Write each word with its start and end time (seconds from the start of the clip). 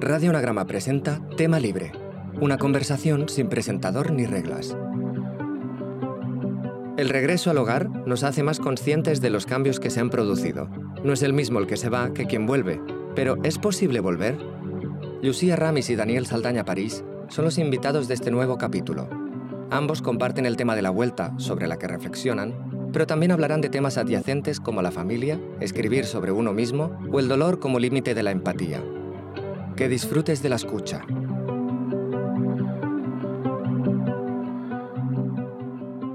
Radio 0.00 0.30
Anagrama 0.30 0.66
presenta 0.66 1.20
Tema 1.36 1.60
Libre, 1.60 1.92
una 2.40 2.56
conversación 2.56 3.28
sin 3.28 3.50
presentador 3.50 4.12
ni 4.12 4.24
reglas. 4.24 4.74
El 6.96 7.10
regreso 7.10 7.50
al 7.50 7.58
hogar 7.58 7.90
nos 8.06 8.24
hace 8.24 8.42
más 8.42 8.60
conscientes 8.60 9.20
de 9.20 9.28
los 9.28 9.44
cambios 9.44 9.78
que 9.78 9.90
se 9.90 10.00
han 10.00 10.08
producido. 10.08 10.70
No 11.04 11.12
es 11.12 11.22
el 11.22 11.34
mismo 11.34 11.58
el 11.58 11.66
que 11.66 11.76
se 11.76 11.90
va 11.90 12.14
que 12.14 12.24
quien 12.24 12.46
vuelve, 12.46 12.80
pero 13.14 13.36
¿es 13.42 13.58
posible 13.58 14.00
volver? 14.00 14.38
Lucía 15.20 15.54
Ramis 15.56 15.90
y 15.90 15.96
Daniel 15.96 16.24
Saldaña 16.24 16.64
París 16.64 17.04
son 17.28 17.44
los 17.44 17.58
invitados 17.58 18.08
de 18.08 18.14
este 18.14 18.30
nuevo 18.30 18.56
capítulo. 18.56 19.06
Ambos 19.70 20.00
comparten 20.00 20.46
el 20.46 20.56
tema 20.56 20.76
de 20.76 20.82
la 20.82 20.90
vuelta, 20.90 21.34
sobre 21.36 21.68
la 21.68 21.78
que 21.78 21.88
reflexionan, 21.88 22.88
pero 22.90 23.06
también 23.06 23.32
hablarán 23.32 23.60
de 23.60 23.68
temas 23.68 23.98
adyacentes 23.98 24.60
como 24.60 24.80
la 24.80 24.92
familia, 24.92 25.38
escribir 25.60 26.06
sobre 26.06 26.32
uno 26.32 26.54
mismo 26.54 26.98
o 27.12 27.20
el 27.20 27.28
dolor 27.28 27.60
como 27.60 27.78
límite 27.78 28.14
de 28.14 28.22
la 28.22 28.30
empatía. 28.30 28.82
Que 29.80 29.88
disfrutes 29.88 30.42
de 30.42 30.50
la 30.50 30.56
escucha. 30.56 31.00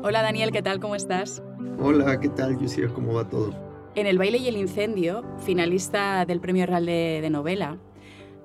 Hola 0.03 0.21
Daniel, 0.21 0.51
¿qué 0.51 0.61
tal? 0.61 0.79
¿Cómo 0.79 0.95
estás? 0.95 1.41
Hola, 1.79 2.19
¿qué 2.19 2.29
tal, 2.29 2.59
Lucía? 2.61 2.89
¿Cómo 2.93 3.15
va 3.15 3.27
todo? 3.27 3.55
En 3.95 4.05
El 4.05 4.19
baile 4.19 4.37
y 4.37 4.49
el 4.49 4.57
incendio, 4.57 5.25
finalista 5.39 6.25
del 6.27 6.41
Premio 6.41 6.67
Real 6.67 6.85
de, 6.85 7.21
de 7.23 7.29
Novela, 7.31 7.79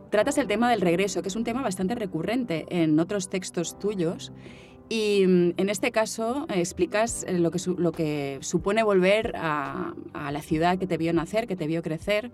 tratas 0.09 0.39
el 0.39 0.47
tema 0.47 0.71
del 0.71 0.81
regreso, 0.81 1.21
que 1.21 1.29
es 1.29 1.37
un 1.37 1.45
tema 1.45 1.61
bastante 1.61 1.95
recurrente 1.95 2.65
en 2.71 2.99
otros 2.99 3.29
textos 3.29 3.79
tuyos 3.79 4.33
y 4.89 5.27
mm, 5.27 5.53
en 5.59 5.69
este 5.69 5.93
caso 5.93 6.47
eh, 6.49 6.61
explicas 6.61 7.25
eh, 7.29 7.39
lo 7.39 7.51
que, 7.51 7.59
lo 7.77 7.93
que 7.93 8.39
supone 8.41 8.83
volver 8.83 9.35
a, 9.37 9.93
a, 10.15 10.33
la 10.33 10.41
ciudad 10.41 10.79
que 10.79 10.87
te 10.87 10.97
vio 10.97 11.13
nacer, 11.13 11.47
que 11.47 11.57
te 11.57 11.67
vio 11.67 11.83
crecer. 11.83 12.31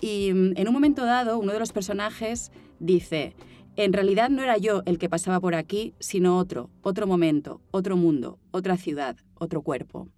Y 0.00 0.32
mm, 0.32 0.52
en 0.56 0.68
un 0.68 0.74
momento 0.74 1.04
dado, 1.04 1.38
uno 1.38 1.52
de 1.52 1.58
los 1.58 1.72
personajes 1.72 2.52
dice, 2.78 3.34
en 3.76 3.92
realidad 3.92 4.30
no 4.30 4.42
era 4.42 4.56
yo 4.58 4.82
el 4.86 4.98
que 4.98 5.08
pasaba 5.08 5.40
por 5.40 5.54
aquí, 5.54 5.94
sino 5.98 6.38
otro, 6.38 6.70
otro 6.82 7.06
momento, 7.06 7.60
otro 7.70 7.96
mundo, 7.96 8.38
otra 8.50 8.76
ciudad, 8.76 9.16
otro 9.34 9.62
cuerpo. 9.62 10.08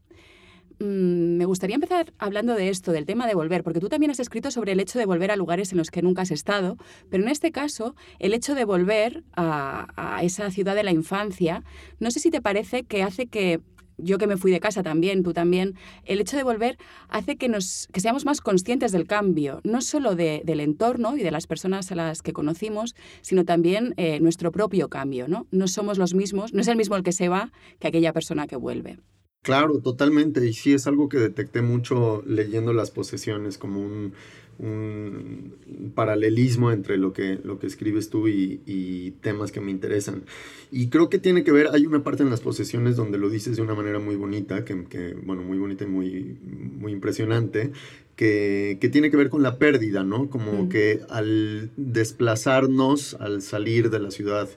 Mm, 0.79 1.37
me 1.37 1.45
gustaría 1.45 1.75
empezar 1.77 2.12
hablando 2.19 2.55
de 2.55 2.69
esto, 2.69 2.92
del 2.92 3.07
tema 3.07 3.27
de 3.27 3.34
volver, 3.34 3.62
porque 3.62 3.79
tú 3.79 3.89
también 3.89 4.11
has 4.11 4.20
escrito 4.20 4.51
sobre 4.51 4.73
el 4.73 4.81
hecho 4.81 4.98
de 4.98 5.07
volver 5.07 5.31
a 5.31 5.37
lugares 5.37 5.70
en 5.73 5.79
los 5.79 5.91
que 5.91 6.03
nunca 6.03 6.23
has 6.23 6.31
estado, 6.31 6.77
pero 7.09 7.23
en 7.23 7.29
este 7.29 7.53
caso, 7.53 7.95
el 8.19 8.35
hecho 8.35 8.55
de 8.55 8.64
volver 8.64 9.23
a, 9.35 9.87
a 9.97 10.23
esa 10.25 10.51
ciudad 10.51 10.75
de 10.75 10.83
la 10.83 10.91
infancia, 10.91 11.62
no 12.01 12.11
sé 12.11 12.20
si 12.20 12.31
te 12.31 12.42
parece 12.42 12.85
que 12.85 13.03
hace 13.03 13.27
que 13.27 13.61
yo 13.98 14.19
que 14.19 14.27
me 14.27 14.37
fui 14.37 14.51
de 14.51 14.61
casa 14.61 14.83
también, 14.83 15.23
tú 15.23 15.33
también, 15.33 15.75
el 16.05 16.21
hecho 16.21 16.37
de 16.37 16.43
volver 16.43 16.79
hace 17.09 17.37
que, 17.37 17.48
nos, 17.48 17.89
que 17.93 18.01
seamos 18.01 18.25
más 18.25 18.41
conscientes 18.41 18.93
del 18.93 19.07
cambio, 19.07 19.61
no 19.65 19.81
solo 19.81 20.15
de, 20.15 20.43
del 20.45 20.61
entorno 20.61 21.17
y 21.17 21.23
de 21.23 21.31
las 21.31 21.47
personas 21.47 21.91
a 21.93 21.95
las 21.95 22.23
que 22.23 22.33
conocimos, 22.33 22.95
sino 23.20 23.45
también 23.45 23.95
eh, 23.97 24.20
nuestro 24.20 24.53
propio 24.53 24.89
cambio. 24.89 25.29
¿no? 25.29 25.47
no 25.51 25.69
somos 25.69 25.98
los 25.98 26.15
mismos, 26.15 26.53
no 26.53 26.61
es 26.61 26.69
el 26.69 26.77
mismo 26.77 26.97
el 26.97 27.03
que 27.03 27.13
se 27.13 27.29
va 27.29 27.53
que 27.79 27.89
aquella 27.89 28.13
persona 28.13 28.47
que 28.47 28.57
vuelve. 28.57 28.98
Claro, 29.43 29.81
totalmente. 29.81 30.47
Y 30.47 30.53
sí 30.53 30.73
es 30.73 30.87
algo 30.87 31.09
que 31.09 31.19
detecté 31.19 31.63
mucho 31.63 32.23
leyendo 32.27 32.73
las 32.73 32.93
posesiones, 32.93 33.59
como 33.59 33.81
un, 33.81 34.15
un 34.58 35.92
paralelismo 35.95 36.70
entre 36.72 36.97
lo 36.97 37.12
que, 37.12 37.39
lo 37.42 37.58
que 37.58 37.67
escribes 37.67 38.11
tú 38.11 38.28
y, 38.28 38.61
y, 38.67 39.12
temas 39.22 39.53
que 39.53 39.61
me 39.61 39.70
interesan. 39.70 40.22
Y 40.70 40.89
creo 40.89 41.08
que 41.08 41.19
tiene 41.19 41.45
que 41.45 41.53
ver, 41.53 41.69
hay 41.72 41.86
una 41.86 42.05
parte 42.05 42.22
en 42.22 42.31
las 42.31 42.41
posesiones 42.41 42.97
donde 42.97 43.19
lo 43.19 43.28
dices 43.28 43.56
de 43.56 43.62
una 43.62 43.75
manera 43.75 43.98
muy 43.98 44.17
bonita, 44.17 44.64
que, 44.64 44.84
que 44.84 45.14
bueno, 45.25 45.42
muy 45.42 45.58
bonita 45.58 45.84
y 45.84 45.89
muy, 45.89 46.39
muy 46.42 46.92
impresionante, 46.92 47.73
que, 48.17 48.78
que, 48.80 48.89
tiene 48.89 49.11
que 49.11 49.17
ver 49.17 49.30
con 49.30 49.42
la 49.42 49.58
pérdida, 49.58 50.05
¿no? 50.05 50.28
Como 50.30 50.69
que 50.69 51.00
al 51.08 51.70
desplazarnos, 51.77 53.14
al 53.14 53.42
salir 53.42 53.91
de 53.91 54.00
la 54.00 54.11
ciudad 54.11 54.48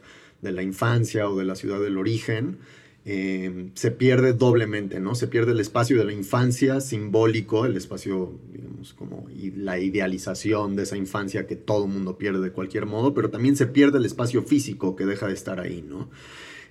de 0.41 0.51
la 0.51 0.61
infancia 0.61 1.29
o 1.29 1.38
de 1.38 1.45
la 1.45 1.55
ciudad 1.55 1.81
del 1.81 1.97
origen, 1.97 2.57
eh, 3.07 3.69
se 3.75 3.91
pierde 3.91 4.33
doblemente, 4.33 4.99
¿no? 4.99 5.13
Se 5.13 5.27
pierde 5.27 5.51
el 5.51 5.59
espacio 5.59 5.99
de 5.99 6.05
la 6.05 6.11
infancia 6.11 6.81
simbólico, 6.81 7.67
el 7.67 7.77
espacio, 7.77 8.39
digamos, 8.51 8.93
como 8.93 9.27
la 9.57 9.77
idealización 9.77 10.75
de 10.75 10.83
esa 10.83 10.97
infancia 10.97 11.45
que 11.45 11.55
todo 11.55 11.85
mundo 11.85 12.17
pierde 12.17 12.39
de 12.39 12.51
cualquier 12.51 12.88
modo, 12.88 13.13
pero 13.13 13.29
también 13.29 13.55
se 13.55 13.67
pierde 13.67 13.99
el 13.99 14.05
espacio 14.05 14.41
físico 14.41 14.95
que 14.95 15.05
deja 15.05 15.27
de 15.27 15.35
estar 15.35 15.59
ahí, 15.59 15.85
¿no? 15.88 16.09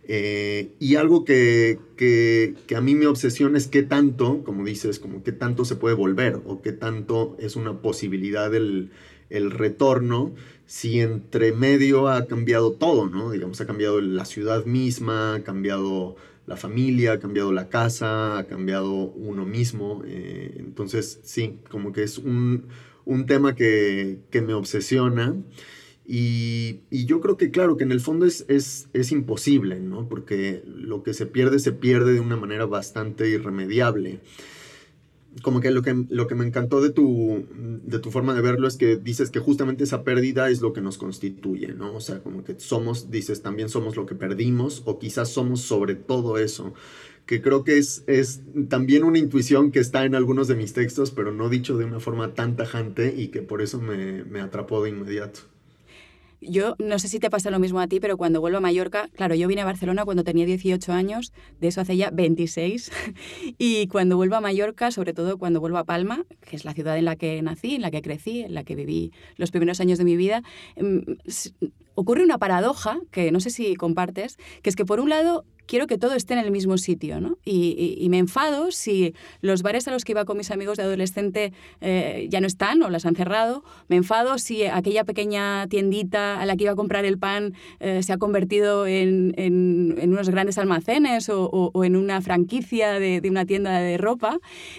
Eh, 0.08 0.72
y 0.80 0.96
algo 0.96 1.24
que, 1.24 1.78
que, 1.96 2.54
que, 2.66 2.76
a 2.76 2.80
mí 2.80 2.96
me 2.96 3.06
obsesiona 3.06 3.56
es 3.56 3.68
qué 3.68 3.84
tanto, 3.84 4.42
como 4.42 4.64
dices, 4.64 4.98
como 4.98 5.22
qué 5.22 5.32
tanto 5.32 5.64
se 5.64 5.76
puede 5.76 5.94
volver 5.94 6.40
o 6.44 6.60
qué 6.60 6.72
tanto 6.72 7.36
es 7.38 7.54
una 7.56 7.80
posibilidad 7.80 8.52
el, 8.54 8.90
el 9.30 9.50
retorno 9.50 10.34
si 10.66 11.00
entre 11.00 11.52
medio 11.52 12.08
ha 12.08 12.26
cambiado 12.26 12.72
todo, 12.72 13.08
¿no? 13.08 13.30
Digamos, 13.30 13.60
ha 13.60 13.66
cambiado 13.66 14.00
la 14.00 14.24
ciudad 14.24 14.64
misma, 14.64 15.36
ha 15.36 15.42
cambiado 15.42 16.16
la 16.46 16.56
familia, 16.56 17.12
ha 17.12 17.18
cambiado 17.20 17.52
la 17.52 17.68
casa, 17.68 18.38
ha 18.38 18.44
cambiado 18.44 18.92
uno 18.92 19.44
mismo. 19.44 20.02
Eh, 20.06 20.56
entonces, 20.58 21.20
sí, 21.22 21.58
como 21.70 21.92
que 21.92 22.02
es 22.02 22.18
un, 22.18 22.66
un 23.04 23.26
tema 23.26 23.54
que, 23.54 24.18
que, 24.30 24.42
me 24.42 24.54
obsesiona. 24.54 25.36
Y, 26.06 26.80
y, 26.90 27.06
yo 27.06 27.20
creo 27.20 27.36
que, 27.38 27.50
claro, 27.50 27.76
que 27.76 27.84
en 27.84 27.92
el 27.92 28.00
fondo 28.00 28.26
es, 28.26 28.44
es, 28.48 28.88
es 28.92 29.10
imposible, 29.10 29.80
¿no? 29.80 30.08
Porque 30.08 30.62
lo 30.66 31.02
que 31.02 31.14
se 31.14 31.26
pierde, 31.26 31.58
se 31.58 31.72
pierde 31.72 32.12
de 32.12 32.20
una 32.20 32.36
manera 32.36 32.66
bastante 32.66 33.28
irremediable 33.28 34.20
como 35.42 35.60
que 35.60 35.70
lo 35.70 35.82
que, 35.82 36.04
lo 36.08 36.26
que 36.26 36.34
me 36.34 36.46
encantó 36.46 36.80
de 36.80 36.90
tu, 36.90 37.46
de 37.54 37.98
tu 37.98 38.10
forma 38.10 38.34
de 38.34 38.42
verlo 38.42 38.68
es 38.68 38.76
que 38.76 38.96
dices 38.96 39.30
que 39.30 39.40
justamente 39.40 39.84
esa 39.84 40.04
pérdida 40.04 40.48
es 40.50 40.60
lo 40.60 40.72
que 40.72 40.80
nos 40.80 40.98
constituye, 40.98 41.74
¿no? 41.74 41.94
O 41.94 42.00
sea, 42.00 42.22
como 42.22 42.44
que 42.44 42.58
somos, 42.58 43.10
dices, 43.10 43.42
también 43.42 43.68
somos 43.68 43.96
lo 43.96 44.06
que 44.06 44.14
perdimos 44.14 44.82
o 44.84 44.98
quizás 44.98 45.30
somos 45.30 45.60
sobre 45.60 45.94
todo 45.94 46.38
eso, 46.38 46.74
que 47.26 47.42
creo 47.42 47.64
que 47.64 47.78
es, 47.78 48.04
es 48.06 48.42
también 48.68 49.04
una 49.04 49.18
intuición 49.18 49.72
que 49.72 49.80
está 49.80 50.04
en 50.04 50.14
algunos 50.14 50.48
de 50.48 50.56
mis 50.56 50.72
textos, 50.72 51.10
pero 51.10 51.32
no 51.32 51.48
dicho 51.48 51.76
de 51.76 51.84
una 51.84 52.00
forma 52.00 52.34
tan 52.34 52.56
tajante 52.56 53.14
y 53.16 53.28
que 53.28 53.42
por 53.42 53.62
eso 53.62 53.80
me, 53.80 54.24
me 54.24 54.40
atrapó 54.40 54.82
de 54.82 54.90
inmediato. 54.90 55.53
Yo 56.48 56.76
no 56.78 56.98
sé 56.98 57.08
si 57.08 57.18
te 57.18 57.30
pasa 57.30 57.50
lo 57.50 57.58
mismo 57.58 57.80
a 57.80 57.86
ti, 57.86 58.00
pero 58.00 58.16
cuando 58.16 58.40
vuelvo 58.40 58.58
a 58.58 58.60
Mallorca, 58.60 59.08
claro, 59.14 59.34
yo 59.34 59.48
vine 59.48 59.62
a 59.62 59.64
Barcelona 59.64 60.04
cuando 60.04 60.24
tenía 60.24 60.46
18 60.46 60.92
años, 60.92 61.32
de 61.60 61.68
eso 61.68 61.80
hace 61.80 61.96
ya 61.96 62.10
26, 62.10 62.90
y 63.58 63.86
cuando 63.88 64.16
vuelvo 64.16 64.36
a 64.36 64.40
Mallorca, 64.40 64.90
sobre 64.90 65.14
todo 65.14 65.38
cuando 65.38 65.60
vuelvo 65.60 65.78
a 65.78 65.84
Palma, 65.84 66.24
que 66.48 66.56
es 66.56 66.64
la 66.64 66.74
ciudad 66.74 66.98
en 66.98 67.04
la 67.06 67.16
que 67.16 67.40
nací, 67.42 67.76
en 67.76 67.82
la 67.82 67.90
que 67.90 68.02
crecí, 68.02 68.40
en 68.40 68.54
la 68.54 68.64
que 68.64 68.74
viví 68.74 69.12
los 69.36 69.50
primeros 69.50 69.80
años 69.80 69.98
de 69.98 70.04
mi 70.04 70.16
vida, 70.16 70.42
mm, 70.76 70.98
ocurre 71.94 72.24
una 72.24 72.38
paradoja 72.38 72.98
que 73.10 73.30
no 73.30 73.40
sé 73.40 73.50
si 73.50 73.74
compartes, 73.76 74.36
que 74.62 74.70
es 74.70 74.76
que 74.76 74.84
por 74.84 75.00
un 75.00 75.08
lado 75.08 75.44
quiero 75.66 75.86
que 75.86 75.98
todo 75.98 76.14
esté 76.14 76.34
en 76.34 76.40
el 76.40 76.50
mismo 76.50 76.78
sitio, 76.78 77.20
¿no? 77.20 77.38
Y, 77.44 78.06
me 78.10 78.18
enfado 78.18 78.70
si 78.70 79.14
los 79.40 79.62
bares 79.62 79.88
a 79.88 79.90
los 79.90 80.04
que 80.04 80.12
iba 80.12 80.24
con 80.24 80.36
mis 80.36 80.50
amigos 80.50 80.76
de 80.76 80.84
adolescente 80.84 81.52
eh, 81.80 82.26
ya 82.30 82.40
no 82.40 82.46
están 82.46 82.82
o 82.82 82.90
las 82.90 83.06
han 83.06 83.16
cerrado. 83.16 83.64
Me 83.88 83.96
enfado 83.96 84.38
si 84.38 84.64
aquella 84.64 85.04
pequeña 85.04 85.66
tiendita 85.68 86.40
a 86.40 86.46
la 86.46 86.56
que 86.56 86.64
iba 86.64 86.72
a 86.72 86.76
comprar 86.76 87.04
el 87.04 87.18
pan 87.18 87.54
eh, 87.80 88.02
se 88.02 88.12
ha 88.12 88.18
convertido 88.18 88.86
en, 88.86 89.34
unos 90.02 90.28
grandes 90.30 90.58
almacenes 90.58 91.28
o, 91.28 91.72
en 91.82 91.96
una 91.96 92.20
franquicia 92.20 93.00
de, 93.00 93.20
de, 93.20 93.30
una 93.30 93.46
tienda 93.46 93.80
de 93.80 93.96
ropa. 93.98 94.38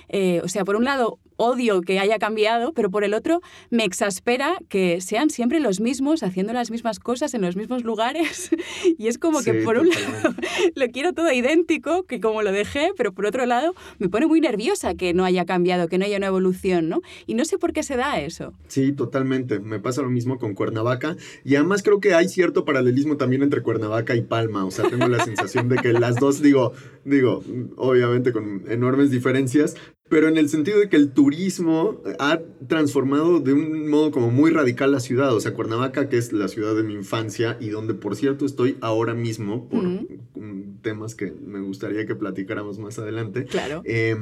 Eh, 0.09 0.41
o 0.44 0.47
sea, 0.47 0.63
por 0.63 0.75
un 0.75 0.85
lado, 0.85 1.19
odio 1.38 1.81
que 1.81 2.00
haya 2.00 2.19
cambiado, 2.19 2.73
pero 2.73 2.90
por 2.90 3.03
el 3.03 3.13
otro 3.13 3.41
me 3.69 3.84
exaspera 3.84 4.56
que 4.69 5.01
sean 5.01 5.29
siempre 5.29 5.59
los 5.59 5.79
mismos 5.79 6.23
haciendo 6.23 6.53
las 6.53 6.72
mismas 6.72 7.00
cosas 7.00 7.34
en 7.34 7.41
los 7.41 7.56
mismos 7.56 7.84
lugares. 7.84 8.50
y 8.97 9.07
es 9.07 9.18
como 9.18 9.41
sí, 9.41 9.51
que 9.51 9.63
por 9.63 9.78
un 9.78 9.90
lado 9.90 10.35
lo 10.75 10.88
quiero 10.88 11.13
todo 11.13 11.31
idéntico, 11.31 12.03
que 12.03 12.19
como 12.19 12.41
lo 12.41 12.51
dejé, 12.51 12.91
pero 12.97 13.13
por 13.13 13.25
otro 13.25 13.46
lado 13.46 13.73
me 14.00 14.09
pone 14.09 14.28
muy 14.28 14.41
nerviosa 14.41 14.96
que 14.96 15.13
no 15.13 15.25
haya 15.25 15.46
cambiado, 15.46 15.88
que 15.88 15.97
no 15.97 16.06
haya 16.06 16.18
una 16.18 16.28
evolución, 16.28 16.90
¿no? 16.90 17.01
Y 17.25 17.34
no 17.34 17.46
sé 17.46 17.57
por 17.57 17.73
qué 17.73 17.84
se 17.84 17.96
da 17.96 18.19
eso. 18.19 18.53
Sí, 18.67 18.91
totalmente. 18.91 19.59
Me 19.59 19.79
pasa 19.79 20.02
lo 20.02 20.09
mismo 20.09 20.37
con 20.37 20.53
Cuernavaca. 20.53 21.16
Y 21.43 21.55
además 21.55 21.84
creo 21.84 21.99
que 21.99 22.14
hay 22.14 22.28
cierto 22.28 22.66
paralelismo 22.66 23.17
también 23.17 23.43
entre 23.43 23.61
Cuernavaca 23.61 24.16
y 24.16 24.22
Palma. 24.22 24.66
O 24.66 24.72
sea, 24.72 24.90
tengo 24.90 25.08
la 25.08 25.23
sensación 25.23 25.70
de 25.70 25.78
que 25.78 25.93
las 25.93 26.16
dos, 26.16 26.41
digo, 26.41 26.73
digo, 27.03 27.43
obviamente 27.78 28.32
con 28.32 28.64
enormes 28.67 29.11
diferencias, 29.11 29.76
pero 30.07 30.28
en 30.28 30.37
el 30.37 30.49
sentido 30.49 30.79
de 30.79 30.87
que 30.87 30.97
el 30.97 31.11
turismo 31.11 32.02
ha 32.19 32.40
transformado 32.67 33.40
de 33.40 33.53
un 33.53 33.90
modo 33.90 34.11
como 34.11 34.29
muy 34.29 34.52
radical 34.52 34.91
la 34.91 34.99
ciudad. 34.99 35.34
O 35.34 35.40
sea, 35.40 35.53
Cuernavaca, 35.53 36.09
que 36.09 36.17
es 36.17 36.31
la 36.31 36.47
ciudad 36.47 36.75
de 36.75 36.84
mi 36.84 36.93
infancia 36.93 37.57
y 37.59 37.69
donde, 37.69 37.96
por 37.96 38.16
cierto, 38.16 38.46
estoy 38.46 38.78
ahora 38.81 39.16
mismo 39.16 39.67
por 39.67 39.85
uh 39.85 39.99
-huh. 39.99 40.81
temas 40.81 41.16
que 41.16 41.31
me 41.31 41.59
gustaría 41.59 42.05
que 42.05 42.16
platicáramos 42.16 42.78
más 42.78 42.99
adelante. 42.99 43.46
Claro. 43.46 43.81
Eh, 43.84 44.16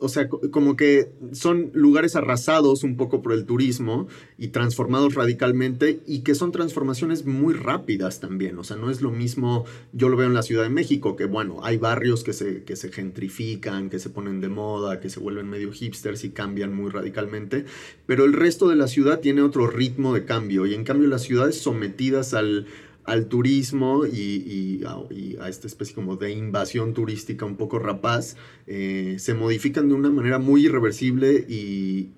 o 0.00 0.08
sea, 0.08 0.28
como 0.28 0.76
que 0.76 1.10
son 1.32 1.70
lugares 1.74 2.16
arrasados 2.16 2.82
un 2.82 2.96
poco 2.96 3.22
por 3.22 3.32
el 3.32 3.44
turismo 3.44 4.08
y 4.36 4.48
transformados 4.48 5.14
radicalmente 5.14 6.00
y 6.06 6.20
que 6.20 6.34
son 6.34 6.52
transformaciones 6.52 7.26
muy 7.26 7.54
rápidas 7.54 8.20
también. 8.20 8.58
O 8.58 8.64
sea, 8.64 8.76
no 8.76 8.90
es 8.90 9.00
lo 9.00 9.10
mismo, 9.10 9.64
yo 9.92 10.08
lo 10.08 10.16
veo 10.16 10.26
en 10.26 10.34
la 10.34 10.42
Ciudad 10.42 10.62
de 10.62 10.68
México, 10.70 11.16
que 11.16 11.24
bueno, 11.24 11.60
hay 11.62 11.76
barrios 11.76 12.24
que 12.24 12.32
se, 12.32 12.64
que 12.64 12.76
se 12.76 12.90
gentrifican, 12.90 13.90
que 13.90 13.98
se 13.98 14.10
ponen 14.10 14.40
de 14.40 14.48
moda, 14.48 15.00
que 15.00 15.10
se 15.10 15.20
vuelven 15.20 15.48
medio 15.48 15.72
hipsters 15.72 16.24
y 16.24 16.30
cambian 16.30 16.74
muy 16.74 16.90
radicalmente, 16.90 17.64
pero 18.06 18.24
el 18.24 18.32
resto 18.32 18.68
de 18.68 18.76
la 18.76 18.88
ciudad 18.88 19.20
tiene 19.20 19.42
otro 19.42 19.66
ritmo 19.66 20.14
de 20.14 20.24
cambio 20.24 20.66
y 20.66 20.74
en 20.74 20.84
cambio 20.84 21.08
las 21.08 21.22
ciudades 21.22 21.58
sometidas 21.58 22.34
al 22.34 22.66
al 23.08 23.26
turismo 23.26 24.04
y, 24.06 24.82
a, 24.84 25.48
esta 25.48 25.66
especie 25.66 25.94
como 25.94 26.16
de 26.16 26.30
invasión 26.30 26.92
turística 26.92 27.46
un 27.46 27.56
poco 27.56 27.78
rapaz, 27.78 28.36
eh, 28.66 29.16
se 29.18 29.32
modifican 29.32 29.88
de 29.88 29.94
una 29.94 30.10
manera 30.10 30.38
muy 30.38 30.66
irreversible 30.66 31.44
y, 31.48 32.10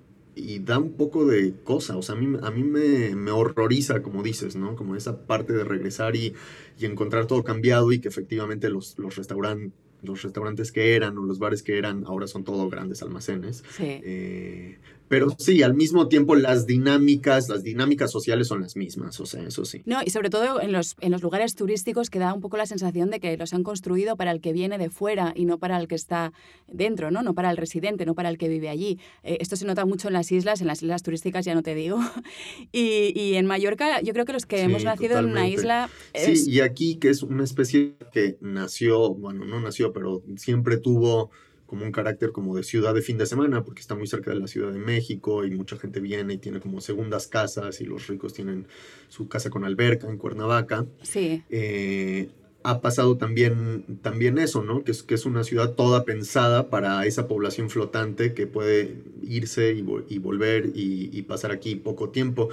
da 0.63 0.79
un 0.79 0.93
poco 0.93 1.25
de 1.25 1.53
cosa. 1.63 1.97
O 1.97 2.01
sea, 2.01 2.15
a 2.15 2.17
mí, 2.17 2.37
a 2.41 2.51
mí 2.51 2.63
me, 2.63 3.31
horroriza, 3.31 4.01
como 4.01 4.21
dices, 4.21 4.55
¿no? 4.55 4.75
Como 4.75 4.95
esa 4.95 5.25
parte 5.25 5.53
de 5.53 5.63
regresar 5.63 6.15
y, 6.15 6.33
encontrar 6.79 7.25
todo 7.25 7.43
cambiado 7.43 7.91
y 7.91 7.99
que 7.99 8.07
efectivamente 8.07 8.69
los, 8.69 8.97
los 8.97 9.15
restaurantes 9.15 9.71
los 10.03 10.23
restaurantes 10.23 10.71
que 10.71 10.95
eran 10.95 11.15
o 11.19 11.23
los 11.23 11.37
bares 11.37 11.61
que 11.61 11.77
eran 11.77 12.05
ahora 12.07 12.25
son 12.25 12.43
todo 12.43 12.67
grandes 12.71 13.03
almacenes. 13.03 13.63
Sí. 13.69 14.01
Eh, 14.03 14.79
pero 15.11 15.27
sí, 15.37 15.61
al 15.61 15.73
mismo 15.73 16.07
tiempo 16.07 16.35
las 16.35 16.65
dinámicas, 16.65 17.49
las 17.49 17.63
dinámicas 17.63 18.09
sociales 18.09 18.47
son 18.47 18.61
las 18.61 18.77
mismas, 18.77 19.19
o 19.19 19.25
sea, 19.25 19.43
eso 19.43 19.65
sí. 19.65 19.81
No, 19.85 19.99
y 20.05 20.09
sobre 20.09 20.29
todo 20.29 20.61
en 20.61 20.71
los, 20.71 20.95
en 21.01 21.11
los 21.11 21.21
lugares 21.21 21.53
turísticos 21.53 22.09
que 22.09 22.17
da 22.17 22.33
un 22.33 22.39
poco 22.39 22.55
la 22.55 22.65
sensación 22.65 23.09
de 23.09 23.19
que 23.19 23.35
los 23.35 23.53
han 23.53 23.63
construido 23.63 24.15
para 24.15 24.31
el 24.31 24.39
que 24.39 24.53
viene 24.53 24.77
de 24.77 24.89
fuera 24.89 25.33
y 25.35 25.43
no 25.43 25.57
para 25.57 25.77
el 25.77 25.89
que 25.89 25.95
está 25.95 26.31
dentro, 26.69 27.11
¿no? 27.11 27.23
No 27.23 27.33
para 27.33 27.51
el 27.51 27.57
residente, 27.57 28.05
no 28.05 28.15
para 28.15 28.29
el 28.29 28.37
que 28.37 28.47
vive 28.47 28.69
allí. 28.69 28.99
Eh, 29.23 29.35
esto 29.41 29.57
se 29.57 29.65
nota 29.65 29.83
mucho 29.83 30.07
en 30.07 30.13
las 30.13 30.31
islas, 30.31 30.61
en 30.61 30.67
las 30.67 30.81
islas 30.81 31.03
turísticas 31.03 31.43
ya 31.43 31.55
no 31.55 31.61
te 31.61 31.75
digo. 31.75 31.99
y, 32.71 33.11
y, 33.13 33.35
en 33.35 33.45
Mallorca 33.47 33.99
yo 33.99 34.13
creo 34.13 34.23
que 34.23 34.31
los 34.31 34.45
que 34.45 34.61
hemos 34.61 34.85
nacido 34.85 35.19
en 35.19 35.25
una 35.25 35.45
isla... 35.45 35.89
Sí, 36.15 36.49
y 36.49 36.61
aquí 36.61 36.95
que 36.95 37.09
es 37.09 37.21
una 37.21 37.43
especie 37.43 37.95
que 38.13 38.37
nació, 38.39 39.13
bueno, 39.13 39.43
no 39.43 39.59
nació, 39.59 39.91
pero 39.91 40.23
siempre 40.37 40.77
tuvo 40.77 41.31
como 41.71 41.85
un 41.85 41.93
carácter 41.93 42.33
como 42.33 42.53
de 42.57 42.63
ciudad 42.63 42.93
de 42.93 43.01
fin 43.01 43.17
de 43.17 43.25
semana, 43.25 43.63
porque 43.63 43.79
está 43.79 43.95
muy 43.95 44.05
cerca 44.05 44.29
de 44.31 44.41
la 44.41 44.47
Ciudad 44.47 44.73
de 44.73 44.79
México 44.79 45.45
y 45.45 45.51
mucha 45.51 45.77
gente 45.77 46.01
viene 46.01 46.33
y 46.33 46.37
tiene 46.37 46.59
como 46.59 46.81
segundas 46.81 47.27
casas 47.27 47.79
y 47.79 47.85
los 47.85 48.07
ricos 48.07 48.33
tienen 48.33 48.67
su 49.07 49.29
casa 49.29 49.49
con 49.49 49.63
alberca 49.63 50.09
en 50.09 50.17
Cuernavaca. 50.17 50.85
Sí. 51.01 51.43
Eh, 51.49 52.27
ha 52.63 52.81
pasado 52.81 53.15
también, 53.15 53.85
también 54.01 54.37
eso, 54.37 54.61
¿no? 54.63 54.83
Que 54.83 54.91
es, 54.91 55.01
que 55.01 55.15
es 55.15 55.25
una 55.25 55.45
ciudad 55.45 55.75
toda 55.75 56.03
pensada 56.03 56.69
para 56.69 57.05
esa 57.05 57.29
población 57.29 57.69
flotante 57.69 58.33
que 58.33 58.47
puede 58.47 58.97
irse 59.23 59.71
y, 59.71 59.81
volver 60.19 60.73
y, 60.75 61.21
pasar 61.21 61.51
aquí 61.51 61.75
poco 61.75 62.09
tiempo. 62.09 62.49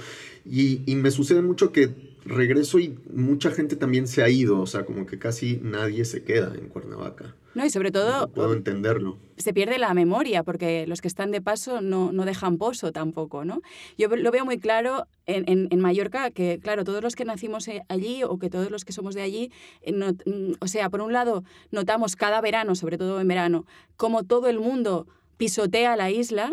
Y, 0.49 0.81
y 0.89 0.95
me 0.95 1.11
sucede 1.11 1.41
mucho 1.41 1.73
que 1.73 1.89
regreso 2.23 2.79
y 2.79 2.97
mucha 3.13 3.51
gente 3.51 3.75
también 3.75 4.07
se 4.07 4.23
ha 4.23 4.29
ido, 4.29 4.61
o 4.61 4.65
sea, 4.65 4.85
como 4.85 5.05
que 5.05 5.19
casi 5.19 5.59
nadie 5.61 6.05
se 6.05 6.23
queda 6.23 6.53
en 6.57 6.69
Cuernavaca. 6.69 7.35
No, 7.55 7.65
y 7.65 7.69
sobre 7.69 7.91
todo... 7.91 8.29
puedo 8.29 8.53
entenderlo. 8.53 9.17
Se 9.37 9.53
pierde 9.53 9.77
la 9.79 9.93
memoria, 9.93 10.43
porque 10.43 10.85
los 10.87 11.01
que 11.01 11.07
están 11.07 11.31
de 11.31 11.41
paso 11.41 11.81
no, 11.81 12.11
no 12.11 12.25
dejan 12.25 12.57
pozo 12.57 12.91
tampoco, 12.91 13.45
¿no? 13.45 13.61
Yo 13.97 14.07
lo 14.09 14.31
veo 14.31 14.45
muy 14.45 14.59
claro 14.59 15.07
en, 15.25 15.67
en, 15.71 15.79
Mallorca, 15.79 16.31
que 16.31 16.59
claro, 16.61 16.83
todos 16.83 17.01
los 17.01 17.15
que 17.15 17.25
nacimos 17.25 17.67
eh, 17.67 17.83
allí 17.87 18.23
o 18.23 18.37
que 18.37 18.49
todos 18.49 18.69
los 18.69 18.85
que 18.85 18.93
somos 18.93 19.15
de 19.15 19.21
allí, 19.21 19.51
eh, 19.81 19.93
mm, 19.93 20.53
o 20.59 20.67
sea, 20.67 20.89
por 20.89 21.01
un 21.01 21.13
lado, 21.13 21.43
notamos 21.71 22.15
cada 22.15 22.41
verano, 22.41 22.75
sobre 22.75 22.97
todo 22.97 23.19
en 23.21 23.27
verano, 23.27 23.65
como 23.97 24.23
todo 24.23 24.47
el 24.47 24.59
mundo 24.59 25.07
pisotea 25.37 25.95
la 25.95 26.11
isla, 26.11 26.51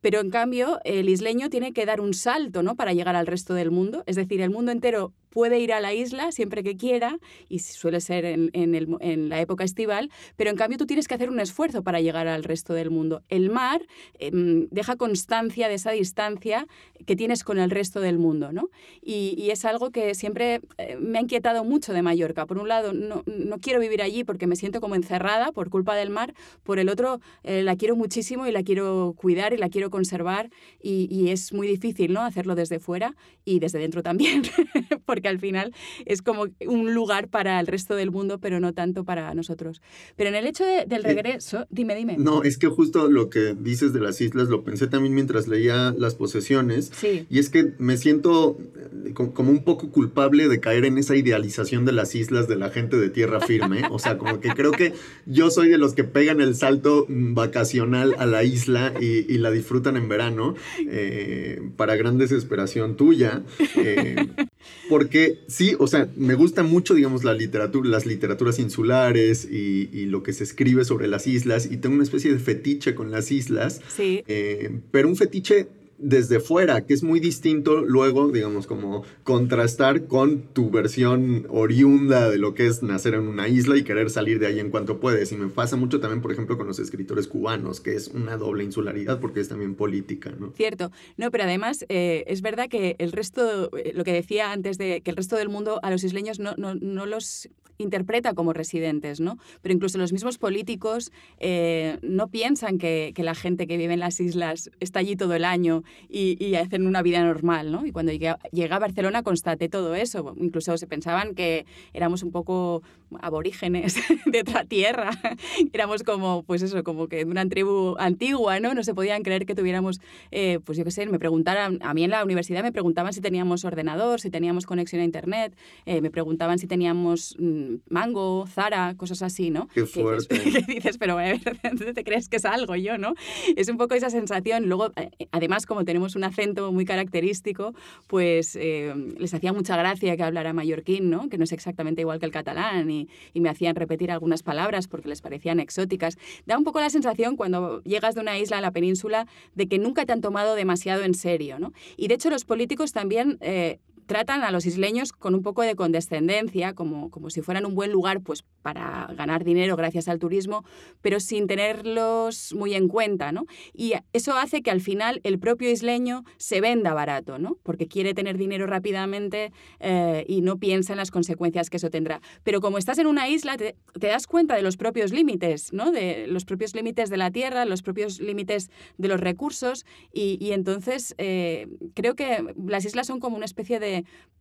pero 0.00 0.20
en 0.20 0.30
cambio 0.30 0.80
el 0.84 1.08
isleño 1.08 1.48
tiene 1.48 1.72
que 1.72 1.86
dar 1.86 2.00
un 2.00 2.14
salto 2.14 2.62
¿no? 2.62 2.74
para 2.74 2.92
llegar 2.92 3.14
al 3.14 3.26
resto 3.26 3.54
del 3.54 3.70
mundo. 3.70 4.02
Es 4.06 4.16
decir, 4.16 4.40
el 4.40 4.50
mundo 4.50 4.72
entero 4.72 5.12
puede 5.32 5.58
ir 5.58 5.72
a 5.72 5.80
la 5.80 5.94
isla 5.94 6.30
siempre 6.30 6.62
que 6.62 6.76
quiera, 6.76 7.18
y 7.48 7.58
suele 7.60 8.00
ser 8.00 8.24
en, 8.24 8.50
en, 8.52 9.28
la 9.28 9.40
época 9.40 9.64
estival, 9.64 10.10
pero 10.36 10.50
en 10.50 10.56
cambio 10.56 10.78
tú 10.78 10.86
tienes 10.86 11.08
que 11.08 11.14
hacer 11.14 11.30
un 11.30 11.40
esfuerzo 11.40 11.82
para 11.82 12.00
llegar 12.00 12.28
al 12.28 12.44
resto 12.44 12.74
del 12.74 12.90
mundo. 12.90 13.22
El 13.28 13.50
mar 13.50 13.82
em, 14.18 14.68
deja 14.70 14.96
constancia 14.96 15.68
de 15.68 15.74
esa 15.74 15.90
distancia 15.92 16.66
que 17.06 17.16
tienes 17.16 17.44
con 17.44 17.58
el 17.58 17.70
resto 17.70 18.00
del 18.00 18.18
mundo, 18.18 18.52
¿no? 18.52 18.68
Y, 19.00 19.50
es 19.52 19.66
algo 19.66 19.90
que 19.90 20.14
siempre 20.14 20.62
eh, 20.78 20.96
me 20.98 21.18
ha 21.18 21.20
inquietado 21.20 21.62
mucho 21.62 21.92
de 21.92 22.00
Mallorca. 22.00 22.46
Por 22.46 22.56
un 22.58 22.68
lado, 22.68 22.94
no, 22.94 23.22
no, 23.26 23.58
quiero 23.58 23.80
vivir 23.80 24.00
allí 24.00 24.24
porque 24.24 24.46
me 24.46 24.56
siento 24.56 24.80
como 24.80 24.94
encerrada 24.94 25.52
por 25.52 25.68
culpa 25.68 25.94
del 25.94 26.08
mar, 26.08 26.32
por 26.62 26.78
el 26.78 26.88
otro, 26.88 27.20
eh, 27.42 27.62
la 27.62 27.76
quiero 27.76 27.96
muchísimo 27.96 28.46
y 28.46 28.52
la 28.52 28.62
quiero 28.62 29.14
cuidar 29.14 29.52
y 29.52 29.58
la 29.58 29.68
quiero 29.68 29.90
conservar, 29.90 30.48
y, 30.80 31.06
y 31.10 31.30
es 31.30 31.52
muy 31.52 31.66
difícil, 31.66 32.14
¿no? 32.14 32.22
Hacerlo 32.22 32.54
desde 32.54 32.78
fuera 32.78 33.14
y 33.44 33.58
desde 33.58 33.78
dentro 33.78 34.02
también, 34.02 34.42
porque 35.04 35.21
que 35.22 35.28
al 35.28 35.38
final 35.38 35.72
es 36.04 36.20
como 36.22 36.46
un 36.66 36.94
lugar 36.94 37.28
para 37.28 37.58
el 37.60 37.66
resto 37.66 37.94
del 37.94 38.10
mundo, 38.10 38.38
pero 38.38 38.60
no 38.60 38.74
tanto 38.74 39.04
para 39.04 39.32
nosotros. 39.34 39.80
Pero 40.16 40.28
en 40.28 40.34
el 40.34 40.46
hecho 40.46 40.64
del 40.64 41.02
regreso, 41.02 41.66
dime, 41.70 41.94
dime. 41.94 42.16
No, 42.18 42.42
es 42.42 42.58
que 42.58 42.68
justo 42.68 43.08
lo 43.08 43.30
que 43.30 43.54
dices 43.58 43.92
de 43.92 44.00
las 44.00 44.20
islas 44.20 44.48
lo 44.48 44.64
pensé 44.64 44.86
también 44.86 45.14
mientras 45.14 45.48
leía 45.48 45.94
las 45.96 46.14
posesiones. 46.14 46.90
Sí. 46.94 47.26
Y 47.30 47.38
es 47.38 47.48
que 47.48 47.72
me 47.78 47.96
siento 47.96 48.58
eh, 49.06 49.14
como 49.14 49.50
un 49.50 49.64
poco 49.64 49.90
culpable 49.90 50.48
de 50.48 50.60
caer 50.60 50.84
en 50.84 50.98
esa 50.98 51.16
idealización 51.16 51.84
de 51.84 51.92
las 51.92 52.14
islas 52.14 52.48
de 52.48 52.56
la 52.56 52.70
gente 52.70 52.96
de 52.96 53.10
tierra 53.10 53.40
firme. 53.40 53.82
O 53.90 53.98
sea, 53.98 54.18
como 54.18 54.40
que 54.40 54.50
creo 54.50 54.72
que 54.72 54.92
yo 55.26 55.50
soy 55.50 55.68
de 55.68 55.78
los 55.78 55.94
que 55.94 56.04
pegan 56.04 56.40
el 56.40 56.54
salto 56.54 57.06
vacacional 57.08 58.14
a 58.18 58.26
la 58.26 58.44
isla 58.44 58.92
y, 59.00 59.38
la 59.42 59.50
disfrutan 59.50 59.96
en 59.96 60.08
verano, 60.08 60.54
eh, 60.88 61.60
para 61.76 61.96
gran 61.96 62.18
desesperación 62.18 62.96
tuya. 62.96 63.42
Eh, 63.76 64.28
porque 64.88 65.11
sí, 65.48 65.74
o 65.78 65.86
sea, 65.86 66.08
me 66.16 66.34
gusta 66.34 66.62
mucho, 66.62 66.94
digamos, 66.94 67.24
la 67.24 67.34
literatura, 67.34 67.88
las 67.88 68.06
literaturas 68.06 68.58
insulares 68.58 69.46
y, 69.50 70.06
lo 70.06 70.22
que 70.22 70.32
se 70.32 70.44
escribe 70.44 70.84
sobre 70.84 71.06
las 71.06 71.26
islas 71.26 71.68
y 71.70 71.76
tengo 71.78 71.94
una 71.94 72.04
especie 72.04 72.32
de 72.32 72.38
fetiche 72.38 72.94
con 72.94 73.10
las 73.10 73.30
islas. 73.30 73.80
Sí. 73.88 74.22
Eh, 74.26 74.80
pero 74.90 75.08
un 75.08 75.16
fetiche 75.16 75.68
desde 76.02 76.40
fuera, 76.40 76.84
que 76.84 76.94
es 76.94 77.02
muy 77.02 77.20
distinto 77.20 77.80
luego, 77.80 78.30
digamos, 78.30 78.66
como 78.66 79.04
contrastar 79.22 80.06
con 80.06 80.42
tu 80.42 80.70
versión 80.70 81.46
oriunda 81.48 82.28
de 82.28 82.38
lo 82.38 82.54
que 82.54 82.66
es 82.66 82.82
nacer 82.82 83.14
en 83.14 83.28
una 83.28 83.48
isla 83.48 83.76
y 83.76 83.84
querer 83.84 84.10
salir 84.10 84.38
de 84.38 84.48
ahí 84.48 84.60
en 84.60 84.70
cuanto 84.70 85.00
puedes. 85.00 85.32
Y 85.32 85.36
me 85.36 85.48
pasa 85.48 85.76
mucho 85.76 86.00
también, 86.00 86.20
por 86.20 86.32
ejemplo, 86.32 86.58
con 86.58 86.66
los 86.66 86.78
escritores 86.78 87.28
cubanos, 87.28 87.80
que 87.80 87.94
es 87.94 88.08
una 88.08 88.36
doble 88.36 88.64
insularidad 88.64 89.20
porque 89.20 89.40
es 89.40 89.48
también 89.48 89.74
política, 89.74 90.34
¿no? 90.38 90.52
Cierto. 90.56 90.90
No, 91.16 91.30
pero 91.30 91.44
además 91.44 91.86
eh, 91.88 92.24
es 92.26 92.42
verdad 92.42 92.68
que 92.68 92.96
el 92.98 93.12
resto, 93.12 93.70
eh, 93.76 93.92
lo 93.94 94.04
que 94.04 94.12
decía 94.12 94.52
antes 94.52 94.78
de 94.78 95.00
que 95.00 95.10
el 95.10 95.16
resto 95.16 95.36
del 95.36 95.48
mundo 95.48 95.78
a 95.82 95.90
los 95.90 96.04
isleños 96.04 96.40
no, 96.40 96.54
no, 96.56 96.74
no 96.74 97.06
los 97.06 97.48
interpreta 97.82 98.34
como 98.34 98.52
residentes, 98.52 99.20
¿no? 99.20 99.38
Pero 99.60 99.74
incluso 99.74 99.98
los 99.98 100.12
mismos 100.12 100.38
políticos 100.38 101.12
eh, 101.38 101.98
no 102.02 102.28
piensan 102.28 102.78
que, 102.78 103.12
la 103.22 103.34
gente 103.36 103.68
que 103.68 103.76
vive 103.76 103.94
en 103.94 104.00
las 104.00 104.18
islas 104.18 104.70
está 104.80 104.98
allí 104.98 105.14
todo 105.14 105.34
el 105.34 105.44
año 105.44 105.84
y, 106.08 106.54
hacen 106.56 106.86
una 106.86 107.02
vida 107.02 107.22
normal, 107.22 107.72
¿no? 107.72 107.86
Y 107.86 107.92
cuando 107.92 108.12
llegué, 108.12 108.28
a 108.28 108.78
Barcelona 108.78 109.22
constaté 109.22 109.68
todo 109.68 109.94
eso. 109.94 110.34
Incluso 110.38 110.76
se 110.76 110.86
pensaban 110.86 111.34
que 111.34 111.66
éramos 111.92 112.22
un 112.22 112.30
poco 112.30 112.82
aborígenes 113.20 113.96
de 114.26 114.40
otra 114.40 114.64
tierra. 114.64 115.10
éramos 115.72 116.02
como, 116.02 116.42
pues 116.42 116.62
eso, 116.62 116.82
como 116.82 117.08
que 117.08 117.24
de 117.24 117.30
una 117.30 117.48
tribu 117.48 117.96
antigua, 117.98 118.60
¿no? 118.60 118.74
No 118.74 118.82
se 118.82 118.94
podían 118.94 119.22
creer 119.22 119.46
que 119.46 119.54
tuviéramos, 119.54 120.00
eh, 120.30 120.58
pues 120.64 120.78
yo 120.78 120.84
qué 120.84 120.90
sé, 120.90 121.06
me 121.06 121.18
preguntaran, 121.18 121.78
a 121.82 121.94
mí 121.94 122.04
en 122.04 122.10
la 122.10 122.24
universidad 122.24 122.62
me 122.62 122.72
preguntaban 122.72 123.12
si 123.12 123.20
teníamos 123.20 123.64
ordenador, 123.64 124.20
si 124.20 124.30
teníamos 124.30 124.66
conexión 124.66 125.02
a 125.02 125.04
internet, 125.04 125.54
eh, 125.86 126.00
me 126.00 126.10
preguntaban 126.10 126.58
si 126.58 126.66
teníamos 126.66 127.36
mm, 127.38 127.71
Mango, 127.88 128.46
Zara, 128.46 128.94
cosas 128.96 129.22
así, 129.22 129.50
¿no? 129.50 129.68
Qué 129.68 129.86
fuerte. 129.86 130.38
Que, 130.52 130.60
dices, 130.74 130.98
pero 130.98 131.18
a 131.18 131.22
ver, 131.22 131.40
¿dónde 131.62 131.94
te 131.94 132.04
crees 132.04 132.28
que 132.28 132.36
es 132.36 132.44
algo 132.44 132.76
yo, 132.76 132.98
no? 132.98 133.14
Es 133.56 133.68
un 133.68 133.76
poco 133.76 133.94
esa 133.94 134.10
sensación. 134.10 134.68
Luego, 134.68 134.92
eh, 134.96 135.10
además, 135.30 135.66
como 135.66 135.84
tenemos 135.84 136.14
un 136.16 136.24
acento 136.24 136.72
muy 136.72 136.84
característico, 136.84 137.74
pues 138.06 138.56
eh, 138.56 138.94
les 139.18 139.32
hacía 139.34 139.52
mucha 139.52 139.76
gracia 139.76 140.16
que 140.16 140.22
hablara 140.22 140.52
mallorquín, 140.52 141.10
¿no? 141.10 141.28
Que 141.28 141.38
no 141.38 141.44
es 141.44 141.52
exactamente 141.52 142.02
igual 142.02 142.18
que 142.18 142.26
el 142.26 142.32
catalán 142.32 142.90
y, 142.90 143.08
y 143.32 143.40
me 143.40 143.48
hacían 143.48 143.76
repetir 143.76 144.10
algunas 144.10 144.42
palabras 144.42 144.88
porque 144.88 145.08
les 145.08 145.22
parecían 145.22 145.60
exóticas. 145.60 146.18
Da 146.46 146.58
un 146.58 146.64
poco 146.64 146.80
la 146.80 146.90
sensación 146.90 147.36
cuando 147.36 147.82
llegas 147.84 148.14
de 148.14 148.20
una 148.20 148.38
isla 148.38 148.58
a 148.58 148.60
la 148.60 148.72
península 148.72 149.26
de 149.54 149.68
que 149.68 149.78
nunca 149.78 150.04
te 150.04 150.12
han 150.12 150.20
tomado 150.20 150.54
demasiado 150.54 151.02
en 151.02 151.14
serio, 151.14 151.58
¿no? 151.58 151.72
Y 151.96 152.08
de 152.08 152.14
hecho 152.14 152.30
los 152.30 152.44
políticos 152.44 152.92
también... 152.92 153.38
Eh, 153.40 153.78
tratan 154.06 154.42
a 154.42 154.50
los 154.50 154.66
isleños 154.66 155.12
con 155.12 155.34
un 155.34 155.42
poco 155.42 155.62
de 155.62 155.74
condescendencia, 155.74 156.74
como, 156.74 157.10
como 157.10 157.30
si 157.30 157.42
fueran 157.42 157.66
un 157.66 157.74
buen 157.74 157.92
lugar 157.92 158.20
pues, 158.20 158.44
para 158.62 159.08
ganar 159.16 159.44
dinero 159.44 159.76
gracias 159.76 160.08
al 160.08 160.18
turismo, 160.18 160.64
pero 161.00 161.20
sin 161.20 161.46
tenerlos 161.46 162.54
muy 162.54 162.74
en 162.74 162.88
cuenta. 162.88 163.32
¿no? 163.32 163.46
Y 163.72 163.94
eso 164.12 164.34
hace 164.34 164.62
que 164.62 164.70
al 164.70 164.80
final 164.80 165.20
el 165.24 165.38
propio 165.38 165.70
isleño 165.70 166.24
se 166.36 166.60
venda 166.60 166.94
barato, 166.94 167.38
¿no? 167.38 167.58
porque 167.62 167.88
quiere 167.88 168.14
tener 168.14 168.38
dinero 168.38 168.66
rápidamente 168.66 169.52
eh, 169.80 170.24
y 170.28 170.40
no 170.40 170.58
piensa 170.58 170.92
en 170.92 170.98
las 170.98 171.10
consecuencias 171.10 171.70
que 171.70 171.76
eso 171.76 171.90
tendrá. 171.90 172.20
Pero 172.42 172.60
como 172.60 172.78
estás 172.78 172.98
en 172.98 173.06
una 173.06 173.28
isla, 173.28 173.56
te, 173.56 173.76
das 173.94 174.26
cuenta 174.26 174.54
de 174.54 174.62
los 174.62 174.76
propios 174.76 175.12
límites, 175.12 175.72
¿no? 175.72 175.90
de 175.90 176.26
los 176.26 176.44
propios 176.44 176.74
límites 176.74 177.10
de 177.10 177.16
la 177.16 177.30
tierra, 177.30 177.64
los 177.64 177.82
propios 177.82 178.20
límites 178.20 178.70
de 178.98 179.08
los 179.08 179.20
recursos, 179.20 179.84
y, 180.12 180.52
entonces 180.52 181.14
eh, 181.18 181.68
creo 181.94 182.14
que 182.14 182.44
las 182.66 182.84
islas 182.84 183.06
son 183.06 183.20
como 183.20 183.36
una 183.36 183.44
especie 183.44 183.80
de 183.80 183.91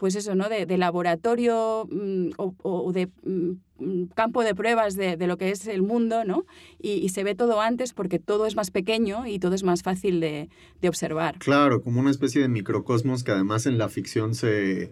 pues 0.02 0.16
eso, 0.16 0.34
¿no? 0.34 0.50
De, 0.50 0.66
laboratorio 0.80 1.88
mm, 1.92 2.30
o, 2.38 2.92
de 2.92 3.08
mm, 3.24 4.06
campo 4.16 4.44
de 4.44 4.56
pruebas 4.56 4.96
de, 4.96 5.16
lo 5.28 5.38
que 5.38 5.52
es 5.52 5.68
el 5.68 5.84
mundo, 5.84 6.26
¿no? 6.26 6.48
Y, 6.80 7.10
se 7.10 7.24
ve 7.24 7.36
todo 7.36 7.62
antes 7.62 7.94
porque 7.94 8.18
todo 8.18 8.48
es 8.48 8.56
más 8.56 8.72
pequeño 8.72 9.28
y 9.28 9.38
todo 9.38 9.54
es 9.54 9.62
más 9.62 9.84
fácil 9.84 10.20
de, 10.20 10.50
observar. 10.88 11.38
Claro, 11.38 11.84
como 11.84 12.00
una 12.00 12.10
especie 12.10 12.42
de 12.42 12.48
microcosmos 12.48 13.24
que 13.24 13.32
además 13.32 13.68
en 13.68 13.78
la 13.78 13.90
ficción 13.90 14.34
se, 14.34 14.92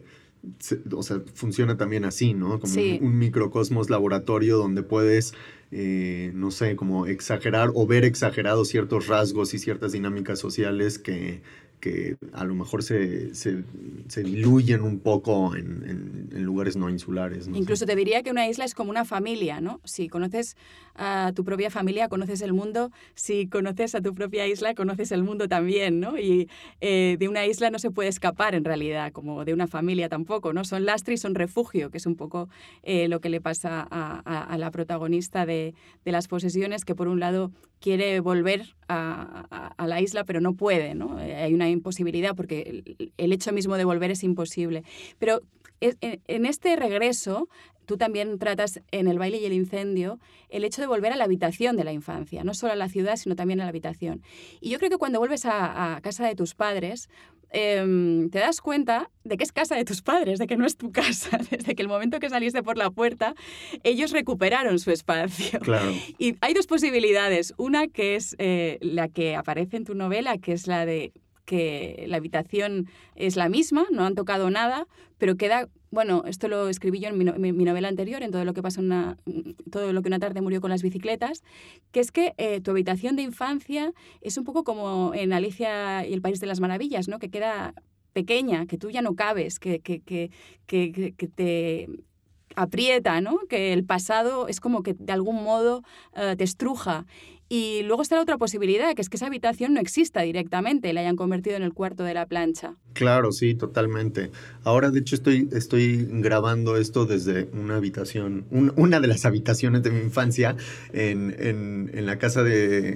o 0.96 1.02
sea, 1.02 1.24
funciona 1.34 1.76
también 1.76 2.06
así, 2.06 2.36
¿no? 2.36 2.60
Como 2.60 2.74
un, 3.02 3.18
microcosmos 3.18 3.90
laboratorio 3.90 4.58
donde 4.58 4.84
puedes, 4.84 5.34
eh, 5.72 6.30
no 6.36 6.52
sé, 6.52 6.76
como 6.76 7.08
exagerar 7.08 7.72
o 7.74 7.88
ver 7.88 8.06
exagerados 8.06 8.68
ciertos 8.68 9.08
rasgos 9.08 9.56
y 9.56 9.58
ciertas 9.58 9.92
dinámicas 9.92 10.38
sociales 10.38 11.00
que, 11.00 11.42
que 11.80 12.18
a 12.34 12.44
lo 12.44 12.56
mejor 12.56 12.84
se, 12.84 13.34
se, 13.34 13.64
se 14.08 14.24
diluyen 14.24 14.82
un 14.82 15.00
poco 15.00 15.56
en, 15.56 16.30
en, 16.32 16.44
lugares 16.44 16.76
no 16.76 16.90
insulares. 16.90 17.50
Incluso 17.54 17.86
te 17.86 17.96
diría 17.96 18.24
que 18.24 18.32
una 18.32 18.48
isla 18.48 18.66
es 18.66 18.74
como 18.74 18.90
una 18.90 19.06
familia, 19.06 19.62
¿no? 19.62 19.82
Si 19.84 20.08
conoces 20.08 20.56
a 20.96 21.32
tu 21.36 21.44
propia 21.44 21.70
familia, 21.70 22.10
conoces 22.10 22.42
el 22.42 22.54
mundo. 22.54 22.92
Si 23.16 23.48
conoces 23.48 23.96
a 23.96 24.02
tu 24.02 24.14
propia 24.14 24.48
isla, 24.48 24.74
conoces 24.74 25.12
el 25.12 25.24
mundo 25.24 25.48
también, 25.48 26.00
¿no? 26.00 26.18
Y 26.18 26.50
eh, 26.82 27.18
de 27.20 27.28
una 27.28 27.46
isla 27.46 27.70
no 27.70 27.80
se 27.80 27.92
puede 27.92 28.10
escapar 28.10 28.56
en 28.56 28.66
realidad, 28.66 29.12
como 29.12 29.46
de 29.46 29.54
una 29.54 29.68
familia 29.68 30.10
tampoco, 30.10 30.54
¿no? 30.54 30.64
Son 30.64 30.86
lastre 30.86 31.14
y 31.14 31.18
son 31.18 31.36
refugio, 31.36 31.90
que 31.90 31.98
es 31.98 32.06
un 32.06 32.16
poco 32.16 32.50
eh, 32.84 33.08
lo 33.08 33.22
que 33.22 33.30
le 33.30 33.42
pasa 33.42 33.88
a, 33.90 34.54
a, 34.54 34.58
la 34.58 34.72
protagonista 34.72 35.46
de, 35.46 35.74
de, 36.04 36.12
las 36.12 36.28
posesiones, 36.28 36.86
que 36.86 36.96
por 36.96 37.08
un 37.08 37.20
lado 37.20 37.52
quiere 37.80 38.20
volver 38.20 38.76
a, 38.88 39.74
a 39.78 39.88
la 39.88 40.02
isla, 40.02 40.24
pero 40.24 40.42
no 40.42 40.54
puede, 40.54 40.96
¿no? 40.96 41.20
Eh, 41.20 41.36
hay 41.36 41.54
una 41.54 41.70
imposibilidad 41.70 42.36
porque 42.36 42.84
el, 43.18 43.32
hecho 43.32 43.52
mismo 43.52 43.78
de 43.78 43.86
volver 43.86 44.12
es 44.12 44.24
imposible. 44.24 44.84
Pero 45.18 45.42
en 45.82 46.46
este 46.46 46.76
regreso, 46.76 47.48
tú 47.90 47.98
también 47.98 48.38
tratas 48.38 48.82
en 48.92 49.08
el 49.08 49.18
baile 49.18 49.40
y 49.40 49.46
el 49.46 49.54
incendio 49.54 50.20
el 50.50 50.64
hecho 50.64 50.80
de 50.80 50.88
volver 50.88 51.12
a 51.12 51.16
la 51.16 51.24
habitación 51.24 51.76
de 51.76 51.84
la 51.84 51.92
infancia, 51.92 52.44
no 52.44 52.54
solo 52.54 52.74
a 52.74 52.76
la 52.76 52.88
ciudad, 52.88 53.16
sino 53.16 53.36
también 53.36 53.62
a 53.62 53.64
la 53.64 53.70
habitación. 53.70 54.22
Y 54.62 54.70
yo 54.70 54.78
creo 54.78 54.92
que 54.92 54.98
cuando 54.98 55.18
vuelves 55.18 55.46
a, 55.46 56.00
casa 56.04 56.28
de 56.28 56.36
tus 56.36 56.54
padres, 56.54 57.10
em, 57.50 58.30
te 58.30 58.38
das 58.38 58.62
cuenta 58.62 59.10
de 59.24 59.38
que 59.38 59.44
es 59.44 59.52
casa 59.52 59.76
de 59.76 59.86
tus 59.86 60.04
padres, 60.04 60.38
de 60.38 60.46
que 60.46 60.56
no 60.56 60.68
es 60.68 60.78
tu 60.78 60.92
casa. 60.92 61.40
Desde 61.50 61.74
que 61.74 61.82
el 61.82 61.88
momento 61.88 62.20
que 62.20 62.30
saliste 62.30 62.62
por 62.62 62.78
la 62.78 62.92
puerta, 62.92 63.34
ellos 63.82 64.12
recuperaron 64.12 64.78
su 64.78 64.92
espacio. 64.92 65.60
Claro. 65.60 65.92
Y 66.20 66.36
hay 66.42 66.54
dos 66.54 66.68
posibilidades. 66.68 67.56
Una 67.58 67.88
que 67.88 68.16
es 68.16 68.36
eh, 68.38 68.78
la 68.82 69.08
que 69.08 69.36
aparece 69.36 69.78
en 69.78 69.86
tu 69.86 69.96
novela, 69.96 70.38
que 70.38 70.52
es 70.52 70.68
la 70.68 70.86
de 70.86 71.12
que 71.50 72.06
la 72.08 72.18
habitación 72.18 72.88
es 73.16 73.36
la 73.36 73.50
misma, 73.50 73.88
no 73.92 74.06
han 74.06 74.14
tocado 74.14 74.52
nada, 74.52 74.86
pero 75.18 75.36
queda, 75.36 75.68
bueno, 75.90 76.22
esto 76.28 76.48
lo 76.48 76.70
escribí 76.70 77.00
yo 77.00 77.10
en 77.10 77.18
mi, 77.18 77.66
novela 77.66 77.88
anterior, 77.88 78.22
en 78.22 78.30
todo 78.30 78.46
lo 78.46 78.54
que 78.54 78.62
pasa 78.62 78.82
una, 78.82 79.18
todo 79.72 79.92
lo 79.92 80.04
que 80.04 80.10
una 80.10 80.20
tarde 80.20 80.42
murió 80.42 80.62
con 80.62 80.70
las 80.70 80.84
bicicletas, 80.84 81.42
que 81.92 82.02
es 82.02 82.12
que 82.12 82.36
eh, 82.38 82.62
tu 82.62 82.70
habitación 82.70 83.16
de 83.16 83.24
infancia 83.24 83.94
es 84.22 84.38
un 84.38 84.44
poco 84.44 84.64
como 84.64 85.16
en 85.16 85.34
Alicia 85.34 86.06
y 86.06 86.14
el 86.14 86.22
País 86.22 86.40
de 86.40 86.46
las 86.46 86.60
Maravillas, 86.60 87.08
¿no? 87.08 87.18
Que 87.18 87.32
queda 87.32 87.74
pequeña, 88.14 88.68
que 88.68 88.78
tú 88.78 88.92
ya 88.92 89.02
no 89.02 89.16
cabes, 89.16 89.58
que, 89.58 89.80
que, 89.80 90.02
que, 90.02 90.30
que 90.68 91.28
te 91.28 91.90
aprieta, 92.56 93.22
¿no? 93.22 93.40
Que 93.50 93.74
el 93.74 93.86
pasado 93.86 94.48
es 94.48 94.60
como 94.60 94.84
que 94.84 94.94
de 94.94 95.14
algún 95.14 95.44
modo 95.44 95.82
eh, 96.16 96.36
te 96.38 96.44
estruja. 96.44 97.08
Y 97.52 97.82
luego 97.82 98.04
está 98.04 98.16
la 98.16 98.22
otra 98.22 98.38
posibilidad, 98.38 98.94
que 98.94 99.02
es 99.02 99.10
que 99.10 99.18
esa 99.18 99.26
habitación 99.26 99.74
no 99.74 99.80
exista 99.80 100.22
directamente, 100.22 100.94
la 100.94 101.02
hayan 101.02 101.16
convertido 101.16 101.56
en 101.56 101.64
el 101.64 101.74
cuarto 101.74 102.04
de 102.04 102.14
la 102.14 102.28
plancha. 102.28 102.76
Claro, 102.94 103.32
sí, 103.32 103.56
totalmente. 103.56 104.30
Ahora, 104.64 104.92
de 104.92 105.00
hecho, 105.00 105.16
estoy, 105.16 105.50
estoy 105.52 106.08
grabando 106.12 106.78
esto 106.78 107.08
desde 107.08 107.50
una 107.54 107.78
habitación, 107.78 108.46
una 108.52 109.00
de 109.00 109.08
las 109.08 109.26
habitaciones 109.26 109.82
de 109.82 109.90
mi 109.90 110.02
infancia 110.02 110.56
en, 110.94 111.36
en, 111.40 111.90
en, 111.92 112.06
la 112.06 112.20
casa 112.20 112.44
de, 112.44 112.90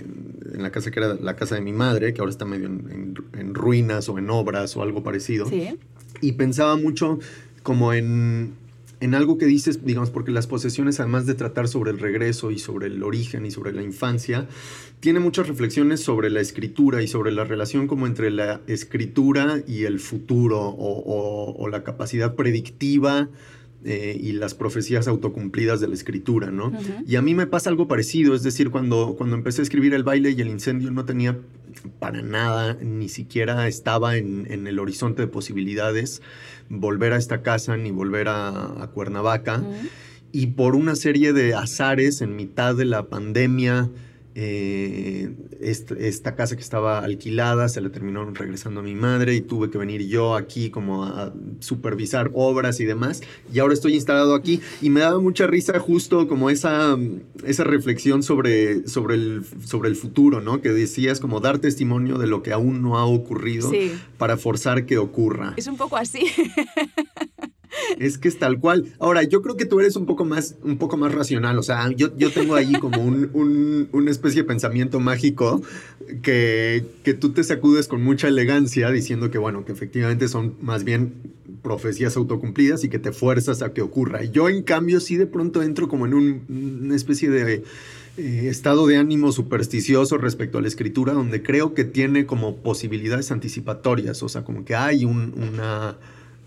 en 0.54 0.62
la 0.62 0.72
casa 0.72 0.92
que 0.92 1.00
era 1.00 1.16
la 1.16 1.36
casa 1.36 1.56
de 1.56 1.62
mi 1.62 1.74
madre, 1.74 2.14
que 2.14 2.22
ahora 2.22 2.32
está 2.32 2.46
medio 2.46 2.68
en, 2.68 3.16
en 3.34 3.56
ruinas 3.56 4.08
o 4.08 4.20
en 4.20 4.30
obras 4.30 4.78
o 4.78 4.84
algo 4.84 5.02
parecido. 5.02 5.48
Sí. 5.48 5.80
Y 6.22 6.34
pensaba 6.34 6.76
mucho 6.78 7.18
como 7.64 7.92
en 7.94 8.54
en 9.04 9.16
algo 9.16 9.38
que 9.38 9.46
dices, 9.46 9.84
digamos, 9.84 10.12
porque 10.12 10.32
las 10.32 10.48
posesiones, 10.48 11.02
además 11.02 11.26
de 11.26 11.34
tratar 11.34 11.68
sobre 11.68 11.92
el 11.92 12.00
regreso 12.00 12.52
y 12.52 12.58
sobre 12.58 12.88
el 12.88 13.04
origen 13.04 13.46
y 13.46 13.52
sobre 13.52 13.74
la 13.74 13.84
infancia, 13.84 14.48
tiene 15.02 15.20
muchas 15.20 15.50
reflexiones 15.50 16.00
sobre 16.00 16.30
la 16.30 16.40
escritura 16.40 17.04
y 17.04 17.08
sobre 17.08 17.34
la 17.34 17.44
relación 17.44 17.88
como 17.88 18.08
entre 18.08 18.32
la 18.32 18.62
escritura 18.66 19.62
y 19.68 19.84
el 19.84 20.00
futuro 20.00 20.58
o, 20.62 21.68
la 21.70 21.84
capacidad 21.84 22.36
predictiva 22.36 23.28
eh, 23.84 24.18
y 24.22 24.32
las 24.32 24.54
profecías 24.54 25.10
autocumplidas 25.10 25.82
de 25.82 25.90
la 25.90 25.96
escritura, 25.96 26.52
¿no? 26.52 26.72
Y 27.06 27.18
a 27.18 27.22
mí 27.22 27.36
me 27.36 27.48
pasa 27.48 27.70
algo 27.70 27.90
parecido, 27.90 28.36
es 28.36 28.44
decir, 28.44 28.70
cuando, 28.70 29.16
cuando 29.18 29.36
empecé 29.36 29.62
a 29.62 29.64
escribir 29.64 29.94
El 29.94 30.04
baile 30.04 30.32
y 30.32 30.40
el 30.40 30.48
incendio 30.48 30.92
no 30.92 31.04
tenía 31.04 31.38
para 32.00 32.22
nada, 32.22 32.76
ni 32.76 33.10
siquiera 33.10 33.68
estaba 33.68 34.16
en, 34.16 34.48
en 34.50 34.68
el 34.68 34.80
horizonte 34.80 35.24
de 35.24 35.28
posibilidades 35.28 36.22
volver 36.80 37.14
a 37.14 37.18
esta 37.18 37.42
casa 37.42 37.78
ni 37.78 37.92
volver 37.92 38.28
a, 38.30 38.90
Cuernavaca. 38.94 39.64
Y 40.32 40.48
por 40.48 40.76
una 40.76 40.96
serie 40.96 41.32
de 41.34 41.54
azares 41.54 42.22
en 42.22 42.36
mitad 42.36 42.76
de 42.76 42.86
la 42.86 43.08
pandemia, 43.08 43.90
eh, 44.36 45.32
esta, 45.60 46.36
casa 46.36 46.56
que 46.56 46.62
estaba 46.62 47.00
alquilada 47.00 47.70
se 47.70 47.82
la 47.82 47.90
terminaron 47.90 48.34
regresando 48.34 48.80
a 48.80 48.84
mi 48.84 48.96
madre 48.96 49.36
y 49.36 49.42
tuve 49.42 49.70
que 49.70 49.78
venir 49.78 50.08
yo 50.08 50.36
aquí 50.36 50.70
como 50.70 51.04
a 51.04 51.34
supervisar 51.60 52.32
obras 52.34 52.80
y 52.80 52.86
demás. 52.86 53.22
Y 53.54 53.60
ahora 53.60 53.74
estoy 53.74 53.96
instalado 53.96 54.34
aquí 54.34 54.62
y 54.82 54.90
me 54.90 55.02
daba 55.02 55.20
mucha 55.20 55.48
risa 55.48 55.80
justo 55.80 56.28
como 56.28 56.50
esa, 56.50 56.98
esa 57.46 57.64
reflexión 57.64 58.24
sobre, 58.24 58.88
sobre, 58.88 59.16
el, 59.16 59.46
sobre 59.64 59.90
el 59.90 59.96
futuro, 59.96 60.42
¿no? 60.42 60.62
Que 60.62 60.70
decías 60.70 61.20
como 61.20 61.40
dar 61.40 61.60
testimonio 61.60 62.18
de 62.18 62.28
lo 62.28 62.42
que 62.42 62.54
aún 62.54 62.82
no 62.82 62.98
ha 62.98 63.06
ocurrido 63.06 63.72
para 64.18 64.38
forzar 64.38 64.86
que 64.86 64.98
ocurra. 64.98 65.54
Es 65.58 65.68
un 65.68 65.78
poco 65.78 65.98
así. 65.98 66.26
Es 67.98 68.18
que 68.18 68.28
es 68.28 68.40
tal 68.40 68.60
cual. 68.60 68.86
Ahora, 69.00 69.24
yo 69.24 69.42
creo 69.42 69.58
que 69.58 69.66
tú 69.66 69.80
eres 69.80 69.96
un 69.96 70.06
poco 70.06 70.26
más, 70.26 70.56
un 70.64 70.78
poco 70.78 70.98
más 70.98 71.14
racional. 71.14 71.58
O 71.58 71.64
sea, 71.64 71.90
yo, 71.92 72.16
yo 72.18 72.32
tengo 72.32 72.56
ahí 72.56 72.74
como 72.74 73.04
un, 73.04 73.90
una 73.92 74.12
especie 74.12 74.42
de 74.42 74.48
pensamiento 74.48 75.00
mágico 75.00 75.62
que, 76.22 76.86
que 77.04 77.14
tú 77.14 77.32
te 77.32 77.44
sacudes 77.44 77.88
con 77.88 78.04
mucha 78.04 78.28
elegancia 78.28 78.90
diciendo 78.90 79.32
que, 79.32 79.38
bueno, 79.38 79.66
que 79.66 79.72
efectivamente 79.72 80.28
son 80.28 80.56
más 80.62 80.84
bien 80.84 81.14
profecías 81.62 82.18
autocumplidas 82.18 82.84
y 82.84 82.90
que 82.90 83.00
te 83.00 83.12
fuerzas 83.12 83.62
a 83.62 83.74
que 83.74 83.82
ocurra. 83.82 84.24
Yo, 84.24 84.50
en 84.50 84.64
cambio, 84.64 85.00
sí 85.00 85.16
de 85.16 85.26
pronto 85.26 85.64
entro 85.64 85.88
como 85.88 86.06
en 86.06 86.14
una 86.14 86.96
especie 86.96 87.30
de 87.30 87.64
eh, 88.18 88.48
estado 88.48 88.86
de 88.86 88.98
ánimo 88.98 89.32
supersticioso 89.32 90.18
respecto 90.18 90.60
a 90.60 90.62
la 90.62 90.68
escritura, 90.68 91.14
donde 91.14 91.42
creo 91.42 91.74
que 91.74 91.84
tiene 91.84 92.26
como 92.26 92.58
posibilidades 92.58 93.32
anticipatorias. 93.32 94.22
O 94.22 94.30
sea, 94.30 94.44
como 94.44 94.66
que 94.66 94.76
hay 94.76 95.06
una 95.06 95.98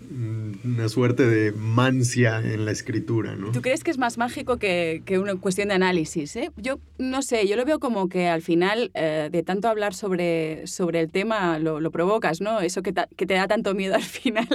una 0.09 0.89
suerte 0.89 1.25
de 1.27 1.51
mancia 1.51 2.39
en 2.39 2.65
la 2.65 2.71
escritura, 2.71 3.35
¿no? 3.35 3.51
¿Tú 3.51 3.61
crees 3.61 3.83
que 3.83 3.91
es 3.91 3.97
más 3.97 4.17
mágico 4.17 4.57
que, 4.57 5.01
que 5.05 5.19
una 5.19 5.35
cuestión 5.35 5.67
de 5.69 5.75
análisis? 5.75 6.35
Eh? 6.35 6.51
Yo 6.57 6.79
no 6.97 7.21
sé, 7.21 7.47
yo 7.47 7.55
lo 7.55 7.65
veo 7.65 7.79
como 7.79 8.09
que 8.09 8.27
al 8.27 8.41
final 8.41 8.91
eh, 8.93 9.29
de 9.31 9.43
tanto 9.43 9.67
hablar 9.67 9.93
sobre, 9.93 10.65
sobre 10.67 11.01
el 11.01 11.11
tema 11.11 11.59
lo, 11.59 11.79
lo 11.79 11.91
provocas, 11.91 12.41
¿no? 12.41 12.61
Eso 12.61 12.81
que, 12.81 12.93
que, 12.93 13.25
te 13.25 13.33
da 13.33 13.47
tanto 13.47 13.73
miedo 13.75 13.95
al 13.95 14.03
final 14.03 14.47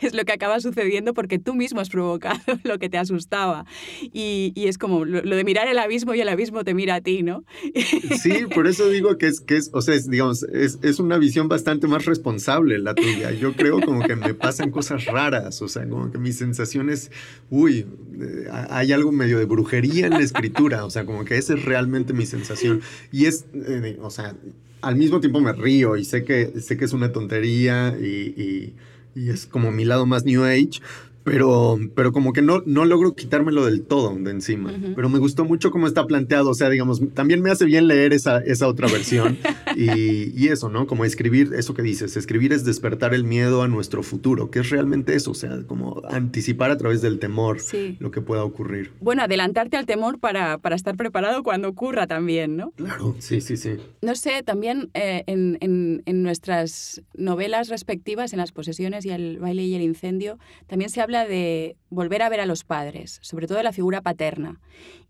es 0.00 0.14
lo 0.14 0.24
que 0.24 0.32
acaba 0.32 0.60
sucediendo 0.60 1.14
porque 1.14 1.38
tú 1.38 1.54
mismo 1.54 1.80
has 1.80 1.88
provocado 1.88 2.40
lo 2.64 2.78
que 2.78 2.88
te 2.88 2.98
asustaba. 2.98 3.64
Y, 4.12 4.52
y 4.54 4.68
es 4.68 4.78
como 4.78 5.04
lo, 5.04 5.22
de 5.22 5.44
mirar 5.44 5.68
el 5.68 5.78
abismo 5.78 6.14
y 6.14 6.20
el 6.20 6.28
abismo 6.28 6.64
te 6.64 6.74
mira 6.74 6.96
a 6.96 7.00
ti, 7.00 7.22
¿no? 7.22 7.44
Sí, 8.20 8.46
por 8.54 8.66
eso 8.66 8.88
digo 8.88 9.16
que 9.18 9.26
es, 9.28 9.40
que 9.40 9.56
es 9.56 9.70
o 9.72 9.80
sea, 9.82 9.94
es, 9.94 10.08
digamos, 10.08 10.42
es, 10.42 10.78
es 10.82 10.98
una 10.98 11.16
visión 11.16 11.48
bastante 11.48 11.86
más 11.86 12.04
responsable 12.04 12.78
la 12.78 12.94
tuya. 12.94 13.30
Yo 13.32 13.54
creo 13.54 13.80
como 13.80 14.02
que 14.02 14.16
me 14.16 14.34
pasan 14.34 14.70
cosas 14.70 14.99
raras, 15.06 15.62
o 15.62 15.68
sea, 15.68 15.88
como 15.88 16.10
que 16.10 16.18
mis 16.18 16.36
sensaciones, 16.36 17.10
uy, 17.50 17.86
eh, 18.20 18.48
hay 18.70 18.92
algo 18.92 19.12
medio 19.12 19.38
de 19.38 19.44
brujería 19.44 20.06
en 20.06 20.12
la 20.12 20.20
escritura, 20.20 20.84
o 20.84 20.90
sea, 20.90 21.04
como 21.04 21.24
que 21.24 21.36
esa 21.36 21.54
es 21.54 21.64
realmente 21.64 22.12
mi 22.12 22.26
sensación. 22.26 22.80
Y 23.12 23.26
es, 23.26 23.46
eh, 23.54 23.98
o 24.00 24.10
sea, 24.10 24.34
al 24.82 24.96
mismo 24.96 25.20
tiempo 25.20 25.40
me 25.40 25.52
río 25.52 25.96
y 25.96 26.04
sé 26.04 26.24
que, 26.24 26.60
sé 26.60 26.76
que 26.76 26.84
es 26.84 26.92
una 26.92 27.12
tontería 27.12 27.96
y 28.00 28.74
es 29.14 29.46
como 29.46 29.70
mi 29.70 29.84
lado 29.84 30.06
más 30.06 30.24
New 30.24 30.44
Age, 30.44 30.80
pero, 31.24 31.78
pero 31.94 32.12
como 32.12 32.32
que 32.32 32.42
no, 32.42 32.62
no 32.66 32.84
logro 32.84 33.14
quitármelo 33.14 33.66
del 33.66 33.82
todo 33.82 34.14
de 34.14 34.30
encima. 34.30 34.72
Pero 34.94 35.08
me 35.08 35.18
gustó 35.18 35.44
mucho 35.44 35.70
cómo 35.70 35.86
está 35.86 36.06
planteado. 36.06 36.50
O 36.50 36.54
sea, 36.54 36.70
digamos, 36.70 37.02
también 37.14 37.42
me 37.42 37.50
hace 37.50 37.64
bien 37.64 37.88
leer 37.88 38.12
esa, 38.12 38.38
esa 38.38 38.66
otra 38.66 38.88
versión. 38.88 39.38
y, 39.76 40.32
y, 40.40 40.48
eso, 40.48 40.68
¿no? 40.68 40.86
Como 40.86 41.04
escribir, 41.04 41.52
eso 41.54 41.74
que 41.74 41.82
dices, 41.82 42.16
escribir 42.16 42.52
es 42.52 42.64
despertar 42.64 43.14
el 43.14 43.24
miedo 43.24 43.62
a 43.62 43.68
nuestro 43.68 44.02
futuro, 44.02 44.50
que 44.50 44.60
es 44.60 44.70
realmente 44.70 45.14
eso, 45.14 45.32
o 45.32 45.34
sea, 45.34 45.62
como 45.66 46.02
anticipar 46.08 46.70
a 46.70 46.78
través 46.78 47.02
del 47.02 47.18
temor 47.18 47.58
lo 47.98 48.10
que 48.10 48.20
pueda 48.20 48.44
ocurrir. 48.44 48.92
Bueno, 49.00 49.22
adelantarte 49.22 49.76
al 49.76 49.86
temor 49.86 50.18
para, 50.18 50.58
para, 50.58 50.76
estar 50.76 50.96
preparado 50.96 51.42
cuando 51.42 51.68
ocurra 51.68 52.06
también, 52.06 52.56
¿no? 52.56 52.70
Claro, 52.72 53.14
sí, 53.18 53.40
sí, 53.40 53.56
sí. 53.56 53.76
No 54.02 54.14
sé, 54.14 54.42
también 54.42 54.90
eh, 54.94 55.24
en, 55.26 55.58
en, 55.60 56.02
en 56.06 56.22
nuestras 56.22 57.02
novelas 57.14 57.68
respectivas, 57.68 58.32
en 58.32 58.38
Las 58.38 58.52
posesiones 58.52 59.04
y 59.04 59.10
el 59.10 59.38
baile 59.38 59.62
y 59.64 59.74
el 59.74 59.82
incendio, 59.82 60.38
también 60.66 60.90
se 60.90 61.00
habla 61.00 61.09
de 61.10 61.76
volver 61.88 62.22
a 62.22 62.28
ver 62.28 62.40
a 62.40 62.46
los 62.46 62.64
padres, 62.64 63.18
sobre 63.22 63.46
todo 63.46 63.62
la 63.62 63.72
figura 63.72 64.00
paterna, 64.00 64.60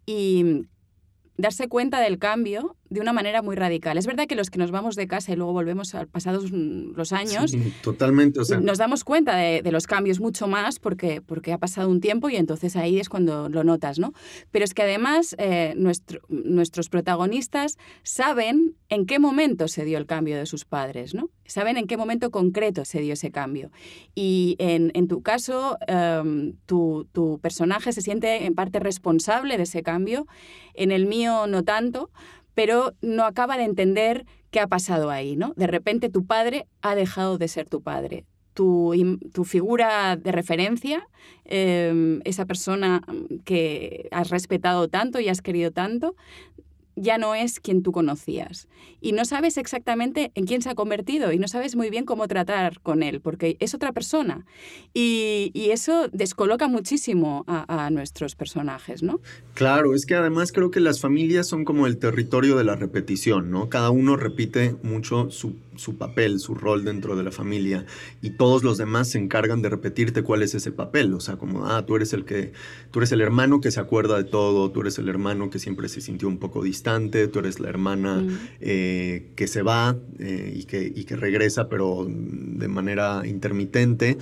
y 0.07 0.66
darse 1.37 1.69
cuenta 1.69 2.00
del 2.00 2.19
cambio 2.19 2.76
de 2.90 3.00
una 3.00 3.12
manera 3.12 3.40
muy 3.40 3.54
radical. 3.54 3.97
Es 3.97 4.06
verdad 4.06 4.26
que 4.26 4.35
los 4.35 4.50
que 4.50 4.59
nos 4.59 4.73
vamos 4.73 4.97
de 4.97 5.06
casa 5.06 5.32
y 5.32 5.37
luego 5.37 5.52
volvemos 5.52 5.94
a 5.94 6.06
pasados 6.06 6.50
los 6.50 7.12
años, 7.12 7.54
totalmente, 7.82 8.40
nos 8.61 8.78
damos 8.78 9.04
cuenta 9.04 9.37
de, 9.37 9.70
los 9.70 9.87
cambios 9.87 10.18
mucho 10.18 10.49
más 10.49 10.80
porque, 10.80 11.23
porque 11.23 11.52
ha 11.52 11.59
pasado 11.59 11.88
un 11.88 12.00
tiempo 12.00 12.28
y 12.28 12.37
entonces 12.37 12.75
ahí 12.75 12.99
es 12.99 13.09
cuando 13.09 13.49
lo 13.49 13.62
notas, 13.62 14.00
¿no? 14.00 14.12
Pero 14.50 14.64
es 14.64 14.75
que 14.75 14.82
además 14.82 15.37
eh, 15.38 15.75
nuestro, 15.76 16.20
nuestros 16.28 16.88
protagonistas 16.88 17.78
saben 18.02 18.75
en 18.88 19.06
qué 19.06 19.20
momento 19.20 19.68
se 19.68 19.85
dio 19.85 19.97
el 19.97 20.06
cambio 20.06 20.37
de 20.37 20.47
sus 20.47 20.64
padres, 20.64 21.14
¿no? 21.14 21.30
Saben 21.47 21.76
en 21.76 21.87
qué 21.87 21.97
momento 21.97 22.30
concreto 22.30 22.85
se 22.85 23.00
dio 23.00 23.12
ese 23.12 23.30
cambio. 23.30 23.70
Y 24.14 24.56
en, 24.59 24.90
en 24.94 25.06
tu 25.06 25.23
caso, 25.23 25.78
em, 25.87 26.54
tu, 26.66 27.09
tu 27.12 27.38
personaje 27.40 27.92
se 27.92 28.02
siente 28.02 28.47
en 28.47 28.54
parte 28.54 28.80
responsable 28.80 29.56
de 29.56 29.62
ese 29.64 29.82
cambio, 29.82 30.26
en 30.75 30.90
el 30.90 31.06
mío 31.06 31.47
no 31.47 31.62
tanto, 31.62 32.11
pero 32.54 32.95
no 33.00 33.25
acaba 33.25 33.57
de 33.57 33.64
entender 33.64 34.26
qué 34.50 34.61
ha 34.61 34.66
pasado 34.66 35.11
ahí, 35.11 35.37
¿no? 35.37 35.52
De 35.57 35.66
repente 35.66 36.09
tu 36.11 36.26
padre 36.26 36.66
ha 36.83 36.95
dejado 36.95 37.38
de 37.38 37.49
ser 37.49 37.69
tu 37.69 37.83
padre. 37.83 38.25
Tu, 38.52 39.19
tu 39.33 39.45
figura 39.45 40.16
de 40.16 40.33
referencia, 40.33 41.07
em, 41.45 42.21
esa 42.25 42.47
persona 42.47 43.00
que 43.45 44.09
has 44.11 44.28
respetado 44.30 44.88
tanto 44.88 45.21
y 45.21 45.28
has 45.28 45.40
querido 45.40 45.71
tanto, 45.71 46.16
ya 46.97 47.18
no 47.18 47.35
es 47.35 47.61
quien 47.61 47.82
tú 47.82 47.92
conocías. 47.92 48.68
Y 49.00 49.12
no 49.12 49.25
sabes 49.25 49.56
exactamente 49.56 50.32
en 50.35 50.47
quién 50.47 50.62
se 50.62 50.70
ha 50.70 50.75
convertido 50.75 51.32
y 51.32 51.38
no 51.38 51.49
sabes 51.49 51.76
muy 51.76 51.90
bien 51.90 52.04
cómo 52.04 52.28
tratar 52.28 52.80
con 52.80 53.02
él, 53.02 53.20
porque 53.20 53.56
es 53.61 53.75
otra 53.75 53.92
persona. 53.92 54.47
Y, 54.94 55.52
eso 55.70 56.09
descoloca 56.12 56.66
muchísimo 56.66 57.44
a, 57.47 57.87
a, 57.87 57.90
nuestros 57.90 58.35
personajes, 58.35 59.04
¿no? 59.04 59.20
Claro, 59.54 59.94
es 59.94 60.04
que 60.04 60.16
además 60.16 60.50
creo 60.50 60.73
que 60.73 60.80
las 60.80 61.00
familias 61.00 61.47
son 61.47 61.64
como 61.64 61.87
el 61.87 61.97
territorio 61.99 62.56
de 62.56 62.64
la 62.64 62.75
repetición, 62.75 63.52
¿no? 63.52 63.68
Cada 63.68 63.90
uno 63.90 64.16
repite 64.16 64.75
mucho 64.82 65.30
su 65.30 65.54
su 65.80 65.96
papel, 65.96 66.40
su 66.40 66.54
rol 66.54 66.84
dentro 66.84 67.16
de 67.16 67.22
la 67.22 67.32
familia 67.32 67.87
y 68.20 68.30
todos 68.30 68.62
los 68.62 68.76
demás 68.76 69.10
se 69.10 69.18
encargan 69.18 69.62
de 69.62 69.70
repetirte 69.70 70.22
cuál 70.22 70.42
es 70.42 70.54
ese 70.54 70.72
papel, 70.72 71.14
o 71.14 71.20
sea, 71.20 71.37
como, 71.37 71.66
ah, 71.66 71.87
tú 71.87 71.96
eres 71.96 72.12
el 72.12 72.25
que, 72.26 72.52
tú 72.90 72.99
eres 72.99 73.12
el 73.12 73.22
hermano 73.22 73.60
que 73.60 73.70
se 73.70 73.80
acuerda 73.80 74.18
de 74.18 74.25
todo, 74.25 74.70
tú 74.70 74.82
eres 74.82 74.99
el 74.99 75.08
hermano 75.08 75.49
que 75.49 75.58
siempre 75.58 75.88
se 75.88 76.02
sintió 76.02 76.28
un 76.28 76.38
poco 76.38 76.62
distante, 76.62 77.28
tú 77.28 77.38
eres 77.38 77.60
la 77.60 77.70
hermana 77.70 78.16
mm. 78.16 78.38
eh, 78.60 79.32
que 79.37 79.46
se 79.46 79.62
va 79.62 79.96
eh, 80.18 80.52
y, 80.54 80.64
que, 80.64 80.92
y 80.94 81.04
que 81.04 81.16
regresa, 81.16 81.68
pero 81.70 82.06
de 82.06 82.68
manera 82.68 83.26
intermitente, 83.26 84.18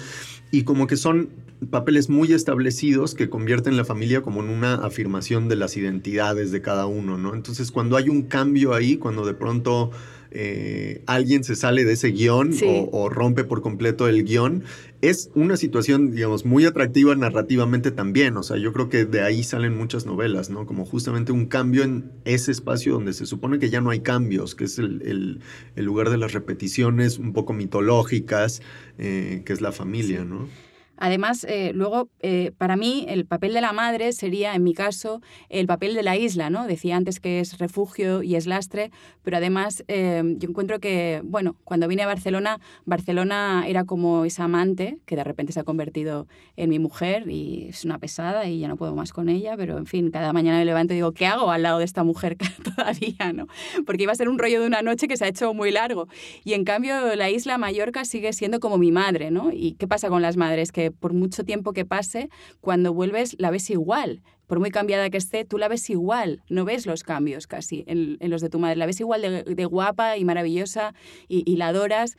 y 0.53 0.62
como 0.62 0.87
que 0.87 0.97
son 0.97 1.29
papeles 1.71 2.09
muy 2.09 2.33
establecidos 2.33 3.17
que 3.17 3.29
convierten 3.29 3.77
la 3.77 3.85
familia 3.85 4.23
como 4.23 4.43
en 4.43 4.49
una 4.49 4.75
afirmación 4.75 5.49
de 5.49 5.57
las 5.57 5.77
identidades 5.77 6.53
de 6.53 6.62
cada 6.62 6.87
uno, 6.87 7.19
¿no? 7.19 7.35
Entonces, 7.35 7.73
cuando 7.73 7.97
hay 7.97 8.09
un 8.09 8.23
cambio 8.23 8.75
ahí, 8.75 8.97
cuando 8.97 9.27
de 9.27 9.35
pronto 9.35 9.91
eh, 10.31 11.03
alguien 11.07 11.45
se 11.45 11.57
sale 11.57 11.85
de 11.85 11.95
ese 11.95 12.09
guion 12.09 12.53
o, 12.93 13.09
rompe 13.09 13.45
por 13.45 13.63
completo 13.63 14.09
el 14.09 14.25
guion, 14.25 14.65
es 15.01 15.31
una 15.35 15.57
situación, 15.57 16.11
digamos, 16.11 16.45
muy 16.45 16.65
atractiva 16.65 17.15
narrativamente 17.15 17.91
también. 17.91 18.37
O 18.37 18.43
sea, 18.43 18.57
yo 18.57 18.73
creo 18.73 18.89
que 18.89 19.05
de 19.05 19.23
ahí 19.23 19.43
salen 19.43 19.77
muchas 19.77 20.07
novelas, 20.07 20.51
¿no? 20.51 20.67
Como 20.67 20.85
justamente 20.85 21.33
un 21.33 21.47
cambio 21.47 21.85
en 21.85 22.11
ese 22.25 22.51
espacio 22.51 22.95
donde 22.95 23.13
se 23.13 23.27
supone 23.27 23.59
que 23.59 23.71
ya 23.71 23.81
no 23.81 23.91
hay 23.91 24.01
cambios, 24.01 24.55
que 24.55 24.65
es 24.65 24.79
el, 24.79 25.41
lugar 25.77 26.11
de 26.11 26.19
las 26.19 26.33
repeticiones 26.33 27.19
un 27.19 27.33
poco 27.33 27.53
mitológicas, 27.53 28.61
eh, 28.99 29.43
que 29.45 29.53
es 29.53 29.61
la 29.61 29.73
familia, 29.73 30.25
¿no? 30.25 30.49
Además, 30.99 31.45
eh, 31.49 31.73
luego, 31.75 32.09
eh, 32.21 32.52
para 32.59 32.76
mí, 32.76 33.07
el 33.09 33.25
papel 33.25 33.55
de 33.55 33.61
la 33.61 33.73
madre 33.73 34.12
sería, 34.12 34.55
en 34.55 34.64
mi 34.64 34.75
caso, 34.75 35.23
el 35.49 35.67
papel 35.67 35.95
de 35.95 36.02
la 36.02 36.17
isla, 36.17 36.50
¿no? 36.50 36.67
Decía 36.67 36.97
antes 36.97 37.21
que 37.21 37.40
es 37.40 37.59
refugio 37.59 38.23
y 38.23 38.35
es 38.35 38.47
lastre, 38.47 38.90
pero 39.23 39.37
además 39.37 39.85
eh, 39.88 40.23
yo 40.38 40.49
encuentro 40.49 40.81
que, 40.81 41.21
bueno, 41.25 41.57
cuando 41.64 41.87
vine 41.87 42.02
a 42.02 42.07
Barcelona, 42.07 42.61
Barcelona 42.85 43.64
era 43.67 43.85
como 43.85 44.25
esa 44.25 44.45
amante 44.45 44.99
que 45.07 45.17
de 45.17 45.25
repente 45.25 45.52
se 45.52 45.61
ha 45.61 45.64
convertido 45.64 46.27
en 46.57 46.70
mi 46.70 46.79
mujer 46.79 47.29
y 47.31 47.68
es 47.68 47.85
una 47.85 47.99
pesada 47.99 48.46
y 48.46 48.59
ya 48.59 48.68
no 48.68 48.77
puedo 48.77 48.94
más 48.94 49.12
con 49.12 49.29
ella, 49.29 49.57
pero 49.57 49.79
en 49.79 49.87
fin, 49.87 50.11
cada 50.11 50.33
mañana 50.33 50.59
me 50.59 50.64
levanto 50.64 50.94
y 50.94 50.96
digo, 50.96 51.12
¿qué 51.12 51.27
hago 51.27 51.51
al 51.51 51.62
lado 51.62 51.79
de 51.79 51.85
esta 51.85 52.03
mujer 52.03 52.37
todavía, 52.77 53.33
¿no? 53.33 53.46
Porque 53.87 54.03
iba 54.03 54.12
a 54.12 54.16
ser 54.16 54.29
un 54.29 54.38
rollo 54.38 54.61
de 54.61 54.66
una 54.66 54.83
noche 54.83 55.07
que 55.07 55.16
se 55.16 55.25
ha 55.25 55.29
hecho 55.29 55.55
muy 55.55 55.70
largo. 55.70 56.09
Y 56.44 56.55
en 56.55 56.64
cambio, 56.64 57.14
la 57.14 57.31
isla 57.31 57.59
Mallorca 57.59 58.05
sigue 58.05 58.33
siendo 58.33 58.61
como 58.61 58.79
mi 58.79 58.90
madre, 58.90 59.31
¿no? 59.31 59.51
¿Y 59.53 59.73
qué 59.73 59.87
pasa 59.87 60.09
con 60.09 60.23
las 60.23 60.37
madres? 60.37 60.73
Que 60.73 60.88
por 60.90 61.12
mucho 61.12 61.44
tiempo 61.44 61.72
que 61.72 61.85
pase, 61.85 62.31
cuando 62.61 62.92
vuelves 62.92 63.37
la 63.38 63.51
ves 63.51 63.70
igual. 63.70 64.22
Por 64.46 64.61
muy 64.61 64.70
cambiada 64.70 65.11
que 65.11 65.18
esté, 65.18 65.44
tú 65.44 65.59
la 65.59 65.68
ves 65.68 65.90
igual, 65.90 66.42
no 66.48 66.64
ves 66.64 66.87
los 66.87 67.03
cambios 67.03 67.46
casi 67.46 67.85
en, 67.87 68.16
los 68.31 68.40
de 68.40 68.48
tu 68.48 68.59
madre. 68.59 68.77
La 68.77 68.87
ves 68.87 69.01
igual 69.01 69.22
de, 69.22 69.64
guapa 69.66 70.16
y 70.16 70.24
maravillosa 70.24 70.94
y, 71.29 71.57
la 71.57 71.68
adoras, 71.68 72.16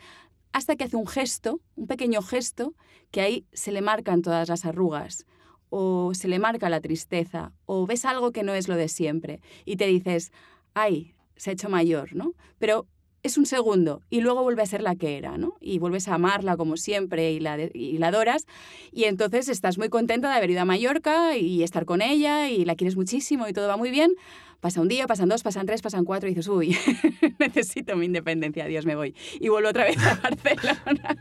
hasta 0.51 0.75
que 0.75 0.83
hace 0.83 0.95
un 0.95 1.07
gesto, 1.07 1.59
un 1.75 1.87
pequeño 1.87 2.21
gesto, 2.21 2.75
que 3.11 3.21
ahí 3.21 3.45
se 3.53 3.71
le 3.71 3.81
marcan 3.81 4.21
todas 4.21 4.49
las 4.49 4.65
arrugas 4.65 5.25
o 5.69 6.13
se 6.13 6.27
le 6.27 6.39
marca 6.39 6.69
la 6.69 6.81
tristeza, 6.81 7.53
o 7.65 7.85
ves 7.85 8.05
algo 8.05 8.31
que 8.31 8.43
no 8.43 8.53
es 8.53 8.67
lo 8.67 8.75
de 8.75 8.89
siempre, 8.89 9.39
y 9.65 9.75
te 9.75 9.85
dices, 9.85 10.31
ay, 10.73 11.13
se 11.35 11.51
ha 11.51 11.53
hecho 11.53 11.69
mayor, 11.69 12.15
¿no? 12.15 12.33
Pero 12.57 12.87
es 13.23 13.37
un 13.37 13.45
segundo 13.45 14.01
y 14.09 14.21
luego 14.21 14.43
vuelve 14.43 14.61
a 14.61 14.65
ser 14.65 14.81
la 14.81 14.95
que 14.95 15.17
era, 15.17 15.37
¿no? 15.37 15.55
Y 15.59 15.79
vuelves 15.79 16.07
a 16.07 16.15
amarla 16.15 16.55
como 16.57 16.77
siempre 16.77 17.31
y 17.31 17.39
la, 17.39 17.57
la 17.57 18.07
adoras 18.07 18.45
y 18.91 19.05
entonces 19.05 19.49
estás 19.49 19.77
muy 19.77 19.89
contenta 19.89 20.29
de 20.29 20.37
haber 20.37 20.51
ido 20.51 20.61
a 20.61 20.65
Mallorca 20.65 21.37
y 21.37 21.63
estar 21.63 21.85
con 21.85 22.01
ella 22.01 22.49
y 22.49 22.65
la 22.65 22.75
quieres 22.75 22.95
muchísimo 22.95 23.47
y 23.47 23.53
todo 23.53 23.67
va 23.67 23.77
muy 23.77 23.91
bien. 23.91 24.13
Pasa 24.59 24.81
un 24.81 24.89
día, 24.89 25.07
pasan 25.07 25.29
dos, 25.29 25.41
pasan 25.41 25.65
tres, 25.65 25.81
pasan 25.81 26.03
cuatro 26.03 26.27
y 26.27 26.33
dices, 26.33 26.49
uy, 26.49 26.75
necesito 27.39 27.95
mi 27.95 28.07
independencia, 28.07 28.65
Dios 28.65 28.85
me 28.85 28.95
voy. 28.95 29.15
Y 29.39 29.47
vuelvo 29.47 29.69
otra 29.69 29.85
vez 29.85 29.97
a 29.99 30.15
Barcelona. 30.23 31.17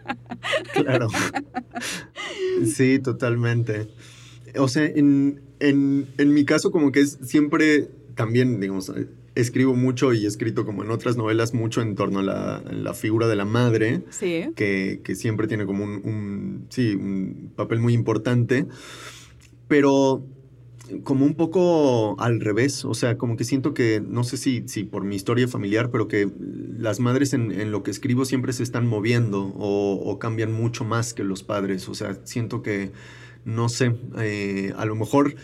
claro. 0.72 1.08
Sí, 2.64 2.98
totalmente. 2.98 3.88
O 4.56 4.66
sea, 4.66 4.87
en, 4.87 5.40
en, 5.61 6.08
en 6.18 6.34
mi 6.34 6.44
caso 6.44 6.72
como 6.72 6.90
que 6.90 7.00
es 7.00 7.18
siempre 7.22 7.88
también, 8.16 8.58
digamos, 8.58 8.90
escribo 9.40 9.74
mucho 9.74 10.12
y 10.12 10.24
he 10.24 10.29
escrito 10.29 10.66
como 10.66 10.83
en 10.83 10.90
otras 10.90 11.16
novelas 11.16 11.55
mucho 11.55 11.81
en 11.81 11.94
torno 11.94 12.18
a 12.18 12.22
la, 12.22 12.94
figura 12.94 13.29
de 13.29 13.37
la 13.37 13.44
madre, 13.44 14.03
que, 14.57 15.14
siempre 15.14 15.46
tiene 15.46 15.64
como 15.64 15.85
un, 15.85 16.66
sí, 16.70 16.94
un 16.94 17.53
papel 17.55 17.79
muy 17.79 17.94
importante, 17.94 18.66
pero 19.68 20.24
como 21.05 21.24
un 21.24 21.35
poco 21.35 22.18
al 22.18 22.40
revés, 22.40 22.85
o 22.85 22.94
sea, 22.94 23.16
como 23.16 23.37
que 23.37 23.44
siento 23.44 23.74
que, 23.74 24.03
no 24.05 24.24
sé 24.24 24.38
si, 24.38 24.66
si 24.66 24.85
por 24.85 25.05
mi 25.05 25.14
historia 25.14 25.46
familiar, 25.46 25.90
pero 25.90 26.09
que 26.09 26.29
las 26.77 26.98
madres 26.98 27.33
en, 27.33 27.70
lo 27.70 27.83
que 27.83 27.90
escribo 27.90 28.24
siempre 28.24 28.53
se 28.53 28.62
están 28.62 28.87
moviendo 28.87 29.53
o, 29.55 30.18
cambian 30.18 30.53
mucho 30.53 30.85
más 30.85 31.14
que 31.14 31.22
los 31.22 31.44
padres, 31.44 31.88
o 31.88 31.94
sea, 31.94 32.18
siento 32.24 32.62
que, 32.62 32.90
no 33.44 33.68
sé, 33.68 33.94
eh, 34.18 34.72
a 34.77 34.85
lo 34.85 34.96
mejor 34.96 35.37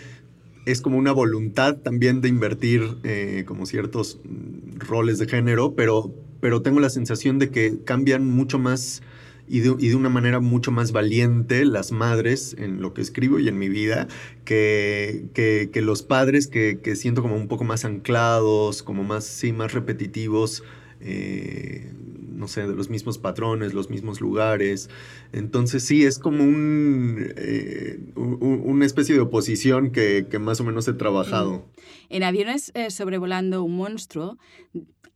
es 0.66 0.80
como 0.80 0.98
una 0.98 1.12
voluntad 1.12 1.76
también 1.76 2.20
de 2.20 2.28
invertir 2.28 2.96
eh, 3.04 3.44
como 3.46 3.66
ciertos 3.66 4.20
mm, 4.24 4.78
roles 4.80 5.18
de 5.18 5.26
género, 5.26 5.74
pero, 5.74 6.14
pero 6.40 6.62
tengo 6.62 6.80
la 6.80 6.90
sensación 6.90 7.38
de 7.38 7.50
que 7.50 7.78
cambian 7.84 8.28
mucho 8.28 8.58
más 8.58 9.02
y 9.46 9.60
de, 9.60 9.94
una 9.94 10.08
manera 10.08 10.40
mucho 10.40 10.70
más 10.70 10.92
valiente 10.92 11.66
las 11.66 11.92
madres 11.92 12.56
en 12.58 12.80
lo 12.80 12.94
que 12.94 13.02
escribo 13.02 13.38
y 13.38 13.48
en 13.48 13.58
mi 13.58 13.68
vida 13.68 14.08
que, 14.46 15.26
que, 15.34 15.82
los 15.82 16.02
padres 16.02 16.46
que, 16.46 16.80
que, 16.82 16.96
siento 16.96 17.20
como 17.20 17.36
un 17.36 17.46
poco 17.46 17.64
más 17.64 17.84
anclados, 17.84 18.82
como 18.82 19.04
más, 19.04 19.24
sí, 19.24 19.52
más 19.52 19.74
repetitivos. 19.74 20.62
Eh, 21.00 21.92
no 22.34 22.48
sé, 22.48 22.66
de 22.66 22.74
los 22.74 22.90
mismos 22.90 23.18
patrones, 23.18 23.74
los 23.74 23.90
mismos 23.90 24.20
lugares. 24.20 24.90
Entonces 25.32 25.84
sí, 25.84 26.04
es 26.04 26.18
como 26.18 26.44
un, 26.44 27.32
eh, 27.36 27.98
una 28.16 28.84
especie 28.84 29.14
de 29.14 29.20
oposición 29.20 29.90
que, 29.90 30.26
que, 30.30 30.38
más 30.38 30.60
o 30.60 30.64
menos 30.64 30.86
he 30.88 30.92
trabajado. 30.92 31.58
Mm. 31.58 31.62
En 32.10 32.22
Aviones 32.22 32.70
eh, 32.74 32.90
sobrevolando 32.90 33.62
un 33.62 33.76
monstruo, 33.76 34.38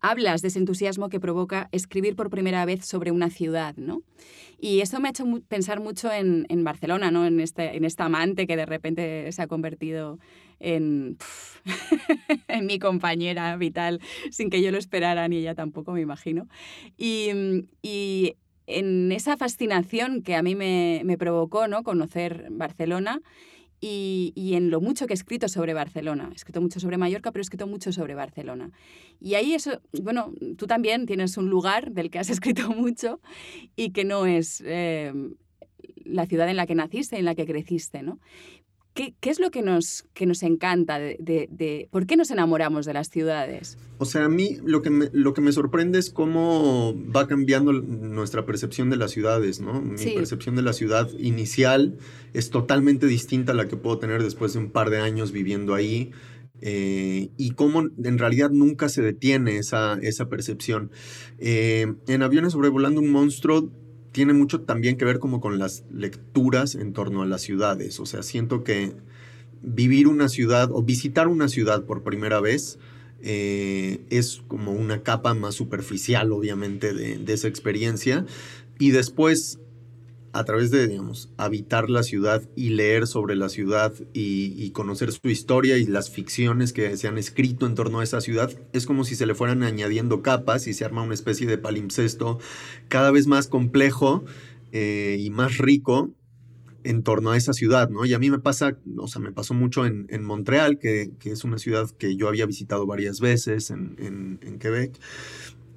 hablas 0.00 0.42
de 0.42 0.48
ese 0.48 0.58
entusiasmo 0.58 1.08
que 1.08 1.20
provoca 1.20 1.68
escribir 1.72 2.16
por 2.16 2.30
primera 2.30 2.64
vez 2.64 2.84
sobre 2.86 3.10
una 3.10 3.30
ciudad, 3.30 3.76
¿no? 3.76 4.02
Y 4.58 4.80
eso 4.80 4.98
me 4.98 5.08
ha 5.08 5.10
hecho 5.10 5.24
pensar 5.46 5.80
mucho 5.80 6.10
en, 6.12 6.46
en 6.48 6.64
Barcelona, 6.64 7.10
¿no? 7.10 7.26
En, 7.26 7.38
este, 7.38 7.76
en 7.76 7.84
esta 7.84 8.06
amante 8.06 8.46
que 8.46 8.56
de 8.56 8.66
repente 8.66 9.30
se 9.30 9.42
ha 9.42 9.46
convertido 9.46 10.18
en, 10.58 11.16
en 12.48 12.66
mi 12.66 12.78
compañera 12.78 13.56
vital 13.56 14.00
sin 14.30 14.50
que 14.50 14.60
yo 14.60 14.72
lo 14.72 14.78
esperara 14.78 15.28
ni 15.28 15.38
ella 15.38 15.54
tampoco, 15.54 15.92
me 15.92 16.00
imagino. 16.00 16.48
Y, 16.96 17.30
y 17.82 18.34
en 18.66 19.12
esa 19.12 19.36
fascinación 19.36 20.22
que 20.22 20.34
a 20.34 20.42
mí 20.42 20.54
me, 20.54 21.02
me 21.04 21.16
provocó 21.16 21.68
¿no? 21.68 21.82
conocer 21.82 22.48
Barcelona, 22.50 23.22
y, 23.80 24.32
y, 24.34 24.54
en 24.54 24.70
lo 24.70 24.80
mucho 24.80 25.06
que 25.06 25.12
he 25.12 25.14
escrito 25.14 25.48
sobre 25.48 25.72
Barcelona. 25.74 26.28
He 26.32 26.34
escrito 26.34 26.60
mucho 26.60 26.80
sobre 26.80 26.96
Mallorca, 26.96 27.30
pero 27.30 27.40
he 27.40 27.42
escrito 27.42 27.66
mucho 27.66 27.92
sobre 27.92 28.14
Barcelona. 28.14 28.72
Y 29.20 29.34
ahí 29.34 29.54
eso, 29.54 29.80
bueno, 30.02 30.32
tú 30.56 30.66
también 30.66 31.06
tienes 31.06 31.36
un 31.36 31.48
lugar 31.48 31.92
del 31.92 32.10
que 32.10 32.18
has 32.18 32.30
escrito 32.30 32.70
mucho 32.70 33.20
y 33.76 33.90
que 33.90 34.04
no 34.04 34.26
es 34.26 34.62
eh, 34.66 35.12
la 36.04 36.26
ciudad 36.26 36.48
en 36.48 36.56
la 36.56 36.66
que 36.66 36.74
naciste, 36.74 37.18
en 37.18 37.24
la 37.24 37.34
que 37.34 37.46
creciste, 37.46 38.02
¿no? 38.02 38.18
¿Qué, 38.94 39.14
¿Qué, 39.20 39.30
es 39.30 39.38
lo 39.38 39.50
que 39.50 39.62
nos, 39.62 40.04
que 40.12 40.26
nos 40.26 40.42
encanta? 40.42 40.98
De, 40.98 41.16
de, 41.20 41.48
de, 41.50 41.88
¿Por 41.90 42.06
qué 42.06 42.16
nos 42.16 42.30
enamoramos 42.30 42.84
de 42.84 42.94
las 42.94 43.08
ciudades? 43.08 43.78
O 43.98 44.04
sea, 44.04 44.24
a 44.24 44.28
mí 44.28 44.58
lo 44.64 44.82
que, 44.82 44.90
me, 44.90 45.08
lo 45.12 45.34
que 45.34 45.40
me 45.40 45.52
sorprende 45.52 45.98
es 45.98 46.10
cómo 46.10 46.94
va 47.14 47.26
cambiando 47.26 47.72
nuestra 47.72 48.46
percepción 48.46 48.90
de 48.90 48.96
las 48.96 49.10
ciudades, 49.10 49.60
¿no? 49.60 49.80
Mi 49.80 49.98
sí. 49.98 50.12
percepción 50.14 50.56
de 50.56 50.62
la 50.62 50.72
ciudad 50.72 51.10
inicial 51.18 51.98
es 52.32 52.50
totalmente 52.50 53.06
distinta 53.06 53.52
a 53.52 53.54
la 53.54 53.68
que 53.68 53.76
puedo 53.76 53.98
tener 53.98 54.22
después 54.22 54.52
de 54.52 54.60
un 54.60 54.70
par 54.70 54.90
de 54.90 54.98
años 54.98 55.32
viviendo 55.32 55.74
ahí. 55.74 56.12
Eh, 56.60 57.30
y 57.36 57.52
cómo 57.52 57.82
en 57.82 58.18
realidad 58.18 58.50
nunca 58.50 58.88
se 58.88 59.00
detiene 59.00 59.58
esa, 59.58 59.98
esa 60.02 60.28
percepción. 60.28 60.90
Eh, 61.38 61.94
en 62.08 62.22
Aviones 62.22 62.52
sobrevolando 62.52 63.00
un 63.00 63.10
monstruo 63.10 63.70
tiene 64.18 64.32
mucho 64.32 64.62
también 64.62 64.96
que 64.96 65.04
ver 65.04 65.20
como 65.20 65.40
con 65.40 65.60
las 65.60 65.84
lecturas 65.92 66.74
en 66.74 66.92
torno 66.92 67.22
a 67.22 67.26
las 67.26 67.40
ciudades. 67.40 68.00
O 68.00 68.04
sea, 68.04 68.24
siento 68.24 68.64
que 68.64 68.92
vivir 69.62 70.08
una 70.08 70.28
ciudad 70.28 70.70
o 70.72 70.82
visitar 70.82 71.28
una 71.28 71.46
ciudad 71.48 71.84
por 71.84 72.02
primera 72.02 72.40
vez 72.40 72.80
eh, 73.22 74.00
es 74.10 74.42
como 74.48 74.72
una 74.72 75.04
capa 75.04 75.34
más 75.34 75.54
superficial, 75.54 76.32
obviamente, 76.32 76.94
de, 76.94 77.18
de 77.18 77.32
esa 77.32 77.46
experiencia. 77.46 78.26
Y 78.80 78.90
después 78.90 79.60
a 80.38 80.44
través 80.44 80.70
de, 80.70 80.86
digamos, 80.86 81.32
habitar 81.36 81.90
la 81.90 82.04
ciudad 82.04 82.42
y 82.54 82.70
leer 82.70 83.06
sobre 83.08 83.34
la 83.34 83.48
ciudad 83.48 83.92
y, 84.12 84.70
conocer 84.70 85.10
su 85.10 85.28
historia 85.28 85.78
y 85.78 85.86
las 85.86 86.10
ficciones 86.10 86.72
que 86.72 86.96
se 86.96 87.08
han 87.08 87.18
escrito 87.18 87.66
en 87.66 87.74
torno 87.74 87.98
a 87.98 88.04
esa 88.04 88.20
ciudad, 88.20 88.50
es 88.72 88.86
como 88.86 89.02
si 89.02 89.16
se 89.16 89.26
le 89.26 89.34
fueran 89.34 89.64
añadiendo 89.64 90.22
capas 90.22 90.68
y 90.68 90.74
se 90.74 90.84
arma 90.84 91.02
una 91.02 91.14
especie 91.14 91.48
de 91.48 91.58
palimpsesto 91.58 92.38
cada 92.88 93.10
vez 93.10 93.26
más 93.26 93.48
complejo 93.48 94.24
eh, 94.70 95.16
y 95.18 95.30
más 95.30 95.58
rico 95.58 96.12
en 96.84 97.02
torno 97.02 97.32
a 97.32 97.36
esa 97.36 97.52
ciudad, 97.52 97.90
¿no? 97.90 98.04
Y 98.04 98.14
a 98.14 98.20
mí 98.20 98.30
me 98.30 98.38
pasa, 98.38 98.78
o 98.96 99.08
sea, 99.08 99.20
me 99.20 99.32
pasó 99.32 99.52
mucho 99.52 99.84
en, 99.84 100.22
Montreal, 100.22 100.78
que, 100.78 101.10
que, 101.18 101.32
es 101.32 101.42
una 101.42 101.58
ciudad 101.58 101.90
que 101.90 102.14
yo 102.14 102.28
había 102.28 102.46
visitado 102.46 102.86
varias 102.86 103.20
veces 103.20 103.70
en, 103.70 103.96
en, 103.98 104.38
en 104.42 104.58
Quebec, 104.58 104.96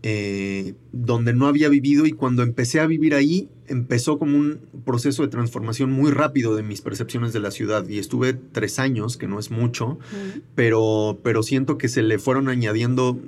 eh, 0.04 0.74
donde 0.92 1.32
no 1.34 1.46
había 1.46 1.70
vivido 1.70 2.08
y 2.08 2.12
cuando 2.12 2.42
empecé 2.42 2.80
a 2.80 2.88
vivir 2.88 3.14
ahí 3.14 3.50
empezó 3.68 4.20
como 4.20 4.38
un 4.38 4.60
proceso 4.86 5.24
de 5.24 5.30
transformación 5.30 5.92
muy 5.92 6.12
rápido 6.12 6.56
de 6.56 6.64
mis 6.64 6.82
percepciones 6.82 7.34
de 7.34 7.40
la 7.40 7.52
ciudad 7.52 7.88
y 7.88 8.00
estuve 8.00 8.34
tres 8.34 8.80
años, 8.80 9.18
que 9.18 9.28
no 9.28 9.40
es 9.40 9.52
mucho, 9.52 10.00
mm. 10.12 10.40
pero, 10.56 11.20
pero 11.24 11.44
siento 11.44 11.78
que 11.78 11.88
se 11.88 12.02
le 12.02 12.20
fueron 12.20 12.50
añadiendo 12.50 13.20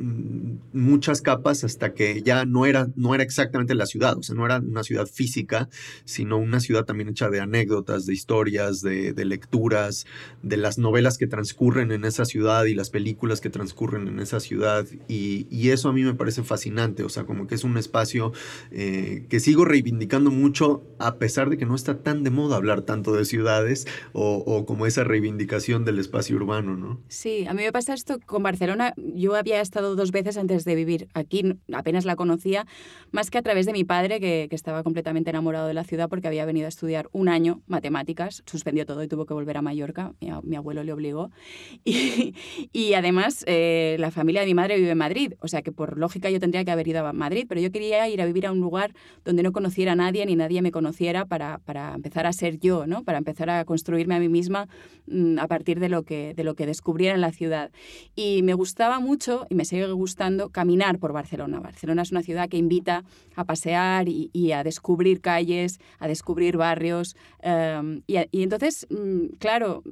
muchas 0.74 1.22
capas 1.22 1.64
hasta 1.64 1.94
que 1.94 2.22
ya 2.24 2.46
no 2.46 2.66
era, 2.66 2.88
no 2.96 3.16
era 3.16 3.24
exactamente 3.24 3.76
la 3.76 3.86
ciudad, 3.86 4.18
o 4.18 4.24
sea, 4.24 4.36
no 4.36 4.46
era 4.46 4.60
una 4.60 4.84
ciudad 4.84 5.08
física, 5.08 5.70
sino 6.06 6.38
una 6.38 6.60
ciudad 6.60 6.86
también 6.86 7.10
hecha 7.10 7.30
de 7.30 7.40
anécdotas, 7.40 8.06
de 8.06 8.14
historias, 8.14 8.82
de, 8.82 9.14
de 9.14 9.26
lecturas, 9.26 10.06
de 10.42 10.58
las 10.58 10.78
novelas 10.78 11.18
que 11.18 11.28
transcurren 11.28 11.92
en 11.92 12.06
esa 12.06 12.26
ciudad 12.26 12.66
y 12.66 12.74
las 12.74 12.90
películas 12.90 13.42
que 13.42 13.50
transcurren 13.50 14.08
en 14.08 14.20
esa 14.20 14.40
ciudad 14.40 14.86
y, 15.08 15.48
y 15.50 15.70
eso 15.70 15.90
a 15.90 15.94
mí 15.94 16.04
me 16.04 16.14
parece 16.14 16.44
fascinante, 16.44 17.04
o 17.04 17.10
sea, 17.10 17.26
como 17.26 17.48
que 17.48 17.56
es 17.56 17.64
un 17.64 17.78
espacio 17.78 18.34
eh, 18.72 19.26
que 19.30 19.40
sigo 19.40 19.66
reivindicando 19.66 20.23
mucho, 20.32 20.84
a 21.00 21.16
pesar 21.16 21.50
de 21.50 21.58
que 21.58 21.66
no 21.66 21.76
está 21.76 22.02
tan 22.02 22.24
de 22.24 22.30
moda 22.30 22.56
hablar 22.56 22.82
tanto 22.82 23.14
de 23.14 23.26
ciudades 23.26 23.88
o, 24.14 24.66
como 24.66 24.86
esa 24.86 25.04
reivindicación 25.04 25.86
del 25.86 26.00
espacio 26.00 26.36
urbano, 26.36 26.76
¿no? 26.76 27.00
Sí, 27.08 27.46
a 27.48 27.54
mí 27.54 27.64
me 27.64 27.72
pasa 27.72 27.94
esto 27.94 28.20
con 28.26 28.44
Barcelona. 28.44 28.94
Yo 28.98 29.36
había 29.36 29.62
estado 29.62 29.96
dos 29.96 30.12
veces 30.12 30.38
antes 30.38 30.66
de 30.66 30.76
vivir 30.76 31.08
aquí, 31.14 31.58
apenas 31.74 32.06
la 32.06 32.16
conocía, 32.16 32.66
más 33.12 33.30
que 33.30 33.38
a 33.38 33.42
través 33.42 33.66
de 33.66 33.74
mi 33.74 33.84
padre, 33.84 34.20
que, 34.20 34.48
estaba 34.54 34.84
completamente 34.84 35.32
enamorado 35.32 35.68
de 35.68 35.74
la 35.74 35.84
ciudad 35.84 36.10
porque 36.10 36.28
había 36.28 36.46
venido 36.46 36.68
a 36.68 36.70
estudiar 36.70 37.10
un 37.12 37.28
año 37.28 37.64
matemáticas, 37.66 38.44
suspendió 38.46 38.86
todo 38.86 39.02
y 39.04 39.08
tuvo 39.08 39.26
que 39.26 39.34
volver 39.34 39.58
a 39.58 39.64
Mallorca, 39.64 40.14
mi, 40.44 40.56
abuelo 40.56 40.84
le 40.84 40.94
obligó. 40.94 41.32
Y, 41.86 42.36
y 42.72 42.94
además, 42.94 43.44
eh, 43.48 43.98
la 44.00 44.12
familia 44.12 44.42
de 44.42 44.48
mi 44.48 44.54
madre 44.54 44.78
vive 44.78 44.92
en 44.92 44.98
Madrid, 44.98 45.34
o 45.40 45.48
sea 45.48 45.62
que 45.62 45.72
por 45.72 45.98
lógica 45.98 46.30
yo 46.30 46.40
tendría 46.40 46.64
que 46.64 46.72
haber 46.72 46.88
ido 46.88 47.06
a 47.06 47.14
Madrid, 47.14 47.46
pero 47.48 47.60
yo 47.62 47.72
quería 47.72 48.08
ir 48.08 48.22
a 48.22 48.26
vivir 48.26 48.46
a 48.46 48.52
un 48.52 48.60
lugar 48.60 48.94
donde 49.26 49.44
no 49.44 49.52
conociera 49.52 49.94
a 49.94 49.96
nadie 49.96 50.13
ni 50.26 50.36
nadie 50.36 50.62
me 50.62 50.72
conociera 50.72 51.26
para, 51.26 51.58
para 51.60 51.94
empezar 51.94 52.26
a 52.26 52.34
ser 52.34 52.60
yo, 52.60 52.86
¿no? 52.88 53.04
para 53.04 53.18
empezar 53.18 53.50
a 53.50 53.66
construirme 53.66 54.16
a 54.16 54.20
mí 54.20 54.30
misma 54.30 54.68
mmm, 55.08 55.40
a 55.40 55.48
partir 55.48 55.80
de 55.80 55.90
lo, 55.90 56.04
que, 56.04 56.34
de 56.34 56.44
lo 56.44 56.56
que 56.56 56.66
descubriera 56.66 57.16
en 57.16 57.22
la 57.22 57.32
ciudad. 57.32 57.72
Y 58.16 58.42
me 58.44 58.54
gustaba 58.54 59.00
mucho, 59.00 59.46
y 59.50 59.56
me 59.56 59.66
sigue 59.66 59.92
gustando, 59.92 60.50
caminar 60.50 61.00
por 61.00 61.14
Barcelona. 61.14 61.60
Barcelona 61.60 62.04
es 62.04 62.12
una 62.12 62.22
ciudad 62.22 62.50
que 62.50 62.58
invita 62.58 63.04
a 63.36 63.44
pasear 63.46 64.08
y, 64.08 64.30
y 64.34 64.52
a 64.52 64.64
descubrir 64.64 65.22
calles, 65.22 65.80
a 66.00 66.08
descubrir 66.08 66.58
barrios. 66.58 67.16
Um, 67.44 68.02
y, 68.08 68.18
y, 68.32 68.44
entonces, 68.44 68.88
mmm, 68.90 69.36
claro, 69.40 69.84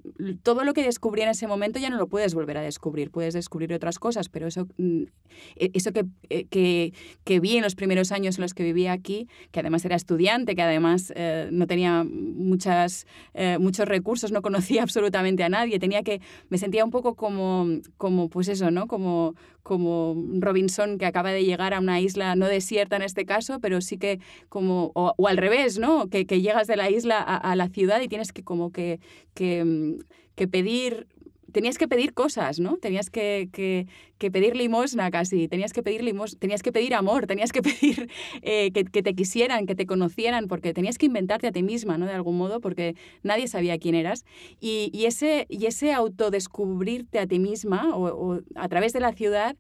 todo 0.44 0.64
lo 0.64 0.74
que 0.74 0.84
descubrí 0.84 1.22
en 1.22 1.30
ese 1.30 1.48
momento 1.48 1.80
ya 1.80 1.90
no 1.90 1.98
lo 1.98 2.08
puedes 2.08 2.34
volver 2.34 2.58
a 2.58 2.62
descubrir. 2.62 3.12
Puedes 3.12 3.34
descubrir 3.34 3.74
otras 3.74 4.00
cosas, 4.00 4.30
pero 4.30 4.48
eso, 4.48 4.68
mmm, 4.78 5.04
eso 5.56 5.92
que, 5.92 6.06
eh, 6.30 6.46
que, 6.46 6.94
que 7.24 7.40
vi 7.40 7.58
en 7.58 7.64
los 7.64 7.76
primeros 7.76 8.12
años 8.12 8.38
en 8.38 8.42
los 8.42 8.54
que 8.54 8.64
vivía 8.64 8.92
aquí, 8.92 9.28
que 9.52 9.60
además 9.60 9.86
era 9.86 9.96
estudiante, 9.96 10.11
estudiante 10.12 10.56
que 10.56 10.62
además 10.62 11.14
eh, 11.16 11.48
no 11.52 11.68
tenía 11.68 12.04
muchas, 12.04 13.08
eh, 13.34 13.58
muchos 13.60 13.88
recursos, 13.88 14.32
no 14.34 14.42
conocía 14.42 14.84
absolutamente 14.84 15.44
a 15.44 15.50
nadie, 15.50 15.80
tenía 15.80 16.04
que, 16.04 16.20
me 16.50 16.58
sentía 16.58 16.84
un 16.84 16.92
poco 16.92 17.16
como, 17.16 17.66
como 17.98 18.30
pues 18.30 18.50
eso, 18.50 18.72
¿no? 18.72 18.88
Como, 18.88 19.36
como 19.64 20.16
Robinson 20.40 20.98
que 20.98 21.06
acaba 21.06 21.32
de 21.32 21.46
llegar 21.46 21.74
a 21.74 21.80
una 21.80 22.02
isla 22.02 22.36
no 22.36 22.48
desierta 22.48 22.98
en 22.98 23.04
este 23.04 23.26
caso, 23.26 23.60
pero 23.62 23.80
sí 23.80 23.98
que 23.98 24.20
como, 24.50 24.92
o, 24.96 25.14
o 25.16 25.28
al 25.30 25.38
revés, 25.38 25.80
¿no? 25.80 26.10
Que, 26.10 26.26
llegas 26.42 26.68
de 26.68 26.76
la 26.76 26.90
isla 26.90 27.20
a, 27.20 27.38
a, 27.38 27.56
la 27.56 27.70
ciudad 27.70 28.02
y 28.02 28.08
tienes 28.08 28.34
que 28.34 28.44
como 28.44 28.72
que, 28.72 29.00
que, 29.34 29.98
que 30.36 30.48
pedir 30.48 31.08
tenías 31.52 31.78
que 31.78 31.88
pedir 31.88 32.14
cosas, 32.14 32.60
¿no? 32.60 32.78
Tenías 32.78 33.10
que, 33.10 33.50
que, 33.52 33.88
que, 34.18 34.32
pedir 34.32 34.56
limosna 34.56 35.12
casi, 35.12 35.48
tenías 35.48 35.74
que 35.74 35.84
pedir 35.84 36.04
limos, 36.04 36.38
tenías 36.38 36.64
que 36.64 36.72
pedir 36.72 36.94
amor, 36.94 37.28
tenías 37.28 37.52
que 37.52 37.62
pedir 37.70 38.10
eh, 38.42 38.72
que, 38.72 39.04
te 39.04 39.14
quisieran, 39.14 39.66
que 39.66 39.76
te 39.76 39.86
conocieran, 39.86 40.48
porque 40.48 40.74
tenías 40.74 40.98
que 40.98 41.08
inventarte 41.08 41.48
a 41.48 41.52
ti 41.52 41.64
misma, 41.64 41.98
¿no? 41.98 42.06
De 42.06 42.14
algún 42.14 42.38
modo, 42.38 42.60
porque 42.60 42.96
nadie 43.24 43.48
sabía 43.48 43.78
quién 43.78 43.96
eras. 43.96 44.26
Y, 44.60 44.90
y 44.94 45.06
ese, 45.06 45.46
y 45.50 45.66
ese 45.66 45.94
autodescubrirte 45.94 47.20
a 47.20 47.28
ti 47.28 47.40
misma 47.40 47.96
o 47.96 48.42
a 48.56 48.70
través 48.70 48.94
de 48.94 49.00
la 49.00 49.14
ciudad 49.14 49.56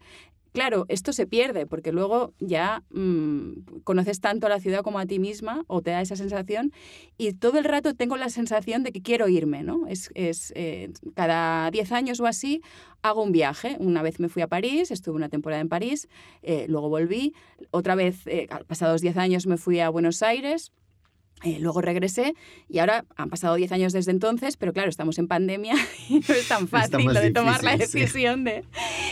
Claro, 0.53 0.85
esto 0.89 1.13
se 1.13 1.27
pierde 1.27 1.65
porque 1.65 1.93
luego 1.93 2.33
ya 2.39 2.83
mmm, 2.89 3.81
conoces 3.85 4.19
tanto 4.19 4.47
a 4.47 4.49
la 4.49 4.59
ciudad 4.59 4.81
como 4.81 4.99
a 4.99 5.05
ti 5.05 5.17
misma 5.17 5.63
o 5.67 5.81
te 5.81 5.91
da 5.91 6.01
esa 6.01 6.17
sensación 6.17 6.73
y 7.17 7.31
todo 7.33 7.57
el 7.57 7.63
rato 7.63 7.93
tengo 7.95 8.17
la 8.17 8.29
sensación 8.29 8.83
de 8.83 8.91
que 8.91 9.01
quiero 9.01 9.29
irme, 9.29 9.63
¿no? 9.63 9.87
Es, 9.87 10.09
es 10.13 10.51
eh, 10.57 10.91
cada 11.15 11.71
10 11.71 11.93
años 11.93 12.19
o 12.19 12.25
así 12.25 12.61
hago 13.01 13.23
un 13.23 13.31
viaje. 13.31 13.77
Una 13.79 14.01
vez 14.01 14.19
me 14.19 14.27
fui 14.27 14.41
a 14.41 14.47
París, 14.47 14.91
estuve 14.91 15.15
una 15.15 15.29
temporada 15.29 15.61
en 15.61 15.69
París, 15.69 16.09
eh, 16.41 16.65
luego 16.67 16.89
volví, 16.89 17.33
otra 17.71 17.95
vez, 17.95 18.27
eh, 18.27 18.47
pasados 18.67 19.01
10 19.01 19.15
años 19.17 19.47
me 19.47 19.55
fui 19.57 19.79
a 19.79 19.89
Buenos 19.89 20.21
Aires, 20.21 20.73
Eh, 21.43 21.57
luego 21.59 21.81
regresé 21.81 22.35
y 22.69 22.79
ahora 22.79 23.05
han 23.15 23.29
pasado 23.29 23.55
10 23.55 23.71
años 23.71 23.93
desde 23.93 24.11
entonces, 24.11 24.57
pero 24.57 24.73
claro, 24.73 24.89
estamos 24.89 25.17
en 25.17 25.27
pandemia 25.27 25.73
y 26.09 26.19
no 26.19 26.35
es 26.35 26.47
tan 26.47 26.67
fácil 26.67 27.05
lo 27.05 27.13
de 27.19 27.31
tomar 27.31 27.63
la 27.63 27.77
decisión 27.77 28.43
de... 28.43 28.63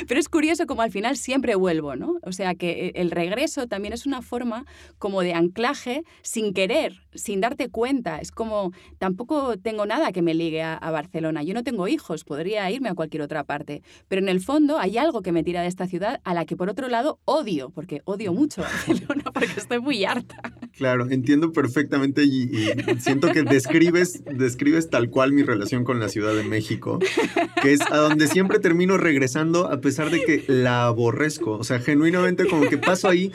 Pero 0.07 0.19
es 0.19 0.29
curioso 0.29 0.65
como 0.67 0.81
al 0.81 0.91
final 0.91 1.17
siempre 1.17 1.55
vuelvo, 1.55 1.95
¿no? 1.95 2.17
O 2.21 2.31
sea 2.31 2.55
que 2.55 2.87
eh, 2.87 2.91
el 2.95 3.11
regreso 3.11 3.67
también 3.67 3.93
es 3.93 4.05
una 4.05 4.21
forma 4.21 4.65
como 4.99 5.21
de 5.21 5.33
anclaje 5.33 6.03
sin 6.21 6.53
querer, 6.53 7.01
sin 7.13 7.41
darte 7.41 7.69
cuenta. 7.69 8.19
Es 8.19 8.31
como, 8.31 8.71
tampoco 8.99 9.57
tengo 9.57 9.85
nada 9.85 10.11
que 10.11 10.21
me 10.21 10.33
ligue 10.33 10.61
a, 10.61 10.75
a 10.75 10.91
Barcelona. 10.91 11.43
Yo 11.43 11.53
no 11.53 11.63
tengo 11.63 11.87
hijos, 11.87 12.23
podría 12.23 12.69
irme 12.69 12.89
a 12.89 12.95
cualquier 12.95 13.23
otra 13.23 13.43
parte. 13.43 13.81
Pero 14.07 14.21
en 14.21 14.29
el 14.29 14.39
fondo 14.39 14.77
hay 14.77 14.97
algo 14.97 15.21
que 15.21 15.31
me 15.31 15.43
tira 15.43 15.61
de 15.61 15.67
esta 15.67 15.87
ciudad 15.87 16.21
a 16.23 16.33
la 16.33 16.45
que 16.45 16.55
por 16.55 16.69
otro 16.69 16.87
lado 16.87 17.19
odio, 17.25 17.71
porque 17.71 18.01
odio 18.05 18.33
mucho 18.33 18.61
Barcelona, 18.61 19.23
porque 19.33 19.53
estoy 19.57 19.79
muy 19.79 20.05
harta. 20.05 20.41
Claro, 20.79 21.07
entiendo 21.09 21.51
perfectamente 21.51 22.23
y, 22.23 22.71
siento 22.99 23.33
que 23.33 23.43
describes, 23.43 24.23
describes 24.23 24.89
tal 24.89 25.09
cual 25.09 25.33
mi 25.33 25.43
relación 25.43 25.83
con 25.83 25.99
la 25.99 26.07
Ciudad 26.07 26.33
de 26.33 26.43
México, 26.43 26.99
que 27.61 27.73
es 27.73 27.81
a 27.91 27.97
donde 27.97 28.27
siempre 28.27 28.59
termino 28.59 28.95
regresando 28.95 29.69
a 29.69 29.81
pesar 29.81 30.09
de 30.09 30.23
que 30.23 30.45
la 30.47 30.85
aborrezco. 30.85 31.57
O 31.57 31.65
sea, 31.65 31.81
genuinamente 31.81 32.45
como 32.45 32.69
que 32.69 32.77
paso 32.77 33.09
ahí 33.09 33.33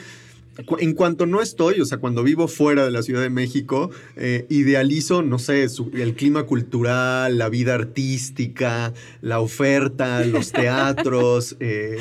en 0.79 0.93
cuanto 0.93 1.25
no 1.25 1.41
estoy, 1.41 1.81
o 1.81 1.85
sea, 1.85 1.97
cuando 1.97 2.23
vivo 2.23 2.47
fuera 2.47 2.85
de 2.85 2.91
la 2.91 3.01
Ciudad 3.01 3.21
de 3.21 3.29
México, 3.29 3.89
eh, 4.15 4.45
idealizo, 4.49 5.21
no 5.21 5.39
sé, 5.39 5.65
el 5.93 6.15
clima 6.15 6.43
cultural, 6.43 7.37
la 7.37 7.49
vida 7.49 7.75
artística, 7.75 8.93
la 9.21 9.39
oferta, 9.39 10.23
los 10.23 10.51
teatros, 10.53 11.57
eh, 11.59 11.97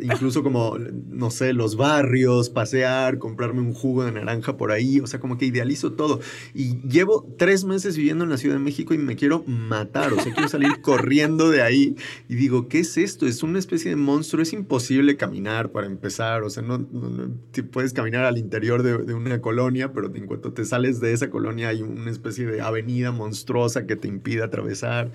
incluso 0.00 0.42
como, 0.42 0.78
no 0.78 1.30
sé, 1.30 1.52
los 1.52 1.76
barrios, 1.76 2.50
pasear, 2.50 3.18
comprarme 3.18 3.60
un 3.60 3.72
jugo 3.72 4.04
de 4.04 4.12
naranja 4.12 4.56
por 4.56 4.72
ahí, 4.72 5.00
o 5.00 5.06
sea, 5.06 5.20
como 5.20 5.38
que 5.38 5.46
idealizo 5.46 5.92
todo. 5.92 6.20
Y 6.54 6.80
llevo 6.88 7.28
tres 7.38 7.64
meses 7.64 7.96
viviendo 7.96 8.24
en 8.24 8.30
la 8.30 8.36
Ciudad 8.36 8.56
de 8.56 8.62
México 8.62 8.94
y 8.94 8.98
me 8.98 9.16
quiero 9.16 9.44
matar, 9.46 10.12
o 10.12 10.20
sea, 10.20 10.32
quiero 10.32 10.48
salir 10.48 10.72
corriendo 10.82 11.50
de 11.50 11.62
ahí 11.62 11.96
y 12.28 12.34
digo, 12.34 12.68
¿qué 12.68 12.80
es 12.80 12.96
esto? 12.96 13.26
Es 13.26 13.42
una 13.42 13.58
especie 13.58 13.90
de 13.90 13.96
monstruo, 13.96 14.42
es 14.42 14.52
imposible 14.52 15.16
caminar 15.16 15.70
para 15.70 15.86
empezar, 15.86 16.42
o 16.42 16.50
sea, 16.50 16.62
no, 16.62 16.78
no 16.78 17.30
puedes 17.70 17.91
caminar 17.92 18.24
al 18.24 18.38
interior 18.38 18.82
de, 18.82 19.14
una 19.14 19.40
colonia, 19.40 19.92
pero 19.92 20.14
en 20.14 20.26
cuanto 20.26 20.52
te 20.52 20.64
sales 20.64 21.00
de 21.00 21.12
esa 21.12 21.30
colonia 21.30 21.68
hay 21.68 21.82
una 21.82 22.10
especie 22.10 22.46
de 22.46 22.60
avenida 22.60 23.12
monstruosa 23.12 23.86
que 23.86 23.96
te 23.96 24.08
impide 24.08 24.42
atravesar. 24.42 25.10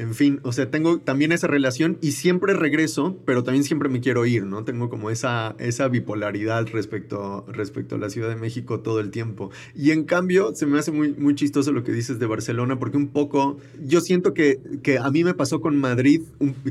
En 0.00 0.14
fin, 0.14 0.40
o 0.44 0.52
sea, 0.52 0.70
tengo 0.70 0.98
también 0.98 1.30
esa 1.30 1.46
relación 1.46 1.98
y 2.00 2.12
siempre 2.12 2.54
regreso, 2.54 3.18
pero 3.26 3.44
también 3.44 3.64
siempre 3.64 3.90
me 3.90 4.00
quiero 4.00 4.24
ir, 4.24 4.44
¿no? 4.44 4.64
Tengo 4.64 4.88
como 4.88 5.10
esa, 5.10 5.54
esa 5.58 5.88
bipolaridad 5.88 6.66
respecto, 6.68 7.44
respecto 7.48 7.96
a 7.96 7.98
la 7.98 8.08
Ciudad 8.08 8.30
de 8.30 8.36
México 8.36 8.80
todo 8.80 9.00
el 9.00 9.10
tiempo. 9.10 9.50
Y 9.76 9.90
en 9.90 10.04
cambio, 10.04 10.54
se 10.54 10.64
me 10.64 10.78
hace 10.78 10.90
muy, 10.90 11.12
muy 11.12 11.34
chistoso 11.34 11.70
lo 11.72 11.84
que 11.84 11.92
dices 11.92 12.18
de 12.18 12.24
Barcelona, 12.24 12.78
porque 12.78 12.96
un 12.96 13.08
poco, 13.08 13.58
yo 13.78 14.00
siento 14.00 14.32
que, 14.32 14.58
que 14.82 14.96
a 14.96 15.10
mí 15.10 15.22
me 15.22 15.34
pasó 15.34 15.60
con 15.60 15.76
Madrid, 15.76 16.22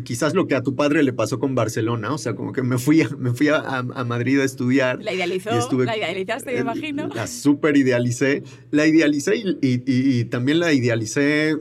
quizás 0.03 0.33
lo 0.33 0.47
que 0.47 0.55
a 0.55 0.63
tu 0.63 0.73
padre 0.73 1.03
le 1.03 1.13
pasó 1.13 1.37
con 1.37 1.53
Barcelona, 1.53 2.11
o 2.11 2.17
sea, 2.17 2.33
como 2.33 2.51
que 2.51 2.63
me 2.63 2.79
fui 2.79 3.03
a, 3.03 3.09
me 3.09 3.31
fui 3.35 3.49
a, 3.49 3.83
Madrid 4.07 4.39
a 4.39 4.43
estudiar. 4.43 5.03
La 5.03 5.13
idealizó, 5.13 5.51
la 5.85 5.95
idealizaste, 5.95 6.53
me 6.53 6.61
imagino. 6.61 7.09
La 7.13 7.27
súper 7.27 7.77
idealicé, 7.77 8.41
la 8.71 8.87
idealicé 8.87 9.35
y, 9.35 9.59
y 9.61 10.23
también 10.25 10.57
la 10.57 10.73
idealicé 10.73 11.55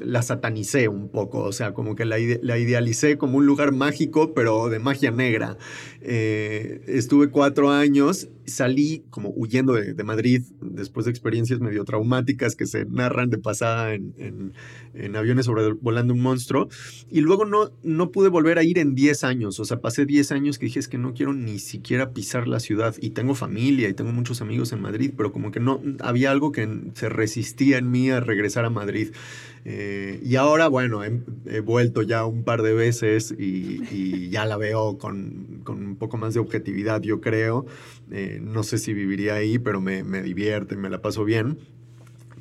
la 0.00 0.22
satanicé 0.22 0.88
un 0.92 1.08
poco, 1.08 1.40
o 1.40 1.52
sea, 1.52 1.72
como 1.74 1.94
que 1.96 2.04
la, 2.04 2.16
la 2.42 2.58
idealicé 2.58 3.18
como 3.18 3.38
un 3.38 3.46
lugar 3.46 3.72
mágico, 3.72 4.34
pero 4.34 4.68
de 4.68 4.78
magia 4.78 5.10
negra. 5.10 5.56
Eh, 6.04 6.82
estuve 6.88 7.30
cuatro 7.30 7.70
años, 7.70 8.28
salí 8.44 9.04
como 9.10 9.30
huyendo 9.30 9.74
de, 9.74 10.02
Madrid 10.02 10.42
después 10.60 11.06
de 11.06 11.12
experiencias 11.12 11.60
medio 11.60 11.84
traumáticas 11.84 12.56
que 12.56 12.66
se 12.66 12.84
narran 12.86 13.30
de 13.30 13.38
pasada 13.38 13.94
en, 13.94 14.52
aviones 15.14 15.46
volando 15.80 16.12
un 16.12 16.20
monstruo. 16.20 16.68
Y 17.08 17.20
luego 17.20 17.44
no, 17.44 17.70
no 17.84 18.10
pude 18.10 18.28
volver 18.28 18.58
a 18.58 18.64
ir 18.64 18.78
en 18.78 18.94
10 18.94 19.22
años. 19.24 19.60
O 19.60 19.64
sea, 19.64 19.80
pasé 19.80 20.04
10 20.04 20.32
años 20.32 20.58
que 20.58 20.66
dije 20.66 20.80
es 20.80 20.88
que 20.88 20.98
no 20.98 21.14
quiero 21.14 21.34
ni 21.34 21.60
siquiera 21.60 22.12
pisar 22.12 22.48
la 22.48 22.58
ciudad. 22.58 22.96
Y 23.00 23.10
tengo 23.10 23.34
familia 23.34 23.88
y 23.88 23.94
tengo 23.94 24.12
muchos 24.12 24.42
amigos 24.42 24.72
en 24.72 24.80
Madrid, 24.80 25.12
pero 25.16 25.32
como 25.32 25.52
que 25.52 25.60
no 25.60 25.80
había 26.00 26.32
algo 26.32 26.50
que 26.50 26.68
se 26.94 27.08
resistía 27.08 27.78
en 27.78 27.90
mí 27.90 28.10
a 28.10 28.20
regresar 28.20 28.64
a 28.64 28.70
Madrid. 28.70 29.12
Eh, 29.64 30.20
y 30.24 30.34
ahora, 30.36 30.66
bueno, 30.66 31.02
he, 31.04 31.60
vuelto 31.60 32.02
ya 32.02 32.26
un 32.26 32.42
par 32.42 32.62
de 32.62 32.74
veces 32.74 33.32
y, 33.36 34.28
ya 34.30 34.44
la 34.46 34.56
veo 34.56 34.98
con, 34.98 35.60
con 35.62 35.91
un 35.92 35.98
poco 35.98 36.16
más 36.16 36.34
de 36.34 36.40
objetividad, 36.40 37.02
yo 37.02 37.20
creo. 37.20 37.66
Eh, 38.10 38.40
no 38.42 38.62
sé 38.62 38.78
si 38.78 38.92
viviría 38.92 39.34
ahí, 39.34 39.58
pero 39.58 39.80
me, 39.80 40.02
me 40.02 40.22
divierte, 40.22 40.76
me 40.76 40.90
la 40.90 41.00
paso 41.00 41.24
bien. 41.24 41.58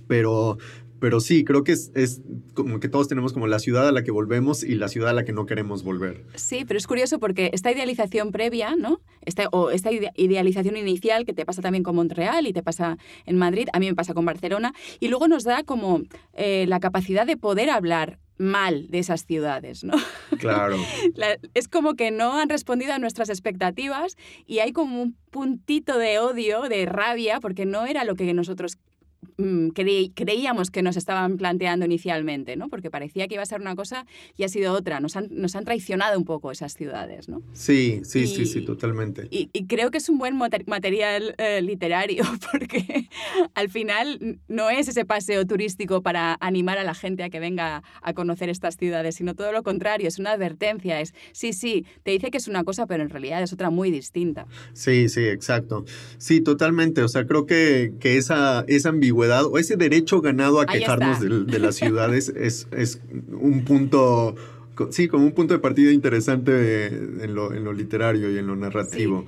Pero, 0.07 0.57
pero 0.99 1.19
sí, 1.19 1.43
creo 1.43 1.63
que 1.63 1.71
es, 1.71 1.91
es, 1.95 2.21
como 2.53 2.79
que 2.79 2.87
todos 2.87 3.07
tenemos 3.07 3.33
como 3.33 3.47
la 3.47 3.59
ciudad 3.59 3.87
a 3.87 3.91
la 3.91 4.03
que 4.03 4.11
volvemos 4.11 4.63
y 4.63 4.75
la 4.75 4.87
ciudad 4.87 5.09
a 5.09 5.13
la 5.13 5.25
que 5.25 5.33
no 5.33 5.45
queremos 5.45 5.83
volver. 5.83 6.23
Sí, 6.35 6.63
pero 6.67 6.77
es 6.77 6.85
curioso 6.85 7.19
porque 7.19 7.49
esta 7.53 7.71
idealización 7.71 8.31
previa, 8.31 8.75
¿no? 8.75 9.01
Esta, 9.25 9.47
o 9.51 9.71
esta 9.71 9.89
idealización 9.91 10.77
inicial 10.77 11.25
que 11.25 11.33
te 11.33 11.45
pasa 11.45 11.61
también 11.61 11.83
con 11.83 11.95
Montreal 11.95 12.45
y 12.45 12.53
te 12.53 12.61
pasa 12.61 12.97
en 13.25 13.37
Madrid, 13.37 13.67
a 13.73 13.79
mí 13.79 13.87
me 13.87 13.95
pasa 13.95 14.13
con 14.13 14.25
Barcelona, 14.25 14.73
y 14.99 15.07
luego 15.07 15.27
nos 15.27 15.43
da 15.43 15.63
como 15.63 16.01
eh, 16.33 16.65
la 16.67 16.79
capacidad 16.79 17.25
de 17.25 17.35
poder 17.35 17.69
hablar 17.69 18.19
mal 18.41 18.87
de 18.89 18.99
esas 18.99 19.25
ciudades, 19.25 19.83
¿no? 19.83 19.93
Claro. 20.39 20.77
es 21.53 21.67
como 21.67 21.93
que 21.93 22.09
no 22.09 22.39
han 22.39 22.49
respondido 22.49 22.93
a 22.93 22.99
nuestras 22.99 23.29
expectativas 23.29 24.17
y 24.47 24.59
hay 24.59 24.71
como 24.71 24.99
un 25.01 25.15
puntito 25.29 25.99
de 25.99 26.17
odio, 26.17 26.63
de 26.63 26.87
rabia, 26.87 27.39
porque 27.39 27.65
no 27.65 27.85
era 27.85 28.03
lo 28.05 28.15
que 28.15 28.33
nosotros 28.33 28.79
creíamos 29.73 30.71
que 30.71 30.81
nos 30.81 30.97
estaban 30.97 31.37
planteando 31.37 31.85
inicialmente, 31.85 32.55
¿no? 32.55 32.69
Porque 32.69 32.89
parecía 32.89 33.27
que 33.27 33.35
iba 33.35 33.43
a 33.43 33.45
ser 33.45 33.61
una 33.61 33.75
cosa 33.75 34.05
y 34.37 34.43
ha 34.43 34.49
sido 34.49 34.73
otra. 34.73 34.99
Nos 34.99 35.15
han, 35.15 35.27
nos 35.31 35.55
han 35.55 35.65
traicionado 35.65 36.17
un 36.17 36.25
poco 36.25 36.51
esas 36.51 36.73
ciudades, 36.73 37.29
¿no? 37.29 37.41
Sí, 37.53 38.01
sí, 38.03 38.27
sí, 38.27 38.45
sí, 38.45 38.61
totalmente. 38.61 39.27
Y, 39.29 39.49
creo 39.67 39.91
que 39.91 39.99
es 39.99 40.09
un 40.09 40.17
buen 40.17 40.37
material 40.37 41.35
eh, 41.37 41.61
literario 41.61 42.23
porque 42.51 43.09
al 43.53 43.69
final 43.69 44.39
no 44.47 44.69
es 44.69 44.87
ese 44.87 45.05
paseo 45.05 45.45
turístico 45.45 46.01
para 46.01 46.37
animar 46.41 46.77
a 46.77 46.83
la 46.83 46.93
gente 46.93 47.23
a 47.23 47.29
que 47.29 47.39
venga 47.39 47.83
a 48.01 48.13
conocer 48.13 48.49
estas 48.49 48.75
ciudades, 48.75 49.15
sino 49.15 49.35
todo 49.35 49.51
lo 49.51 49.63
contrario, 49.63 50.07
es 50.07 50.19
una 50.19 50.31
advertencia, 50.31 50.99
es, 50.99 51.13
sí, 51.31 51.53
sí, 51.53 51.85
te 52.03 52.11
dice 52.11 52.31
que 52.31 52.37
es 52.37 52.47
una 52.47 52.63
cosa, 52.63 52.85
pero 52.85 53.03
en 53.03 53.09
realidad 53.09 53.41
es 53.41 53.53
otra 53.53 53.69
muy 53.69 53.91
distinta. 53.91 54.45
Sí, 54.73 55.09
sí, 55.09 55.21
exacto. 55.25 55.85
Sí, 56.17 56.41
totalmente. 56.41 57.01
O 57.03 57.07
sea, 57.07 57.25
creo 57.25 57.45
que, 57.45 57.93
que 57.99 58.17
esa, 58.17 58.65
esa 58.67 58.89
ambigüedad 58.89 59.10
o 59.11 59.57
ese 59.57 59.77
derecho 59.77 60.21
ganado 60.21 60.59
a 60.59 60.65
quejarnos 60.65 61.19
de, 61.19 61.59
las 61.59 61.75
ciudades 61.81 62.29
es, 62.29 62.67
es 62.71 63.01
un 63.31 63.63
punto, 63.65 64.35
sí, 64.89 65.07
como 65.07 65.25
un 65.25 65.33
punto 65.33 65.53
de 65.53 65.59
partida 65.59 65.91
interesante 65.91 66.87
en 66.87 67.35
lo, 67.35 67.53
en 67.53 67.63
lo 67.63 67.73
literario 67.73 68.31
y 68.31 68.37
en 68.37 68.47
lo 68.47 68.55
narrativo. 68.55 69.25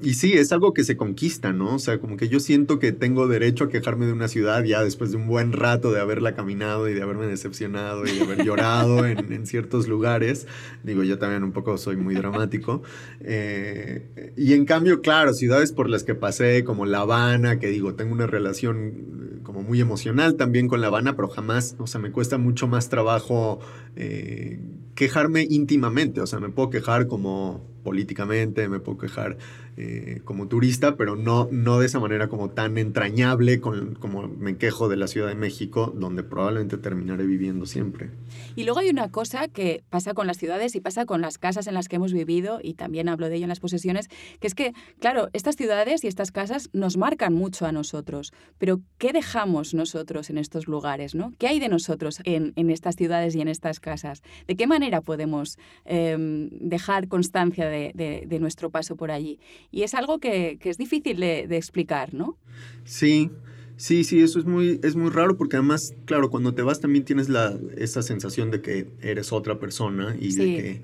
Y 0.00 0.14
sí, 0.14 0.34
es 0.34 0.52
algo 0.52 0.72
que 0.74 0.84
se 0.84 0.96
conquista, 0.96 1.52
¿no? 1.52 1.74
O 1.74 1.78
sea, 1.80 1.98
como 1.98 2.16
que 2.16 2.28
yo 2.28 2.38
siento 2.38 2.78
que 2.78 2.92
tengo 2.92 3.26
derecho 3.26 3.64
a 3.64 3.68
quejarme 3.68 4.06
de 4.06 4.12
una 4.12 4.28
ciudad 4.28 4.62
ya 4.62 4.84
después 4.84 5.10
de 5.10 5.16
un 5.16 5.26
buen 5.26 5.52
rato 5.52 5.90
de 5.90 6.00
haberla 6.00 6.36
caminado 6.36 6.88
y 6.88 6.94
de 6.94 7.02
haberme 7.02 7.26
decepcionado 7.26 8.06
y 8.06 8.12
de 8.12 8.22
haber 8.22 8.44
llorado 8.44 9.04
en, 9.06 9.46
ciertos 9.46 9.88
lugares. 9.88 10.46
Digo, 10.84 11.02
yo 11.02 11.18
también 11.18 11.42
un 11.42 11.50
poco 11.50 11.76
soy 11.78 11.96
muy 11.96 12.14
dramático. 12.14 12.82
Eh, 13.20 14.34
y 14.36 14.52
en 14.52 14.66
cambio, 14.66 15.00
claro, 15.00 15.32
ciudades 15.34 15.72
por 15.72 15.90
las 15.90 16.04
que 16.04 16.14
pasé, 16.14 16.62
como 16.62 16.86
La 16.86 17.00
Habana, 17.00 17.58
que 17.58 17.66
digo, 17.66 17.94
tengo 17.94 18.12
una 18.12 18.28
relación 18.28 19.40
como 19.42 19.62
muy 19.62 19.80
emocional 19.80 20.36
también 20.36 20.68
con 20.68 20.80
La 20.80 20.88
Habana, 20.88 21.16
pero 21.16 21.26
jamás, 21.26 21.74
o 21.78 21.88
sea, 21.88 22.00
me 22.00 22.12
cuesta 22.12 22.38
mucho 22.38 22.68
más 22.68 22.88
trabajo 22.88 23.58
eh, 23.96 24.60
quejarme 24.94 25.46
íntimamente. 25.48 26.20
O 26.20 26.26
sea, 26.26 26.38
me 26.38 26.50
puedo 26.50 26.70
quejar 26.70 27.08
como 27.08 27.64
políticamente, 27.88 28.68
me 28.68 28.80
puedo 28.80 28.98
quejar 28.98 29.38
eh, 29.78 30.20
como 30.26 30.46
turista, 30.46 30.96
pero 30.96 31.16
no, 31.16 31.48
no 31.50 31.78
de 31.78 31.86
esa 31.86 31.98
manera 31.98 32.28
como 32.28 32.50
tan 32.50 32.76
entrañable 32.76 33.60
como 33.60 34.28
me 34.28 34.58
quejo 34.58 34.90
de 34.90 34.96
la 34.96 35.06
Ciudad 35.06 35.28
de 35.28 35.34
México, 35.34 35.94
donde 35.96 36.22
probablemente 36.22 36.76
terminaré 36.76 37.24
viviendo 37.24 37.64
siempre. 37.64 38.10
Y 38.56 38.64
luego 38.64 38.80
hay 38.80 38.90
una 38.90 39.10
cosa 39.10 39.48
que 39.48 39.84
pasa 39.88 40.12
con 40.12 40.26
las 40.26 40.36
ciudades 40.36 40.74
y 40.74 40.82
pasa 40.82 41.06
con 41.06 41.22
las 41.22 41.38
casas 41.38 41.66
en 41.66 41.72
las 41.72 41.88
que 41.88 41.96
hemos 41.96 42.12
vivido, 42.12 42.60
y 42.62 42.74
también 42.74 43.08
hablo 43.08 43.30
de 43.30 43.36
ello 43.36 43.44
en 43.44 43.48
las 43.48 43.60
posesiones, 43.60 44.08
que 44.38 44.48
es 44.48 44.54
que, 44.54 44.74
claro, 45.00 45.30
estas 45.32 45.56
ciudades 45.56 46.04
y 46.04 46.08
estas 46.08 46.30
casas 46.30 46.68
nos 46.74 46.98
marcan 46.98 47.32
mucho 47.32 47.64
a 47.64 47.72
nosotros, 47.72 48.34
pero 48.58 48.82
¿qué 48.98 49.14
dejamos 49.14 49.72
nosotros 49.72 50.28
en 50.28 50.36
estos 50.36 50.66
lugares? 50.66 51.14
¿no? 51.14 51.32
¿Qué 51.38 51.48
hay 51.48 51.58
de 51.58 51.70
nosotros 51.70 52.20
en, 52.24 52.52
en 52.56 52.68
estas 52.68 52.96
ciudades 52.96 53.34
y 53.34 53.40
en 53.40 53.48
estas 53.48 53.80
casas? 53.80 54.22
¿De 54.46 54.56
qué 54.56 54.66
manera 54.66 55.00
podemos 55.00 55.56
em, 55.86 56.50
dejar 56.50 57.08
constancia 57.08 57.66
de, 57.66 57.77
de, 57.94 58.24
de 58.26 58.38
nuestro 58.38 58.70
paso 58.70 58.96
por 58.96 59.10
allí? 59.10 59.38
Y 59.70 59.82
es 59.82 59.94
algo 59.94 60.18
que, 60.18 60.58
es 60.62 60.78
difícil 60.78 61.20
de, 61.20 61.56
explicar, 61.56 62.14
¿no? 62.14 62.36
Sí, 62.84 63.30
sí, 63.76 64.04
sí, 64.04 64.20
eso 64.20 64.38
es 64.38 64.44
muy, 64.44 64.80
es 64.82 64.96
muy 64.96 65.10
raro 65.10 65.36
porque 65.36 65.56
además, 65.56 65.94
claro, 66.04 66.30
cuando 66.30 66.54
te 66.54 66.62
vas 66.62 66.80
también 66.80 67.04
tienes 67.04 67.28
la, 67.28 67.58
esa 67.76 68.02
sensación 68.02 68.50
de 68.50 68.60
que 68.60 68.88
eres 69.00 69.32
otra 69.32 69.58
persona 69.58 70.16
y 70.18 70.34
de 70.34 70.44
que 70.44 70.82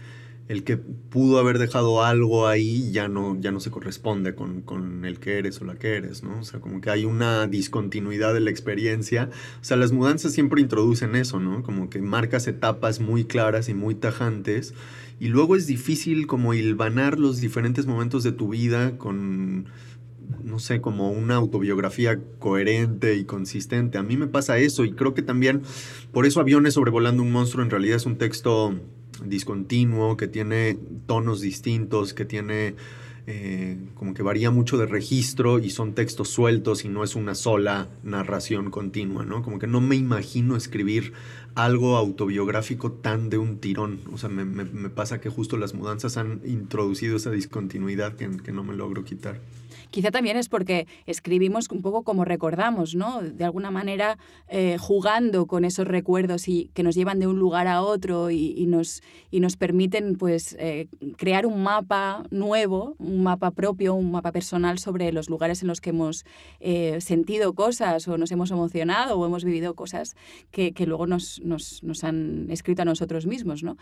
el 0.49 0.63
que 0.63 0.77
pudo 0.77 1.39
haber 1.39 1.59
dejado 1.59 2.05
algo 2.05 2.47
ahí 2.47 2.91
ya 2.93 3.09
no, 3.09 3.41
ya 3.41 3.51
no 3.51 3.61
se 3.61 3.71
corresponde 3.71 4.35
con, 4.35 4.61
con, 4.61 5.05
el 5.07 5.19
que 5.19 5.39
eres 5.39 5.61
o 5.61 5.65
la 5.65 5.77
que 5.77 5.97
eres, 5.97 6.23
¿no? 6.23 6.41
O 6.41 6.45
sea, 6.45 6.61
como 6.61 6.81
que 6.81 6.91
hay 6.91 7.07
una 7.07 7.47
discontinuidad 7.47 8.35
de 8.35 8.41
la 8.41 8.51
experiencia. 8.51 9.31
O 9.61 9.65
sea, 9.65 9.77
las 9.79 9.93
mudanzas 9.93 10.33
siempre 10.33 10.61
introducen 10.61 11.17
eso, 11.17 11.41
¿no? 11.41 11.63
Como 11.63 11.89
que 11.89 12.03
marcas 12.03 12.47
etapas 12.47 13.01
muy 13.01 13.25
claras 13.25 13.69
y 13.69 13.75
muy 13.75 13.95
tajantes 13.95 14.75
y 15.19 15.29
luego 15.29 15.57
es 15.57 15.67
difícil 15.67 16.27
como 16.27 16.55
hilvanar 16.55 17.19
los 17.19 17.41
diferentes 17.41 17.87
momentos 17.87 18.23
de 18.25 18.33
tu 18.33 18.49
vida 18.49 18.99
con 18.99 19.67
no 20.43 20.59
sé, 20.59 20.81
como 20.81 21.11
una 21.11 21.37
autobiografía 21.37 22.19
coherente 22.39 23.17
y 23.17 23.25
consistente. 23.25 23.99
A 23.99 24.03
mí 24.03 24.17
me 24.17 24.27
pasa 24.27 24.59
eso 24.59 24.85
y 24.85 24.93
creo 24.93 25.15
que 25.15 25.23
también 25.23 25.63
por 26.13 26.27
eso 26.27 26.41
Aviones 26.41 26.75
sobrevolando 26.75 27.23
un 27.23 27.33
monstruo 27.33 27.65
en 27.65 27.71
realidad 27.71 27.97
es 27.97 28.07
un 28.07 28.17
texto 28.17 28.75
discontinuo, 29.25 30.17
que 30.17 30.29
tiene 30.29 30.79
tonos 31.07 31.41
distintos, 31.41 32.15
que 32.15 32.25
tiene 32.25 32.75
eh, 33.27 33.79
como 33.95 34.13
que 34.13 34.23
varía 34.23 34.51
mucho 34.51 34.77
de 34.77 34.85
registro 34.85 35.59
y 35.59 35.71
son 35.71 35.95
textos 35.95 36.29
sueltos 36.29 36.85
y 36.85 36.89
no 36.89 37.03
es 37.03 37.15
una 37.15 37.35
sola 37.35 37.89
narración 38.03 38.71
continua, 38.71 39.25
¿no? 39.25 39.43
Como 39.43 39.59
que 39.59 39.67
no 39.67 39.81
me 39.81 39.97
imagino 39.97 40.57
escribir 40.57 41.15
algo 41.55 41.97
autobiográfico 41.97 42.93
tan 42.93 43.31
de 43.31 43.39
un 43.39 43.59
tirón. 43.59 44.01
O 44.13 44.19
sea, 44.19 44.29
me, 44.29 44.91
pasa 44.91 45.23
que 45.23 45.31
justo 45.31 45.57
las 45.57 45.73
mudanzas 45.73 46.19
han 46.19 46.43
introducido 46.45 47.17
esa 47.17 47.31
discontinuidad 47.31 48.15
que, 48.15 48.29
que 48.39 48.53
no 48.53 48.63
me 48.63 48.75
logro 48.75 49.05
quitar. 49.05 49.41
Quizá 49.91 50.11
también 50.11 50.37
es 50.37 50.49
porque 50.49 50.87
escribimos 51.07 51.69
un 51.71 51.83
poco 51.83 52.03
como 52.03 52.25
recordamos, 52.25 52.95
¿no? 52.95 53.23
De 53.23 53.45
alguna 53.45 53.71
manera 53.71 54.19
eh, 54.49 54.77
jugando 54.79 55.47
con 55.47 55.65
esos 55.65 55.87
recuerdos 55.87 56.49
y 56.49 56.71
que 56.75 56.83
nos 56.83 56.95
llevan 56.95 57.21
de 57.21 57.27
un 57.27 57.39
lugar 57.39 57.67
a 57.67 57.83
otro 57.83 58.31
y, 58.31 58.67
nos, 58.67 59.03
y 59.31 59.41
nos 59.41 59.57
permiten 59.57 60.17
pues 60.17 60.57
eh, 60.59 60.89
crear 61.17 61.47
un 61.47 61.63
mapa 61.63 62.25
nuevo, 62.31 62.97
un 62.99 63.23
mapa 63.23 63.51
propio, 63.51 63.95
un 63.95 64.11
mapa 64.11 64.33
personal 64.33 64.79
sobre 64.79 65.13
los 65.13 65.29
lugares 65.29 65.63
en 65.63 65.69
los 65.69 65.81
que 65.81 65.91
hemos 65.91 66.25
eh, 66.61 67.01
sentido 67.01 67.55
cosas 67.55 68.07
o 68.09 68.19
nos 68.19 68.31
hemos 68.33 68.51
emocionado 68.51 69.19
o 69.19 69.27
hemos 69.27 69.45
vivido 69.45 69.75
cosas 69.75 70.17
que, 70.51 70.73
que 70.73 70.87
luego 70.87 71.07
nos, 71.07 71.41
nos, 71.43 71.83
nos 71.83 72.05
han 72.05 72.49
escrito 72.51 72.83
a 72.83 72.85
nosotros 72.85 73.27
mismos, 73.27 73.63
¿no? 73.63 73.77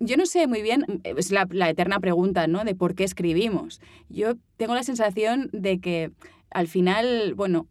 Yo 0.00 0.16
no 0.16 0.26
sé 0.26 0.46
muy 0.46 0.62
bien, 0.62 0.84
es 1.04 1.30
la, 1.30 1.46
la, 1.50 1.68
eterna 1.68 2.00
pregunta, 2.00 2.46
¿no? 2.46 2.64
De 2.64 2.74
por 2.74 2.94
qué 2.94 3.04
escribimos. 3.04 3.80
Yo 4.08 4.34
tengo 4.56 4.74
la 4.74 4.82
sensación 4.82 5.50
de 5.52 5.78
que 5.78 6.10
al 6.50 6.68
final, 6.68 7.34
bueno, 7.34 7.66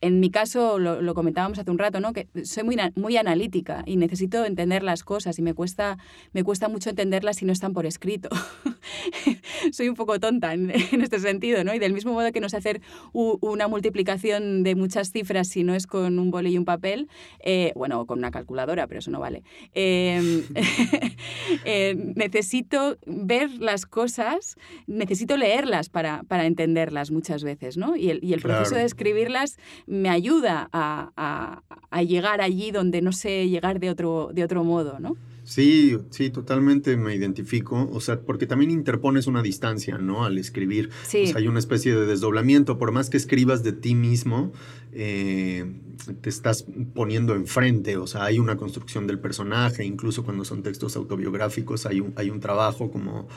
en 0.00 0.20
mi 0.20 0.30
caso 0.30 0.78
lo, 0.78 1.14
comentábamos 1.14 1.58
hace 1.58 1.70
un 1.70 1.78
rato, 1.78 2.00
¿no? 2.00 2.12
Que 2.12 2.28
soy 2.44 2.64
muy, 2.64 2.76
muy 2.94 3.16
analítica 3.16 3.82
y 3.86 3.96
necesito 3.96 4.44
entender 4.44 4.82
las 4.82 5.04
cosas 5.04 5.38
y 5.38 5.42
me 5.42 5.54
cuesta, 5.54 5.98
me 6.32 6.44
cuesta 6.44 6.68
mucho 6.68 6.90
entenderlas 6.90 7.36
si 7.36 7.44
no 7.44 7.52
están 7.52 7.72
por 7.72 7.86
escrito. 7.86 8.28
soy 9.72 9.88
un 9.88 9.94
poco 9.94 10.18
tonta 10.20 10.52
en, 10.54 10.70
este 10.70 11.18
sentido, 11.18 11.64
¿no? 11.64 11.74
Y 11.74 11.78
del 11.78 11.92
mismo 11.92 12.12
modo 12.12 12.32
que 12.32 12.40
no 12.40 12.48
sé 12.48 12.56
hacer 12.56 12.80
una 13.12 13.68
multiplicación 13.68 14.62
de 14.62 14.74
muchas 14.74 15.12
cifras 15.12 15.48
si 15.48 15.64
no 15.64 15.74
es 15.74 15.86
con 15.86 16.18
un 16.18 16.30
boli 16.30 16.50
y 16.50 16.58
un 16.58 16.64
papel, 16.64 17.08
eh, 17.40 17.72
bueno, 17.74 18.06
con 18.06 18.18
una 18.18 18.30
calculadora, 18.30 18.86
pero 18.86 19.00
eso 19.00 19.10
no 19.10 19.20
vale. 19.20 19.42
Em, 19.72 20.42
eh, 21.64 21.94
necesito 22.16 22.98
ver 23.06 23.50
las 23.60 23.86
cosas, 23.86 24.56
necesito 24.86 25.36
leerlas 25.36 25.88
para, 25.88 26.22
entenderlas 26.46 27.10
muchas 27.10 27.42
veces, 27.42 27.76
¿no? 27.76 27.94
Y 28.20 28.32
el 28.32 28.40
proceso 28.40 28.74
de 28.74 28.84
escribirlas 28.84 29.58
me 29.86 30.08
ayuda 30.08 30.68
a, 30.72 31.62
llegar 32.06 32.40
allí 32.40 32.70
donde 32.70 33.02
no 33.02 33.10
sé 33.12 33.48
llegar 33.48 33.80
de 33.80 33.90
otro, 33.90 34.30
de 34.32 34.44
otro 34.44 34.62
modo, 34.62 34.98
¿no? 35.00 35.16
Sí, 35.46 35.96
sí, 36.10 36.30
totalmente 36.30 36.96
me 36.96 37.14
identifico, 37.14 37.88
o 37.92 38.00
sea, 38.00 38.20
porque 38.20 38.48
también 38.48 38.72
interpones 38.72 39.28
una 39.28 39.42
distancia, 39.42 39.96
¿no? 39.96 40.24
Al 40.24 40.38
escribir, 40.38 40.90
sí. 41.04 41.32
hay 41.36 41.46
una 41.46 41.60
especie 41.60 41.94
de 41.94 42.04
desdoblamiento, 42.04 42.78
por 42.78 42.90
más 42.90 43.10
que 43.10 43.16
escribas 43.16 43.62
de 43.62 43.72
ti 43.72 43.94
mismo, 43.94 44.52
eh, 44.92 45.72
te 46.20 46.28
estás 46.28 46.66
poniendo 46.94 47.36
enfrente, 47.36 47.96
o 47.96 48.08
sea, 48.08 48.24
hay 48.24 48.40
una 48.40 48.56
construcción 48.56 49.06
del 49.06 49.20
personaje, 49.20 49.84
incluso 49.84 50.24
cuando 50.24 50.44
son 50.44 50.64
textos 50.64 50.96
autobiográficos 50.96 51.86
hay 51.86 52.00
un, 52.00 52.12
hay 52.16 52.30
un 52.30 52.40
trabajo 52.40 52.90
como, 52.90 53.28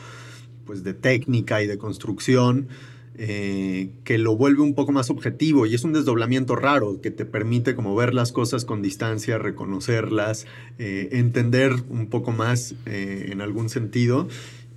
pues, 0.65 0.84
de 0.84 0.96
técnica 0.96 1.62
y 1.62 1.68
de 1.68 1.78
construcción, 1.78 2.70
eh, 3.21 3.89
que 4.05 4.17
lo 4.17 4.38
vuelve 4.38 4.62
un 4.62 4.73
poco 4.73 4.93
más 4.93 5.10
objetivo 5.10 5.65
y 5.65 5.75
es 5.75 5.84
un 5.84 5.91
desdoblamiento 5.91 6.55
raro 6.55 7.01
que 7.01 7.12
te 7.12 7.25
permite 7.25 7.75
como 7.75 7.93
ver 7.93 8.13
las 8.13 8.32
cosas 8.32 8.63
con 8.63 8.82
distancia, 8.82 9.38
reconocerlas, 9.38 10.47
eh, 10.77 11.10
entender 11.12 11.73
un 11.89 12.08
poco 12.08 12.32
más 12.32 12.75
eh, 12.86 13.27
en 13.29 13.41
algún 13.41 13.67
sentido 13.67 14.29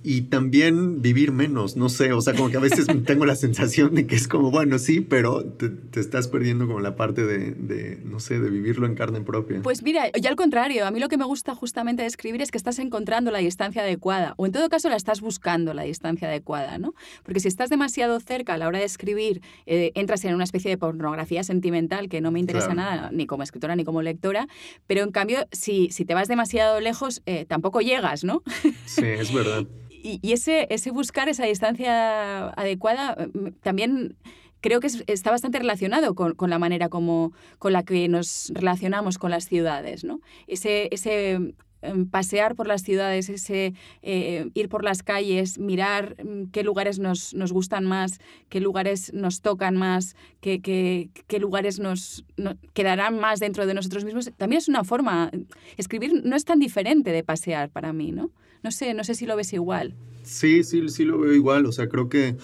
y 0.03 0.23
también 0.23 1.01
vivir 1.01 1.31
menos, 1.31 1.77
no 1.77 1.87
sé, 1.87 2.11
o 2.11 2.19
sea, 2.19 2.33
como 2.33 2.49
que 2.49 2.57
a 2.57 2.59
veces 2.59 2.85
tengo 3.05 3.25
la 3.25 3.35
sensación 3.35 3.95
de 3.95 4.05
que 4.05 4.15
es 4.15 4.27
como, 4.27 4.51
bueno, 4.51 4.77
sí, 4.77 4.99
pero 4.99 5.45
te, 5.45 5.71
estás 5.99 6.27
perdiendo 6.27 6.67
como 6.67 6.81
la 6.81 6.95
parte 6.95 7.25
de, 7.25 8.01
no 8.03 8.19
sé, 8.19 8.39
de 8.39 8.49
vivirlo 8.49 8.85
en 8.85 8.95
carne 8.95 9.21
propia. 9.21 9.61
Pues 9.61 9.81
mira, 9.81 10.11
ya 10.11 10.29
al 10.29 10.35
contrario, 10.35 10.85
a 10.85 10.91
mí 10.91 10.99
lo 10.99 11.07
que 11.07 11.17
me 11.17 11.23
gusta 11.23 11.55
justamente 11.55 12.01
de 12.01 12.09
escribir 12.09 12.41
es 12.41 12.51
que 12.51 12.57
estás 12.57 12.79
encontrando 12.79 13.31
la 13.31 13.39
distancia 13.39 13.81
adecuada, 13.81 14.33
o 14.37 14.45
en 14.45 14.51
todo 14.51 14.67
caso 14.67 14.89
la 14.89 14.97
estás 14.97 15.21
buscando 15.21 15.73
la 15.73 15.83
distancia 15.83 16.27
adecuada, 16.27 16.77
¿no? 16.77 16.93
Porque 17.23 17.39
si 17.39 17.47
estás 17.47 17.69
demasiado 17.69 18.19
cerca 18.19 18.55
a 18.55 18.57
la 18.57 18.67
hora 18.67 18.79
de 18.79 18.85
escribir, 18.85 19.41
eh, 19.65 19.91
entras 19.95 20.25
en 20.25 20.35
una 20.35 20.43
especie 20.43 20.69
de 20.69 20.77
pornografía 20.77 21.43
sentimental 21.43 22.09
que 22.09 22.19
no 22.19 22.31
me 22.31 22.39
interesa 22.39 22.73
nada, 22.73 23.09
ni 23.13 23.25
como 23.25 23.43
escritora 23.43 23.77
ni 23.77 23.85
como 23.85 24.01
lectora, 24.01 24.47
pero 24.85 25.01
en 25.01 25.11
cambio, 25.11 25.47
si, 25.51 25.89
si 25.91 26.03
te 26.03 26.13
vas 26.13 26.27
demasiado 26.27 26.81
lejos, 26.81 27.21
eh, 27.25 27.45
tampoco 27.45 27.79
llegas, 27.79 28.25
¿no? 28.25 28.43
Sí, 28.85 29.05
es 29.05 29.33
verdad. 29.33 29.65
y, 30.03 30.33
ese, 30.33 30.67
ese 30.69 30.91
buscar 30.91 31.29
esa 31.29 31.45
distancia 31.45 32.49
adecuada 32.49 33.29
mm, 33.33 33.51
también 33.61 34.17
creo 34.59 34.79
que 34.79 34.87
está 35.07 35.31
bastante 35.31 35.59
relacionado 35.59 36.13
con, 36.13 36.35
con, 36.35 36.49
la 36.49 36.59
manera 36.59 36.89
como, 36.89 37.33
con 37.59 37.73
la 37.73 37.83
que 37.83 38.07
nos 38.07 38.51
relacionamos 38.53 39.17
con 39.17 39.31
las 39.31 39.45
ciudades. 39.45 40.03
¿no? 40.03 40.19
Ese, 40.47 40.89
ese 40.91 41.53
em, 41.81 42.05
pasear 42.09 42.55
por 42.55 42.67
las 42.67 42.81
ciudades, 42.81 43.29
ese 43.29 43.73
eh, 44.01 44.49
ir 44.53 44.69
por 44.69 44.83
las 44.83 45.03
calles, 45.03 45.57
mirar 45.57 46.15
mm, 46.23 46.51
qué 46.51 46.63
lugares 46.63 46.99
nos, 46.99 47.33
nos, 47.33 47.51
gustan 47.51 47.85
más, 47.85 48.19
qué 48.49 48.61
lugares 48.61 49.13
nos 49.13 49.41
tocan 49.41 49.75
más, 49.75 50.15
qué, 50.39 50.61
qué, 50.61 51.09
qué 51.27 51.39
lugares 51.39 51.79
nos, 51.79 52.25
quedarán 52.73 53.19
más 53.19 53.39
dentro 53.39 53.65
de 53.65 53.73
nosotros 53.73 54.05
mismos, 54.05 54.31
también 54.37 54.59
es 54.59 54.69
una 54.69 54.85
forma, 54.85 55.29
escribir 55.75 56.21
no 56.23 56.37
es 56.37 56.45
tan 56.45 56.59
diferente 56.59 57.11
de 57.11 57.23
pasear 57.23 57.69
para 57.69 57.91
mí, 57.91 58.11
¿no? 58.11 58.31
No 58.63 58.71
sé, 58.71 58.93
no 58.93 59.03
sé 59.03 59.15
si 59.15 59.25
lo 59.25 59.35
ves 59.35 59.53
igual. 59.53 59.93
Sí, 60.23 60.63
sí, 60.63 60.87
sí 60.89 61.03
lo 61.03 61.19
veo 61.19 61.33
igual. 61.33 61.65
O 61.65 61.71
sea, 61.71 61.89
creo 61.89 62.09
que, 62.09 62.37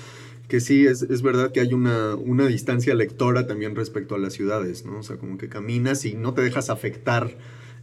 que 0.48 0.60
sí, 0.60 0.86
es, 0.86 1.02
es 1.04 1.22
verdad 1.22 1.52
que 1.52 1.62
hay 1.62 1.74
una, 1.74 2.16
una 2.16 2.46
distancia 2.46 2.94
lectora 2.94 3.48
también 3.48 3.76
respecto 3.76 4.16
a 4.16 4.20
las 4.20 4.34
ciudades, 4.34 4.86
¿no? 4.86 5.00
O 5.00 5.04
sea, 5.04 5.18
como 5.18 5.38
que 5.38 5.50
caminas 5.50 6.06
y 6.06 6.16
no 6.16 6.34
te 6.34 6.42
dejas 6.42 6.70
afectar 6.70 7.32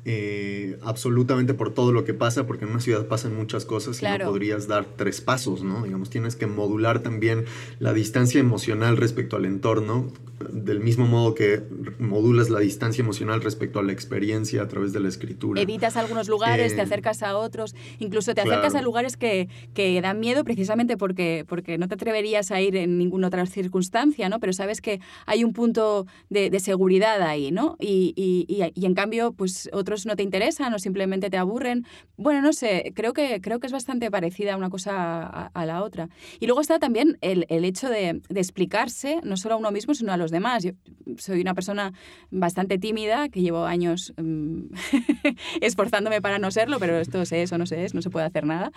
eh, 0.08 0.78
absolutamente 0.82 1.52
por 1.52 1.74
todo 1.74 1.90
lo 1.90 2.04
que 2.04 2.14
pasa, 2.14 2.46
porque 2.46 2.64
en 2.64 2.70
una 2.70 2.80
ciudad 2.80 3.08
pasan 3.08 3.34
muchas 3.34 3.64
cosas 3.64 4.00
y 4.00 4.04
no 4.04 4.26
podrías 4.26 4.68
dar 4.68 4.84
tres 4.84 5.20
pasos, 5.20 5.64
¿no? 5.64 5.82
Digamos, 5.82 6.10
tienes 6.10 6.36
que 6.36 6.46
modular 6.46 7.02
también 7.02 7.44
la 7.80 7.92
distancia 7.92 8.38
emocional 8.38 8.96
respecto 8.96 9.34
al 9.34 9.46
entorno, 9.46 10.12
del 10.38 10.80
mismo 10.80 11.06
modo 11.06 11.34
que 11.34 11.62
modulas 11.98 12.50
la 12.50 12.60
distancia 12.60 13.02
emocional 13.02 13.40
respecto 13.40 13.78
a 13.78 13.82
la 13.82 13.92
experiencia 13.92 14.62
a 14.62 14.68
través 14.68 14.92
de 14.92 15.00
la 15.00 15.08
escritura. 15.08 15.60
Evitas 15.60 15.96
algunos 15.96 16.28
lugares, 16.28 16.74
te 16.74 16.80
eh, 16.80 16.82
acercas 16.82 17.22
a 17.22 17.38
otros, 17.38 17.74
incluso 17.98 18.34
te 18.34 18.42
acercas 18.42 18.74
a 18.74 18.82
lugares 18.82 19.16
que, 19.16 19.48
que, 19.72 19.98
dan 20.00 20.20
miedo 20.20 20.44
precisamente 20.44 20.98
porque, 20.98 21.44
porque 21.48 21.78
no 21.78 21.88
te 21.88 21.94
atreverías 21.94 22.50
a 22.50 22.60
ir 22.60 22.76
en 22.76 22.98
ninguna 22.98 23.28
otra 23.28 23.46
circunstancia, 23.46 24.28
¿no? 24.28 24.38
Pero 24.38 24.52
sabes 24.52 24.80
que 24.82 25.00
hay 25.24 25.42
un 25.42 25.54
punto 25.54 26.06
de, 26.28 26.50
de 26.50 26.60
seguridad 26.60 27.22
ahí, 27.22 27.50
¿no? 27.50 27.76
Y, 27.80 28.12
y, 28.14 28.46
y, 28.74 28.86
en 28.86 28.94
cambio, 28.94 29.32
pues 29.32 29.70
otros 29.72 30.04
no 30.04 30.16
te 30.16 30.22
interesan 30.22 30.74
o 30.74 30.78
simplemente 30.78 31.30
te 31.30 31.38
aburren. 31.38 31.86
Bueno, 32.16 32.42
no 32.42 32.52
sé, 32.52 32.92
creo 32.94 33.14
que, 33.14 33.40
creo 33.40 33.58
que 33.58 33.66
es 33.66 33.72
bastante 33.72 34.10
parecida 34.10 34.56
una 34.56 34.68
cosa 34.68 35.26
a, 35.26 35.66
la 35.66 35.82
otra. 35.82 36.10
Y 36.40 36.46
luego 36.46 36.60
está 36.60 36.78
también 36.78 37.16
el, 37.22 37.46
el 37.48 37.64
hecho 37.64 37.88
de, 37.88 38.20
de 38.28 38.40
explicarse, 38.40 39.20
no 39.24 39.36
solo 39.36 39.54
a 39.54 39.58
uno 39.58 39.70
mismo, 39.70 39.94
sino 39.94 40.12
a 40.12 40.16
los 40.16 40.25
demás. 40.30 40.64
Yo 40.64 40.72
soy 41.18 41.40
una 41.40 41.54
persona 41.54 41.92
bastante 42.30 42.78
tímida, 42.78 43.28
que 43.28 43.40
llevo 43.40 43.64
años 43.64 44.12
mm, 44.16 44.66
esforzándome 45.60 46.20
para 46.20 46.38
no 46.38 46.50
serlo, 46.50 46.78
pero 46.78 46.98
esto 46.98 47.24
se 47.24 47.42
es 47.42 47.52
o 47.52 47.58
no 47.58 47.66
se 47.66 47.84
es, 47.84 47.94
no 47.94 48.02
se 48.02 48.10
puede 48.10 48.26
hacer 48.26 48.44
nada. 48.44 48.72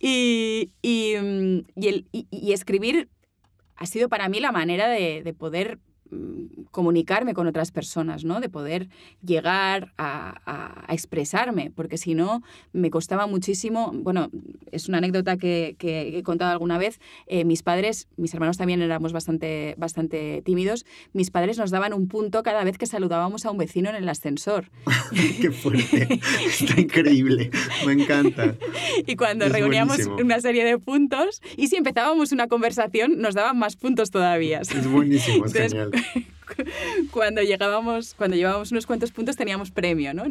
Y, 0.00 0.70
mm, 0.82 1.58
y, 1.76 2.06
y 2.30 2.52
escribir 2.52 3.08
ha 3.76 3.86
sido 3.86 4.08
para 4.08 4.28
mí 4.28 4.40
la 4.40 4.52
manera 4.52 4.88
de, 4.88 5.22
de 5.22 5.34
poder 5.34 5.78
comunicarme 6.70 7.34
con 7.34 7.46
otras 7.46 7.70
personas, 7.70 8.24
¿no? 8.24 8.40
De 8.40 8.48
poder 8.48 8.88
llegar 9.24 9.92
a, 9.98 10.84
expresarme, 10.88 11.72
porque 11.74 11.96
si 11.96 12.14
no, 12.14 12.42
me 12.72 12.90
costaba 12.90 13.26
muchísimo, 13.26 13.92
bueno, 13.94 14.30
es 14.70 14.88
una 14.88 14.98
anécdota 14.98 15.36
que, 15.36 15.76
he 15.80 16.22
contado 16.22 16.50
alguna 16.50 16.76
vez, 16.76 17.00
eh, 17.26 17.44
mis 17.44 17.62
padres, 17.62 18.08
mis 18.16 18.34
hermanos 18.34 18.58
también 18.58 18.82
éramos 18.82 19.12
bastante, 19.12 19.74
bastante 19.78 20.42
tímidos, 20.44 20.84
mis 21.12 21.30
padres 21.30 21.58
nos 21.58 21.70
daban 21.70 21.94
un 21.94 22.08
punto 22.08 22.42
cada 22.42 22.64
vez 22.64 22.78
que 22.78 22.86
saludábamos 22.86 23.46
a 23.46 23.50
un 23.50 23.58
vecino 23.58 23.90
en 23.90 23.96
el 23.96 24.08
ascensor. 24.08 24.70
¡Qué 25.40 25.50
fuerte! 25.50 26.20
Está 26.46 26.80
increíble, 26.80 27.50
me 27.86 27.92
encanta. 27.92 28.54
Y 29.06 29.16
cuando 29.16 29.48
reuníamos 29.48 29.98
una 30.06 30.40
serie 30.40 30.64
de 30.64 30.78
puntos, 30.78 31.40
y 31.56 31.68
si 31.68 31.76
empezábamos 31.76 32.32
una 32.32 32.48
conversación, 32.48 33.20
nos 33.20 33.34
daban 33.34 33.58
más 33.58 33.76
puntos 33.76 34.10
todavía. 34.10 34.60
Es 34.60 34.90
buenísimo, 34.90 35.46
es 35.46 35.52
genial. 35.52 35.90
Cuando 37.10 37.42
llegábamos, 37.42 38.14
cuando 38.14 38.36
llevábamos 38.36 38.72
unos 38.72 38.86
cuantos 38.86 39.10
puntos 39.10 39.36
teníamos 39.36 39.70
premio, 39.70 40.12
¿no? 40.14 40.24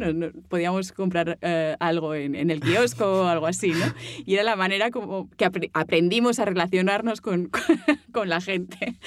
podíamos 0.48 0.92
comprar 0.92 1.38
eh, 1.42 1.76
algo 1.80 2.14
en, 2.14 2.34
en, 2.34 2.50
el 2.50 2.60
kiosco 2.60 3.22
o 3.22 3.24
algo 3.24 3.46
así, 3.46 3.70
¿no? 3.70 3.86
Y 4.24 4.34
era 4.34 4.44
la 4.44 4.56
manera 4.56 4.90
como 4.90 5.28
que 5.36 5.48
aprendimos 5.72 6.38
a 6.38 6.44
relacionarnos 6.44 7.20
con, 7.22 7.50
con, 8.12 8.28
la 8.28 8.40
gente, 8.40 8.98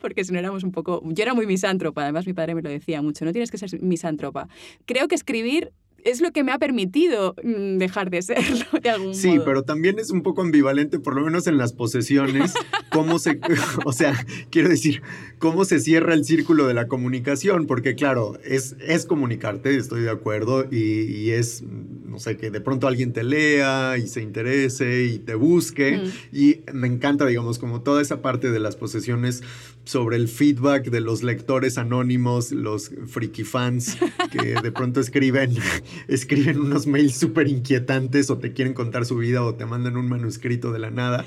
porque 0.00 0.24
si 0.24 0.32
no 0.32 0.38
éramos 0.38 0.62
un 0.62 0.72
poco... 0.72 1.02
Yo 1.04 1.22
era 1.22 1.34
muy 1.34 1.46
misántropa, 1.46 2.02
además 2.02 2.26
mi 2.26 2.32
padre 2.32 2.54
me 2.54 2.62
lo 2.62 2.70
decía 2.70 3.02
mucho, 3.02 3.24
no 3.24 3.32
tienes 3.32 3.50
que 3.50 3.58
ser 3.58 3.80
misántropa. 3.82 4.48
Creo 4.86 5.08
que 5.08 5.14
escribir 5.14 5.72
es 6.04 6.20
lo 6.20 6.32
que 6.32 6.44
me 6.44 6.52
ha 6.52 6.58
permitido 6.58 7.34
mm, 7.42 7.78
dejar 7.78 8.10
de 8.10 8.22
serlo 8.22 8.66
de 8.82 8.90
algún 8.90 9.14
sí, 9.14 9.38
pero 9.44 9.62
también 9.62 9.98
es 9.98 10.10
un 10.10 10.22
poco 10.22 10.42
ambivalente, 10.42 10.98
por 10.98 11.14
lo 11.14 11.22
menos 11.22 11.46
en 11.46 11.58
las 11.58 11.72
posesiones, 11.72 12.54
cómo 12.90 13.18
se, 13.18 13.40
o 13.84 13.92
sea, 13.92 14.26
quiero 14.50 14.68
decir, 14.68 15.02
cómo 15.38 15.64
se 15.64 15.80
cierra 15.80 16.14
el 16.14 16.24
círculo 16.24 16.66
de 16.66 16.74
la 16.74 16.88
comunicación, 16.88 17.66
porque 17.66 17.94
claro, 17.94 18.38
es, 18.44 18.76
es 18.86 19.06
comunicarte, 19.06 19.76
estoy 19.76 20.02
de 20.02 20.10
acuerdo, 20.10 20.66
y, 20.70 21.30
es, 21.30 21.62
no 21.62 22.18
sé, 22.18 22.36
que 22.36 22.50
de 22.50 22.60
pronto 22.60 22.86
alguien 22.86 23.12
te 23.12 23.24
lea 23.24 23.96
y 23.98 24.06
se 24.06 24.20
interese 24.22 25.04
y 25.04 25.18
te 25.18 25.34
busque, 25.34 25.98
mm. 25.98 26.36
y 26.36 26.60
me 26.72 26.88
encanta, 26.88 27.26
digamos, 27.26 27.58
como 27.58 27.82
toda 27.82 28.02
esa 28.02 28.22
parte 28.22 28.50
de 28.50 28.60
las 28.60 28.76
posesiones 28.76 29.42
sobre 29.84 30.16
el 30.16 30.28
feedback 30.28 30.90
de 30.90 31.00
los 31.00 31.22
lectores 31.22 31.78
anónimos, 31.78 32.52
los 32.52 32.90
friki 33.06 33.44
fans 33.44 33.96
que 34.30 34.54
de 34.60 34.72
pronto 34.72 35.00
escriben, 35.00 35.56
escriben 36.08 36.60
unos 36.60 36.86
mails 36.86 37.16
súper 37.16 37.48
inquietantes 37.48 38.30
o 38.30 38.38
te 38.38 38.52
quieren 38.52 38.74
contar 38.74 39.04
su 39.04 39.16
vida 39.16 39.42
o 39.42 39.54
te 39.54 39.66
mandan 39.66 39.96
un 39.96 40.08
manuscrito 40.08 40.72
de 40.72 40.78
la 40.78 40.90
nada 40.90 41.24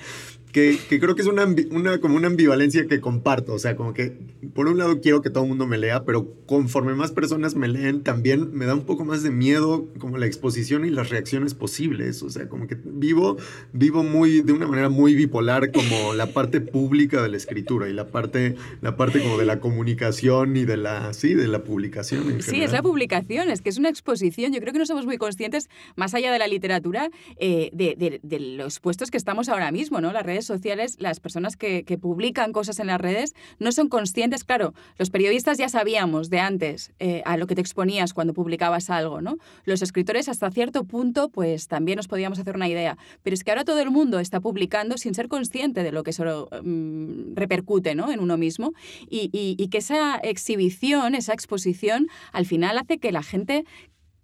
que, 0.55 0.99
creo 1.01 1.15
que 1.15 1.21
es 1.21 1.27
una, 1.27 1.45
una, 1.71 1.99
como 1.99 2.15
una 2.15 2.27
ambivalencia 2.27 2.87
que 2.87 3.01
comparto. 3.01 3.53
O 3.53 3.59
sea, 3.59 3.75
como 3.75 3.93
que 3.93 4.17
por 4.53 4.69
un 4.69 4.77
lado 4.77 5.01
quiero 5.01 5.21
que 5.21 5.29
todo 5.29 5.43
el 5.43 5.49
mundo 5.49 5.67
me 5.67 5.77
lea, 5.77 6.05
pero 6.05 6.33
conforme 6.45 6.93
más 6.95 7.11
personas 7.11 7.55
me 7.55 7.67
leen, 7.67 8.03
también 8.03 8.53
me 8.53 8.65
da 8.65 8.73
un 8.73 8.85
poco 8.85 9.03
más 9.03 9.21
de 9.21 9.31
miedo 9.31 9.89
como 9.99 10.17
la 10.17 10.27
exposición 10.27 10.85
y 10.85 10.91
las 10.91 11.09
reacciones 11.09 11.53
posibles. 11.55 12.23
O 12.23 12.29
sea, 12.29 12.47
como 12.47 12.67
que 12.67 12.77
vivo, 12.85 13.35
vivo 13.73 14.01
muy, 14.03 14.43
de 14.43 14.53
una 14.53 14.65
manera 14.65 14.87
muy 14.87 15.13
bipolar, 15.13 15.73
como 15.73 16.13
la 16.13 16.27
parte 16.27 16.61
pública 16.61 17.21
de 17.21 17.27
la 17.27 17.35
escritura 17.35 17.89
y 17.89 17.93
la 17.93 18.07
parte, 18.07 18.55
la 18.81 18.95
parte 18.95 19.21
como 19.21 19.37
de 19.37 19.43
la 19.43 19.59
comunicación 19.59 20.55
y 20.55 20.63
de 20.63 20.77
la, 20.77 21.13
sí, 21.13 21.33
de 21.33 21.49
la 21.49 21.65
publicación. 21.65 22.41
sí, 22.41 22.61
es 22.61 22.71
la 22.71 22.81
publicación, 22.81 23.49
es 23.49 23.61
que 23.61 23.67
es 23.67 23.77
una 23.77 23.89
exposición. 23.89 24.53
Yo 24.53 24.61
creo 24.61 24.71
que 24.71 24.79
no 24.79 24.85
somos 24.85 25.05
muy 25.05 25.17
conscientes, 25.17 25.69
más 25.97 26.13
allá 26.13 26.31
de 26.31 26.39
la 26.39 26.47
literatura, 26.47 27.09
eh, 27.39 27.71
de, 27.73 27.95
de, 27.97 28.21
de 28.23 28.39
los 28.39 28.79
puestos 28.79 29.11
que 29.11 29.17
estamos 29.17 29.49
ahora 29.49 29.69
mismo, 29.73 29.99
¿no? 29.99 30.13
Las 30.13 30.25
redes 30.25 30.44
sociales, 30.47 30.95
las 30.99 31.19
personas 31.19 31.55
que, 31.57 31.83
publican 32.01 32.51
cosas 32.51 32.79
en 32.79 32.87
las 32.87 32.99
redes 32.99 33.33
no 33.57 33.71
son 33.71 33.87
conscientes. 33.87 34.43
Claro, 34.43 34.73
los 34.97 35.09
periodistas 35.09 35.57
ya 35.57 35.69
sabíamos 35.69 36.29
de 36.29 36.39
antes 36.39 36.91
eh, 36.99 37.21
a 37.25 37.37
lo 37.37 37.47
que 37.47 37.55
te 37.55 37.61
exponías 37.61 38.13
cuando 38.13 38.33
publicabas 38.33 38.89
algo, 38.89 39.21
¿no? 39.21 39.37
Los 39.63 39.81
escritores 39.81 40.27
hasta 40.27 40.51
cierto 40.51 40.83
punto, 40.83 41.29
pues 41.29 41.67
también 41.67 41.95
nos 41.95 42.07
podíamos 42.07 42.37
hacer 42.37 42.55
una 42.55 42.67
idea. 42.67 42.97
Pero 43.23 43.33
es 43.33 43.43
que 43.43 43.51
ahora 43.51 43.63
todo 43.63 43.79
el 43.79 43.91
mundo 43.91 44.19
está 44.19 44.41
publicando 44.41 44.97
sin 44.97 45.13
ser 45.13 45.29
consciente 45.29 45.83
de 45.83 45.91
lo 45.91 46.03
que 46.03 46.11
eso 46.11 46.49
mm, 46.63 47.35
repercute 47.35 47.95
¿no? 47.95 48.11
en 48.11 48.19
uno 48.19 48.37
mismo 48.37 48.73
y, 49.09 49.29
y 49.31 49.67
que 49.69 49.77
esa 49.77 50.17
exhibición, 50.17 51.15
esa 51.15 51.33
exposición, 51.33 52.07
al 52.33 52.45
final 52.45 52.77
hace 52.77 52.97
que 52.97 53.11
la 53.11 53.23
gente 53.23 53.65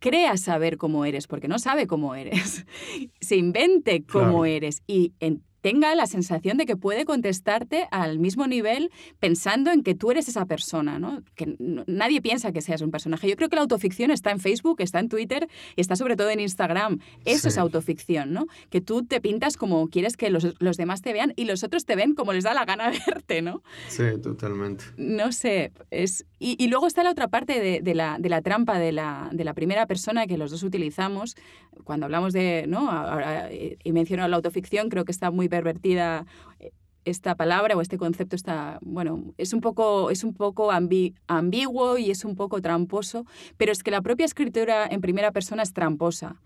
crea 0.01 0.35
saber 0.35 0.77
cómo 0.77 1.05
eres, 1.05 1.27
porque 1.27 1.47
no 1.47 1.59
sabe 1.59 1.87
cómo 1.87 2.15
eres, 2.15 2.65
se 3.21 3.35
invente 3.37 4.03
cómo 4.03 4.45
eres 4.45 4.81
y 4.87 5.13
en, 5.21 5.43
tenga 5.61 5.93
la 5.95 6.07
sensación 6.07 6.57
de 6.57 6.65
que 6.65 6.75
puede 6.75 7.05
contestarte 7.05 7.87
al 7.91 8.19
mismo 8.19 8.47
nivel 8.47 8.91
pensando 9.19 9.71
en 9.71 9.83
que 9.83 9.95
tú 9.95 10.11
eres 10.11 10.27
esa 10.27 10.45
persona, 10.45 10.99
¿no? 10.99 11.23
Que 11.35 11.55
nadie 11.59 12.21
piensa 12.21 12.51
que 12.51 12.61
seas 12.61 12.81
un 12.81 12.91
personaje. 12.91 13.29
Yo 13.29 13.35
creo 13.35 13.49
que 13.49 13.55
la 13.55 13.61
autoficción 13.61 14.11
está 14.11 14.31
en 14.31 14.39
Facebook, 14.39 14.81
está 14.81 14.99
en 14.99 15.09
Twitter 15.09 15.47
y 15.75 15.81
está 15.81 15.95
sobre 15.95 16.15
todo 16.15 16.29
en 16.29 16.39
Instagram. 16.39 16.99
Eso 17.25 17.47
es 17.47 17.57
autoficción, 17.57 18.33
¿no? 18.33 18.47
Que 18.69 18.81
tú 18.81 19.05
te 19.05 19.21
pintas 19.21 19.57
como 19.57 19.87
quieres 19.89 20.17
que 20.17 20.29
los, 20.29 20.55
los, 20.59 20.77
demás 20.77 21.01
te 21.01 21.13
vean 21.13 21.33
y 21.35 21.45
los 21.45 21.63
otros 21.63 21.85
te 21.85 21.95
ven 21.95 22.15
como 22.15 22.33
les 22.33 22.43
da 22.43 22.53
la 22.53 22.65
gana 22.65 22.91
verte, 23.07 23.41
¿no? 23.41 23.61
Sí, 23.87 24.03
totalmente. 24.21 24.85
No 24.97 25.31
sé, 25.31 25.71
es... 25.91 26.25
Y, 26.39 26.55
y 26.63 26.69
luego 26.69 26.87
está 26.87 27.03
la 27.03 27.11
otra 27.11 27.27
parte 27.27 27.59
de, 27.59 27.81
de, 27.81 27.93
la, 27.93 28.17
de 28.19 28.29
la, 28.29 28.41
trampa 28.41 28.79
de 28.79 28.91
la, 28.91 29.29
de 29.31 29.43
la, 29.43 29.53
primera 29.53 29.85
persona 29.85 30.25
que 30.25 30.39
los 30.39 30.49
dos 30.49 30.63
utilizamos. 30.63 31.35
Cuando 31.83 32.07
hablamos 32.07 32.33
de, 32.33 32.65
¿no? 32.67 32.89
Ahora, 32.89 33.51
eh, 33.51 33.77
y 33.83 33.91
menciono 33.91 34.27
la 34.27 34.37
autoficción, 34.37 34.89
creo 34.89 35.05
que 35.05 35.11
está 35.11 35.29
muy 35.29 35.47
pervertida 35.51 36.25
eh, 36.59 36.71
esta 37.05 37.35
palabra 37.35 37.75
o 37.75 37.81
este 37.81 37.97
concepto 37.97 38.35
está, 38.35 38.79
bueno, 38.81 39.33
es 39.37 39.53
un 39.53 39.61
poco, 39.61 40.09
es 40.09 40.23
un 40.23 40.33
poco 40.33 40.71
ambiguo 40.71 41.97
y 41.99 42.09
es 42.09 42.25
un 42.25 42.35
poco 42.35 42.61
tramposo, 42.61 43.25
pero 43.57 43.71
es 43.71 43.83
que 43.83 43.91
la 43.91 44.01
propia 44.01 44.25
escritura 44.25 44.87
en 44.89 45.01
primera 45.01 45.31
persona 45.31 45.61
es 45.61 45.73
tramposa. 45.73 46.37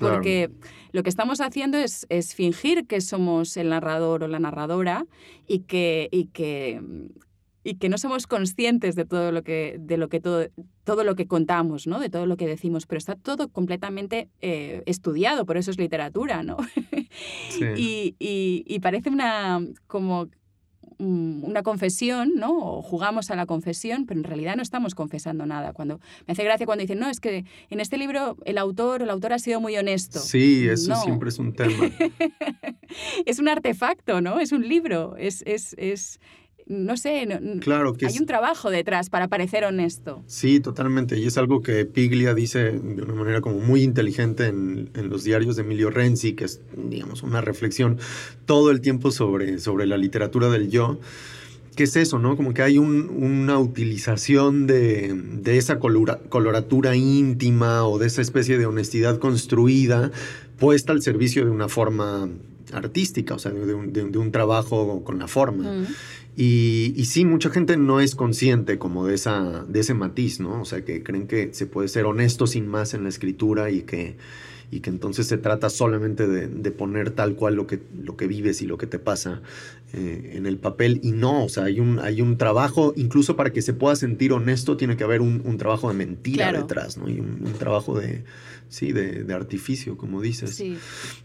Porque 0.00 0.50
lo 0.90 1.04
que 1.04 1.08
estamos 1.08 1.40
haciendo 1.40 1.78
es, 1.78 2.06
es, 2.08 2.34
fingir 2.34 2.86
que 2.86 3.00
somos 3.00 3.56
el 3.56 3.68
narrador 3.68 4.24
o 4.24 4.28
la 4.28 4.40
narradora 4.40 5.06
y 5.46 5.60
que, 5.60 6.08
y 6.10 6.26
que 6.26 6.82
y 7.66 7.74
que 7.74 7.88
no 7.88 7.98
somos 7.98 8.28
conscientes 8.28 8.94
de 8.94 9.04
todo 9.04 9.32
lo 9.32 9.42
que, 9.42 9.76
de 9.80 9.96
lo 9.96 10.08
que 10.08 10.20
todo, 10.20 10.46
todo 10.84 11.02
lo 11.02 11.16
que 11.16 11.26
contamos, 11.26 11.88
¿no? 11.88 11.98
De 11.98 12.08
todo 12.08 12.24
lo 12.24 12.36
que 12.36 12.46
decimos, 12.46 12.86
pero 12.86 12.98
está 12.98 13.16
todo 13.16 13.48
completamente 13.48 14.28
eh, 14.40 14.84
estudiado, 14.86 15.44
por 15.46 15.56
eso 15.56 15.72
es 15.72 15.78
literatura, 15.78 16.44
¿no? 16.44 16.58
y, 17.76 18.14
y, 18.20 18.78
parece 18.78 19.10
una 19.10 19.60
como 19.88 20.28
mm, 20.98 21.42
una 21.42 21.64
confesión, 21.64 22.34
¿no? 22.36 22.56
O 22.56 22.82
jugamos 22.82 23.32
a 23.32 23.34
la 23.36 23.46
confesión, 23.46 24.06
pero 24.06 24.20
en 24.20 24.24
realidad 24.24 24.54
no 24.54 24.62
estamos 24.62 24.94
confesando 24.94 25.44
nada. 25.44 25.72
Cuando 25.72 25.98
me 26.28 26.32
hace 26.34 26.44
gracia 26.44 26.66
cuando 26.66 26.82
dicen, 26.82 27.00
no, 27.00 27.10
es 27.10 27.18
que 27.18 27.46
en 27.68 27.80
este 27.80 27.98
libro 27.98 28.36
el 28.44 28.58
autor 28.58 29.02
o 29.02 29.06
la 29.06 29.12
autora 29.12 29.34
ha 29.34 29.40
sido 29.40 29.60
muy 29.60 29.76
honesto. 29.76 30.20
Sí, 30.20 30.68
eso 30.68 30.94
siempre 31.02 31.30
es 31.30 31.38
un 31.40 31.52
tema. 31.52 31.90
es 33.26 33.40
un 33.40 33.48
artefacto, 33.48 34.20
¿no? 34.20 34.38
Es 34.38 34.52
un 34.52 34.68
libro, 34.68 35.16
es, 35.16 35.42
es, 35.46 35.74
es 35.78 36.20
no 36.68 36.96
sé, 36.96 37.28
claro 37.60 37.94
que 37.94 38.06
hay 38.06 38.18
un 38.18 38.26
trabajo 38.26 38.70
detrás 38.70 39.08
para 39.08 39.28
parecer 39.28 39.64
honesto. 39.64 40.24
Sí, 40.26 40.58
totalmente. 40.58 41.16
Y 41.16 41.26
es 41.26 41.38
algo 41.38 41.62
que 41.62 41.84
Piglia 41.84 42.34
dice 42.34 42.72
de 42.72 43.02
una 43.02 43.14
manera 43.14 43.40
como 43.40 43.60
muy 43.60 43.82
inteligente 43.82 44.46
en, 44.46 44.90
los 44.94 45.22
diarios 45.22 45.54
de 45.54 45.62
Emilio 45.62 45.90
Renzi, 45.90 46.34
que 46.34 46.44
es, 46.44 46.60
digamos, 46.76 47.22
una 47.22 47.40
reflexión 47.40 47.98
todo 48.46 48.72
el 48.72 48.80
tiempo 48.80 49.12
sobre, 49.12 49.60
sobre 49.60 49.86
la 49.86 49.96
literatura 49.96 50.48
del 50.48 50.68
yo. 50.68 50.98
¿Qué 51.76 51.84
es 51.84 51.94
eso, 51.94 52.18
no? 52.18 52.36
Como 52.36 52.52
que 52.52 52.62
hay 52.62 52.78
una 52.78 53.58
utilización 53.58 54.66
de, 54.66 55.14
esa 55.44 55.78
coloratura 55.78 56.96
íntima 56.96 57.86
o 57.86 57.98
de 57.98 58.06
esa 58.06 58.22
especie 58.22 58.58
de 58.58 58.66
honestidad 58.66 59.18
construida 59.18 60.10
puesta 60.58 60.92
al 60.92 61.02
servicio 61.02 61.44
de 61.44 61.50
una 61.50 61.68
forma 61.68 62.28
artística, 62.72 63.34
o 63.34 63.38
sea, 63.38 63.52
de 63.52 63.74
un, 63.74 64.32
trabajo 64.32 65.04
con 65.04 65.18
la 65.18 65.28
forma. 65.28 65.86
Y, 66.36 66.92
y, 66.96 67.06
sí, 67.06 67.24
mucha 67.24 67.48
gente 67.48 67.78
no 67.78 67.98
es 67.98 68.14
consciente 68.14 68.78
como 68.78 69.06
de, 69.06 69.14
esa, 69.14 69.64
de 69.66 69.80
ese 69.80 69.94
matiz, 69.94 70.38
¿no? 70.38 70.60
O 70.60 70.64
sea, 70.66 70.84
que 70.84 71.02
creen 71.02 71.26
que 71.26 71.54
se 71.54 71.66
puede 71.66 71.88
ser 71.88 72.04
honesto 72.04 72.46
sin 72.46 72.68
más 72.68 72.92
en 72.92 73.04
la 73.04 73.08
escritura 73.08 73.70
y 73.70 73.82
que, 73.82 74.18
y 74.70 74.80
que 74.80 74.90
entonces 74.90 75.26
se 75.26 75.38
trata 75.38 75.70
solamente 75.70 76.28
de, 76.28 76.46
de 76.46 76.70
poner 76.72 77.10
tal 77.10 77.36
cual 77.36 77.54
lo 77.54 77.66
que, 77.66 77.80
lo 78.02 78.18
que 78.18 78.26
vives 78.26 78.60
y 78.60 78.66
lo 78.66 78.76
que 78.76 78.86
te 78.86 78.98
pasa 78.98 79.40
eh, 79.94 80.32
en 80.34 80.44
el 80.44 80.58
papel. 80.58 81.00
Y 81.02 81.12
no, 81.12 81.44
o 81.44 81.48
sea, 81.48 81.64
hay 81.64 81.80
un, 81.80 82.00
hay 82.00 82.20
un 82.20 82.36
trabajo, 82.36 82.92
incluso 82.96 83.34
para 83.34 83.50
que 83.50 83.62
se 83.62 83.72
pueda 83.72 83.96
sentir 83.96 84.34
honesto, 84.34 84.76
tiene 84.76 84.98
que 84.98 85.04
haber 85.04 85.22
un, 85.22 85.40
un 85.42 85.56
trabajo 85.56 85.88
de 85.88 85.94
mentira 85.94 86.52
detrás, 86.52 86.98
¿no? 86.98 87.08
Y 87.08 87.18
un 87.18 87.54
trabajo 87.58 87.98
de, 87.98 88.24
sí, 88.68 88.92
de, 88.92 89.24
de, 89.24 89.34
artificio, 89.34 89.96
como 89.96 90.20
dices. 90.20 90.54
Sí. 90.54 90.76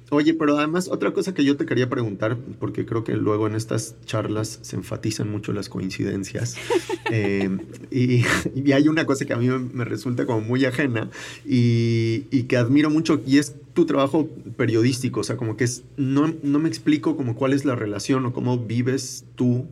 Oye, 0.10 0.34
pero 0.34 0.58
además 0.58 0.88
otra 0.90 1.14
cosa 1.14 1.34
que 1.34 1.44
yo 1.44 1.58
te 1.58 1.66
quería 1.66 1.90
preguntar, 1.90 2.38
porque 2.60 2.86
creo 2.86 3.04
que 3.04 3.16
luego 3.16 3.48
en 3.48 3.56
estas 3.56 3.96
charlas 4.06 4.60
se 4.62 4.76
enfatizan 4.76 5.30
mucho 5.30 5.54
las 5.54 5.70
coincidencias, 5.70 6.58
eh, 7.12 7.50
y, 7.90 8.24
y, 8.56 8.72
hay 8.72 8.88
una 8.88 9.06
cosa 9.06 9.26
que 9.26 9.34
a 9.34 9.38
mí 9.38 9.48
me 9.48 9.86
resulta 9.86 10.26
como 10.26 10.42
muy 10.42 10.66
ajena 10.66 11.10
y, 11.46 12.26
y, 12.32 12.44
que 12.44 12.58
admiro 12.58 12.90
mucho, 12.90 13.22
y 13.26 13.38
es 13.38 13.56
tu 13.74 13.86
trabajo 13.86 14.30
periodístico, 14.58 15.22
o 15.22 15.24
sea, 15.24 15.38
como 15.38 15.56
que 15.56 15.64
es, 15.64 15.84
no, 15.98 16.34
no 16.44 16.60
me 16.60 16.68
explico 16.68 17.16
como 17.16 17.36
cuál 17.36 17.54
es 17.54 17.66
la 17.66 17.76
relación 17.76 18.26
o 18.26 18.34
cómo 18.34 18.58
vives 18.58 19.26
tú 19.36 19.66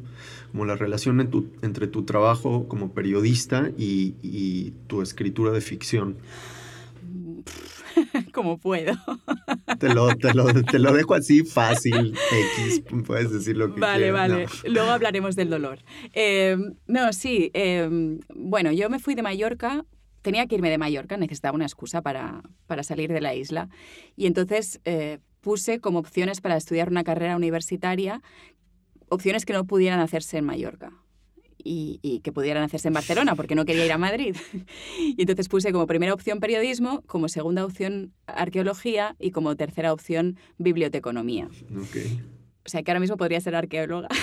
como 0.52 0.66
la 0.66 0.76
relación 0.76 1.20
entre 1.62 1.88
tu 1.88 2.04
trabajo 2.04 2.68
como 2.68 2.92
periodista 2.92 3.72
y, 3.78 4.74
tu 4.88 5.02
escritura 5.02 5.52
de 5.52 5.62
ficción. 5.62 6.16
como 8.34 8.58
puedo. 8.58 8.94
Te 9.80 9.94
lo, 9.94 10.16
te, 10.16 10.34
lo, 10.80 10.94
dejo 10.94 11.14
así 11.14 11.44
fácil, 11.44 12.14
X, 12.58 12.84
puedes 13.06 13.32
decir 13.32 13.58
lo 13.58 13.74
que 13.74 13.80
vale, 13.80 14.06
quieras. 14.06 14.30
Vale, 14.30 14.46
vale. 14.46 14.70
Luego 14.70 14.92
hablaremos 14.92 15.36
del 15.36 15.50
dolor. 15.50 15.80
Eh, 16.14 16.58
no, 16.88 17.14
sí. 17.14 17.52
Eh, 17.54 18.18
bueno, 18.36 18.72
yo 18.72 18.90
me 18.90 19.00
fui 19.00 19.16
de 19.16 19.24
Mallorca 19.24 19.86
tenía 20.22 20.48
que 20.48 20.56
irme 20.56 20.70
de 20.70 20.78
Mallorca, 20.78 21.16
necesitaba 21.16 21.56
una 21.56 21.66
excusa 21.66 22.02
para, 22.02 22.42
para 22.68 22.84
salir 22.84 23.12
de 23.12 23.22
la 23.22 23.36
isla. 23.36 23.70
Y 24.18 24.26
entonces 24.26 24.82
eh, 24.84 25.20
puse 25.42 25.80
como 25.80 26.00
opciones 26.00 26.42
para 26.42 26.58
estudiar 26.58 26.90
una 26.90 27.06
carrera 27.06 27.36
universitaria 27.36 28.22
opciones 29.10 29.46
que 29.46 29.54
no 29.54 29.66
pudieran 29.66 30.00
hacerse 30.00 30.38
en 30.38 30.46
Mallorca. 30.46 30.92
Y, 31.62 32.00
y, 32.02 32.22
que 32.22 32.32
pudieran 32.32 32.64
hacerse 32.64 32.88
en 32.88 32.94
Barcelona, 32.94 33.36
porque 33.36 33.54
no 33.54 33.66
quería 33.66 33.86
ir 33.86 33.92
a 33.92 33.98
Madrid. 33.98 34.36
y 34.98 35.20
entonces 35.20 35.50
puse 35.50 35.72
como 35.74 35.88
primera 35.88 36.14
opción 36.14 36.40
periodismo, 36.40 37.02
como 37.06 37.28
segunda 37.28 37.66
opción 37.66 38.14
arqueología 38.28 39.16
y 39.20 39.32
como 39.32 39.56
tercera 39.58 39.92
opción 39.92 40.38
biblioteconomía. 40.58 41.50
Okay. 41.90 42.22
O 42.66 42.70
sea, 42.70 42.84
que 42.84 42.92
ahora 42.92 43.00
mismo 43.00 43.18
podría 43.18 43.42
ser 43.42 43.56
arqueóloga. 43.56 44.10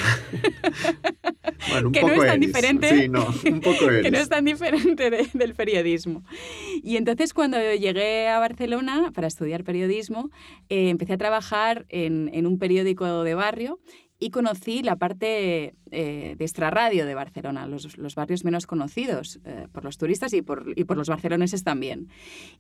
Bueno, 1.68 1.89
un 1.89 1.93
que 1.93 2.01
poco 2.01 2.14
no 2.14 2.22
es 2.22 2.28
eres. 2.28 2.32
tan 2.32 2.41
diferente. 2.41 2.89
Sí, 2.91 3.09
no, 3.09 3.26
un 3.51 3.61
poco 3.61 3.91
eres. 3.91 4.03
que 4.05 4.11
no 4.12 4.18
es 4.18 4.28
tan 4.28 4.45
diferente 4.45 5.11
de, 5.11 5.28
del 5.32 5.55
periodismo. 5.55 6.22
Y 6.82 6.97
entonces 6.97 7.34
cuando 7.34 7.59
llegué 7.59 8.28
a 8.28 8.39
Barcelona 8.39 9.11
para 9.12 9.26
estudiar 9.26 9.64
periodismo, 9.64 10.30
eh, 10.68 10.91
empecé 10.91 11.14
a 11.14 11.18
trabajar 11.18 11.87
en, 11.89 12.30
en 12.32 12.47
un 12.47 12.59
periódico 12.59 13.24
de 13.24 13.34
barrio 13.34 13.80
y 14.19 14.31
conocí 14.31 14.83
la 14.83 14.97
parte 14.97 15.75
eh, 15.91 16.35
de 16.39 16.45
extrarradio 16.45 17.05
de 17.05 17.14
Barcelona, 17.14 17.67
los, 17.67 17.99
los 17.99 18.14
barrios 18.14 18.45
menos 18.45 18.67
conocidos 18.67 19.41
eh, 19.45 19.69
por 19.73 19.85
los 19.85 19.99
turistas 19.99 20.33
y 20.33 20.41
por, 20.41 20.73
y 20.75 20.85
por 20.85 20.97
los 20.97 21.09
barceloneses 21.09 21.64
también. 21.64 22.09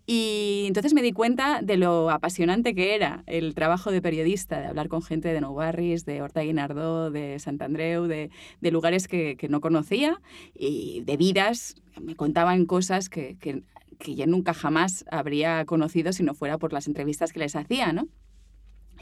Y 0.06 0.64
entonces 0.66 0.92
me 0.92 1.02
di 1.02 1.12
cuenta 1.12 1.62
de 1.62 1.78
lo 1.78 2.10
apasionante 2.10 2.74
que 2.74 2.94
era 2.94 3.24
el 3.26 3.54
trabajo 3.54 3.90
de 3.90 4.02
periodista, 4.02 4.60
de 4.60 4.66
hablar 4.66 4.88
con 4.88 5.02
gente 5.02 5.32
de 5.32 5.40
Nou 5.40 5.54
Barris, 5.54 6.04
de 6.04 6.20
Horta 6.20 6.42
Guinardó, 6.42 7.10
de 7.10 7.38
Sant 7.38 7.62
Andreu, 7.62 8.06
de, 8.06 8.30
de 8.60 8.70
lugares 8.70 9.08
que, 9.08 9.36
que, 9.36 9.48
no 9.48 9.60
conocía 9.60 10.20
y 10.54 11.02
de 11.06 11.16
vidas. 11.16 11.76
Me 12.00 12.16
contaban 12.16 12.66
cosas 12.66 13.08
que, 13.08 13.36
que, 13.40 13.62
que 13.98 14.14
yo 14.14 14.26
nunca 14.26 14.52
jamás 14.52 15.06
habría 15.10 15.64
conocido 15.64 16.12
si 16.12 16.22
no 16.22 16.34
fuera 16.34 16.58
por 16.58 16.74
las 16.74 16.86
entrevistas 16.86 17.32
que 17.32 17.38
les 17.38 17.56
hacía, 17.56 17.92
¿no? 17.92 18.08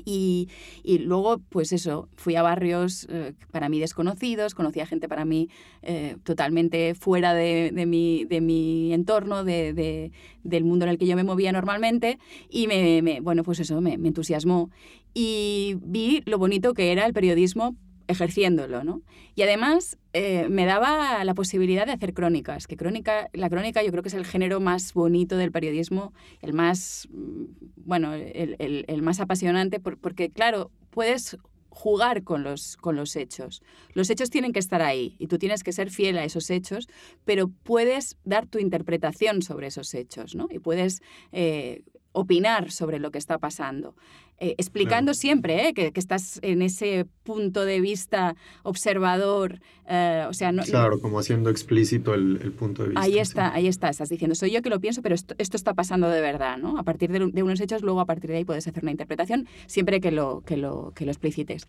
Y, 0.04 0.48
y, 0.82 0.98
luego, 0.98 1.38
pues 1.48 1.72
eso, 1.72 2.08
fui 2.16 2.36
a 2.36 2.42
barrios 2.42 3.06
eh, 3.10 3.34
para 3.50 3.68
mí 3.68 3.80
desconocidos, 3.80 4.54
conocí 4.54 4.80
a 4.80 4.86
gente 4.86 5.08
para 5.08 5.24
mí 5.24 5.48
eh, 5.82 6.16
totalmente 6.24 6.94
fuera 6.94 7.34
de, 7.34 7.70
de, 7.72 7.86
mi, 7.86 8.24
de 8.24 8.40
mi 8.40 8.92
entorno, 8.92 9.44
de, 9.44 9.72
de, 9.72 10.12
del 10.42 10.64
mundo 10.64 10.84
en 10.84 10.90
el 10.90 10.98
que 10.98 11.06
yo 11.06 11.16
me 11.16 11.24
movía 11.24 11.52
normalmente, 11.52 12.18
y 12.48 12.66
me, 12.66 13.02
me 13.02 13.20
bueno, 13.20 13.42
pues 13.42 13.60
eso, 13.60 13.80
me, 13.80 13.98
me 13.98 14.08
entusiasmó. 14.08 14.70
Y 15.14 15.76
vi 15.80 16.22
lo 16.26 16.38
bonito 16.38 16.74
que 16.74 16.90
era 16.90 17.06
el 17.06 17.12
periodismo 17.12 17.76
ejerciéndolo, 18.08 18.84
¿no? 18.84 19.02
Y 19.34 19.42
además 19.42 19.98
eh, 20.12 20.48
me 20.48 20.66
daba 20.66 21.24
la 21.24 21.34
posibilidad 21.34 21.86
de 21.86 21.92
hacer 21.92 22.14
crónicas, 22.14 22.66
que 22.66 22.76
crónica, 22.76 23.28
la 23.32 23.50
crónica 23.50 23.82
yo 23.82 23.90
creo 23.90 24.02
que 24.02 24.08
es 24.08 24.14
el 24.14 24.26
género 24.26 24.60
más 24.60 24.92
bonito 24.94 25.36
del 25.36 25.52
periodismo, 25.52 26.12
el 26.40 26.52
más, 26.52 27.08
bueno, 27.76 28.14
el, 28.14 28.84
el, 28.86 29.02
más 29.02 29.20
apasionante, 29.20 29.80
por, 29.80 29.98
porque 29.98 30.30
claro, 30.30 30.70
puedes 30.90 31.36
jugar 31.74 32.22
con 32.22 32.44
los, 32.44 32.76
con 32.76 32.94
los 32.94 33.16
hechos. 33.16 33.62
Los 33.92 34.08
hechos 34.08 34.30
tienen 34.30 34.52
que 34.52 34.60
estar 34.60 34.80
ahí 34.80 35.16
y 35.18 35.26
tú 35.26 35.38
tienes 35.38 35.64
que 35.64 35.72
ser 35.72 35.90
fiel 35.90 36.16
a 36.18 36.24
esos 36.24 36.48
hechos, 36.50 36.88
pero 37.24 37.48
puedes 37.48 38.16
dar 38.24 38.46
tu 38.46 38.58
interpretación 38.58 39.42
sobre 39.42 39.66
esos 39.66 39.92
hechos, 39.94 40.36
¿no? 40.36 40.46
Y 40.50 40.60
puedes 40.60 41.02
eh, 41.32 41.82
opinar 42.14 42.70
sobre 42.70 42.98
lo 42.98 43.10
que 43.10 43.18
está 43.18 43.38
pasando. 43.38 43.94
Eh, 44.38 44.56
explicando 44.58 45.12
claro. 45.12 45.14
siempre 45.14 45.68
eh, 45.68 45.74
que, 45.74 45.92
que, 45.92 46.00
estás 46.00 46.40
en 46.42 46.60
ese 46.60 47.06
punto 47.22 47.64
de 47.64 47.80
vista 47.80 48.34
observador, 48.64 49.60
eh, 49.88 50.26
o 50.28 50.32
sea, 50.32 50.50
no, 50.50 50.64
claro, 50.64 50.98
como 50.98 51.20
haciendo 51.20 51.50
explícito 51.50 52.14
el, 52.14 52.40
el 52.42 52.50
punto 52.50 52.82
de 52.82 52.88
vista. 52.88 53.00
Ahí 53.00 53.18
está, 53.20 53.50
sí. 53.50 53.52
ahí 53.54 53.68
está, 53.68 53.90
estás 53.90 54.08
diciendo, 54.08 54.34
soy 54.34 54.50
yo 54.50 54.60
que 54.60 54.70
lo 54.70 54.80
pienso, 54.80 55.02
pero 55.02 55.14
esto, 55.14 55.36
esto 55.38 55.56
está 55.56 55.74
pasando 55.74 56.08
de 56.08 56.20
verdad, 56.20 56.58
¿no? 56.58 56.78
A 56.78 56.82
partir 56.82 57.12
de, 57.12 57.30
de, 57.30 57.42
unos 57.44 57.60
hechos, 57.60 57.82
luego 57.82 58.00
a 58.00 58.06
partir 58.06 58.30
de 58.30 58.38
ahí 58.38 58.44
puedes 58.44 58.66
hacer 58.66 58.82
una 58.82 58.90
interpretación, 58.90 59.46
siempre 59.66 60.00
que 60.00 60.10
lo, 60.10 60.40
que 60.40 60.56
lo, 60.56 60.92
que 60.96 61.04
lo 61.04 61.12
explicites. 61.12 61.68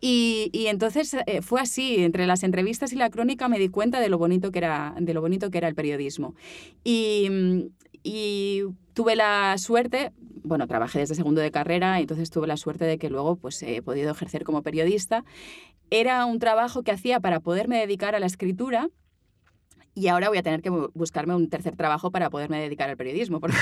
Y, 0.00 0.50
y 0.52 0.68
entonces 0.68 1.16
eh, 1.26 1.42
fue 1.42 1.60
así, 1.60 1.96
entre 2.04 2.28
las 2.28 2.44
entrevistas 2.44 2.92
y 2.92 2.96
la 2.96 3.10
crónica 3.10 3.48
me 3.48 3.58
di 3.58 3.70
cuenta 3.70 3.98
de 3.98 4.08
lo 4.08 4.18
bonito 4.18 4.52
que 4.52 4.58
era, 4.58 4.94
de 5.00 5.14
lo 5.14 5.20
bonito 5.20 5.50
que 5.50 5.58
era 5.58 5.66
el 5.66 5.74
periodismo. 5.74 6.36
Y, 6.84 7.70
y 8.04 8.62
tuve 8.92 9.16
la 9.16 9.58
suerte, 9.58 10.12
bueno, 10.44 10.68
trabajé 10.68 11.00
desde 11.00 11.14
segundo 11.16 11.40
de 11.40 11.50
carrera, 11.50 11.98
entonces 11.98 12.30
tuve 12.30 12.46
la 12.46 12.58
suerte 12.58 12.84
de 12.84 12.98
que 12.98 13.10
luego 13.10 13.36
pues, 13.36 13.60
he 13.62 13.82
podido 13.82 14.12
ejercer 14.12 14.44
como 14.44 14.62
periodista. 14.62 15.24
Era 15.90 16.24
un 16.26 16.38
trabajo 16.38 16.82
que 16.82 16.92
hacía 16.92 17.18
para 17.18 17.40
poderme 17.40 17.78
dedicar 17.78 18.14
a 18.14 18.20
la 18.20 18.26
escritura 18.26 18.90
y 19.94 20.08
ahora 20.08 20.28
voy 20.28 20.38
a 20.38 20.42
tener 20.42 20.60
que 20.60 20.70
buscarme 20.70 21.34
un 21.34 21.48
tercer 21.48 21.76
trabajo 21.76 22.10
para 22.10 22.28
poderme 22.28 22.60
dedicar 22.60 22.90
al 22.90 22.96
periodismo, 22.96 23.40
porque 23.40 23.56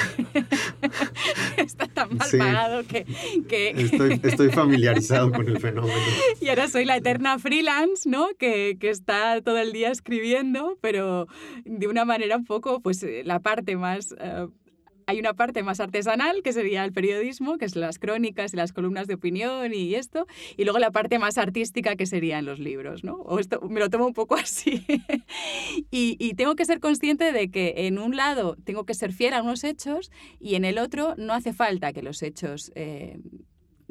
está 1.58 1.86
tan 1.86 2.16
mal 2.16 2.28
sí. 2.28 2.38
pagado 2.38 2.84
que... 2.84 3.04
que... 3.48 3.70
Estoy, 3.70 4.20
estoy, 4.22 4.50
familiarizado 4.50 5.30
con 5.30 5.46
el 5.46 5.58
fenómeno. 5.58 5.94
Y 6.40 6.48
ahora 6.48 6.68
soy 6.68 6.84
la 6.84 6.96
eterna 6.96 7.38
freelance, 7.38 8.08
¿no? 8.08 8.28
Que, 8.38 8.76
que, 8.80 8.90
está 8.90 9.40
todo 9.42 9.58
el 9.58 9.72
día 9.72 9.90
escribiendo, 9.90 10.78
pero 10.80 11.26
de 11.64 11.86
una 11.86 12.04
manera 12.04 12.36
un 12.36 12.44
poco, 12.44 12.80
pues, 12.80 13.04
la 13.24 13.40
parte 13.40 13.76
más... 13.76 14.12
Uh, 14.12 14.50
hay 15.06 15.18
una 15.18 15.34
parte 15.34 15.62
más 15.62 15.80
artesanal, 15.80 16.42
que 16.42 16.52
sería 16.52 16.84
el 16.84 16.92
periodismo, 16.92 17.58
que 17.58 17.64
es 17.64 17.76
las 17.76 17.98
crónicas 17.98 18.52
y 18.54 18.56
las 18.56 18.72
columnas 18.72 19.06
de 19.06 19.14
opinión 19.14 19.74
y 19.74 19.94
esto, 19.94 20.26
y 20.56 20.64
luego 20.64 20.78
la 20.78 20.90
parte 20.90 21.18
más 21.18 21.38
artística, 21.38 21.96
que 21.96 22.06
serían 22.06 22.44
los 22.44 22.58
libros, 22.58 23.04
¿no? 23.04 23.14
O 23.14 23.38
esto 23.38 23.60
me 23.68 23.80
lo 23.80 23.90
tomo 23.90 24.06
un 24.06 24.14
poco 24.14 24.34
así. 24.36 24.84
y, 25.90 26.16
y, 26.18 26.34
tengo 26.34 26.54
que 26.56 26.64
ser 26.64 26.80
consciente 26.80 27.32
de 27.32 27.50
que 27.50 27.74
en 27.86 27.98
un 27.98 28.16
lado 28.16 28.56
tengo 28.64 28.84
que 28.84 28.94
ser 28.94 29.12
fiel 29.12 29.34
a 29.34 29.42
unos 29.42 29.64
hechos 29.64 30.10
y 30.40 30.54
en 30.54 30.64
el 30.64 30.78
otro 30.78 31.14
no 31.16 31.32
hace 31.32 31.52
falta 31.52 31.92
que 31.92 32.02
los 32.02 32.22
hechos... 32.22 32.72
Eh, 32.74 33.18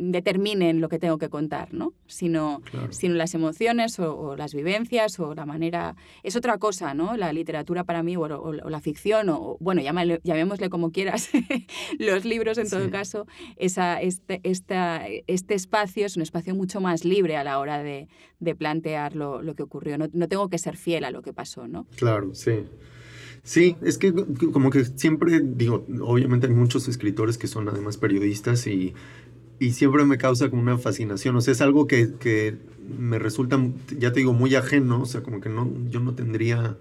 determinen 0.01 0.81
lo 0.81 0.89
que 0.89 0.99
tengo 0.99 1.17
que 1.17 1.29
contar, 1.29 1.73
¿no? 1.73 1.93
Sino, 2.07 2.61
claro. 2.71 2.91
sino 2.91 3.15
las 3.15 3.33
emociones 3.35 3.99
o, 3.99 4.17
o, 4.17 4.35
las 4.35 4.53
vivencias 4.53 5.19
o 5.19 5.35
la 5.35 5.45
manera... 5.45 5.95
Es 6.23 6.35
otra 6.35 6.57
cosa, 6.57 6.93
¿no? 6.93 7.15
La 7.17 7.31
literatura 7.33 7.83
para 7.83 8.01
mí 8.01 8.17
o, 8.17 8.21
o, 8.21 8.49
o 8.49 8.69
la 8.69 8.81
ficción 8.81 9.29
o, 9.29 9.57
bueno, 9.59 9.81
llámale, 9.81 10.19
llamémosle 10.23 10.69
como 10.69 10.91
quieras, 10.91 11.29
los 11.99 12.25
libros 12.25 12.57
en 12.57 12.69
todo 12.69 12.85
sí. 12.85 12.91
caso, 12.91 13.27
esa, 13.57 14.01
este, 14.01 14.41
esta, 14.43 15.05
este 15.27 15.53
espacio 15.53 16.05
es 16.05 16.15
un 16.15 16.23
espacio 16.23 16.55
mucho 16.55 16.81
más 16.81 17.05
libre 17.05 17.37
a 17.37 17.43
la 17.43 17.59
hora 17.59 17.83
de, 17.83 18.07
de 18.39 18.55
plantear 18.55 19.15
lo, 19.15 19.41
lo, 19.41 19.55
que 19.55 19.63
ocurrió. 19.63 19.97
No, 19.97 20.07
no 20.11 20.27
tengo 20.27 20.49
que 20.49 20.57
ser 20.57 20.77
fiel 20.77 21.05
a 21.05 21.11
lo 21.11 21.21
que 21.21 21.33
pasó, 21.33 21.67
¿no? 21.67 21.85
Claro, 21.95 22.33
sí. 22.33 22.63
Sí, 23.43 23.75
es 23.81 23.97
que 23.97 24.13
como 24.53 24.69
que 24.69 24.85
siempre 24.85 25.41
digo, 25.43 25.85
obviamente 26.01 26.45
hay 26.45 26.53
muchos 26.53 26.87
escritores 26.87 27.39
que 27.39 27.47
son 27.47 27.67
además 27.69 27.97
periodistas 27.97 28.67
y 28.67 28.93
y 29.61 29.73
siempre 29.73 30.03
me 30.05 30.17
causa 30.17 30.49
como 30.49 30.63
una 30.63 30.79
fascinación. 30.79 31.35
O 31.35 31.41
sea, 31.41 31.51
es 31.51 31.61
algo 31.61 31.85
que, 31.85 32.13
que, 32.19 32.57
me 32.97 33.19
resulta, 33.19 33.59
ya 33.95 34.11
te 34.11 34.21
digo, 34.21 34.33
muy 34.33 34.55
ajeno. 34.55 35.03
O 35.03 35.05
sea, 35.05 35.21
como 35.21 35.39
que 35.39 35.49
no, 35.49 35.71
yo 35.87 35.99
no 35.99 36.15
tendría 36.15 36.77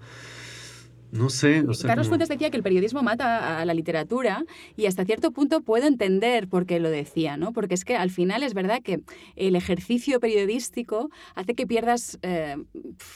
no 1.11 1.29
sé. 1.29 1.61
O 1.67 1.73
sea, 1.73 1.89
Carlos. 1.89 2.07
Fuentes 2.07 2.29
decía 2.29 2.49
que 2.49 2.57
el 2.57 2.63
periodismo 2.63 3.03
mata 3.03 3.59
a 3.59 3.65
la 3.65 3.73
literatura 3.73 4.45
y 4.77 4.85
hasta 4.85 5.05
cierto 5.05 5.31
punto 5.31 5.61
puedo 5.61 5.87
entender 5.87 6.47
por 6.47 6.65
qué 6.65 6.79
lo 6.79 6.89
decía, 6.89 7.37
¿no? 7.37 7.51
Porque 7.51 7.75
es 7.75 7.85
que 7.85 7.95
al 7.95 8.09
final 8.09 8.43
es 8.43 8.53
verdad 8.53 8.81
que 8.81 9.01
el 9.35 9.55
ejercicio 9.55 10.19
periodístico 10.19 11.09
hace 11.35 11.53
que 11.53 11.67
pierdas 11.67 12.17
eh, 12.21 12.55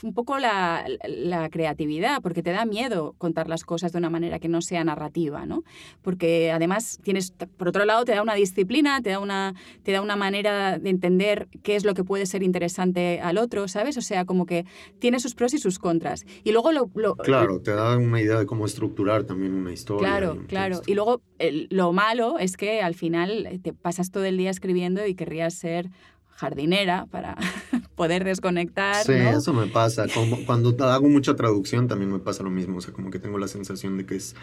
un 0.03 0.13
poco 0.13 0.39
la, 0.39 0.85
la, 1.07 1.49
creatividad, 1.49 2.21
porque 2.21 2.43
te 2.43 2.51
da 2.51 2.65
miedo 2.65 3.15
contar 3.17 3.47
las 3.47 3.63
cosas 3.63 3.91
de 3.91 3.99
una 3.99 4.09
manera 4.09 4.39
que 4.39 4.49
no 4.49 4.61
sea 4.61 4.83
narrativa, 4.83 5.45
¿no? 5.45 5.63
Porque 6.01 6.51
además 6.51 6.99
tienes, 7.03 7.31
por 7.31 7.69
otro 7.69 7.85
lado, 7.85 8.03
te 8.03 8.13
da 8.13 8.21
una 8.21 8.33
disciplina, 8.33 9.01
te 9.01 9.11
da 9.11 9.19
una, 9.19 9.55
te 9.83 9.91
da 9.91 10.01
una 10.01 10.15
manera 10.15 10.79
de 10.79 10.89
entender 10.89 11.47
qué 11.63 11.75
es 11.75 11.85
lo 11.85 11.93
que 11.93 12.03
puede 12.03 12.25
ser 12.25 12.43
interesante 12.43 13.21
al 13.21 13.37
otro, 13.37 13.67
¿sabes? 13.67 13.97
O 13.97 14.01
sea, 14.01 14.25
como 14.25 14.45
que 14.45 14.65
tiene 14.99 15.19
sus 15.19 15.35
pros 15.35 15.53
y 15.53 15.59
sus 15.59 15.79
contras. 15.79 16.25
Y 16.43 16.51
luego 16.51 16.71
lo... 16.71 16.89
lo 16.95 17.15
claro, 17.15 17.61
te 17.61 17.71
da 17.71 17.84
una 17.97 18.21
idea 18.21 18.39
de 18.39 18.45
cómo 18.45 18.65
estructurar 18.65 19.23
también 19.23 19.53
una 19.53 19.71
historia. 19.71 20.07
Claro, 20.07 20.37
y 20.43 20.45
claro. 20.47 20.75
Texto. 20.77 20.91
Y 20.91 20.95
luego 20.95 21.21
el, 21.39 21.67
lo 21.69 21.93
malo 21.93 22.39
es 22.39 22.57
que 22.57 22.81
al 22.81 22.95
final 22.95 23.59
te 23.61 23.73
pasas 23.73 24.11
todo 24.11 24.25
el 24.25 24.37
día 24.37 24.49
escribiendo 24.49 25.05
y 25.05 25.15
querrías 25.15 25.53
ser 25.53 25.89
jardinera 26.35 27.05
para, 27.09 27.37
poder 27.95 28.23
desconectar. 28.23 29.03
Sí, 29.03 29.13
eso 29.13 29.53
me 29.53 29.67
pasa. 29.67 30.05
Como 30.13 30.37
cuando 30.45 30.75
hago 30.85 31.09
mucha 31.09 31.35
traducción 31.35 31.87
también 31.87 32.11
me 32.11 32.19
pasa 32.19 32.43
lo 32.43 32.49
mismo. 32.49 32.77
O 32.77 32.81
sea, 32.81 32.93
como 32.93 33.09
que 33.09 33.19
tengo 33.19 33.37
la 33.37 33.47
sensación 33.47 33.97
de 33.97 34.05
que 34.05 34.15
es 34.15 34.35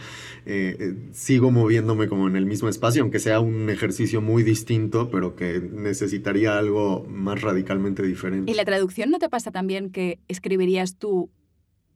eh, 0.46 0.76
eh, 0.78 0.94
sigo 1.12 1.50
moviéndome 1.50 2.08
como 2.08 2.26
en 2.28 2.36
el 2.36 2.46
mismo 2.46 2.68
espacio, 2.68 3.02
aunque 3.02 3.18
sea 3.18 3.40
un 3.40 3.70
ejercicio 3.70 4.20
muy 4.20 4.42
distinto, 4.42 5.10
pero 5.10 5.36
que 5.36 5.60
necesitaría 5.60 6.58
algo 6.58 7.06
más 7.08 7.42
radicalmente 7.42 8.02
diferente. 8.02 8.50
¿Y 8.50 8.54
la 8.54 8.64
traducción 8.64 9.10
no 9.10 9.18
te 9.18 9.28
pasa 9.28 9.50
también 9.50 9.90
que 9.90 10.18
escribirías 10.28 10.96
tú 10.96 11.30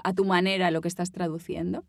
a 0.03 0.13
tu 0.13 0.25
manera 0.25 0.71
lo 0.71 0.81
que 0.81 0.89
estás 0.89 1.11
traduciendo? 1.11 1.85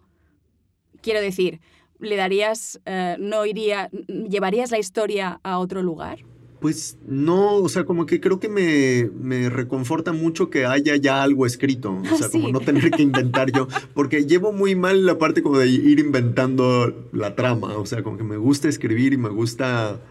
Quiero 1.01 1.22
decir, 1.22 1.60
le 1.99 2.16
darías, 2.16 2.80
eh, 2.86 3.16
no 3.20 3.45
iría, 3.45 3.89
llevarías 4.08 4.72
la 4.72 4.80
historia 4.80 5.39
a 5.43 5.60
otro 5.60 5.82
lugar? 5.82 6.20
Pues 6.60 6.97
no, 7.05 7.55
o 7.58 7.70
sea, 7.70 7.86
como 7.86 8.08
que 8.08 8.20
creo 8.20 8.39
que 8.39 8.49
me, 8.49 9.12
me 9.14 9.47
reconforta 9.47 10.12
mucho 10.12 10.49
que 10.49 10.66
haya 10.66 10.95
ya 10.95 11.22
algo 11.22 11.45
escrito, 11.45 12.01
o 12.12 12.18
sea, 12.18 12.30
como 12.30 12.49
no 12.49 12.60
tener 12.62 12.89
que 12.89 13.03
inventar 13.03 13.51
yo, 13.51 13.68
porque 13.93 14.26
llevo 14.26 14.51
muy 14.51 14.74
mal 14.74 15.05
la 15.05 15.20
parte 15.20 15.43
como 15.43 15.60
de 15.60 15.68
ir 15.68 15.99
inventando 15.99 17.10
la 17.14 17.36
trama, 17.36 17.78
o 17.78 17.86
sea, 17.86 18.01
como 18.01 18.18
que 18.18 18.24
me 18.24 18.38
gusta 18.38 18.70
escribir 18.70 19.14
y 19.14 19.18
me 19.18 19.30
gusta 19.30 20.01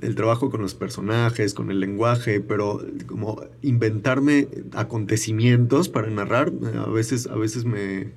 el 0.00 0.14
trabajo 0.14 0.50
con 0.50 0.60
los 0.60 0.74
personajes, 0.74 1.54
con 1.54 1.70
el 1.70 1.80
lenguaje, 1.80 2.40
pero 2.40 2.84
como 3.06 3.42
inventarme 3.62 4.48
acontecimientos 4.72 5.88
para 5.88 6.08
narrar, 6.10 6.52
a 6.76 6.90
veces, 6.90 7.26
a 7.26 7.36
veces 7.36 7.64
me, 7.64 8.12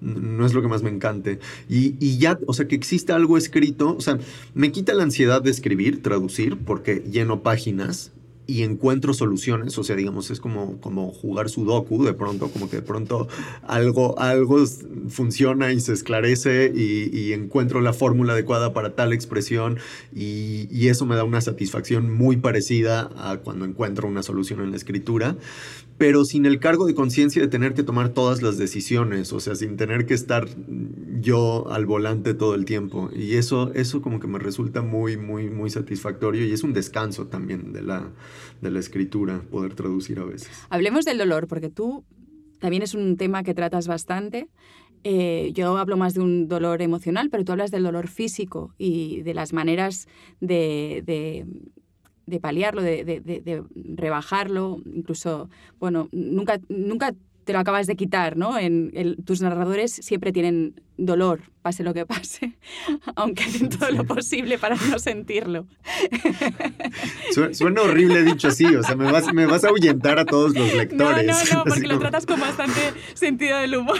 no 0.00 0.44
es 0.44 0.54
lo 0.54 0.62
que 0.62 0.68
más 0.68 0.82
me 0.82 0.90
encante. 0.90 1.38
Y, 1.68 2.18
ya, 2.18 2.38
o 2.46 2.52
sea, 2.52 2.66
que 2.68 2.74
existe 2.74 3.12
algo 3.12 3.38
escrito, 3.38 3.96
o 3.96 4.00
sea, 4.00 4.18
me 4.54 4.72
quita 4.72 4.94
la 4.94 5.04
ansiedad 5.04 5.42
de 5.42 5.50
escribir, 5.50 6.02
traducir, 6.02 6.58
porque 6.58 7.04
lleno 7.10 7.42
páginas 7.42 8.12
y 8.46 8.62
encuentro 8.62 9.14
soluciones, 9.14 9.76
o 9.78 9.84
sea, 9.84 9.96
digamos, 9.96 10.30
es 10.30 10.40
como, 10.40 10.80
como 10.80 11.10
jugar 11.10 11.48
sudoku 11.48 12.04
de 12.04 12.12
pronto, 12.12 12.48
como 12.48 12.68
que 12.68 12.76
de 12.76 12.82
pronto 12.82 13.28
algo, 13.62 14.18
algo 14.18 14.64
funciona 15.08 15.72
y 15.72 15.80
se 15.80 15.92
esclarece 15.92 16.72
y, 16.74 17.32
encuentro 17.34 17.80
la 17.80 17.92
fórmula 17.92 18.34
adecuada 18.34 18.72
para 18.72 18.94
tal 18.94 19.12
expresión 19.12 19.78
y, 20.14 20.68
y, 20.70 20.88
eso 20.88 21.04
me 21.06 21.16
da 21.16 21.24
una 21.24 21.40
satisfacción 21.40 22.12
muy 22.12 22.36
parecida 22.36 23.10
a 23.16 23.38
cuando 23.38 23.64
encuentro 23.64 24.06
una 24.06 24.22
solución 24.22 24.60
en 24.60 24.70
la 24.70 24.76
escritura 24.76 25.36
pero 25.96 26.24
sin 26.24 26.44
el 26.44 26.58
cargo 26.58 26.86
de 26.86 26.94
conciencia 26.94 27.40
de 27.40 27.48
tener 27.48 27.74
que 27.74 27.82
tomar 27.82 28.08
todas 28.08 28.42
las 28.42 28.58
decisiones, 28.58 29.32
o 29.32 29.40
sea, 29.40 29.54
sin 29.54 29.76
tener 29.76 30.06
que 30.06 30.14
estar 30.14 30.48
yo 31.20 31.70
al 31.70 31.86
volante 31.86 32.34
todo 32.34 32.54
el 32.54 32.64
tiempo. 32.64 33.10
Y 33.14 33.34
eso, 33.34 33.72
eso 33.74 34.02
como 34.02 34.18
que 34.18 34.26
me 34.26 34.38
resulta 34.38 34.82
muy, 34.82 35.16
muy, 35.16 35.50
muy 35.50 35.70
satisfactorio 35.70 36.44
y 36.44 36.52
es 36.52 36.64
un 36.64 36.72
descanso 36.72 37.26
también 37.28 37.72
de 37.72 37.82
la, 37.82 38.10
de 38.60 38.70
la 38.70 38.80
escritura, 38.80 39.42
poder 39.50 39.74
traducir 39.74 40.18
a 40.18 40.24
veces. 40.24 40.50
Hablemos 40.68 41.04
del 41.04 41.18
dolor, 41.18 41.46
porque 41.46 41.70
tú 41.70 42.04
también 42.58 42.82
es 42.82 42.94
un 42.94 43.16
tema 43.16 43.44
que 43.44 43.54
tratas 43.54 43.86
bastante. 43.86 44.48
Eh, 45.04 45.52
yo 45.54 45.76
hablo 45.76 45.96
más 45.96 46.14
de 46.14 46.20
un 46.20 46.48
dolor 46.48 46.80
emocional, 46.80 47.28
pero 47.30 47.44
tú 47.44 47.52
hablas 47.52 47.70
del 47.70 47.82
dolor 47.82 48.08
físico 48.08 48.74
y 48.78 49.20
de 49.20 49.34
las 49.34 49.52
maneras 49.52 50.08
de 50.40 51.02
de 51.04 51.46
paliarlo, 52.40 52.82
de, 52.82 53.04
de, 53.04 53.20
de, 53.20 53.62
rebajarlo, 53.96 54.80
incluso, 54.86 55.48
bueno, 55.78 56.08
nunca, 56.12 56.60
nunca 56.68 57.14
te 57.44 57.52
lo 57.52 57.58
acabas 57.58 57.86
de 57.86 57.96
quitar, 57.96 58.36
¿no? 58.36 58.58
En 58.58 59.16
tus 59.24 59.40
narradores 59.40 59.92
siempre 59.92 60.32
tienen 60.32 60.74
dolor, 60.96 61.40
pase 61.60 61.82
lo 61.82 61.92
que 61.92 62.06
pase, 62.06 62.56
aunque 63.16 63.44
hacen 63.44 63.68
todo 63.68 63.90
lo 63.90 64.04
posible 64.04 64.58
para 64.58 64.76
no 64.76 64.98
sentirlo. 64.98 65.66
Suena 67.52 67.82
horrible 67.82 68.22
dicho 68.22 68.48
así, 68.48 68.64
o 68.66 68.82
sea, 68.82 68.94
me 68.94 69.10
vas, 69.10 69.32
me 69.32 69.46
vas 69.46 69.64
a 69.64 69.68
ahuyentar 69.68 70.18
a 70.18 70.24
todos 70.24 70.54
los 70.54 70.72
lectores. 70.74 71.26
No, 71.26 71.32
no, 71.32 71.58
no, 71.58 71.64
porque 71.64 71.86
lo 71.86 71.98
tratas 71.98 72.26
con 72.26 72.40
bastante 72.40 72.80
sentido 73.14 73.58
del 73.58 73.76
humor. 73.76 73.98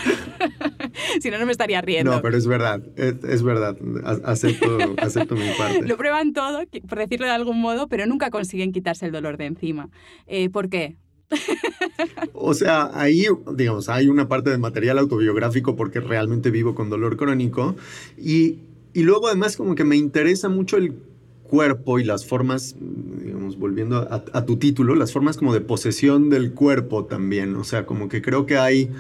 si 1.21 1.31
no, 1.31 1.39
no 1.39 1.47
me 1.47 1.53
estaría 1.53 1.81
riendo. 1.81 2.13
No, 2.13 2.23
pero 2.23 2.37
es 2.37 2.47
verdad, 2.47 2.81
es, 2.97 3.43
verdad, 3.43 3.77
acepto, 4.25 4.95
acepto 4.99 5.35
mi 5.35 5.49
parte. 5.59 5.83
Lo 5.87 5.97
prueban 5.97 6.33
todo, 6.33 6.63
por 6.89 6.99
decirlo 6.99 7.27
de 7.27 7.33
algún 7.33 7.61
modo, 7.61 7.89
pero 7.89 8.07
nunca 8.07 8.31
consiguen 8.31 8.73
quitarse 8.73 9.07
el 9.07 9.13
dolor 9.13 9.37
de 9.37 9.47
encima. 9.47 9.91
Eh, 10.27 10.49
¿Por 10.49 10.69
qué? 10.69 10.97
O 12.35 12.55
sea, 12.55 12.91
ahí, 12.95 13.27
digamos, 13.55 13.89
hay 13.89 14.09
una 14.09 14.29
parte 14.29 14.51
de 14.51 14.59
material 14.59 14.99
autobiográfico 14.99 15.77
porque 15.77 16.01
realmente 16.01 16.51
vivo 16.51 16.75
con 16.75 16.91
dolor 16.91 17.17
crónico. 17.17 17.77
Y, 18.19 18.59
y 18.93 19.03
luego 19.03 19.29
además 19.29 19.57
como 19.57 19.75
que 19.75 19.85
me 19.85 19.97
interesa 19.97 20.49
mucho 20.49 20.77
el 20.77 20.95
cuerpo 21.43 21.99
y 21.99 22.05
las 22.05 22.27
formas, 22.27 22.77
digamos, 23.23 23.59
volviendo 23.59 23.97
a, 23.97 24.25
a, 24.33 24.45
tu 24.45 24.57
título, 24.57 24.95
las 24.95 25.13
formas 25.13 25.37
como 25.37 25.55
de 25.55 25.61
posesión 25.61 26.31
del 26.31 26.53
cuerpo 26.53 27.05
también. 27.05 27.55
O 27.57 27.65
sea, 27.65 27.87
como 27.87 28.09
que 28.09 28.23
creo 28.23 28.47
que 28.47 28.57
hay 28.57 28.91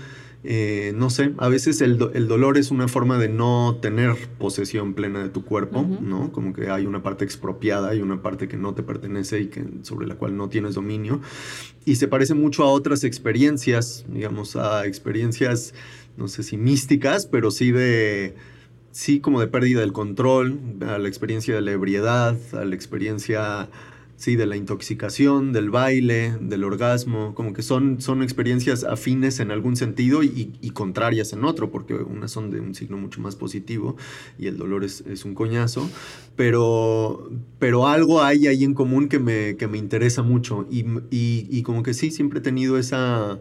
eh, 0.46 0.92
no 0.94 1.08
sé, 1.08 1.32
a 1.38 1.48
veces 1.48 1.80
el, 1.80 1.96
dolor 1.96 2.58
es 2.58 2.70
una 2.70 2.86
forma 2.86 3.18
de 3.18 3.30
no 3.30 3.78
tener 3.80 4.14
posesión 4.38 4.92
plena 4.92 5.22
de 5.22 5.30
tu 5.30 5.42
cuerpo, 5.42 5.82
¿no? 5.82 6.32
Como 6.32 6.52
que 6.52 6.68
hay 6.68 6.84
una 6.84 7.02
parte 7.02 7.24
expropiada 7.24 7.94
y 7.94 8.02
una 8.02 8.20
parte 8.20 8.46
que 8.46 8.58
no 8.58 8.74
te 8.74 8.82
pertenece 8.82 9.40
y 9.40 9.46
que, 9.46 9.64
sobre 9.82 10.06
la 10.06 10.16
cual 10.16 10.36
no 10.36 10.50
tienes 10.50 10.74
dominio. 10.74 11.22
Y 11.86 11.96
se 11.96 12.08
parece 12.08 12.34
mucho 12.34 12.62
a 12.62 12.66
otras 12.66 13.04
experiencias, 13.04 14.04
digamos, 14.06 14.54
a 14.56 14.84
experiencias, 14.84 15.72
no 16.18 16.28
sé 16.28 16.42
si 16.42 16.58
místicas, 16.58 17.24
pero 17.24 17.50
sí 17.50 17.72
de 17.72 18.34
sí 18.90 19.20
como 19.20 19.40
de 19.40 19.46
pérdida 19.46 19.80
del 19.80 19.94
control, 19.94 20.60
a 20.86 20.98
la 20.98 21.08
experiencia 21.08 21.54
de 21.54 21.62
la 21.62 21.72
ebriedad, 21.72 22.36
a 22.52 22.66
la 22.66 22.74
experiencia 22.74 23.70
Sí, 24.24 24.36
de 24.36 24.46
la 24.46 24.56
intoxicación, 24.56 25.52
del 25.52 25.68
baile, 25.68 26.38
del 26.40 26.64
orgasmo, 26.64 27.34
como 27.34 27.52
que 27.52 27.60
son, 27.60 28.00
son 28.00 28.22
experiencias 28.22 28.82
afines 28.82 29.38
en 29.38 29.50
algún 29.50 29.76
sentido 29.76 30.22
y, 30.22 30.70
contrarias 30.72 31.34
en 31.34 31.44
otro, 31.44 31.70
porque 31.70 31.92
unas 31.92 32.30
son 32.30 32.50
de 32.50 32.58
un 32.58 32.74
signo 32.74 32.96
mucho 32.96 33.20
más 33.20 33.36
positivo 33.36 33.98
y 34.38 34.46
el 34.46 34.56
dolor 34.56 34.82
es, 34.82 35.02
un 35.26 35.34
coñazo, 35.34 35.90
pero, 36.36 37.30
pero 37.58 37.86
algo 37.86 38.22
hay 38.22 38.46
ahí 38.46 38.64
en 38.64 38.72
común 38.72 39.10
que 39.10 39.18
me, 39.18 39.58
que 39.58 39.68
me 39.68 39.76
interesa 39.76 40.22
mucho 40.22 40.66
y, 40.70 40.86
y 41.10 41.62
como 41.62 41.82
que 41.82 41.92
sí, 41.92 42.10
siempre 42.10 42.38
he 42.38 42.42
tenido 42.42 42.78
esa 42.78 43.40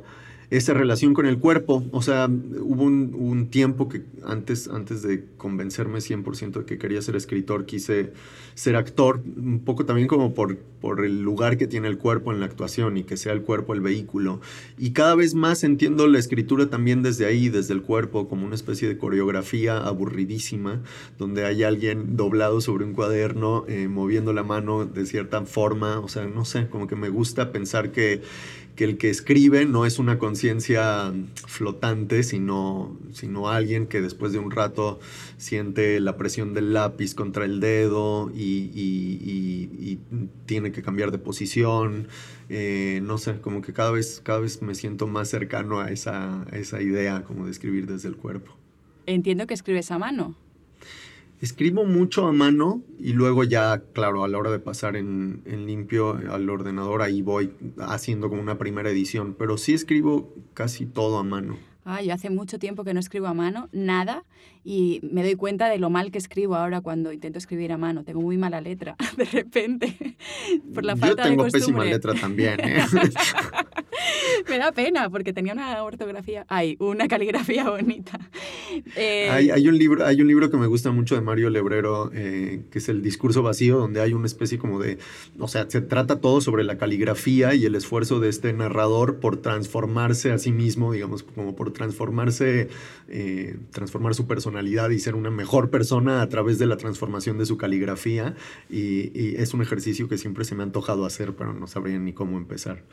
esa 0.50 0.74
relación 0.74 1.14
con 1.14 1.26
el 1.26 1.40
cuerpo. 1.40 1.84
O 1.92 2.02
sea, 2.02 2.28
hubo 2.28 2.84
un, 2.84 3.48
tiempo 3.50 3.90
que 3.90 4.04
antes, 4.26 4.68
antes 4.68 5.02
de 5.02 5.26
convencerme 5.38 6.00
100% 6.00 6.60
de 6.60 6.66
que 6.66 6.78
quería 6.78 7.02
ser 7.02 7.16
escritor, 7.16 7.66
quise 7.66 8.14
ser 8.56 8.76
actor, 8.76 9.22
un 9.36 9.60
poco 9.60 9.86
también 9.86 10.08
como 10.08 10.34
por, 10.34 10.58
por 10.58 11.04
el 11.06 11.22
lugar 11.22 11.58
que 11.58 11.68
tiene 11.68 11.88
el 11.88 11.98
cuerpo 11.98 12.32
en 12.32 12.40
la 12.40 12.46
actuación 12.46 12.98
y 12.98 13.04
que 13.04 13.18
sea 13.18 13.34
el 13.34 13.42
cuerpo 13.42 13.74
el 13.74 13.82
vehículo. 13.82 14.42
Y 14.78 14.92
cada 14.92 15.16
vez 15.16 15.34
más 15.34 15.64
entiendo 15.64 16.08
la 16.08 16.20
escritura 16.20 16.70
también 16.70 17.02
desde 17.02 17.26
ahí, 17.26 17.50
desde 17.50 17.74
el 17.74 17.82
cuerpo, 17.82 18.28
como 18.28 18.46
una 18.46 18.56
especie 18.56 18.88
de 18.88 18.98
coreografía 18.98 19.78
aburridísima, 19.78 20.82
donde 21.18 21.46
hay 21.46 21.64
alguien 21.64 22.16
doblado 22.16 22.62
sobre 22.62 22.86
un 22.86 22.94
cuaderno, 22.94 23.66
eh, 23.68 23.88
moviendo 23.88 24.34
la 24.34 24.44
mano 24.44 24.86
de 24.86 25.06
cierta 25.06 25.44
forma. 25.46 26.00
O 26.00 26.08
sea, 26.08 26.26
no 26.26 26.46
sé, 26.46 26.68
como 26.68 26.88
que 26.88 26.96
me 26.96 27.10
gusta 27.10 27.52
pensar 27.52 27.92
que 27.92 28.22
que 28.76 28.86
el 28.86 28.98
que 28.98 29.10
escribe 29.10 29.66
no 29.66 29.86
es 29.86 30.00
una 30.00 30.18
conciencia 30.18 31.14
flotante, 31.48 32.24
sino, 32.24 32.98
sino 33.12 33.50
alguien 33.50 33.88
que 33.88 34.02
después 34.02 34.34
de 34.34 34.40
un 34.40 34.52
rato 34.52 35.00
siente 35.38 36.00
la 36.00 36.18
presión 36.18 36.54
del 36.54 36.74
lápiz 36.74 37.14
contra 37.14 37.46
el 37.46 37.60
dedo 37.60 38.32
y, 38.34 40.00
tiene 40.46 40.72
que 40.72 40.82
cambiar 40.82 41.12
de 41.12 41.18
posición. 41.18 42.08
Eh, 42.50 43.00
no 43.04 43.18
sé, 43.18 43.40
como 43.40 43.62
que 43.62 43.74
cada 43.74 43.92
vez, 43.92 44.22
cada 44.24 44.40
vez 44.40 44.62
me 44.62 44.76
siento 44.76 45.08
más 45.08 45.30
cercano 45.30 45.80
a 45.80 45.92
esa, 45.92 46.44
a 46.44 46.58
esa 46.58 46.82
idea 46.82 47.24
como 47.24 47.46
de 47.46 47.52
escribir 47.52 47.88
desde 47.88 48.10
el 48.10 48.18
cuerpo. 48.18 48.56
Entiendo 49.06 49.48
que 49.48 49.54
escribes 49.54 49.92
a 49.92 50.00
mano. 50.00 50.36
Escribo 51.44 51.84
mucho 51.84 52.26
a 52.26 52.32
mano 52.32 52.84
y 52.98 53.12
luego 53.12 53.44
ya, 53.44 53.84
claro, 53.92 54.24
a 54.24 54.30
la 54.30 54.38
hora 54.38 54.50
de 54.50 54.60
pasar 54.60 54.96
en, 54.96 55.42
en, 55.44 55.66
limpio 55.66 56.18
al 56.32 56.50
ordenador, 56.50 57.02
ahí 57.02 57.22
voy 57.22 57.52
haciendo 57.80 58.30
como 58.30 58.42
una 58.42 58.58
primera 58.58 58.90
edición, 58.90 59.36
pero 59.38 59.58
sí 59.58 59.74
escribo 59.74 60.34
casi 60.54 60.86
todo 60.86 61.18
a 61.18 61.24
mano. 61.26 61.58
Ah, 61.84 62.02
yo 62.02 62.14
hace 62.14 62.30
mucho 62.30 62.60
tiempo 62.60 62.86
que 62.86 62.94
no 62.94 63.02
escribo 63.02 63.28
a 63.28 63.34
mano, 63.34 63.68
nada, 63.74 64.24
y 64.64 65.02
me 65.04 65.24
doy 65.24 65.36
cuenta 65.36 65.68
de 65.68 65.78
lo 65.78 65.90
mal 65.90 66.12
que 66.12 66.18
escribo 66.18 66.56
ahora 66.56 66.82
cuando 66.82 67.12
intento 67.12 67.38
escribir 67.38 67.74
a 67.74 67.78
mano. 67.78 68.04
Tengo 68.04 68.22
muy 68.22 68.38
mala 68.38 68.62
letra, 68.62 68.96
de 69.18 69.26
repente, 69.26 70.18
por 70.74 70.86
la 70.86 70.96
falta 70.96 71.24
de 71.24 71.30
Yo 71.32 71.36
tengo 71.36 71.52
pésima 71.52 71.84
letra 71.84 72.14
también, 72.14 72.60
¿eh? 72.62 72.84
me 74.50 74.58
da 74.58 74.72
pena, 74.72 75.10
porque 75.10 75.34
tenía 75.34 75.54
una 75.54 75.84
ortografía, 75.84 76.46
hay 76.48 76.78
una 76.80 77.08
caligrafía 77.08 77.70
bonita. 77.70 78.20
Eh, 78.96 79.30
hay, 79.30 79.50
hay, 79.50 79.68
un 79.68 79.78
libro, 79.78 80.06
hay 80.06 80.22
un 80.22 80.28
libro 80.28 80.50
que 80.50 80.58
me 80.58 80.68
gusta 80.68 80.92
mucho 80.92 81.16
de 81.16 81.22
Mario 81.22 81.50
Lebrero, 81.50 82.12
eh, 82.14 82.64
que 82.72 82.80
es 82.80 82.90
El 82.90 83.02
discurso 83.02 83.44
vacío, 83.44 83.78
donde 83.78 84.02
hay 84.02 84.14
una 84.14 84.26
especie 84.26 84.58
como 84.58 84.80
de, 84.80 84.98
o 85.40 85.48
sea, 85.48 85.70
se 85.70 85.82
trata 85.82 86.22
todo 86.22 86.42
sobre 86.42 86.64
la 86.64 86.78
caligrafía 86.78 87.54
y 87.54 87.66
el 87.66 87.76
esfuerzo 87.76 88.20
de 88.20 88.30
este 88.30 88.54
narrador 88.54 89.20
por 89.20 89.38
transformarse 89.38 90.32
a 90.32 90.38
sí 90.38 90.52
mismo, 90.52 90.94
digamos, 90.94 91.24
como 91.24 91.56
por 91.56 91.74
transformarse, 91.74 92.70
eh, 93.10 93.58
transformar 93.72 94.16
su 94.16 94.28
personalidad 94.34 94.90
y 94.90 94.98
ser 94.98 95.14
una 95.14 95.30
mejor 95.30 95.70
persona 95.70 96.24
a 96.24 96.28
través 96.28 96.58
de 96.58 96.66
la 96.66 96.76
transformación 96.76 97.38
de 97.38 97.46
su 97.46 97.56
caligrafía. 97.56 98.36
Y, 98.68 99.36
es 99.38 99.54
un 99.54 99.62
ejercicio 99.62 100.10
que 100.10 100.18
siempre 100.18 100.44
se 100.44 100.56
me 100.56 100.64
ha 100.64 100.66
antojado 100.66 101.06
hacer, 101.06 101.36
pero 101.36 101.54
no 101.54 101.68
sabría 101.68 102.00
ni 102.00 102.14
cómo 102.14 102.40
empezar. 102.40 102.84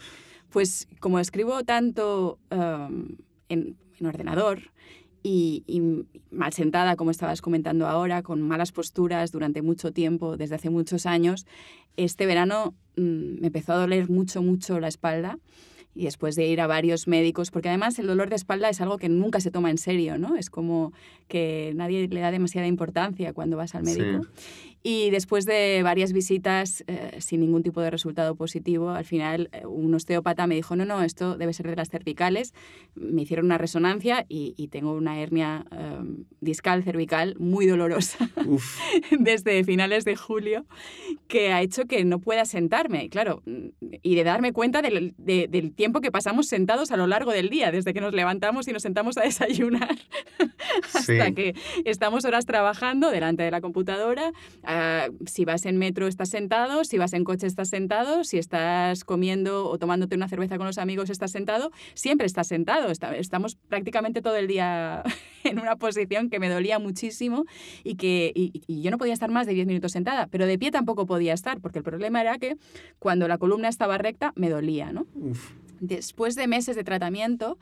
Pues 0.51 0.87
como 0.99 1.19
escribo 1.19 1.65
tanto 1.65 2.39
um, 2.51 3.17
en, 3.49 3.79
en, 3.99 4.07
ordenador 4.07 4.59
y, 5.23 5.65
mal 6.31 6.53
sentada, 6.53 6.97
como 6.97 7.11
estabas 7.11 7.41
comentando 7.41 7.87
ahora, 7.87 8.23
con 8.23 8.43
malas 8.43 8.71
posturas 8.71 9.33
durante 9.33 9.63
mucho 9.63 9.93
tiempo, 9.93 10.37
desde 10.37 10.57
hace 10.57 10.69
muchos 10.69 11.07
años, 11.07 11.47
este 11.97 12.27
verano 12.27 12.75
mmm, 12.97 13.41
me 13.41 13.47
empezó 13.47 13.73
a 13.73 13.77
doler 13.77 14.11
mucho, 14.11 14.43
mucho 14.43 14.79
la 14.79 14.89
espalda 14.89 15.39
y 15.95 16.05
después 16.05 16.37
de 16.37 16.47
ir 16.47 16.61
a 16.61 16.67
varios 16.67 17.09
médicos, 17.09 17.51
porque 17.51 17.69
además 17.69 17.99
el 17.99 18.07
dolor 18.07 18.31
de 18.31 18.37
espalda 18.37 18.69
es 18.69 18.81
algo 18.81 18.99
que 18.99 19.09
nunca 19.09 19.41
se 19.41 19.51
toma 19.51 19.71
en 19.71 19.79
serio, 19.79 20.19
¿no? 20.19 20.37
Es 20.37 20.51
como 20.51 20.93
que 21.29 21.73
nadie 21.75 22.09
le 22.09 22.21
da 22.21 22.31
demasiada 22.31 22.67
importancia 22.67 23.33
cuando 23.33 23.57
vas 23.57 23.75
al 23.75 23.85
médico. 23.85 24.25
Sí. 24.37 24.71
Y 24.83 25.11
después 25.11 25.45
de 25.45 25.83
varias 25.83 26.15
visitas 26.15 26.85
eh, 26.87 27.17
sin 27.19 27.41
ningún 27.41 27.63
tipo 27.63 27.83
de 27.83 27.91
resultado 27.91 28.35
positivo, 28.35 28.91
al 28.91 29.05
final 29.05 29.51
eh, 29.53 29.67
un 29.67 29.95
osteópata 29.95 30.47
me 30.47 30.55
dijo, 30.55 30.75
no, 30.75 30.87
no, 30.87 31.03
esto 31.03 31.37
debe 31.37 31.53
ser 31.53 31.69
de 31.69 31.77
las 31.77 31.91
cervicales. 31.91 32.55
Me 32.95 33.23
hicieron 33.23 33.45
una 33.45 33.59
resonancia 33.59 34.25
y, 34.27 34.55
y 34.57 34.69
tengo 34.69 34.95
una 34.95 35.21
hernia 35.21 35.67
eh, 35.71 35.99
discal 36.41 36.83
cervical 36.83 37.37
muy 37.39 37.67
dolorosa 37.67 38.31
desde 39.19 39.63
finales 39.65 40.07
de 40.07 40.17
julio, 40.17 40.65
que 41.29 41.53
ha 41.53 41.61
hecho 41.61 41.85
que 41.85 42.03
no 42.07 42.19
pueda 42.19 42.47
sentarme, 42.47 43.11
claro, 43.11 43.43
y 44.03 44.15
de 44.15 44.25
darme 44.25 44.55
cuenta 44.55 44.81
del, 44.81 45.15
de, 45.19 45.47
del 45.47 45.73
tiempo 45.81 46.03
que 46.03 46.13
pasamos 46.13 46.47
sentados 46.47 46.91
a 46.91 46.99
lo 46.99 47.07
largo 47.07 47.33
del 47.33 47.49
día, 47.49 47.73
desde 47.73 47.95
que 47.95 48.03
nos 48.03 48.13
levantamos 48.13 48.69
y 48.69 48.73
nos 48.73 48.83
sentamos 48.83 49.17
a 49.17 49.23
desayunar 49.31 49.97
hasta 50.95 51.27
sí. 51.27 51.35
que 51.35 51.55
estamos 51.87 52.27
horas 52.27 52.45
trabajando 52.45 53.11
delante 53.11 53.43
de 53.43 53.51
la 53.51 53.63
computadora 53.63 54.11
Uh, 54.63 55.25
si 55.27 55.45
vas 55.45 55.65
en 55.65 55.79
metro 55.79 56.07
estás 56.07 56.29
sentado, 56.29 56.85
si 56.85 56.99
vas 56.99 57.13
en 57.15 57.25
coche 57.25 57.47
estás 57.47 57.71
sentado, 57.71 58.25
si 58.25 58.39
estás 58.39 59.05
comiendo 59.05 59.69
o 59.69 59.79
tomándote 59.79 60.15
una 60.15 60.29
cerveza 60.29 60.59
con 60.59 60.67
los 60.67 60.79
amigos 60.79 61.09
estás 61.09 61.31
sentado, 61.33 61.71
siempre 61.95 62.27
estás 62.27 62.47
sentado. 62.47 62.91
Está, 62.91 63.17
estamos 63.17 63.57
prácticamente 63.57 64.21
todo 64.21 64.37
el 64.37 64.47
día 64.47 65.03
en 65.45 65.59
una 65.59 65.77
posición 65.77 66.29
que 66.29 66.39
me 66.39 66.49
dolía 66.49 66.79
muchísimo 66.79 67.47
y 67.85 67.95
que 67.95 68.33
y, 68.35 68.63
y 68.67 68.83
yo 68.83 68.91
no 68.91 68.99
podía 68.99 69.15
estar 69.15 69.31
más 69.31 69.47
de 69.47 69.55
10 69.55 69.67
minutos 69.67 69.93
sentada, 69.93 70.27
pero 70.27 70.47
de 70.47 70.59
pie 70.59 70.71
tampoco 70.71 71.07
podía 71.07 71.33
estar, 71.33 71.61
porque 71.61 71.79
el 71.79 71.85
problema 71.85 72.21
era 72.21 72.39
que 72.39 72.57
cuando 72.99 73.29
la 73.29 73.39
columna 73.39 73.69
estaba 73.69 73.99
recta 73.99 74.33
me 74.37 74.51
dolía. 74.51 74.93
¿no? 74.93 75.07
Uf. 75.15 75.53
Después 75.81 76.35
de 76.35 76.47
meses 76.47 76.77
de 76.77 76.85
tratamiento, 76.85 77.59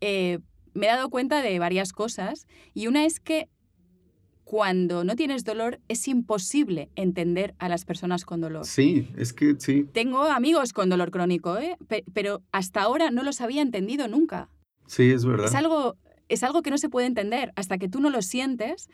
eh, 0.00 0.38
me 0.74 0.86
he 0.86 0.88
dado 0.88 1.10
cuenta 1.10 1.42
de 1.42 1.58
varias 1.58 1.92
cosas 1.92 2.46
y 2.74 2.86
una 2.86 3.04
es 3.04 3.20
que 3.20 3.48
cuando 4.44 5.02
no 5.04 5.16
tienes 5.16 5.44
dolor 5.44 5.80
es 5.88 6.06
imposible 6.08 6.90
entender 6.94 7.54
a 7.58 7.68
las 7.70 7.84
personas 7.84 8.24
con 8.24 8.42
dolor. 8.42 8.66
Sí, 8.66 9.08
es 9.16 9.32
que 9.32 9.54
sí. 9.58 9.86
Tengo 9.92 10.24
amigos 10.24 10.74
con 10.74 10.90
dolor 10.90 11.10
crónico, 11.10 11.56
¿eh? 11.56 11.78
pero 12.12 12.42
hasta 12.52 12.82
ahora 12.82 13.10
no 13.10 13.22
los 13.22 13.40
había 13.40 13.62
entendido 13.62 14.08
nunca. 14.08 14.50
Sí, 14.86 15.10
es 15.10 15.24
verdad. 15.24 15.46
Es 15.46 15.54
algo, 15.54 15.96
es 16.28 16.42
algo 16.42 16.60
que 16.60 16.70
no 16.70 16.76
se 16.76 16.90
puede 16.90 17.06
entender 17.06 17.52
hasta 17.56 17.78
que 17.78 17.88
tú 17.88 18.00
no 18.00 18.10
lo 18.10 18.20
sientes 18.20 18.90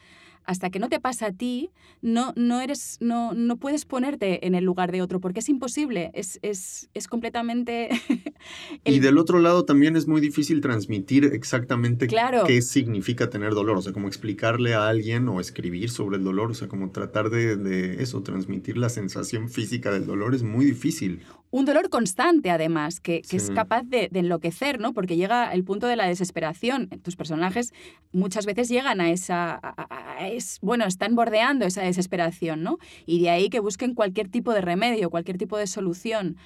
hasta 0.48 0.70
que 0.70 0.78
no 0.78 0.88
te 0.88 0.98
pasa 0.98 1.26
a 1.26 1.32
ti, 1.32 1.70
no, 2.00 2.32
no, 2.34 2.62
eres, 2.62 2.96
no, 3.00 3.34
no 3.34 3.58
puedes 3.58 3.84
ponerte 3.84 4.46
en 4.46 4.54
el 4.54 4.64
lugar 4.64 4.92
de 4.92 5.02
otro, 5.02 5.20
porque 5.20 5.40
es 5.40 5.48
imposible, 5.50 6.10
es, 6.14 6.38
es, 6.40 6.88
es 6.94 7.06
completamente... 7.06 7.90
el... 8.84 8.94
Y 8.94 9.00
del 9.00 9.18
otro 9.18 9.40
lado 9.40 9.66
también 9.66 9.94
es 9.94 10.08
muy 10.08 10.22
difícil 10.22 10.62
transmitir 10.62 11.26
exactamente 11.26 12.06
claro. 12.06 12.44
qué 12.46 12.62
significa 12.62 13.28
tener 13.28 13.52
dolor, 13.52 13.76
o 13.76 13.82
sea, 13.82 13.92
como 13.92 14.08
explicarle 14.08 14.72
a 14.72 14.88
alguien 14.88 15.28
o 15.28 15.38
escribir 15.38 15.90
sobre 15.90 16.16
el 16.16 16.24
dolor, 16.24 16.50
o 16.50 16.54
sea, 16.54 16.66
como 16.66 16.92
tratar 16.92 17.28
de, 17.28 17.56
de 17.56 18.02
eso, 18.02 18.22
transmitir 18.22 18.78
la 18.78 18.88
sensación 18.88 19.50
física 19.50 19.90
del 19.90 20.06
dolor 20.06 20.34
es 20.34 20.42
muy 20.42 20.64
difícil 20.64 21.20
un 21.50 21.64
dolor 21.64 21.88
constante, 21.88 22.50
además, 22.50 23.00
que, 23.00 23.22
que 23.22 23.28
sí. 23.28 23.36
es 23.36 23.50
capaz 23.50 23.82
de, 23.82 24.08
de, 24.10 24.20
enloquecer, 24.20 24.80
¿no? 24.80 24.92
Porque 24.92 25.16
llega 25.16 25.52
el 25.52 25.64
punto 25.64 25.86
de 25.86 25.96
la 25.96 26.06
desesperación. 26.06 26.88
Tus 27.02 27.16
personajes 27.16 27.72
muchas 28.12 28.44
veces 28.44 28.68
llegan 28.68 29.00
a 29.00 29.10
esa... 29.10 29.54
A, 29.54 30.18
a, 30.18 30.28
es, 30.38 30.58
bueno, 30.62 30.84
están 30.86 31.14
bordeando 31.14 31.66
esa 31.66 31.82
desesperación, 31.82 32.62
¿no? 32.62 32.78
Y 33.06 33.20
de 33.20 33.30
ahí 33.30 33.50
que 33.50 33.60
busquen 33.60 33.94
cualquier 33.94 34.28
tipo 34.28 34.52
de 34.52 34.60
remedio, 34.60 35.10
cualquier 35.10 35.38
tipo 35.38 35.58
de 35.58 35.66
solución. 35.66 36.36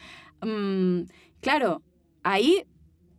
Mm, 0.42 1.02
claro, 1.40 1.82
ahí 2.22 2.64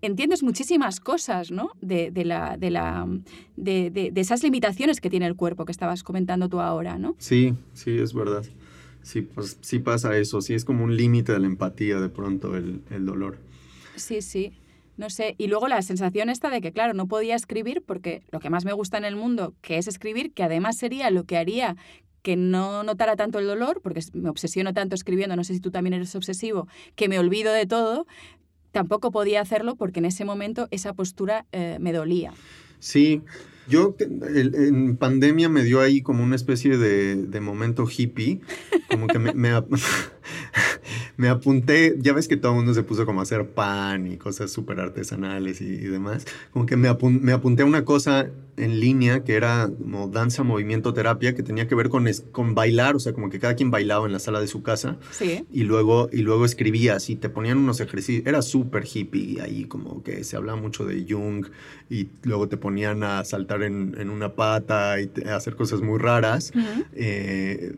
entiendes 0.02 0.44
muchísimas 0.44 1.00
cosas, 1.00 1.52
¿no? 1.52 1.72
De, 1.82 2.12
de, 2.12 2.26
la, 2.26 2.58
de, 2.58 2.70
la, 2.70 3.08
de, 3.56 3.90
de, 3.90 4.12
de 4.12 4.22
esas 4.22 4.44
limitaciones 4.44 5.00
que 5.00 5.10
tiene 5.10 5.26
el 5.26 5.36
cuerpo 5.36 5.66
que 5.66 5.72
estabas 5.72 6.04
comentando 6.04 6.50
tú 6.50 6.60
ahora, 6.60 6.98
¿no? 6.98 7.16
Sí, 7.20 7.54
sí, 7.74 7.98
es 7.98 8.14
verdad. 8.14 8.44
Sí, 9.02 9.22
pues 9.22 9.58
sí 9.62 9.80
pasa 9.80 10.18
eso, 10.18 10.42
sí 10.42 10.54
es 10.54 10.64
como 10.64 10.84
un 10.84 10.96
límite 10.96 11.34
de 11.34 11.40
la 11.40 11.48
empatía 11.48 12.00
de 12.00 12.10
pronto 12.10 12.56
el, 12.56 12.82
el, 12.90 13.06
dolor. 13.06 13.38
Sí, 13.96 14.22
sí, 14.22 14.54
no 14.98 15.10
sé. 15.10 15.36
Y 15.38 15.48
luego 15.48 15.68
la 15.68 15.82
sensación 15.82 16.30
esta 16.30 16.50
de 16.50 16.62
que, 16.62 16.72
claro, 16.72 16.94
no 16.94 17.08
podía 17.08 17.36
escribir 17.36 17.84
porque 17.86 18.24
lo 18.32 18.40
que 18.40 18.50
más 18.50 18.66
me 18.66 18.74
gusta 18.74 18.98
en 18.98 19.06
el 19.06 19.16
mundo, 19.16 19.54
que 19.62 19.78
es 19.78 19.88
escribir, 19.88 20.34
que 20.34 20.44
además 20.44 20.78
sería 20.78 21.10
lo 21.12 21.26
que 21.26 21.38
haría 21.38 21.76
que 22.22 22.38
no 22.38 22.84
notara 22.84 23.16
tanto 23.18 23.38
el 23.38 23.46
dolor, 23.46 23.82
porque 23.84 24.02
me 24.14 24.30
obsesiono 24.30 24.74
tanto 24.74 24.96
escribiendo, 24.96 25.36
no 25.36 25.44
sé 25.44 25.54
si 25.54 25.60
tú 25.60 25.72
también 25.72 25.94
eres 25.94 26.16
obsesivo, 26.16 26.68
que 26.96 27.10
me 27.10 27.20
olvido 27.20 27.52
de 27.52 27.66
todo, 27.66 28.08
tampoco 28.72 29.12
podía 29.12 29.42
hacerlo 29.42 29.76
porque 29.76 30.00
en 30.00 30.06
ese 30.06 30.24
momento 30.24 30.68
esa 30.72 30.94
postura 30.94 31.46
eh, 31.52 31.78
me 31.82 31.92
dolía. 31.92 32.34
Sí, 32.80 33.22
yo 33.68 33.96
en 34.00 34.98
pandemia 34.98 35.48
me 35.48 35.64
dio 35.64 35.80
ahí 35.82 36.02
como 36.02 36.24
una 36.24 36.36
especie 36.36 36.78
de, 36.78 37.16
de 37.16 37.40
momento 37.40 37.86
hippie, 37.88 38.42
como 38.90 39.08
que 39.08 39.20
me, 39.20 39.32
me, 41.18 41.30
apunté, 41.30 41.96
ya 42.00 42.14
ves 42.14 42.28
que 42.28 42.38
todo 42.38 42.52
el 42.52 42.58
mundo 42.58 42.74
se 42.74 42.84
puso 42.84 43.06
como 43.06 43.20
a 43.20 43.24
hacer 43.24 43.48
pan 43.50 44.12
y 44.12 44.18
cosas 44.18 44.52
súper 44.52 44.80
artesanales 44.80 45.62
y, 45.62 45.66
y, 45.66 45.88
demás, 45.88 46.26
como 46.52 46.66
que 46.66 46.78
me, 46.78 46.88
apun, 46.88 47.22
me 47.22 47.32
apunté 47.32 47.64
a 47.64 47.66
una 47.66 47.86
cosa 47.86 48.30
en 48.58 48.80
línea 48.80 49.24
que 49.24 49.36
era 49.36 49.70
como 49.82 50.08
danza, 50.08 50.44
movimiento, 50.44 50.94
terapia, 50.94 51.34
que 51.34 51.44
tenía 51.44 51.68
que 51.68 51.76
ver 51.76 51.90
con, 51.90 52.08
con 52.32 52.56
bailar, 52.56 52.96
o 52.96 53.00
sea, 53.00 53.14
como 53.14 53.30
que 53.30 53.40
cada 53.40 53.56
quien 53.56 53.72
bailaba 53.72 54.06
en 54.06 54.14
la 54.14 54.20
sala 54.20 54.40
de 54.40 54.48
su 54.48 54.62
casa 54.62 54.98
sí. 55.12 55.46
y, 55.52 55.64
luego, 55.64 56.10
y 56.12 56.22
luego 56.22 56.46
escribías 56.46 57.10
y 57.10 57.16
te 57.16 57.30
ponían 57.30 57.58
unos 57.58 57.80
ejercicios, 57.80 58.28
era 58.28 58.42
súper 58.42 58.86
hippie 58.86 59.42
ahí, 59.42 59.66
como 59.66 60.04
que 60.04 60.24
se 60.24 60.36
hablaba 60.36 60.60
mucho 60.60 60.86
de 60.86 61.06
Jung 61.08 61.48
y 61.90 62.10
luego 62.24 62.48
te 62.48 62.58
ponían 62.58 63.04
a 63.04 63.24
saltar 63.24 63.64
en, 63.64 63.96
en 64.00 64.10
una 64.10 64.34
pata 64.34 65.00
y 65.00 65.08
te, 65.08 65.30
a 65.30 65.36
hacer 65.36 65.56
cosas 65.56 65.82
muy 65.82 65.98
raras, 66.00 66.52
uh 66.56 66.60
-huh. 66.60 66.86
eh, 66.94 67.76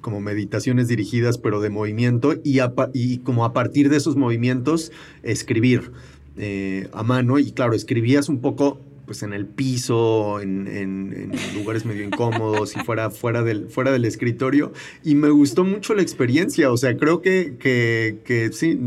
como 0.00 0.20
meditaciones 0.20 0.88
dirigidas 0.88 1.31
pero 1.38 1.60
de 1.60 1.70
movimiento 1.70 2.34
y, 2.42 3.18
como 3.18 3.44
a 3.44 3.52
partir 3.52 3.88
de 3.88 3.96
esos 3.96 4.16
movimientos 4.16 4.92
escribir 5.22 5.92
eh, 6.36 6.88
a 6.92 7.02
mano 7.02 7.38
y 7.38 7.52
claro, 7.52 7.74
escribías 7.74 8.28
un 8.28 8.40
poco 8.40 8.80
pues 9.06 9.22
en 9.22 9.32
el 9.32 9.46
piso, 9.46 10.40
en, 10.40 11.32
lugares 11.54 11.84
medio 11.84 12.04
incómodos 12.04 12.76
y 12.76 12.80
fuera, 12.80 13.10
fuera, 13.10 13.42
del, 13.42 13.68
fuera 13.68 13.92
del 13.92 14.04
escritorio. 14.04 14.72
Y 15.04 15.14
me 15.16 15.28
gustó 15.30 15.64
mucho 15.64 15.94
la 15.94 16.02
experiencia. 16.02 16.70
O 16.72 16.76
sea, 16.76 16.96
creo 16.96 17.20
que, 17.20 17.56
que, 17.58 18.50
sí, 18.52 18.78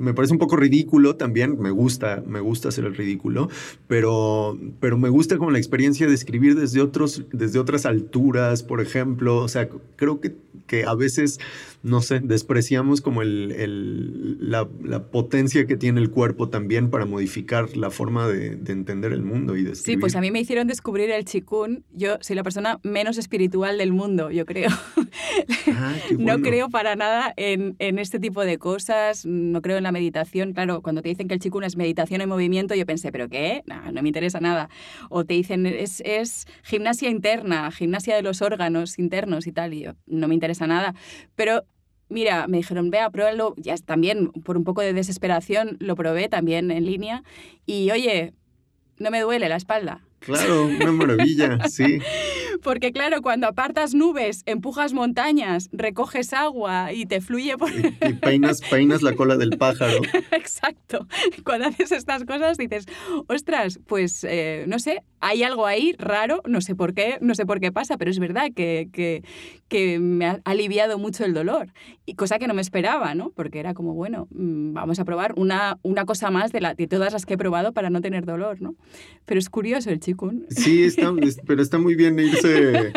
me 0.00 0.14
parece 0.14 0.32
un 0.32 0.38
poco 0.38 0.56
ridículo 0.56 1.16
también. 1.16 1.60
Me 1.60 1.70
gusta, 1.70 2.22
me 2.26 2.40
gusta 2.40 2.70
hacer 2.70 2.86
el 2.86 2.96
ridículo, 2.96 3.50
pero, 3.86 4.58
pero 4.80 4.96
me 4.96 5.10
gusta 5.10 5.36
como 5.36 5.50
la 5.50 5.58
experiencia 5.58 6.06
de 6.06 6.14
escribir 6.14 6.58
desde, 6.58 6.80
otros, 6.80 7.24
desde 7.32 7.58
otras 7.58 7.84
alturas, 7.84 8.62
por 8.62 8.80
ejemplo. 8.80 9.36
O 9.36 9.48
sea, 9.48 9.68
creo 9.96 10.20
que, 10.20 10.34
que 10.66 10.84
a 10.84 10.94
veces 10.94 11.38
no 11.82 12.02
sé, 12.02 12.20
despreciamos 12.20 13.00
como 13.00 13.22
el, 13.22 13.52
el, 13.52 14.50
la, 14.50 14.68
la, 14.84 15.04
potencia 15.04 15.66
que 15.66 15.76
tiene 15.76 16.00
el 16.00 16.10
cuerpo 16.10 16.50
también 16.50 16.90
para 16.90 17.06
modificar 17.06 17.74
la 17.74 17.90
forma 17.90 18.28
de, 18.28 18.56
de 18.56 18.72
entender 18.72 19.12
el 19.12 19.22
mundo 19.22 19.56
y 19.56 19.62
de 19.62 19.72
escribir. 19.72 19.96
Sí, 19.96 20.00
pues 20.00 20.14
a 20.14 20.20
mí 20.20 20.30
me 20.30 20.40
hicieron 20.40 20.66
descubrir 20.66 21.10
el 21.10 21.24
chikun. 21.24 21.84
Yo 21.92 22.18
soy 22.20 22.36
la 22.36 22.42
persona 22.42 22.78
menos 22.82 23.16
espiritual 23.16 23.78
del 23.78 23.92
mundo, 23.92 24.30
yo 24.30 24.44
creo. 24.44 24.70
Ah, 25.72 25.94
bueno. 26.10 26.36
No 26.36 26.42
creo 26.42 26.68
para 26.68 26.96
nada 26.96 27.32
en, 27.36 27.76
en, 27.78 27.98
este 27.98 28.18
tipo 28.18 28.42
de 28.44 28.58
cosas, 28.58 29.24
no 29.24 29.62
creo 29.62 29.76
en 29.76 29.84
la 29.84 29.92
meditación. 29.92 30.52
Claro, 30.52 30.82
cuando 30.82 31.02
te 31.02 31.08
dicen 31.08 31.28
que 31.28 31.34
el 31.34 31.40
chikun 31.40 31.64
es 31.64 31.76
meditación 31.76 32.20
en 32.20 32.28
movimiento, 32.28 32.74
yo 32.74 32.86
pensé, 32.86 33.12
¿pero 33.12 33.28
qué? 33.28 33.62
No, 33.66 33.92
no 33.92 34.02
me 34.02 34.08
interesa 34.08 34.40
nada. 34.40 34.68
O 35.08 35.24
te 35.24 35.34
dicen, 35.34 35.66
es, 35.66 36.02
es 36.04 36.46
gimnasia 36.62 37.08
interna, 37.10 37.70
gimnasia 37.70 38.16
de 38.16 38.22
los 38.22 38.42
órganos 38.42 38.98
internos 38.98 39.46
y 39.46 39.52
tal, 39.52 39.74
y 39.74 39.82
yo, 39.82 39.92
no 40.06 40.28
me 40.28 40.34
interesa 40.34 40.66
nada. 40.66 40.94
Pero 41.36 41.64
mira, 42.10 42.46
me 42.46 42.58
dijeron, 42.58 42.90
vea, 42.90 43.10
pruébalo. 43.10 43.54
Ya 43.56 43.76
también, 43.76 44.30
por 44.32 44.56
un 44.56 44.64
poco 44.64 44.82
de 44.82 44.92
desesperación, 44.92 45.76
lo 45.80 45.96
probé 45.96 46.28
también 46.28 46.70
en 46.70 46.84
línea. 46.84 47.22
Y 47.66 47.90
oye, 47.90 48.34
no 48.98 49.10
me 49.10 49.20
duele 49.20 49.48
la 49.48 49.56
espalda. 49.56 50.02
Claro, 50.20 50.66
una 50.66 50.92
maravilla, 50.92 51.58
sí. 51.68 51.98
Porque 52.62 52.92
claro, 52.92 53.22
cuando 53.22 53.46
apartas 53.46 53.94
nubes, 53.94 54.42
empujas 54.44 54.92
montañas, 54.92 55.70
recoges 55.72 56.34
agua 56.34 56.92
y 56.92 57.06
te 57.06 57.22
fluye 57.22 57.56
por... 57.56 57.70
Y, 57.72 57.96
y 58.06 58.12
peinas, 58.14 58.60
peinas 58.60 59.00
la 59.00 59.14
cola 59.14 59.38
del 59.38 59.56
pájaro. 59.56 60.00
Exacto. 60.30 61.06
Cuando 61.42 61.68
haces 61.68 61.92
estas 61.92 62.24
cosas 62.24 62.58
dices, 62.58 62.86
ostras, 63.28 63.80
pues 63.86 64.24
eh, 64.24 64.64
no 64.68 64.78
sé, 64.78 65.02
hay 65.20 65.42
algo 65.42 65.66
ahí 65.66 65.94
raro, 65.98 66.42
no 66.46 66.60
sé 66.60 66.74
por 66.74 66.94
qué, 66.94 67.18
no 67.20 67.34
sé 67.34 67.46
por 67.46 67.60
qué 67.60 67.72
pasa, 67.72 67.96
pero 67.96 68.10
es 68.10 68.18
verdad 68.18 68.50
que, 68.54 68.88
que, 68.92 69.22
que 69.68 69.98
me 69.98 70.26
ha 70.26 70.40
aliviado 70.44 70.98
mucho 70.98 71.24
el 71.24 71.32
dolor. 71.32 71.72
Y 72.04 72.14
cosa 72.14 72.38
que 72.38 72.46
no 72.46 72.54
me 72.54 72.62
esperaba, 72.62 73.14
¿no? 73.14 73.30
Porque 73.30 73.60
era 73.60 73.72
como, 73.72 73.94
bueno, 73.94 74.28
mm, 74.32 74.74
vamos 74.74 74.98
a 74.98 75.04
probar 75.04 75.34
una, 75.36 75.78
una 75.82 76.04
cosa 76.04 76.30
más 76.30 76.52
de, 76.52 76.60
la, 76.60 76.74
de 76.74 76.86
todas 76.86 77.12
las 77.12 77.24
que 77.24 77.34
he 77.34 77.38
probado 77.38 77.72
para 77.72 77.88
no 77.88 78.00
tener 78.00 78.26
dolor, 78.26 78.60
¿no? 78.60 78.74
Pero 79.24 79.38
es 79.38 79.48
curioso 79.48 79.90
el 79.90 80.00
Sí, 80.50 80.84
está, 80.84 81.12
es- 81.22 81.38
pero 81.46 81.62
está 81.62 81.78
muy 81.78 81.94
bien 81.94 82.18
irse, 82.18 82.92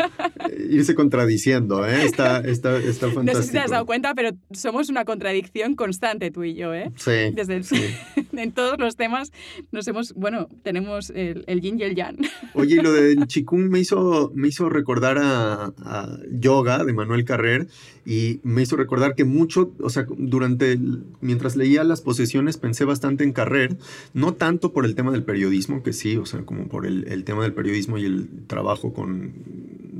irse 0.68 0.94
contradiciendo, 0.94 1.86
¿eh? 1.86 2.04
Está, 2.04 2.40
está, 2.40 2.76
está 2.78 3.08
fantástico. 3.10 3.22
No 3.24 3.34
sé 3.34 3.42
si 3.44 3.52
te 3.52 3.58
has 3.58 3.70
dado 3.70 3.86
cuenta, 3.86 4.14
pero 4.14 4.30
somos 4.52 4.88
una 4.88 5.04
contradicción 5.04 5.74
constante 5.76 6.30
tú 6.30 6.44
y 6.44 6.54
yo, 6.54 6.74
¿eh? 6.74 6.90
Sí, 6.96 7.10
Desde 7.34 7.56
el- 7.56 7.64
sí. 7.64 7.76
en 8.32 8.52
todos 8.52 8.78
los 8.78 8.96
temas 8.96 9.32
nos 9.72 9.86
hemos, 9.88 10.12
bueno, 10.14 10.48
tenemos 10.62 11.10
el, 11.10 11.44
el 11.46 11.60
yin 11.60 11.78
y 11.78 11.84
el 11.84 11.94
yang. 11.94 12.16
Oye, 12.54 12.76
y 12.76 12.80
lo 12.80 12.92
del 12.92 13.26
chikung 13.26 13.68
me 13.68 13.80
hizo, 13.80 14.32
me 14.34 14.48
hizo 14.48 14.68
recordar 14.68 15.18
a, 15.18 15.72
a 15.78 16.18
yoga 16.30 16.84
de 16.84 16.92
Manuel 16.92 17.24
Carrer 17.24 17.66
y 18.06 18.40
me 18.42 18.62
hizo 18.62 18.76
recordar 18.76 19.14
que 19.14 19.24
mucho, 19.24 19.72
o 19.80 19.90
sea, 19.90 20.06
durante, 20.16 20.78
mientras 21.20 21.56
leía 21.56 21.84
las 21.84 22.00
posesiones 22.00 22.56
pensé 22.56 22.84
bastante 22.84 23.24
en 23.24 23.32
Carrer, 23.32 23.76
no 24.12 24.34
tanto 24.34 24.72
por 24.72 24.84
el 24.84 24.94
tema 24.94 25.10
del 25.10 25.22
periodismo, 25.22 25.82
que 25.82 25.92
sí, 25.92 26.16
o 26.16 26.26
sea, 26.26 26.42
como 26.42 26.68
por 26.68 26.86
el, 26.86 27.06
el 27.08 27.24
tema 27.24 27.42
del 27.42 27.54
periodismo 27.54 27.98
y 27.98 28.04
el 28.04 28.28
trabajo 28.46 28.92
con, 28.92 29.32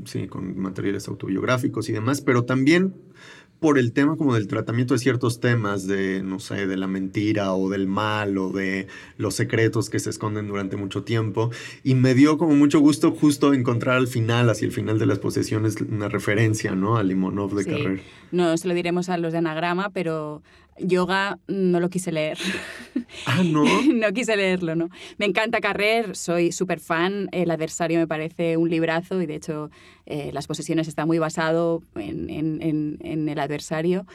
sí, 0.05 0.27
con 0.27 0.59
materiales 0.59 1.07
autobiográficos 1.07 1.89
y 1.89 1.93
demás, 1.93 2.21
pero 2.21 2.45
también 2.45 2.93
por 3.65 3.79
el 3.79 3.93
tema 3.93 4.15
como 4.15 4.35
del 4.35 4.45
tratamiento 4.47 4.93
de 4.93 4.99
ciertos 4.99 5.39
temas, 5.39 5.87
de, 5.87 6.21
no 6.21 6.39
sé, 6.39 6.67
de 6.67 6.77
la 6.77 6.85
mentira 6.85 7.51
o 7.55 7.67
del 7.67 7.87
mal 7.87 8.37
o 8.37 8.51
de 8.51 8.85
los 9.17 9.33
secretos 9.33 9.89
que 9.89 9.97
se 9.97 10.11
esconden 10.11 10.47
durante 10.47 10.77
mucho 10.77 11.01
tiempo. 11.01 11.49
Y 11.83 11.95
me 11.95 12.13
dio 12.13 12.37
como 12.37 12.55
mucho 12.55 12.79
gusto 12.79 13.09
justo 13.11 13.55
encontrar 13.55 13.97
al 13.97 14.05
final, 14.07 14.51
hacia 14.51 14.67
el 14.67 14.71
final 14.71 14.99
de 14.99 15.07
las 15.07 15.17
posesiones, 15.17 15.77
una 15.81 16.09
referencia, 16.09 16.75
¿no? 16.75 16.97
A 16.97 17.01
Limonov 17.01 17.55
de 17.55 17.63
Sí. 17.63 17.71
Carrer. 17.71 18.01
No 18.31 18.55
se 18.55 18.67
lo 18.67 18.75
diremos 18.75 19.09
a 19.09 19.17
los 19.17 19.31
de 19.31 19.39
anagrama, 19.39 19.89
pero 19.89 20.43
yoga 20.77 21.39
no 21.47 21.79
lo 21.79 21.89
quise 21.89 22.11
leer. 22.11 22.37
Ah, 23.25 23.43
¿no? 23.43 23.63
no 23.93 24.11
quise 24.13 24.35
leerlo, 24.35 24.75
¿no? 24.75 24.89
Me 25.17 25.25
encanta 25.25 25.61
Carrer, 25.61 26.15
soy 26.15 26.51
súper 26.51 26.79
fan, 26.79 27.29
El 27.31 27.51
adversario 27.51 27.99
me 27.99 28.07
parece 28.07 28.57
un 28.57 28.69
librazo 28.69 29.21
y 29.21 29.25
de 29.25 29.35
hecho 29.35 29.69
eh, 30.05 30.31
Las 30.33 30.47
posesiones 30.47 30.87
está 30.87 31.05
muy 31.05 31.17
basado 31.19 31.81
en, 31.95 32.29
en- 32.29 32.61
en- 32.61 32.97
en 33.01 33.29
el 33.29 33.39
adversario 33.39 34.05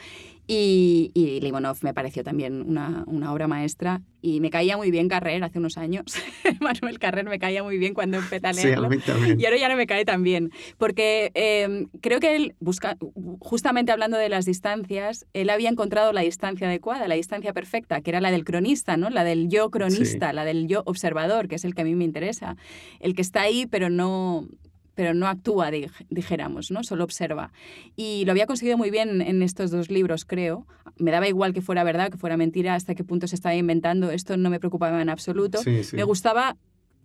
y, 0.53 1.11
y 1.13 1.39
Limonov 1.39 1.77
me 1.81 1.93
pareció 1.93 2.25
también 2.25 2.61
una, 2.61 3.05
una 3.07 3.31
obra 3.31 3.47
maestra 3.47 4.01
y 4.21 4.41
me 4.41 4.49
caía 4.49 4.75
muy 4.75 4.91
bien 4.91 5.07
Carrer 5.07 5.41
hace 5.45 5.59
unos 5.59 5.77
años. 5.77 6.03
Manuel 6.59 6.99
Carrer 6.99 7.23
me 7.23 7.39
caía 7.39 7.63
muy 7.63 7.77
bien 7.77 7.93
cuando 7.93 8.17
empecé 8.17 8.45
a 8.45 8.53
Sí, 8.53 8.59
a 8.63 8.65
leerlo. 8.65 8.89
mí 8.89 8.97
también. 8.97 9.39
Y 9.39 9.45
ahora 9.45 9.57
ya 9.57 9.69
no 9.69 9.77
me 9.77 9.87
cae 9.87 10.03
tan 10.03 10.23
bien, 10.23 10.51
porque 10.77 11.31
eh, 11.35 11.85
creo 12.01 12.19
que 12.19 12.35
él, 12.35 12.53
busca, 12.59 12.97
justamente 13.39 13.93
hablando 13.93 14.17
de 14.17 14.27
las 14.27 14.43
distancias, 14.43 15.25
él 15.31 15.49
había 15.49 15.69
encontrado 15.69 16.11
la 16.11 16.19
distancia 16.19 16.67
adecuada, 16.67 17.07
la 17.07 17.15
distancia 17.15 17.53
perfecta, 17.53 18.01
que 18.01 18.09
era 18.09 18.19
la 18.19 18.29
del 18.29 18.43
cronista, 18.43 18.97
¿no? 18.97 19.09
la 19.09 19.23
del 19.23 19.47
yo 19.47 19.69
cronista, 19.71 20.33
la 20.33 20.43
del 20.43 20.67
yo 20.67 20.83
observador, 20.85 21.47
que 21.47 21.55
es 21.55 21.63
el 21.63 21.73
que 21.75 21.83
a 21.83 21.85
mí 21.85 21.95
me 21.95 22.03
interesa, 22.03 22.57
el 22.99 23.15
que 23.15 23.21
está 23.21 23.43
ahí 23.43 23.67
pero 23.67 23.89
no 23.89 24.47
pero 24.95 25.13
no 25.13 25.27
actúa, 25.27 25.71
dijéramos, 26.09 26.71
¿no? 26.71 26.83
Solo 26.83 27.03
observa. 27.03 27.51
Y 27.95 28.25
lo 28.25 28.31
había 28.31 28.45
conseguido 28.45 28.77
muy 28.77 28.91
bien 28.91 29.21
en 29.21 29.41
estos 29.41 29.71
dos 29.71 29.89
libros, 29.89 30.25
creo. 30.25 30.67
Me 30.97 31.11
daba 31.11 31.27
igual 31.27 31.53
que 31.53 31.61
fuera 31.61 31.83
verdad, 31.83 32.11
que 32.11 32.17
fuera 32.17 32.37
mentira, 32.37 32.75
hasta 32.75 32.95
qué 32.95 33.03
punto 33.03 33.27
se 33.27 33.35
estaba 33.35 33.55
inventando. 33.55 34.11
Esto 34.11 34.37
no 34.37 34.49
me 34.49 34.59
preocupaba 34.59 35.01
en 35.01 35.09
absoluto 35.09 35.59
Sí, 35.59 35.83
sí. 35.83 35.95
me 35.95 36.03
gustaba 36.03 36.57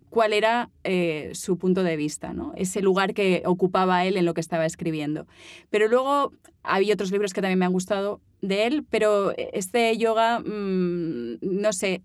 cuál 0.09 0.33
era 0.33 0.69
eh, 0.83 1.31
su 1.33 1.57
punto 1.57 1.83
de 1.83 1.97
vista, 1.97 2.33
¿no? 2.33 2.53
ese 2.55 2.81
lugar 2.81 3.13
que 3.13 3.43
ocupaba 3.45 4.05
él 4.05 4.17
en 4.17 4.25
lo 4.25 4.33
que 4.33 4.41
estaba 4.41 4.65
escribiendo. 4.65 5.27
Pero 5.69 5.87
luego 5.87 6.31
había 6.63 6.93
otros 6.93 7.11
libros 7.11 7.33
que 7.33 7.41
también 7.41 7.59
me 7.59 7.65
han 7.65 7.73
gustado 7.73 8.21
de 8.41 8.67
él, 8.67 8.85
pero 8.89 9.33
este 9.35 9.97
yoga, 9.97 10.39
mm, 10.39 11.39
no 11.41 11.73
sé, 11.73 12.03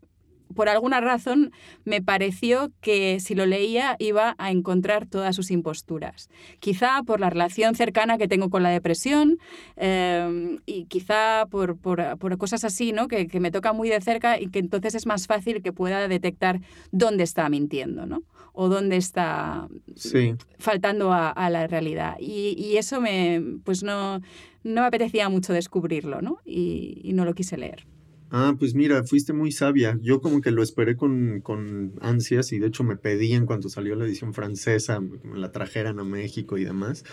por 0.53 0.69
alguna 0.69 1.01
razón 1.01 1.51
me 1.85 2.01
pareció 2.03 2.71
que 2.81 3.19
si 3.21 3.35
lo 3.35 3.47
leía 3.47 3.97
iba 3.99 4.35
a 4.39 4.51
encontrar 4.51 5.07
todas 5.07 5.35
sus 5.37 5.51
imposturas. 5.51 6.29
Quizá 6.61 7.03
por 7.05 7.21
la 7.21 7.31
relación 7.31 7.75
cercana 7.75 8.19
que 8.19 8.29
tengo 8.29 8.51
con 8.51 8.63
la 8.63 8.71
depresión 8.71 9.39
eh, 9.77 10.59
y 10.67 10.85
quizá 10.87 11.47
por, 11.51 11.77
por- 11.77 12.19
por 12.19 12.39
cosas 12.39 12.65
así, 12.65 12.93
¿no? 12.93 13.09
Que, 13.09 13.27
que 13.27 13.41
me 13.41 13.51
toca 13.51 13.73
muy 13.73 13.89
de 13.89 14.01
cerca 14.01 14.41
y 14.41 14.49
que 14.49 14.59
entonces 14.59 14.95
es 14.95 15.07
más 15.07 15.27
fácil 15.27 15.63
que 15.63 15.73
pueda 15.73 16.07
detectar 16.09 16.61
dónde 16.91 17.25
está 17.25 17.49
mintiendo, 17.49 18.07
¿no? 18.07 18.23
O 18.53 18.69
dónde 18.69 18.97
está 18.97 19.67
Sí. 19.97 20.35
faltando 20.59 21.13
a, 21.13 21.31
a 21.31 21.49
la 21.51 21.67
realidad. 21.67 22.17
Y, 22.21 22.55
y 22.59 22.77
eso 22.77 23.01
me, 23.01 23.43
pues 23.65 23.83
no, 23.83 24.19
no 24.63 24.81
me 24.83 24.87
apetecía 24.87 25.29
mucho 25.31 25.53
descubrirlo, 25.53 26.21
¿no? 26.21 26.39
Y, 26.45 27.01
y 27.03 27.15
no 27.15 27.25
lo 27.25 27.35
quise 27.35 27.57
leer. 27.57 27.87
Ah, 28.35 28.55
pues 28.59 28.75
mira, 28.75 29.05
fuiste 29.05 29.35
muy 29.35 29.53
sabia. 29.53 29.99
Yo 30.01 30.23
como 30.23 30.41
que 30.41 30.51
lo 30.53 30.63
esperé 30.63 30.97
con, 30.97 31.43
con 31.43 31.93
ansias 32.01 32.51
y 32.53 32.59
de 32.59 32.69
hecho 32.69 32.83
me 32.83 32.97
pedí 32.97 33.35
en 33.35 33.45
cuanto 33.45 33.69
salió 33.69 33.95
la 33.95 34.07
edición 34.07 34.33
francesa, 34.33 35.01
me 35.01 35.39
la 35.39 35.53
trajeran 35.53 35.99
a 35.99 36.05
México 36.05 36.57
y 36.57 36.65
demás. 36.65 37.05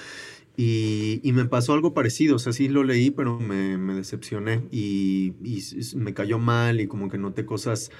Y, 0.55 1.19
y 1.23 1.33
me 1.33 1.45
pasó 1.45 1.73
algo 1.73 1.93
parecido, 1.93 2.37
o 2.37 2.39
sea, 2.39 2.53
sí 2.53 2.69
lo 2.69 2.83
leí, 2.85 3.11
pero 3.11 3.37
me, 3.39 3.77
me 3.77 3.95
decepcioné 3.95 4.67
y, 4.71 5.33
y 5.43 5.61
me 5.97 6.13
cayó 6.13 6.39
mal 6.39 6.79
y 6.81 6.87
como 6.87 7.09
que 7.09 7.17
noté 7.17 7.45
cosas 7.45 7.91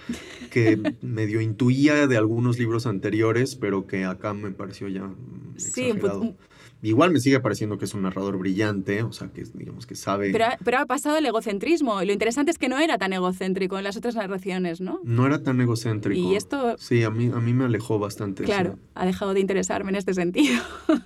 que 0.49 0.77
medio 1.01 1.41
intuía 1.41 2.07
de 2.07 2.17
algunos 2.17 2.59
libros 2.59 2.85
anteriores, 2.87 3.55
pero 3.55 3.87
que 3.87 4.05
acá 4.05 4.33
me 4.33 4.51
pareció 4.51 4.87
ya 4.89 5.03
mm, 5.05 5.55
Sí, 5.57 5.91
un 5.91 5.99
pu- 5.99 6.07
exagerado. 6.07 6.21
un- 6.21 6.37
Igual 6.81 7.11
me 7.11 7.19
sigue 7.19 7.39
pareciendo 7.41 7.77
que 7.77 7.85
es 7.85 7.93
un 7.93 8.03
narrador 8.03 8.37
brillante, 8.37 9.03
o 9.03 9.11
sea, 9.11 9.27
que 9.29 9.43
digamos 9.53 9.85
que 9.85 9.95
sabe... 9.95 10.31
Pero, 10.31 10.45
ha- 10.45 10.57
pero 10.63 10.77
ha 10.79 10.85
pasado 10.85 11.17
el 11.17 11.25
egocentrismo. 11.25 12.01
Y 12.01 12.05
lo 12.05 12.13
interesante 12.13 12.51
es 12.51 12.57
que 12.57 12.69
no 12.69 12.79
era 12.79 12.97
tan 12.97 13.11
egocéntrico 13.11 13.77
en 13.77 13.83
las 13.83 13.97
otras 13.97 14.15
narraciones, 14.15 14.79
¿no? 14.79 14.99
No 15.03 15.25
era 15.25 15.43
tan 15.43 15.59
egocéntrico. 15.59 16.19
Y 16.19 16.35
esto, 16.35 16.75
Sí, 16.77 17.03
a 17.03 17.09
mí, 17.09 17.29
a 17.33 17.39
mí 17.39 17.53
me 17.53 17.65
alejó 17.65 17.99
bastante. 17.99 18.43
eso. 18.43 18.51
claro, 18.53 18.79
ha 18.95 19.05
dejado 19.05 19.33
de 19.33 19.41
interesarme 19.41 19.89
en 19.89 19.95
este 19.97 20.13
sentido. 20.13 20.61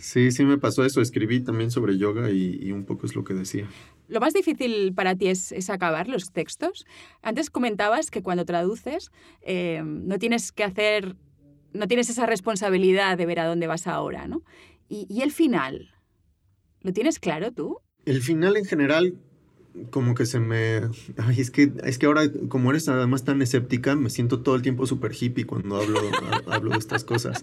Sí, 0.00 0.32
sí 0.32 0.44
me 0.44 0.58
pasó 0.58 0.84
eso. 0.84 1.00
Escribí 1.00 1.40
también 1.40 1.70
sobre 1.70 1.96
yoga 1.96 2.30
y, 2.30 2.58
y 2.60 2.72
un 2.72 2.84
poco 2.84 3.06
es 3.06 3.14
lo 3.14 3.22
que 3.24 3.34
decía. 3.34 3.68
Lo 4.08 4.18
más 4.20 4.32
difícil 4.34 4.92
para 4.94 5.14
ti 5.14 5.28
es, 5.28 5.52
es 5.52 5.70
acabar 5.70 6.08
los 6.08 6.32
textos. 6.32 6.86
Antes 7.22 7.50
comentabas 7.50 8.10
que 8.10 8.20
cuando 8.22 8.44
traduces 8.44 9.10
eh, 9.42 9.80
no 9.84 10.18
tienes 10.18 10.50
que 10.50 10.64
hacer, 10.64 11.14
no 11.72 11.88
tienes 11.88 12.10
esa 12.10 12.26
responsabilidad 12.26 13.16
de 13.18 13.26
ver 13.26 13.40
a 13.40 13.46
dónde 13.46 13.66
vas 13.66 13.86
ahora, 13.86 14.26
¿no? 14.26 14.42
Y, 14.88 15.06
y 15.08 15.22
el 15.22 15.32
final, 15.32 15.90
¿lo 16.82 16.92
tienes 16.92 17.18
claro 17.18 17.52
tú? 17.52 17.78
El 18.04 18.20
final 18.22 18.56
en 18.56 18.64
general, 18.64 19.14
como 19.90 20.14
que 20.14 20.26
se 20.26 20.38
me... 20.40 20.80
Ay, 21.16 21.40
es 21.40 21.50
que, 21.50 21.72
es 21.84 21.98
que 21.98 22.06
ahora, 22.06 22.22
como 22.48 22.70
eres 22.70 22.88
además 22.88 23.24
tan 23.24 23.40
escéptica, 23.42 23.94
me 23.96 24.10
siento 24.10 24.40
todo 24.42 24.54
el 24.56 24.62
tiempo 24.62 24.86
súper 24.86 25.12
hippie 25.18 25.46
cuando 25.46 25.76
hablo, 25.80 25.98
ha- 26.46 26.54
hablo 26.54 26.72
de 26.72 26.78
estas 26.78 27.04
cosas. 27.04 27.42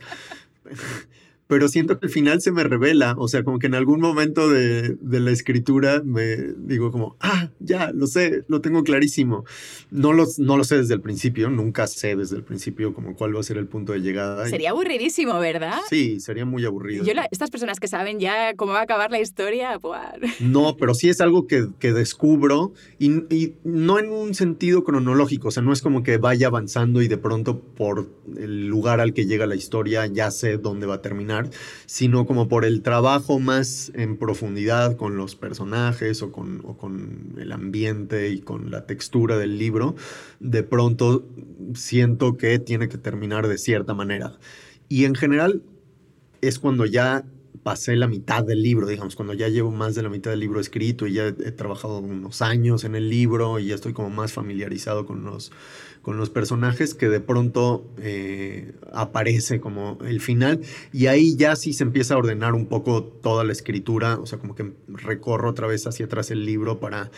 Pero 1.50 1.68
siento 1.68 2.00
que 2.00 2.06
al 2.06 2.12
final 2.12 2.41
se 2.41 2.52
me 2.52 2.64
revela, 2.64 3.16
o 3.18 3.28
sea, 3.28 3.43
como 3.43 3.58
que 3.58 3.66
en 3.66 3.74
algún 3.74 4.00
momento 4.00 4.50
de, 4.50 4.95
de 5.02 5.20
la 5.20 5.32
escritura 5.32 6.04
me 6.06 6.36
digo 6.58 6.91
como, 6.91 7.16
ah, 7.22 7.50
ya, 7.60 7.91
lo 7.91 8.06
sé, 8.06 8.43
lo 8.47 8.62
tengo 8.62 8.84
clarísimo. 8.84 9.45
No, 9.89 10.14
los, 10.14 10.38
no 10.38 10.58
lo 10.58 10.64
sé 10.64 10.78
desde 10.78 10.93
el 10.93 11.02
principio, 11.02 11.50
nunca 11.50 11.88
sé 11.88 12.16
desde 12.16 12.36
el 12.36 12.43
principio 12.43 12.93
como 12.93 13.16
cuál 13.16 13.36
va 13.36 13.39
a 13.39 13.43
ser 13.43 13.58
el 13.58 13.66
punto 13.66 13.93
de 13.93 14.02
llegada. 14.02 14.47
Sería 14.47 14.70
aburridísimo, 14.70 15.39
¿verdad? 15.39 15.80
Sí, 15.89 16.20
sería 16.20 16.45
muy 16.45 16.64
aburrido. 16.66 17.04
Yo 17.04 17.16
la- 17.16 17.28
estas 17.32 17.50
personas 17.50 17.80
que 17.80 17.88
saben 17.88 18.20
ya 18.20 18.54
cómo 18.56 18.74
va 18.74 18.82
a 18.82 18.84
acabar 18.84 19.10
la 19.10 19.20
historia, 19.20 19.76
buah. 19.80 20.12
No, 20.39 20.78
pero 20.78 20.93
sí 20.93 21.10
es 21.10 21.20
algo 21.20 21.47
que, 21.47 21.68
que 21.80 21.93
descubro 21.93 22.74
y, 23.00 23.24
y 23.36 23.56
no 23.64 23.97
en 23.97 24.12
un 24.12 24.36
sentido 24.36 24.84
cronológico, 24.84 25.47
o 25.47 25.52
sea, 25.52 25.64
no 25.64 25.74
es 25.74 25.82
como 25.82 26.04
que 26.04 26.18
vaya 26.18 26.45
avanzando 26.45 27.02
y 27.02 27.08
de 27.08 27.18
pronto 27.18 27.60
por 27.60 28.08
el 28.38 28.68
lugar 28.68 29.00
al 29.00 29.16
que 29.16 29.26
llega 29.26 29.47
la 29.47 29.56
historia 29.56 30.06
ya 30.06 30.30
sé 30.30 30.58
dónde 30.60 30.86
va 30.86 30.95
a 30.95 31.02
terminar, 31.02 31.39
sino 31.86 32.26
como 32.26 32.48
por 32.48 32.66
el 32.66 32.82
trabajo 32.82 33.40
más 33.40 33.92
en 33.96 34.18
profundidad 34.18 34.96
con 34.98 35.18
los 35.18 35.36
personajes 35.36 36.22
o 36.22 36.32
con, 36.32 36.62
o 36.66 36.78
con 36.78 37.36
el 37.40 37.52
ambiente 37.52 38.30
y 38.30 38.40
con 38.40 38.72
la 38.72 38.86
textura 38.86 39.38
del 39.38 39.58
libro, 39.58 39.96
de 40.40 40.64
pronto 40.64 41.26
siento 41.74 42.38
que 42.38 42.60
tiene 42.60 42.90
que 42.90 42.98
terminar 42.98 43.48
de 43.48 43.58
cierta 43.58 43.94
manera. 43.94 44.38
Y 44.88 45.06
en 45.06 45.16
general 45.16 45.62
es 46.42 46.60
cuando 46.60 46.86
ya 46.86 47.26
pasé 47.64 47.96
la 47.96 48.08
mitad 48.08 48.44
del 48.44 48.62
libro, 48.64 48.88
digamos, 48.88 49.16
cuando 49.16 49.34
ya 49.34 49.48
llevo 49.48 49.72
más 49.72 49.96
de 49.96 50.02
la 50.02 50.10
mitad 50.10 50.32
del 50.32 50.40
libro 50.40 50.60
escrito 50.60 51.08
y 51.08 51.14
ya 51.14 51.28
he 51.28 51.52
trabajado 51.52 52.00
unos 52.00 52.42
años 52.42 52.84
en 52.84 52.96
el 52.96 53.10
libro 53.10 53.60
y 53.60 53.68
ya 53.68 53.76
estoy 53.76 53.94
como 53.94 54.10
más 54.10 54.32
familiarizado 54.34 55.06
con 55.06 55.24
los, 55.24 55.52
con 56.10 56.18
los 56.18 56.32
personajes 56.32 56.95
que 56.95 57.07
de 57.07 57.20
pronto 57.20 57.86
eh, 57.99 58.74
aparece 58.91 59.60
como 59.60 59.99
el 60.03 60.22
final 60.22 60.60
y 60.91 61.05
ahí 61.05 61.36
ya 61.36 61.55
sí 61.55 61.72
se 61.72 61.84
empieza 61.84 62.16
a 62.16 62.18
ordenar 62.18 62.55
un 62.55 62.66
poco 62.66 63.03
toda 63.03 63.43
la 63.43 63.51
escritura, 63.51 64.18
o 64.18 64.26
sea, 64.26 64.39
como 64.39 64.55
que 64.55 64.74
recorro 64.88 65.51
otra 65.51 65.68
vez 65.68 65.86
hacia 65.86 66.07
atrás 66.07 66.32
el 66.32 66.47
libro 66.47 66.80
para, 66.80 67.12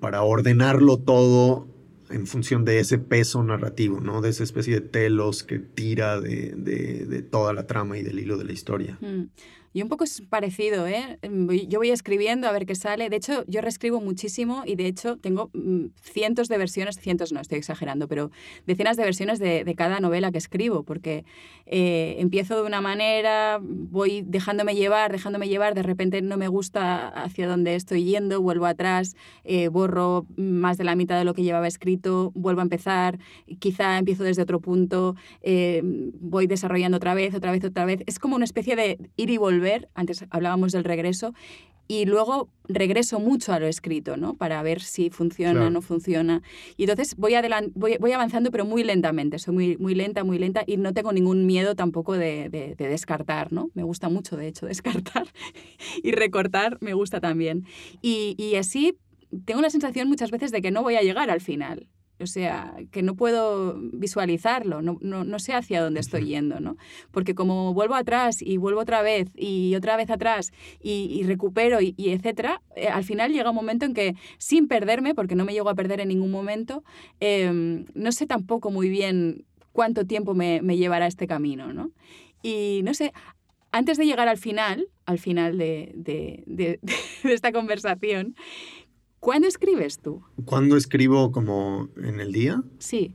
para 0.00 0.22
ordenarlo 0.22 0.96
todo 0.96 1.68
en 2.10 2.26
función 2.26 2.64
de 2.64 2.80
ese 2.80 2.98
peso 2.98 3.44
narrativo, 3.44 4.00
¿no? 4.00 4.20
De 4.22 4.30
esa 4.30 4.42
especie 4.42 4.74
de 4.74 4.80
telos 4.80 5.44
que 5.44 5.60
tira 5.60 6.20
de, 6.20 6.56
de, 6.56 7.22
toda 7.22 7.52
la 7.52 7.68
trama 7.68 7.96
y 7.96 8.02
del 8.02 8.18
hilo 8.18 8.38
de 8.38 8.44
la 8.44 8.52
historia. 8.52 8.98
Mm. 9.00 9.26
Y 9.72 9.82
un 9.82 9.88
poco 9.88 10.02
es 10.02 10.20
parecido, 10.22 10.88
¿eh? 10.88 11.18
Em, 11.22 11.48
yo 11.48 11.78
voy 11.78 11.90
escribiendo 11.90 12.48
a 12.48 12.52
ver 12.52 12.66
qué 12.66 12.74
sale. 12.74 13.08
De 13.08 13.16
hecho, 13.16 13.44
yo 13.46 13.60
reescribo 13.60 14.00
muchísimo 14.00 14.64
y 14.66 14.74
de 14.74 14.86
hecho 14.86 15.16
tengo 15.16 15.50
mm, 15.52 15.86
cientos 16.02 16.48
de 16.48 16.58
versiones, 16.58 16.98
cientos 16.98 17.32
no, 17.32 17.40
estoy 17.40 17.58
exagerando, 17.58 18.08
pero 18.08 18.32
decenas 18.66 18.96
de 18.96 19.04
versiones 19.04 19.38
de, 19.38 19.62
de 19.62 19.74
cada 19.76 20.00
novela 20.00 20.32
que 20.32 20.38
escribo, 20.38 20.82
porque 20.82 21.24
eh, 21.66 22.16
empiezo 22.18 22.56
de 22.56 22.66
una 22.66 22.80
manera, 22.80 23.60
voy 23.62 24.22
dejándome 24.26 24.74
llevar, 24.74 25.12
dejándome 25.12 25.48
llevar, 25.48 25.74
de 25.74 25.84
repente 25.84 26.20
no 26.20 26.36
me 26.36 26.48
gusta 26.48 27.06
hacia 27.08 27.46
dónde 27.46 27.76
estoy 27.76 28.02
yendo, 28.02 28.42
vuelvo 28.42 28.66
atrás, 28.66 29.14
eh, 29.44 29.68
borro 29.68 30.26
más 30.36 30.78
de 30.78 30.84
la 30.84 30.96
mitad 30.96 31.16
de 31.16 31.24
lo 31.24 31.32
que 31.32 31.44
llevaba 31.44 31.68
escrito, 31.68 32.32
vuelvo 32.34 32.60
a 32.60 32.64
empezar, 32.64 33.20
quizá 33.60 33.98
empiezo 33.98 34.24
desde 34.24 34.42
otro 34.42 34.58
punto, 34.58 35.14
eh, 35.42 35.80
voy 35.84 36.48
desarrollando 36.48 36.96
otra 36.96 37.14
vez, 37.14 37.36
otra 37.36 37.52
vez, 37.52 37.64
otra 37.64 37.84
vez. 37.84 38.00
Es 38.06 38.18
como 38.18 38.34
una 38.34 38.44
especie 38.44 38.74
de 38.74 38.98
ir 39.16 39.30
y 39.30 39.36
volver 39.36 39.59
ver, 39.60 39.88
antes 39.94 40.24
hablábamos 40.30 40.72
del 40.72 40.84
regreso, 40.84 41.34
y 41.90 42.04
luego 42.04 42.48
regreso 42.68 43.18
mucho 43.18 43.52
a 43.52 43.58
lo 43.58 43.66
escrito, 43.66 44.16
¿no? 44.16 44.34
Para 44.34 44.62
ver 44.62 44.80
si 44.80 45.10
funciona 45.10 45.66
o 45.66 45.70
no 45.70 45.82
funciona. 45.82 46.40
Y 46.76 46.84
entonces 46.84 47.16
voy, 47.16 47.34
voy, 47.74 47.96
voy, 47.98 48.12
avanzando, 48.12 48.52
pero 48.52 48.64
muy 48.64 48.84
lentamente. 48.84 49.40
Soy 49.40 49.54
muy, 49.54 49.76
muy 49.76 49.96
lenta, 49.96 50.22
muy 50.22 50.38
lenta 50.38 50.62
y 50.68 50.76
no 50.76 50.94
tengo 50.94 51.12
ningún 51.12 51.46
miedo 51.46 51.74
tampoco 51.74 52.12
de, 52.12 52.48
de, 52.48 52.76
descartar, 52.76 53.52
¿no? 53.52 53.70
Me 53.74 53.82
gusta 53.82 54.08
mucho, 54.08 54.36
de 54.36 54.46
hecho, 54.46 54.66
descartar 54.74 55.26
y 56.00 56.12
recortar 56.12 56.78
me 56.80 56.94
gusta 56.94 57.20
también. 57.20 57.66
Y, 58.02 58.36
y 58.38 58.54
así 58.54 58.96
tengo 59.44 59.60
la 59.60 59.70
sensación 59.70 60.08
muchas 60.08 60.30
veces 60.30 60.52
de 60.52 60.62
que 60.62 60.70
no 60.70 60.84
voy 60.84 60.94
a 60.94 61.02
llegar 61.02 61.28
al 61.28 61.40
final. 61.40 61.88
O 62.20 62.26
sea, 62.26 62.74
que 62.90 63.02
no 63.02 63.14
puedo 63.14 63.76
visualizarlo, 63.92 64.82
no, 64.82 64.98
no, 65.00 65.24
no, 65.24 65.38
sé 65.38 65.54
hacia 65.54 65.82
dónde 65.82 66.00
estoy 66.00 66.26
yendo, 66.26 66.60
¿no? 66.60 66.76
Porque 67.10 67.34
como 67.34 67.72
vuelvo 67.72 67.94
atrás 67.94 68.42
y 68.42 68.56
vuelvo 68.56 68.80
otra 68.80 69.02
vez 69.02 69.28
y 69.34 69.74
otra 69.74 69.96
vez 69.96 70.10
atrás 70.10 70.52
y, 70.82 71.22
recupero 71.24 71.80
y, 71.80 71.94
etcétera, 71.98 72.62
eh, 72.76 72.88
al 72.88 73.04
final 73.04 73.32
llega 73.32 73.50
un 73.50 73.56
momento 73.56 73.86
en 73.86 73.94
que 73.94 74.14
sin 74.38 74.68
perderme, 74.68 75.14
porque 75.14 75.34
no 75.34 75.44
me 75.44 75.52
llego 75.52 75.70
a 75.70 75.74
perder 75.74 76.00
en 76.00 76.08
ningún 76.08 76.30
momento, 76.30 76.84
em, 77.20 77.86
no 77.94 78.12
sé 78.12 78.26
tampoco 78.26 78.70
muy 78.70 78.88
bien 78.88 79.44
cuánto 79.72 80.04
tiempo 80.04 80.34
me, 80.34 80.60
me 80.62 80.76
llevará 80.76 81.06
este 81.06 81.26
camino, 81.26 81.72
¿no? 81.72 81.90
Y 82.42 82.80
no 82.84 82.94
sé, 82.94 83.12
antes 83.72 83.98
de 83.98 84.06
llegar 84.06 84.28
al 84.28 84.38
final, 84.38 84.88
al 85.06 85.18
final 85.18 85.58
de, 85.58 85.92
de, 85.94 86.42
de, 86.46 86.80
de 87.22 87.32
esta 87.32 87.52
conversación, 87.52 88.34
¿Cuándo 89.20 89.46
escribes 89.46 89.98
tú? 89.98 90.22
¿Cuándo 90.46 90.76
escribo 90.76 91.30
como 91.30 91.90
en 92.02 92.20
el 92.20 92.32
día? 92.32 92.62
Sí. 92.78 93.14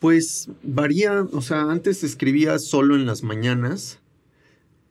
Pues 0.00 0.50
varía, 0.62 1.22
o 1.32 1.40
sea, 1.40 1.62
antes 1.62 2.04
escribía 2.04 2.58
solo 2.58 2.94
en 2.94 3.06
las 3.06 3.22
mañanas, 3.22 4.00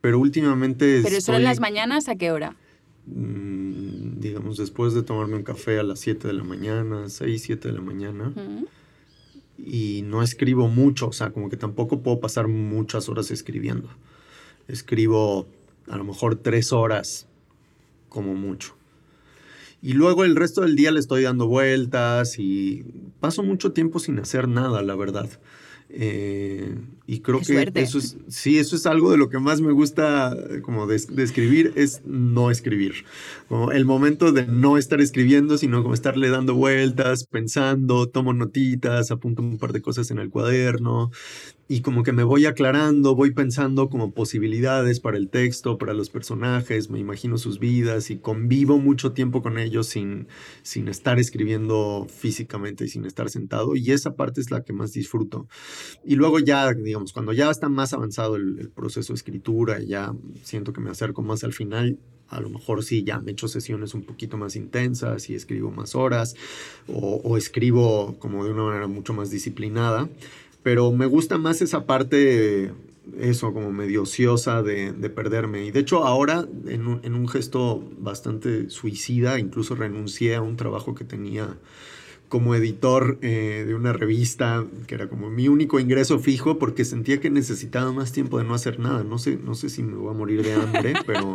pero 0.00 0.18
últimamente... 0.18 1.02
¿Pero 1.04 1.20
solo 1.20 1.38
en 1.38 1.44
las 1.44 1.60
mañanas 1.60 2.08
a 2.08 2.16
qué 2.16 2.32
hora? 2.32 2.56
Mm, 3.06 4.18
digamos, 4.18 4.56
después 4.56 4.92
de 4.94 5.02
tomarme 5.02 5.36
un 5.36 5.44
café 5.44 5.78
a 5.78 5.84
las 5.84 6.00
7 6.00 6.26
de 6.26 6.34
la 6.34 6.44
mañana, 6.44 7.08
6, 7.08 7.40
7 7.40 7.68
de 7.68 7.74
la 7.74 7.80
mañana. 7.80 8.32
Y 9.56 10.02
no 10.02 10.22
escribo 10.22 10.66
mucho, 10.66 11.08
o 11.08 11.12
sea, 11.12 11.30
como 11.30 11.48
que 11.48 11.56
tampoco 11.56 12.02
puedo 12.02 12.18
pasar 12.18 12.48
muchas 12.48 13.08
horas 13.08 13.30
escribiendo. 13.30 13.88
Escribo 14.66 15.46
a 15.88 15.96
lo 15.96 16.04
mejor 16.04 16.36
tres 16.36 16.72
horas 16.72 17.28
como 18.08 18.34
mucho. 18.34 18.74
Y 19.82 19.94
luego 19.94 20.24
el 20.24 20.36
resto 20.36 20.60
del 20.60 20.76
día 20.76 20.92
le 20.92 21.00
estoy 21.00 21.24
dando 21.24 21.48
vueltas 21.48 22.38
y 22.38 22.84
paso 23.18 23.42
mucho 23.42 23.72
tiempo 23.72 23.98
sin 23.98 24.20
hacer 24.20 24.46
nada, 24.46 24.80
la 24.82 24.94
verdad. 24.94 25.28
Eh, 25.94 26.78
y 27.06 27.18
creo 27.18 27.40
que 27.40 27.70
eso 27.74 27.98
es, 27.98 28.16
sí, 28.28 28.58
eso 28.58 28.76
es 28.76 28.86
algo 28.86 29.10
de 29.10 29.18
lo 29.18 29.28
que 29.28 29.38
más 29.38 29.60
me 29.60 29.72
gusta 29.72 30.34
como 30.62 30.86
de, 30.86 30.96
escribir, 30.96 31.72
es 31.74 32.00
no 32.06 32.50
escribir. 32.50 33.04
El 33.72 33.84
momento 33.84 34.32
de 34.32 34.46
no 34.46 34.78
estar 34.78 35.00
escribiendo, 35.00 35.58
sino 35.58 35.82
como 35.82 35.92
estarle 35.92 36.30
dando 36.30 36.54
vueltas, 36.54 37.26
pensando, 37.26 38.08
tomo 38.08 38.32
notitas, 38.32 39.10
apunto 39.10 39.42
un 39.42 39.58
par 39.58 39.72
de 39.72 39.82
cosas 39.82 40.10
en 40.10 40.18
el 40.18 40.30
cuaderno 40.30 41.10
y 41.68 41.80
como 41.80 42.02
que 42.02 42.12
me 42.12 42.22
voy 42.22 42.44
aclarando, 42.46 43.14
voy 43.14 43.32
pensando 43.32 43.88
como 43.88 44.12
posibilidades 44.12 45.00
para 45.00 45.16
el 45.16 45.30
texto, 45.30 45.78
para 45.78 45.94
los 45.94 46.10
personajes, 46.10 46.90
me 46.90 46.98
imagino 46.98 47.38
sus 47.38 47.58
vidas 47.58 48.10
y 48.10 48.18
convivo 48.18 48.78
mucho 48.78 49.12
tiempo 49.12 49.42
con 49.42 49.58
ellos 49.58 49.86
sin, 49.86 50.28
sin 50.62 50.88
estar 50.88 51.18
escribiendo 51.18 52.06
físicamente 52.08 52.84
y 52.84 52.88
sin 52.88 53.06
estar 53.06 53.30
sentado 53.30 53.76
y 53.76 53.90
esa 53.92 54.16
parte 54.16 54.40
es 54.40 54.50
la 54.50 54.64
que 54.64 54.72
más 54.72 54.92
disfruto. 54.92 55.46
Y 56.04 56.16
luego 56.16 56.38
ya, 56.40 56.72
digamos, 56.74 57.12
cuando 57.12 57.32
ya 57.32 57.50
está 57.50 57.68
más 57.68 57.92
avanzado 57.92 58.36
el, 58.36 58.70
proceso 58.74 59.12
de 59.12 59.16
escritura 59.16 59.80
ya 59.80 60.14
siento 60.42 60.72
que 60.72 60.80
me 60.80 60.90
acerco 60.90 61.22
más 61.22 61.44
al 61.44 61.52
final, 61.52 61.98
a 62.32 62.40
lo 62.40 62.48
mejor 62.48 62.82
sí, 62.82 63.04
ya 63.04 63.20
me 63.20 63.32
echo 63.32 63.48
sesiones 63.48 63.94
un 63.94 64.02
poquito 64.02 64.36
más 64.36 64.56
intensas 64.56 65.30
y 65.30 65.34
escribo 65.34 65.70
más 65.70 65.94
horas 65.94 66.34
o, 66.88 67.20
o 67.24 67.36
escribo 67.36 68.16
como 68.18 68.44
de 68.44 68.52
una 68.52 68.64
manera 68.64 68.86
mucho 68.86 69.12
más 69.12 69.30
disciplinada 69.30 70.08
pero 70.62 70.92
me 70.92 71.06
gusta 71.06 71.38
más 71.38 71.60
esa 71.60 71.86
parte, 71.86 72.72
eso, 73.18 73.52
como 73.52 73.72
medio 73.72 74.02
ociosa 74.02 74.62
de, 74.62 74.92
perderme. 75.10 75.66
Y 75.66 75.70
de 75.70 75.80
hecho 75.80 76.04
ahora, 76.04 76.46
en 76.66 76.86
un, 76.86 77.28
gesto 77.28 77.82
bastante 77.98 78.70
suicida, 78.70 79.38
incluso 79.38 79.74
renuncié 79.74 80.36
a 80.36 80.42
un 80.42 80.56
trabajo 80.56 80.94
que 80.94 81.04
tenía 81.04 81.56
como 82.28 82.54
editor 82.54 83.18
eh, 83.20 83.64
de 83.66 83.74
una 83.74 83.92
revista, 83.92 84.64
que 84.86 84.94
era 84.94 85.08
como 85.08 85.28
mi 85.28 85.48
único 85.48 85.80
ingreso 85.80 86.18
fijo, 86.18 86.58
porque 86.58 86.84
sentía 86.84 87.20
que 87.20 87.28
necesitaba 87.28 87.92
más 87.92 88.12
tiempo 88.12 88.38
de 88.38 88.44
no 88.44 88.54
hacer 88.54 88.78
nada. 88.78 89.04
No 89.04 89.18
sé, 89.18 89.36
no 89.36 89.54
sé 89.54 89.68
si 89.68 89.82
me 89.82 89.96
voy 89.96 90.14
a 90.14 90.16
morir 90.16 90.42
de 90.42 90.54
hambre, 90.54 90.94
pero, 91.06 91.34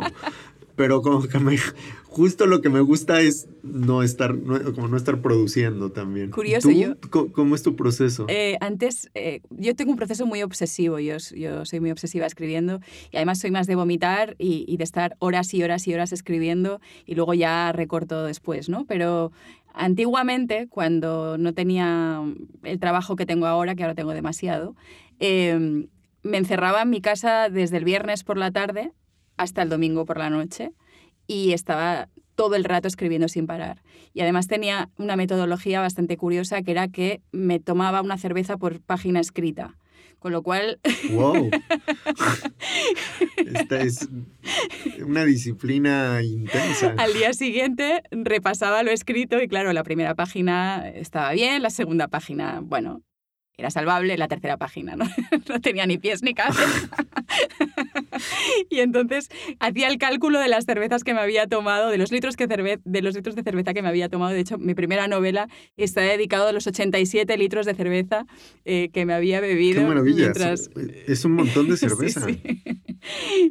pero 0.78 1.02
como 1.02 1.26
que 1.26 1.40
me, 1.40 1.58
justo 2.04 2.46
lo 2.46 2.62
que 2.62 2.68
me 2.68 2.80
gusta 2.80 3.20
es 3.20 3.48
no 3.64 4.04
estar, 4.04 4.32
como 4.76 4.86
no 4.86 4.96
estar 4.96 5.20
produciendo 5.20 5.90
también. 5.90 6.30
Curioso, 6.30 6.70
yo. 6.70 6.94
¿Cómo, 7.10 7.56
es 7.56 7.64
tu 7.64 7.74
proceso? 7.74 8.26
Eh, 8.28 8.56
antes, 8.60 9.10
eh, 9.14 9.40
yo 9.50 9.74
tengo 9.74 9.90
un 9.90 9.96
proceso 9.96 10.24
muy 10.24 10.40
obsesivo, 10.44 11.00
yo, 11.00 11.16
yo 11.34 11.64
soy 11.64 11.80
muy 11.80 11.90
obsesiva 11.90 12.26
escribiendo 12.26 12.80
y 13.10 13.16
además 13.16 13.40
soy 13.40 13.50
más 13.50 13.66
de 13.66 13.74
vomitar 13.74 14.36
y, 14.38 14.64
y, 14.68 14.76
de 14.76 14.84
estar 14.84 15.16
horas 15.18 15.52
y 15.52 15.64
horas 15.64 15.88
y 15.88 15.94
horas 15.94 16.12
escribiendo 16.12 16.80
y 17.04 17.16
luego 17.16 17.34
ya 17.34 17.72
recorto 17.72 18.24
después, 18.24 18.68
¿no? 18.68 18.84
Pero 18.86 19.32
antiguamente, 19.74 20.68
cuando 20.68 21.38
no 21.38 21.54
tenía 21.54 22.22
el 22.62 22.78
trabajo 22.78 23.16
que 23.16 23.26
tengo 23.26 23.46
ahora, 23.46 23.74
que 23.74 23.82
ahora 23.82 23.96
tengo 23.96 24.14
demasiado, 24.14 24.76
eh, 25.18 25.88
me 26.22 26.36
encerraba 26.36 26.82
en 26.82 26.90
mi 26.90 27.00
casa 27.00 27.48
desde 27.48 27.78
el 27.78 27.84
viernes 27.84 28.22
por 28.22 28.36
la 28.38 28.52
tarde 28.52 28.92
hasta 29.38 29.62
el 29.62 29.68
domingo 29.68 30.04
por 30.04 30.18
la 30.18 30.30
noche 30.30 30.72
y 31.26 31.52
estaba 31.52 32.08
todo 32.34 32.54
el 32.54 32.64
rato 32.64 32.86
escribiendo 32.88 33.28
sin 33.28 33.46
parar. 33.46 33.82
Y 34.14 34.20
además 34.20 34.46
tenía 34.46 34.90
una 34.96 35.16
metodología 35.16 35.80
bastante 35.80 36.16
curiosa 36.16 36.62
que 36.62 36.70
era 36.70 36.88
que 36.88 37.20
me 37.32 37.58
tomaba 37.58 38.00
una 38.00 38.16
cerveza 38.18 38.56
por 38.56 38.80
página 38.80 39.20
escrita. 39.20 39.76
Con 40.20 40.32
lo 40.32 40.42
cual... 40.42 40.80
¡Wow! 41.12 41.50
Esta 43.36 43.80
es 43.80 44.08
una 45.04 45.24
disciplina 45.24 46.20
intensa. 46.22 46.94
Al 46.96 47.12
día 47.12 47.32
siguiente 47.32 48.02
repasaba 48.10 48.82
lo 48.82 48.90
escrito 48.90 49.40
y 49.40 49.48
claro, 49.48 49.72
la 49.72 49.84
primera 49.84 50.14
página 50.14 50.88
estaba 50.88 51.32
bien, 51.32 51.62
la 51.62 51.70
segunda 51.70 52.08
página, 52.08 52.60
bueno, 52.62 53.02
era 53.58 53.70
salvable 53.70 54.16
la 54.16 54.28
tercera 54.28 54.56
página, 54.56 54.94
¿no? 54.94 55.04
no 55.48 55.60
tenía 55.60 55.84
ni 55.84 55.98
pies 55.98 56.22
ni 56.22 56.32
cabeza. 56.32 56.88
y 58.70 58.78
entonces 58.78 59.28
hacía 59.58 59.88
el 59.88 59.98
cálculo 59.98 60.38
de 60.38 60.46
las 60.46 60.64
cervezas 60.64 61.02
que 61.02 61.12
me 61.12 61.20
había 61.20 61.48
tomado, 61.48 61.90
de 61.90 61.98
los 61.98 62.12
litros, 62.12 62.36
que 62.36 62.46
de 62.46 63.02
los 63.02 63.14
litros 63.16 63.34
de 63.34 63.42
cerveza 63.42 63.74
que 63.74 63.82
me 63.82 63.88
había 63.88 64.08
tomado. 64.08 64.32
De 64.32 64.38
hecho, 64.38 64.58
mi 64.58 64.74
primera 64.74 65.08
novela 65.08 65.48
está 65.76 66.02
dedicada 66.02 66.50
a 66.50 66.52
los 66.52 66.68
87 66.68 67.36
litros 67.36 67.66
de 67.66 67.74
cerveza 67.74 68.26
eh, 68.64 68.90
que 68.92 69.04
me 69.04 69.12
había 69.12 69.40
bebido. 69.40 69.82
¡Qué 69.82 69.88
maravilla! 69.88 70.32
Es 71.06 71.24
un 71.24 71.32
montón 71.32 71.68
de 71.68 71.76
cerveza. 71.76 72.26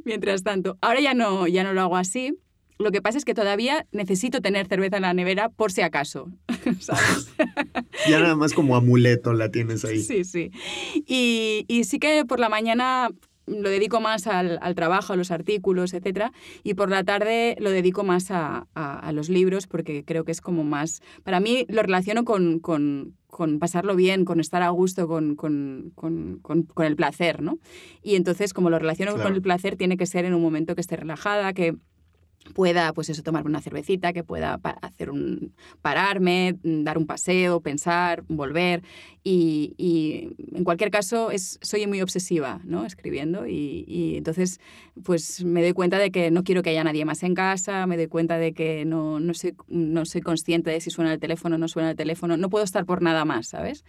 Mientras 0.05 0.43
tanto, 0.43 0.77
ahora 0.81 1.01
ya 1.01 1.13
no, 1.13 1.47
ya 1.47 1.65
no 1.65 1.73
lo 1.73 1.81
hago 1.81 1.97
así. 1.97 2.33
Lo 2.79 2.91
que 2.91 3.01
pasa 3.01 3.17
es 3.17 3.25
que 3.25 3.33
todavía 3.33 3.87
necesito 3.91 4.41
tener 4.41 4.67
cerveza 4.67 4.97
en 4.97 5.03
la 5.03 5.13
nevera 5.13 5.49
por 5.49 5.71
si 5.71 5.81
acaso, 5.81 6.31
¿sabes? 6.79 7.33
ya 8.09 8.19
nada 8.19 8.35
más 8.35 8.53
como 8.53 8.75
amuleto 8.75 9.33
la 9.33 9.49
tienes 9.49 9.83
ahí. 9.85 10.01
Sí, 10.01 10.23
sí. 10.23 10.51
Y, 11.05 11.65
y 11.67 11.83
sí 11.85 11.99
que 11.99 12.25
por 12.25 12.39
la 12.39 12.49
mañana 12.49 13.09
lo 13.47 13.69
dedico 13.69 14.01
más 14.01 14.27
al, 14.27 14.59
trabajo, 14.75 15.13
a 15.13 15.15
los 15.15 15.31
artículos, 15.31 15.93
etc. 15.93 16.31
Y 16.63 16.73
por 16.73 16.89
la 16.89 17.03
tarde 17.03 17.55
lo 17.59 17.71
dedico 17.71 18.03
más 18.03 18.27
a, 18.29 18.67
los 19.13 19.29
libros 19.29 19.67
porque 19.67 20.03
creo 20.03 20.25
que 20.25 20.33
es 20.33 20.41
como 20.41 20.63
más... 20.63 21.01
Para 21.23 21.39
mí 21.39 21.65
lo 21.69 21.81
relaciono 21.81 22.25
con, 22.25 22.59
con, 22.59 23.15
pasarlo 23.59 23.95
bien, 23.95 24.25
con 24.25 24.39
estar 24.39 24.61
a 24.61 24.69
gusto, 24.69 25.07
con, 25.07 25.35
con, 25.35 25.93
el 26.83 26.95
placer, 26.95 27.41
¿no? 27.41 27.57
Y 28.03 28.15
entonces 28.15 28.53
como 28.53 28.69
lo 28.69 28.79
relaciono 28.79 29.13
con 29.13 29.33
el 29.33 29.41
placer 29.41 29.77
tiene 29.77 29.97
que 29.97 30.05
ser 30.05 30.25
en 30.25 30.33
un 30.33 30.41
momento 30.41 30.75
que 30.75 30.81
esté 30.81 30.97
relajada, 30.97 31.53
que 31.53 31.77
pueda, 32.53 32.93
pues 32.93 33.09
eso, 33.09 33.23
tomarme 33.23 33.49
una 33.49 33.61
cervecita, 33.61 34.13
que 34.13 34.23
pueda 34.23 34.59
hacer 34.81 35.09
un, 35.09 35.53
pararme, 35.81 36.57
mm, 36.63 36.83
dar 36.83 36.97
un 36.97 37.05
paseo, 37.05 37.61
pensar, 37.61 38.23
volver. 38.27 38.83
Y, 39.23 40.35
en 40.53 40.63
cualquier 40.63 40.89
caso, 40.89 41.31
es, 41.31 41.59
soy 41.61 41.85
muy 41.85 42.01
obsesiva, 42.01 42.61
¿no? 42.63 42.85
Escribiendo. 42.85 43.45
Y, 43.45 44.15
entonces, 44.17 44.59
pues 45.03 45.43
me 45.43 45.61
doy 45.61 45.73
cuenta 45.73 45.99
de 45.99 46.11
que 46.11 46.31
no 46.31 46.43
quiero 46.43 46.63
que 46.63 46.69
haya 46.69 46.83
nadie 46.83 47.03
más 47.03 47.23
en 47.23 47.35
casa, 47.35 47.85
me 47.87 47.97
doy 47.97 48.07
cuenta 48.07 48.37
de 48.37 48.53
que 48.53 48.85
no, 48.85 49.19
no, 49.19 49.33
soy, 49.33 49.55
no 49.67 50.05
soy 50.05 50.21
consciente 50.21 50.71
de 50.71 50.79
si 50.79 50.91
suena 50.91 51.13
el 51.13 51.19
teléfono 51.19 51.55
o 51.55 51.57
no 51.57 51.67
suena 51.67 51.91
el 51.91 51.97
teléfono. 51.97 52.37
No 52.37 52.49
puedo 52.49 52.63
estar 52.63 52.85
por 52.85 53.01
nada 53.01 53.25
más, 53.25 53.47
¿sabes? 53.47 53.83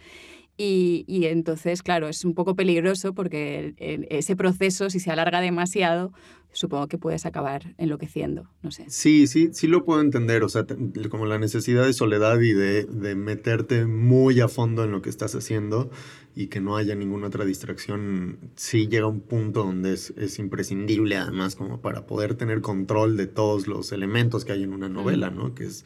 Y, 0.60 1.04
y, 1.06 1.26
entonces, 1.26 1.84
claro, 1.84 2.08
es 2.08 2.24
un 2.24 2.34
poco 2.34 2.56
peligroso 2.56 3.14
porque 3.14 3.74
ese 4.10 4.34
proceso, 4.34 4.90
si 4.90 4.98
se 4.98 5.12
alarga 5.12 5.40
demasiado, 5.40 6.12
supongo 6.52 6.88
que 6.88 6.98
puedes 6.98 7.26
acabar 7.26 7.74
enloqueciendo, 7.78 8.48
no 8.62 8.70
sé. 8.70 8.86
Sí, 8.88 9.26
sí, 9.26 9.50
sí 9.52 9.66
lo 9.66 9.84
puedo 9.84 10.00
entender, 10.00 10.42
o 10.42 10.48
sea, 10.48 10.66
como 11.10 11.26
la 11.26 11.38
necesidad 11.38 11.84
de 11.84 11.92
soledad 11.92 12.40
y 12.40 12.52
de, 12.52 12.84
de, 12.84 13.14
meterte 13.14 13.86
muy 13.86 14.40
a 14.40 14.48
fondo 14.48 14.84
en 14.84 14.90
lo 14.90 15.02
que 15.02 15.10
estás 15.10 15.34
haciendo 15.34 15.90
y 16.34 16.46
que 16.46 16.60
no 16.60 16.76
haya 16.76 16.94
ninguna 16.94 17.28
otra 17.28 17.44
distracción, 17.44 18.38
sí 18.56 18.88
llega 18.88 19.06
un 19.06 19.20
punto 19.20 19.64
donde 19.64 19.92
es, 19.92 20.10
es 20.16 20.38
imprescindible 20.38 21.16
además 21.16 21.54
como 21.54 21.80
para 21.80 22.06
poder 22.06 22.34
tener 22.34 22.60
control 22.60 23.16
de 23.16 23.26
todos 23.26 23.66
los 23.66 23.92
elementos 23.92 24.44
que 24.44 24.52
hay 24.52 24.62
en 24.62 24.72
una 24.72 24.88
novela, 24.88 25.30
¿no? 25.30 25.54
Que 25.54 25.64
es 25.64 25.84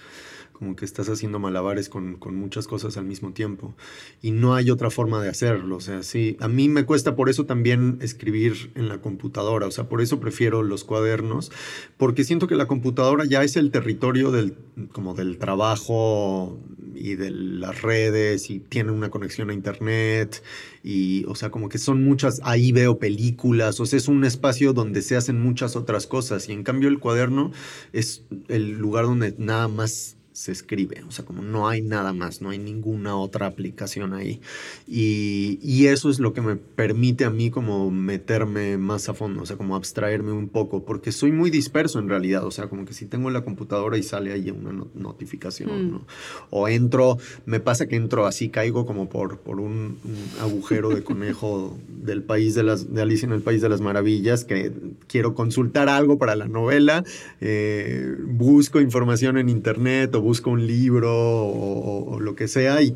como 0.53 0.77
que 0.77 0.85
estás 0.85 1.09
haciendo 1.09 1.39
malabares 1.39 1.89
con, 1.89 2.17
con, 2.17 2.37
muchas 2.37 2.67
cosas 2.67 2.97
al 2.97 3.05
mismo 3.05 3.33
tiempo. 3.33 3.75
Y 4.21 4.31
no 4.31 4.55
hay 4.55 4.71
otra 4.71 4.91
forma 4.91 5.23
de 5.23 5.29
hacerlo. 5.29 5.77
O 5.77 5.81
sea, 5.81 6.03
sí, 6.03 6.37
a 6.41 6.49
mí 6.49 6.69
me 6.69 6.85
cuesta 6.85 7.17
por 7.17 7.29
eso 7.29 7.47
también 7.47 7.99
escribir 8.01 8.71
en 8.75 8.89
la 8.89 9.01
computadora, 9.01 9.67
o 9.67 9.71
sea, 9.71 9.89
por 9.89 10.01
eso 10.01 10.21
prefiero 10.21 10.63
los 10.63 10.85
cuadernos, 10.85 11.51
porque 11.97 12.25
siento 12.25 12.47
que 12.47 12.55
la 12.55 12.67
computadora 12.67 13.25
ya 13.25 13.43
es 13.43 13.57
el 13.57 13.71
territorio 13.71 14.31
del, 14.31 14.55
como 14.93 15.15
del 15.15 15.39
trabajo 15.39 16.59
y 16.95 17.15
de 17.15 17.31
las 17.31 17.83
redes 17.83 18.51
y 18.51 18.61
tiene 18.61 18.93
una 18.93 19.11
conexión 19.11 19.51
a 19.51 19.55
internet 19.55 20.43
y, 20.85 21.25
o 21.27 21.35
sea, 21.35 21.51
como 21.51 21.69
que 21.69 21.79
son 21.79 22.05
muchas, 22.05 22.41
ahí 22.45 22.73
veo 22.73 22.99
películas, 22.99 23.81
o 23.81 23.87
sea, 23.87 23.97
es 23.97 24.09
un 24.09 24.25
espacio 24.25 24.73
donde 24.73 25.03
se 25.03 25.17
hacen 25.17 25.41
muchas 25.41 25.77
otras 25.77 26.07
cosas. 26.07 26.49
Y 26.49 26.53
en 26.53 26.63
cambio 26.63 26.89
el 26.89 26.99
cuaderno 26.99 27.53
es 27.93 28.25
el 28.49 28.73
lugar 28.79 29.07
donde 29.07 29.35
nada 29.39 29.69
más 29.69 30.17
se 30.33 30.51
escribe, 30.51 31.03
o 31.07 31.11
sea, 31.11 31.25
como 31.25 31.43
no 31.43 31.69
hay 31.69 31.83
nada 31.83 32.13
más, 32.13 32.41
no 32.41 32.51
hay 32.51 32.59
ninguna 32.59 33.17
otra 33.17 33.47
aplicación 33.47 34.15
ahí. 34.15 34.41
Y, 34.87 35.59
y, 35.63 35.87
eso 35.87 36.09
es 36.09 36.19
lo 36.21 36.33
que 36.33 36.41
me 36.41 36.57
permite 36.57 37.25
a 37.25 37.31
mí 37.31 37.51
como 37.51 37.91
meterme 37.91 38.79
más 38.79 39.09
a 39.09 39.15
fondo, 39.15 39.43
o 39.43 39.47
sea, 39.47 39.57
como 39.57 39.77
abstraerme 39.77 40.33
un 40.33 40.49
poco, 40.49 40.85
porque 40.85 41.13
soy 41.13 41.33
muy 41.33 41.51
disperso 41.51 41.99
en 41.99 42.09
realidad, 42.09 42.47
o 42.47 42.51
sea, 42.51 42.69
como 42.69 42.87
que 42.87 42.95
si 42.95 43.05
tengo 43.05 43.31
la 43.31 43.45
computadora 43.45 43.99
y 43.99 44.03
sale 44.03 44.33
ahí 44.33 44.51
una 44.51 44.73
notificación, 44.95 45.89
mm. 45.89 45.91
¿no? 45.91 46.07
O 46.51 46.67
entro, 46.67 47.19
me 47.45 47.61
pasa 47.61 47.87
que 47.87 47.97
entro 47.97 48.27
así, 48.27 48.49
caigo 48.49 48.87
como 48.87 49.11
por, 49.11 49.39
por 49.39 49.61
un, 49.61 49.99
agujero 50.41 50.89
de 50.91 51.05
conejo 51.05 51.77
del 51.89 52.23
país 52.23 52.55
de 52.55 52.63
las, 52.63 52.93
de 52.93 53.03
Alicia 53.03 53.27
en 53.27 53.33
el 53.33 53.43
País 53.43 53.61
de 53.61 53.69
las 53.69 53.83
Maravillas, 53.83 54.45
que 54.45 54.73
quiero 55.09 55.35
consultar 55.35 55.91
algo 55.91 56.17
para 56.17 56.37
la 56.37 56.49
novela, 56.49 57.05
eh, 57.43 58.17
busco 58.27 58.81
información 58.81 59.37
en 59.37 59.51
internet 59.51 60.15
o 60.15 60.22
busco 60.23 60.51
un 60.51 60.67
libro 60.67 61.13
o, 61.13 62.19
lo 62.21 62.35
que 62.35 62.49
sea 62.49 62.81
y, 62.83 62.93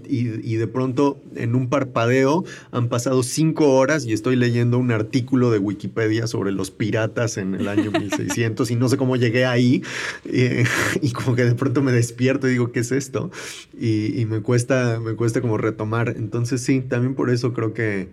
de 0.56 0.66
pronto 0.66 1.20
en 1.34 1.54
un 1.54 1.68
parpadeo 1.68 2.44
han 2.70 2.88
pasado 2.88 3.22
cinco 3.22 3.74
horas 3.74 4.06
y 4.06 4.12
estoy 4.12 4.36
leyendo 4.36 4.78
un 4.78 4.90
artículo 4.92 5.50
de 5.50 5.58
Wikipedia 5.58 6.26
sobre 6.26 6.52
los 6.52 6.70
piratas 6.70 7.36
en 7.36 7.54
el 7.54 7.68
año 7.68 7.90
1600 8.00 8.70
y 8.70 8.76
no 8.76 8.88
sé 8.88 8.96
cómo 8.96 9.16
llegué 9.16 9.44
ahí 9.44 9.82
eh, 10.24 10.64
y 11.02 11.10
como 11.10 11.36
que 11.36 11.44
de 11.44 11.54
pronto 11.54 11.82
me 11.82 11.92
despierto 11.92 12.48
y 12.48 12.52
digo, 12.52 12.72
¿qué 12.72 12.80
es 12.80 12.92
esto? 12.92 13.30
Y, 13.78 14.18
y 14.20 14.26
me, 14.26 14.40
cuesta, 14.40 15.00
me 15.00 15.14
cuesta 15.14 15.40
como 15.40 15.58
retomar. 15.58 16.14
Entonces 16.16 16.62
sí, 16.62 16.80
también 16.80 17.14
por 17.14 17.30
eso 17.30 17.52
creo 17.52 17.74
que 17.74 18.08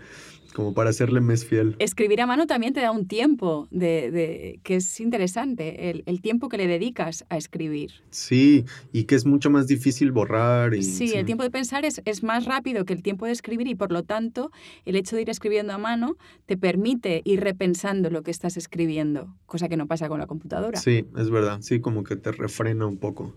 como 0.53 0.73
para 0.73 0.89
hacerle 0.89 1.19
más 1.19 1.45
fiel. 1.45 1.75
Escribir 1.79 2.21
a 2.21 2.27
mano 2.27 2.47
también 2.47 2.73
te 2.73 2.81
da 2.81 2.91
un 2.91 3.07
tiempo 3.07 3.67
de, 3.71 4.59
que 4.63 4.77
es 4.77 4.99
interesante, 4.99 5.89
el, 6.05 6.21
tiempo 6.21 6.47
que 6.47 6.57
le 6.57 6.67
dedicas 6.67 7.25
a 7.29 7.37
escribir. 7.37 7.91
Sí, 8.11 8.65
y 8.93 9.03
que 9.03 9.15
es 9.15 9.25
mucho 9.25 9.49
más 9.49 9.67
difícil 9.67 10.11
borrar. 10.11 10.73
Y, 10.73 10.83
sí, 10.83 11.13
el 11.13 11.25
tiempo 11.25 11.43
de 11.43 11.51
pensar 11.51 11.83
es, 11.85 12.01
es 12.05 12.23
más 12.23 12.45
rápido 12.45 12.85
que 12.85 12.93
el 12.93 13.03
tiempo 13.03 13.25
de 13.25 13.33
escribir 13.33 13.67
y 13.67 13.75
por 13.75 13.91
lo 13.91 14.03
tanto 14.03 14.51
el 14.85 14.95
hecho 14.95 15.15
de 15.15 15.23
ir 15.23 15.29
escribiendo 15.29 15.73
a 15.73 15.77
mano 15.77 16.17
te 16.45 16.55
permite 16.55 17.21
ir 17.25 17.41
repensando 17.41 18.09
lo 18.09 18.21
que 18.23 18.31
estás 18.31 18.55
escribiendo, 18.55 19.35
cosa 19.45 19.67
que 19.67 19.77
no 19.77 19.87
pasa 19.87 20.07
con 20.07 20.19
la 20.19 20.27
computadora. 20.27 20.79
Sí, 20.79 21.05
es 21.17 21.29
verdad, 21.29 21.59
sí, 21.61 21.81
como 21.81 22.03
que 22.03 22.15
te 22.15 22.31
refrena 22.31 22.85
un 22.85 22.97
poco. 22.97 23.35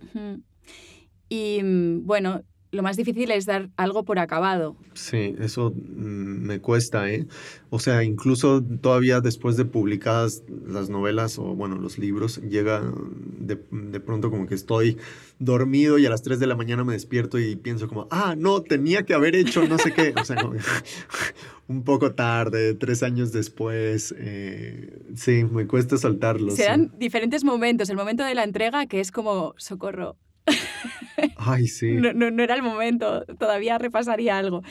Y 1.29 1.61
mm, 1.63 2.07
bueno, 2.07 2.43
lo 2.73 2.83
más 2.83 2.97
difícil 2.97 3.31
es 3.31 3.47
dar 3.47 3.71
algo 3.77 4.05
por 4.05 4.19
acabado. 4.19 4.77
Sí, 4.95 5.35
eso 5.39 5.73
mm, 5.75 6.47
me 6.47 6.61
cuesta, 6.61 7.11
¿eh? 7.11 7.27
O 7.71 7.79
sea, 7.79 8.03
incluso 8.05 8.63
todavía 8.63 9.21
después 9.21 9.57
de 9.57 9.65
publicadas 9.65 10.43
las 10.67 10.91
novelas 10.91 11.39
o, 11.39 11.55
bueno, 11.55 11.77
los 11.77 11.99
libros, 11.99 12.41
llega 12.43 12.83
de, 13.39 13.57
pronto 14.01 14.31
como 14.31 14.47
que 14.47 14.55
estoy 14.55 14.99
dormido 15.39 15.99
y 15.99 16.07
a 16.07 16.11
las 16.11 16.23
3 16.23 16.39
de 16.39 16.47
la 16.47 16.57
mañana 16.57 16.85
me 16.85 16.93
despierto 16.93 17.39
y 17.39 17.57
pienso 17.57 17.89
como, 17.89 18.09
ah, 18.11 18.35
no, 18.37 18.63
tenía 18.63 19.05
que 19.05 19.15
haber 19.15 19.37
hecho 19.37 19.67
no 19.67 19.79
sé 19.79 19.93
qué. 19.93 20.15
O 20.21 20.25
sea, 20.25 20.37
un 21.69 21.83
poco 21.83 22.15
tarde, 22.15 22.75
tres 22.75 23.03
años 23.03 23.33
después. 23.33 24.15
Eh, 24.19 24.99
sí, 25.15 25.45
me 25.45 25.67
cuesta 25.67 25.97
soltarlo. 25.97 26.53
Se 26.53 26.65
dan 26.65 26.93
diferentes 26.99 27.45
momentos. 27.45 27.91
El 27.91 27.97
momento 27.97 28.25
de 28.25 28.35
la 28.35 28.45
entrega, 28.45 28.87
que 28.87 29.01
es 29.01 29.11
como, 29.11 29.55
socorro, 29.57 30.17
Ay, 31.37 31.67
sí. 31.67 31.93
No, 31.93 32.13
no, 32.13 32.43
era 32.43 32.55
el 32.55 32.63
momento, 32.63 33.25
todavía 33.39 33.79
repasaría 33.79 34.39
algo. 34.39 34.63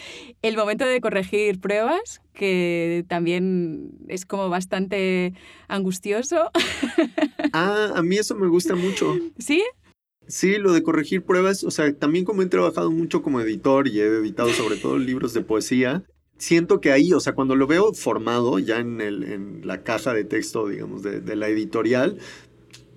El 0.42 0.56
momento 0.56 0.86
de 0.86 1.02
corregir 1.02 1.60
pruebas, 1.60 2.22
que 2.34 3.06
también 3.08 3.92
es 4.08 4.26
como 4.26 4.50
bastante 4.50 5.34
angustioso. 5.68 6.52
Ah, 7.54 7.94
a 7.96 8.02
mí 8.02 8.18
eso 8.18 8.36
me 8.36 8.48
gusta 8.48 8.76
mucho. 8.76 9.16
¿Sí? 9.38 9.64
Sí, 10.28 10.58
lo 10.58 10.74
de 10.74 10.84
corregir 10.84 11.24
pruebas, 11.24 11.64
o 11.64 11.72
sea, 11.72 11.94
también 11.94 12.26
como 12.26 12.42
he 12.42 12.48
trabajado 12.48 12.92
mucho 12.92 13.22
como 13.22 13.40
editor 13.40 13.88
y 13.88 14.02
he 14.02 14.06
editado 14.06 14.50
sobre 14.50 14.78
todo 14.78 14.98
libros 14.98 15.34
de 15.34 15.42
poesía, 15.42 16.04
siento 16.38 16.82
que 16.82 16.92
ahí, 16.92 17.14
o 17.14 17.20
sea, 17.20 17.34
cuando 17.34 17.56
lo 17.56 17.68
veo 17.68 17.94
formado 17.94 18.60
ya 18.60 18.80
en, 18.80 19.02
el, 19.02 19.24
en 19.24 19.62
la 19.68 19.84
caja 19.84 20.14
de 20.14 20.24
texto, 20.24 20.68
digamos, 20.68 21.04
de, 21.04 21.22
de 21.22 21.36
la 21.36 21.48
editorial, 21.48 22.18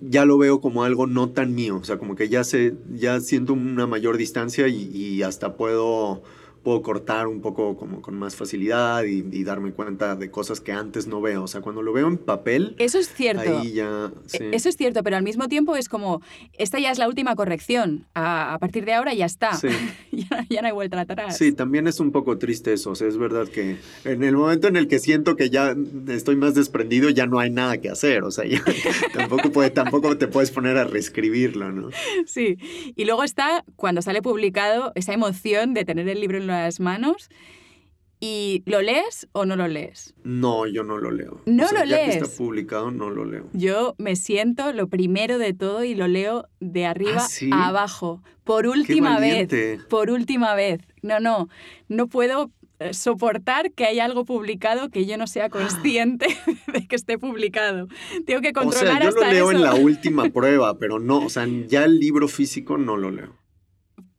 ya 0.01 0.25
lo 0.25 0.37
veo 0.37 0.61
como 0.61 0.83
algo 0.83 1.07
no 1.07 1.29
tan 1.29 1.53
mío, 1.55 1.77
o 1.77 1.83
sea, 1.83 1.97
como 1.97 2.15
que 2.15 2.29
ya 2.29 2.43
sé, 2.43 2.75
ya 2.93 3.19
siento 3.19 3.53
una 3.53 3.87
mayor 3.87 4.17
distancia 4.17 4.67
y, 4.67 4.89
y 4.95 5.23
hasta 5.23 5.55
puedo 5.55 6.21
puedo 6.63 6.81
cortar 6.81 7.27
un 7.27 7.41
poco 7.41 7.77
como 7.77 8.01
con 8.01 8.17
más 8.17 8.35
facilidad 8.35 9.03
y, 9.03 9.43
darme 9.43 9.71
cuenta 9.71 10.15
de 10.15 10.29
cosas 10.29 10.59
que 10.61 10.71
antes 10.71 11.07
no 11.07 11.21
veo. 11.21 11.43
O 11.43 11.47
sea, 11.47 11.61
cuando 11.61 11.81
lo 11.81 11.93
veo 11.93 12.07
en 12.07 12.17
papel... 12.17 12.75
Eso 12.77 12.99
es 12.99 13.11
cierto. 13.13 13.63
ya... 13.63 14.11
E, 14.33 14.51
eso 14.53 14.69
es 14.69 14.75
cierto, 14.75 15.01
pero 15.01 15.17
al 15.17 15.23
mismo 15.23 15.47
tiempo 15.47 15.75
es 15.75 15.89
como, 15.89 16.21
esta 16.53 16.77
ya 16.77 16.91
es 16.91 16.99
la 16.99 17.07
última 17.07 17.35
corrección. 17.35 18.05
A, 18.13 18.57
partir 18.59 18.85
de 18.85 18.93
ahora 18.93 19.13
ya 19.13 19.25
está. 19.25 19.51
ya, 20.49 20.61
no 20.61 20.67
hay 20.67 20.73
vuelta 20.73 20.99
atrás. 20.99 21.37
Sí, 21.37 21.51
también 21.51 21.87
es 21.87 21.99
un 21.99 22.11
poco 22.11 22.37
triste 22.37 22.73
eso. 22.73 22.91
O 22.91 22.95
sea, 22.95 23.07
es 23.07 23.17
verdad 23.17 23.47
que 23.47 23.77
en 24.03 24.23
el 24.23 24.35
momento 24.35 24.67
en 24.67 24.75
el 24.75 24.87
que 24.87 24.99
siento 24.99 25.35
que 25.35 25.49
ya 25.49 25.75
estoy 26.09 26.35
más 26.35 26.53
desprendido, 26.53 27.09
ya 27.09 27.25
no 27.25 27.39
hay 27.39 27.49
nada 27.49 27.79
que 27.79 27.89
hacer. 27.89 28.23
O 28.23 28.31
sea, 28.31 28.45
ya 28.45 28.61
tampoco, 29.13 29.51
puede, 29.51 29.69
tampoco 29.69 30.17
te 30.17 30.27
puedes 30.27 30.51
poner 30.51 30.77
a 30.77 30.83
reescribirlo, 30.83 31.71
¿no? 31.71 31.89
Sí. 32.25 32.57
Y 32.95 33.05
luego 33.05 33.23
está, 33.23 33.63
cuando 33.75 34.01
sale 34.01 34.21
publicado, 34.21 34.91
esa 34.95 35.13
emoción 35.13 35.73
de 35.73 35.85
tener 35.85 36.07
el 36.09 36.19
libro 36.19 36.37
en 36.37 36.48
las 36.49 36.79
manos. 36.79 37.29
¿Y 38.21 38.63
lo 38.65 38.81
lees 38.81 39.29
o 39.31 39.45
no 39.45 39.55
lo 39.55 39.69
lees? 39.69 40.13
No, 40.23 40.67
yo 40.67 40.83
no 40.83 40.97
lo 40.97 41.09
leo. 41.09 41.41
¿No 41.45 41.71
lo 41.71 41.79
ya 41.79 41.85
lees? 41.85 42.17
Que 42.17 42.23
está 42.23 42.37
publicado, 42.37 42.91
no 42.91 43.09
lo 43.09 43.23
leo. 43.23 43.49
Yo 43.53 43.95
me 43.97 44.17
siento 44.17 44.73
lo 44.73 44.89
primero 44.89 45.37
de 45.37 45.53
todo 45.53 45.85
y 45.85 45.95
lo 45.95 46.09
leo 46.09 46.49
de 46.59 46.85
arriba 46.85 47.25
¿Ah, 47.51 47.63
a 47.63 47.67
abajo. 47.69 48.21
Por 48.43 48.67
última 48.67 49.19
vez. 49.19 49.85
Por 49.87 50.11
última 50.11 50.53
vez. 50.53 50.81
No, 51.01 51.21
no. 51.21 51.47
No 51.87 52.07
puedo 52.07 52.51
eh, 52.79 52.93
soportar 52.93 53.71
que 53.73 53.85
haya 53.85 54.05
algo 54.05 54.23
publicado 54.23 54.89
que 54.89 55.05
yo 55.05 55.17
no 55.17 55.27
sea 55.27 55.49
consciente 55.49 56.27
de 56.73 56.87
que 56.87 56.95
esté 56.95 57.17
publicado. 57.17 57.87
Tengo 58.25 58.41
que 58.41 58.53
controlar 58.53 58.97
o 59.07 59.11
sea, 59.11 59.11
yo 59.11 59.25
lo 59.25 59.31
leo 59.31 59.51
en 59.51 59.61
la 59.61 59.75
última 59.75 60.29
prueba, 60.33 60.77
pero 60.77 60.99
no, 60.99 61.25
o 61.25 61.29
sea, 61.29 61.47
ya 61.67 61.85
el 61.85 61.99
libro 61.99 62.27
físico 62.27 62.77
no 62.77 62.97
lo 62.97 63.11
leo. 63.11 63.38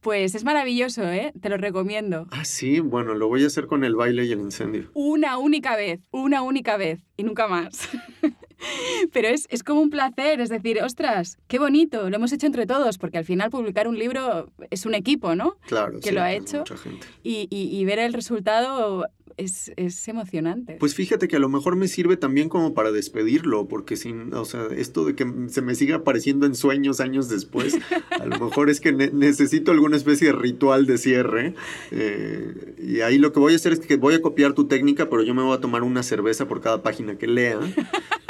Pues 0.01 0.35
es 0.35 0.45
maravilloso, 0.45 1.03
¿eh? 1.05 1.33
Te 1.41 1.51
lo 1.51 1.59
recomiendo. 1.59 2.27
Ah, 2.31 2.45
sí, 2.45 2.81
bueno, 2.81 3.15
lo 3.15 3.29
voy 3.29 3.45
a 3.45 3.49
hacer 3.49 3.67
con 3.67 3.85
el 3.85 3.95
baile 3.95 4.25
y 4.25 4.33
el 4.33 4.41
incendio. 4.41 4.91
Una 4.95 5.37
única 5.37 5.77
vez, 5.77 6.01
una 6.11 6.43
única 6.43 6.79
vez 6.79 7.01
y 7.17 7.23
nunca 7.23 7.49
más. 7.49 7.89
Pero 9.13 9.29
es, 9.29 9.47
es, 9.51 9.63
como 9.63 9.81
un 9.81 9.91
placer, 9.91 10.41
es 10.41 10.49
decir, 10.49 10.83
ostras, 10.83 11.39
qué 11.49 11.59
bonito, 11.59 12.11
lo 12.11 12.17
hemos 12.17 12.33
hecho 12.33 12.47
entre 12.47 12.67
todos, 12.67 12.99
porque 12.99 13.19
al 13.19 13.25
final 13.25 13.51
publicar 13.51 13.89
un 13.89 13.99
libro 13.99 14.51
es 14.71 14.85
un 14.87 14.95
equipo, 14.95 15.35
¿no? 15.35 15.57
Claro, 15.67 16.01
que 16.01 16.09
sí, 16.11 16.15
lo 16.15 16.23
ha 16.23 16.33
hecho. 16.33 16.59
mucha 16.59 16.77
gente. 16.77 17.07
Y, 17.23 17.49
y, 17.51 17.75
y 17.75 17.85
ver 17.85 17.99
el 17.99 18.13
resultado 18.13 19.07
es, 19.37 19.73
es, 19.77 20.09
emocionante. 20.09 20.77
Pues 20.79 20.95
fíjate 20.95 21.29
que 21.29 21.37
a 21.37 21.39
lo 21.39 21.49
mejor 21.49 21.77
me 21.77 21.89
sirve 21.89 22.17
también 22.17 22.49
como 22.49 22.75
para 22.75 22.93
despedirlo, 22.93 23.69
porque 23.69 23.97
sin, 23.97 24.33
o 24.35 24.45
sea, 24.45 24.67
esto 24.77 25.05
de 25.05 25.15
que 25.15 25.27
se 25.49 25.63
me 25.63 25.75
siga 25.75 25.97
apareciendo 25.97 26.47
en 26.47 26.55
sueños 26.55 27.01
años 27.01 27.29
después, 27.29 27.79
a 28.11 28.27
lo 28.27 28.39
mejor 28.39 28.71
es 28.71 28.81
que 28.81 28.93
ne 28.93 29.11
necesito 29.13 29.73
alguna 29.73 29.97
especie 29.97 30.29
de 30.29 30.33
ritual 30.33 30.87
de 30.87 30.99
cierre. 30.99 31.55
Eh, 31.91 32.75
y 32.83 33.01
ahí 33.01 33.19
lo 33.19 33.33
que 33.33 33.41
voy 33.41 33.53
a 33.53 33.57
hacer 33.57 33.73
es 33.73 33.81
que 33.81 33.97
voy 33.97 34.15
a 34.15 34.23
copiar 34.23 34.53
tu 34.53 34.67
técnica, 34.67 35.09
pero 35.09 35.23
yo 35.23 35.35
me 35.35 35.43
voy 35.43 35.57
a 35.57 35.61
tomar 35.61 35.83
una 35.83 36.03
cerveza 36.03 36.47
por 36.47 36.61
cada 36.61 36.83
página 36.83 37.17
que 37.17 37.27
lea. 37.27 37.61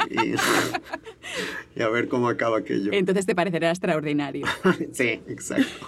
y, 0.09 0.35
y 1.79 1.81
a 1.81 1.89
ver 1.89 2.07
cómo 2.07 2.29
acaba 2.29 2.59
aquello. 2.59 2.91
Entonces 2.93 3.25
te 3.25 3.35
parecerá 3.35 3.69
extraordinario. 3.69 4.45
sí, 4.91 5.21
exacto. 5.27 5.87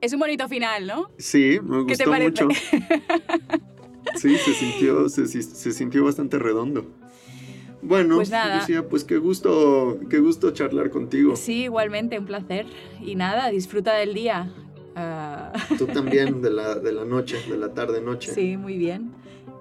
Es 0.00 0.12
un 0.12 0.18
bonito 0.20 0.48
final, 0.48 0.86
¿no? 0.86 1.10
Sí, 1.18 1.58
me 1.62 1.86
¿Qué 1.86 1.96
te 1.96 2.04
gustó 2.06 2.22
mucho. 2.22 2.48
Sí, 4.16 4.34
se 4.38 4.54
sintió, 4.54 5.08
se, 5.08 5.26
se 5.26 5.72
sintió 5.72 6.04
bastante 6.04 6.38
redondo. 6.38 6.84
Bueno, 7.82 8.16
Pues 8.16 8.30
nada. 8.30 8.58
Lucía, 8.60 8.88
pues 8.88 9.04
qué 9.04 9.18
gusto, 9.18 9.98
qué 10.08 10.18
gusto 10.18 10.50
charlar 10.50 10.90
contigo. 10.90 11.36
Sí, 11.36 11.64
igualmente, 11.64 12.18
un 12.18 12.26
placer. 12.26 12.66
Y 13.00 13.14
nada, 13.14 13.50
disfruta 13.50 13.94
del 13.94 14.14
día. 14.14 14.50
Ah, 14.96 15.52
Tú 15.78 15.86
también, 15.86 16.42
de 16.42 16.50
la, 16.50 16.74
de 16.74 16.92
la 16.92 17.04
noche, 17.04 17.38
de 17.48 17.56
la 17.56 17.72
tarde-noche. 17.72 18.32
sí, 18.34 18.56
muy 18.56 18.76
bien. 18.78 19.12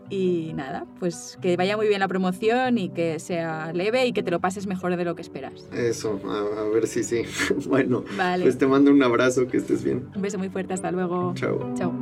Y 0.09 0.53
nada, 0.55 0.85
pues 0.99 1.37
que 1.41 1.55
vaya 1.55 1.77
muy 1.77 1.87
bien 1.87 1.99
la 1.99 2.07
promoción 2.07 2.77
y 2.77 2.89
que 2.89 3.19
sea 3.19 3.71
leve 3.73 4.07
y 4.07 4.11
que 4.13 4.23
te 4.23 4.31
lo 4.31 4.39
pases 4.39 4.65
mejor 4.65 4.95
de 4.95 5.05
lo 5.05 5.15
que 5.15 5.21
esperas. 5.21 5.53
Eso, 5.71 6.19
a, 6.25 6.61
a 6.61 6.63
ver 6.69 6.87
si 6.87 7.03
sí. 7.03 7.21
Bueno, 7.67 8.03
Vale. 8.17 8.43
pues 8.43 8.57
te 8.57 8.65
mando 8.65 8.91
un 8.91 9.03
abrazo, 9.03 9.47
que 9.47 9.57
estés 9.57 9.83
bien. 9.83 10.09
Un 10.15 10.21
beso 10.21 10.37
muy 10.37 10.49
fuerte, 10.49 10.73
hasta 10.73 10.91
luego. 10.91 11.33
Chao. 11.35 11.73
Chao. 11.75 11.93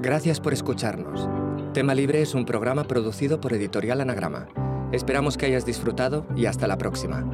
Gracias 0.00 0.40
por 0.40 0.52
escucharnos. 0.52 1.28
Tema 1.72 1.94
Libre 1.94 2.22
es 2.22 2.34
un 2.34 2.44
programa 2.44 2.84
producido 2.84 3.40
por 3.40 3.52
Editorial 3.52 4.00
Anagrama. 4.00 4.48
Esperamos 4.92 5.36
que 5.36 5.46
hayas 5.46 5.64
disfrutado 5.64 6.26
y 6.36 6.46
hasta 6.46 6.66
la 6.66 6.76
próxima. 6.76 7.24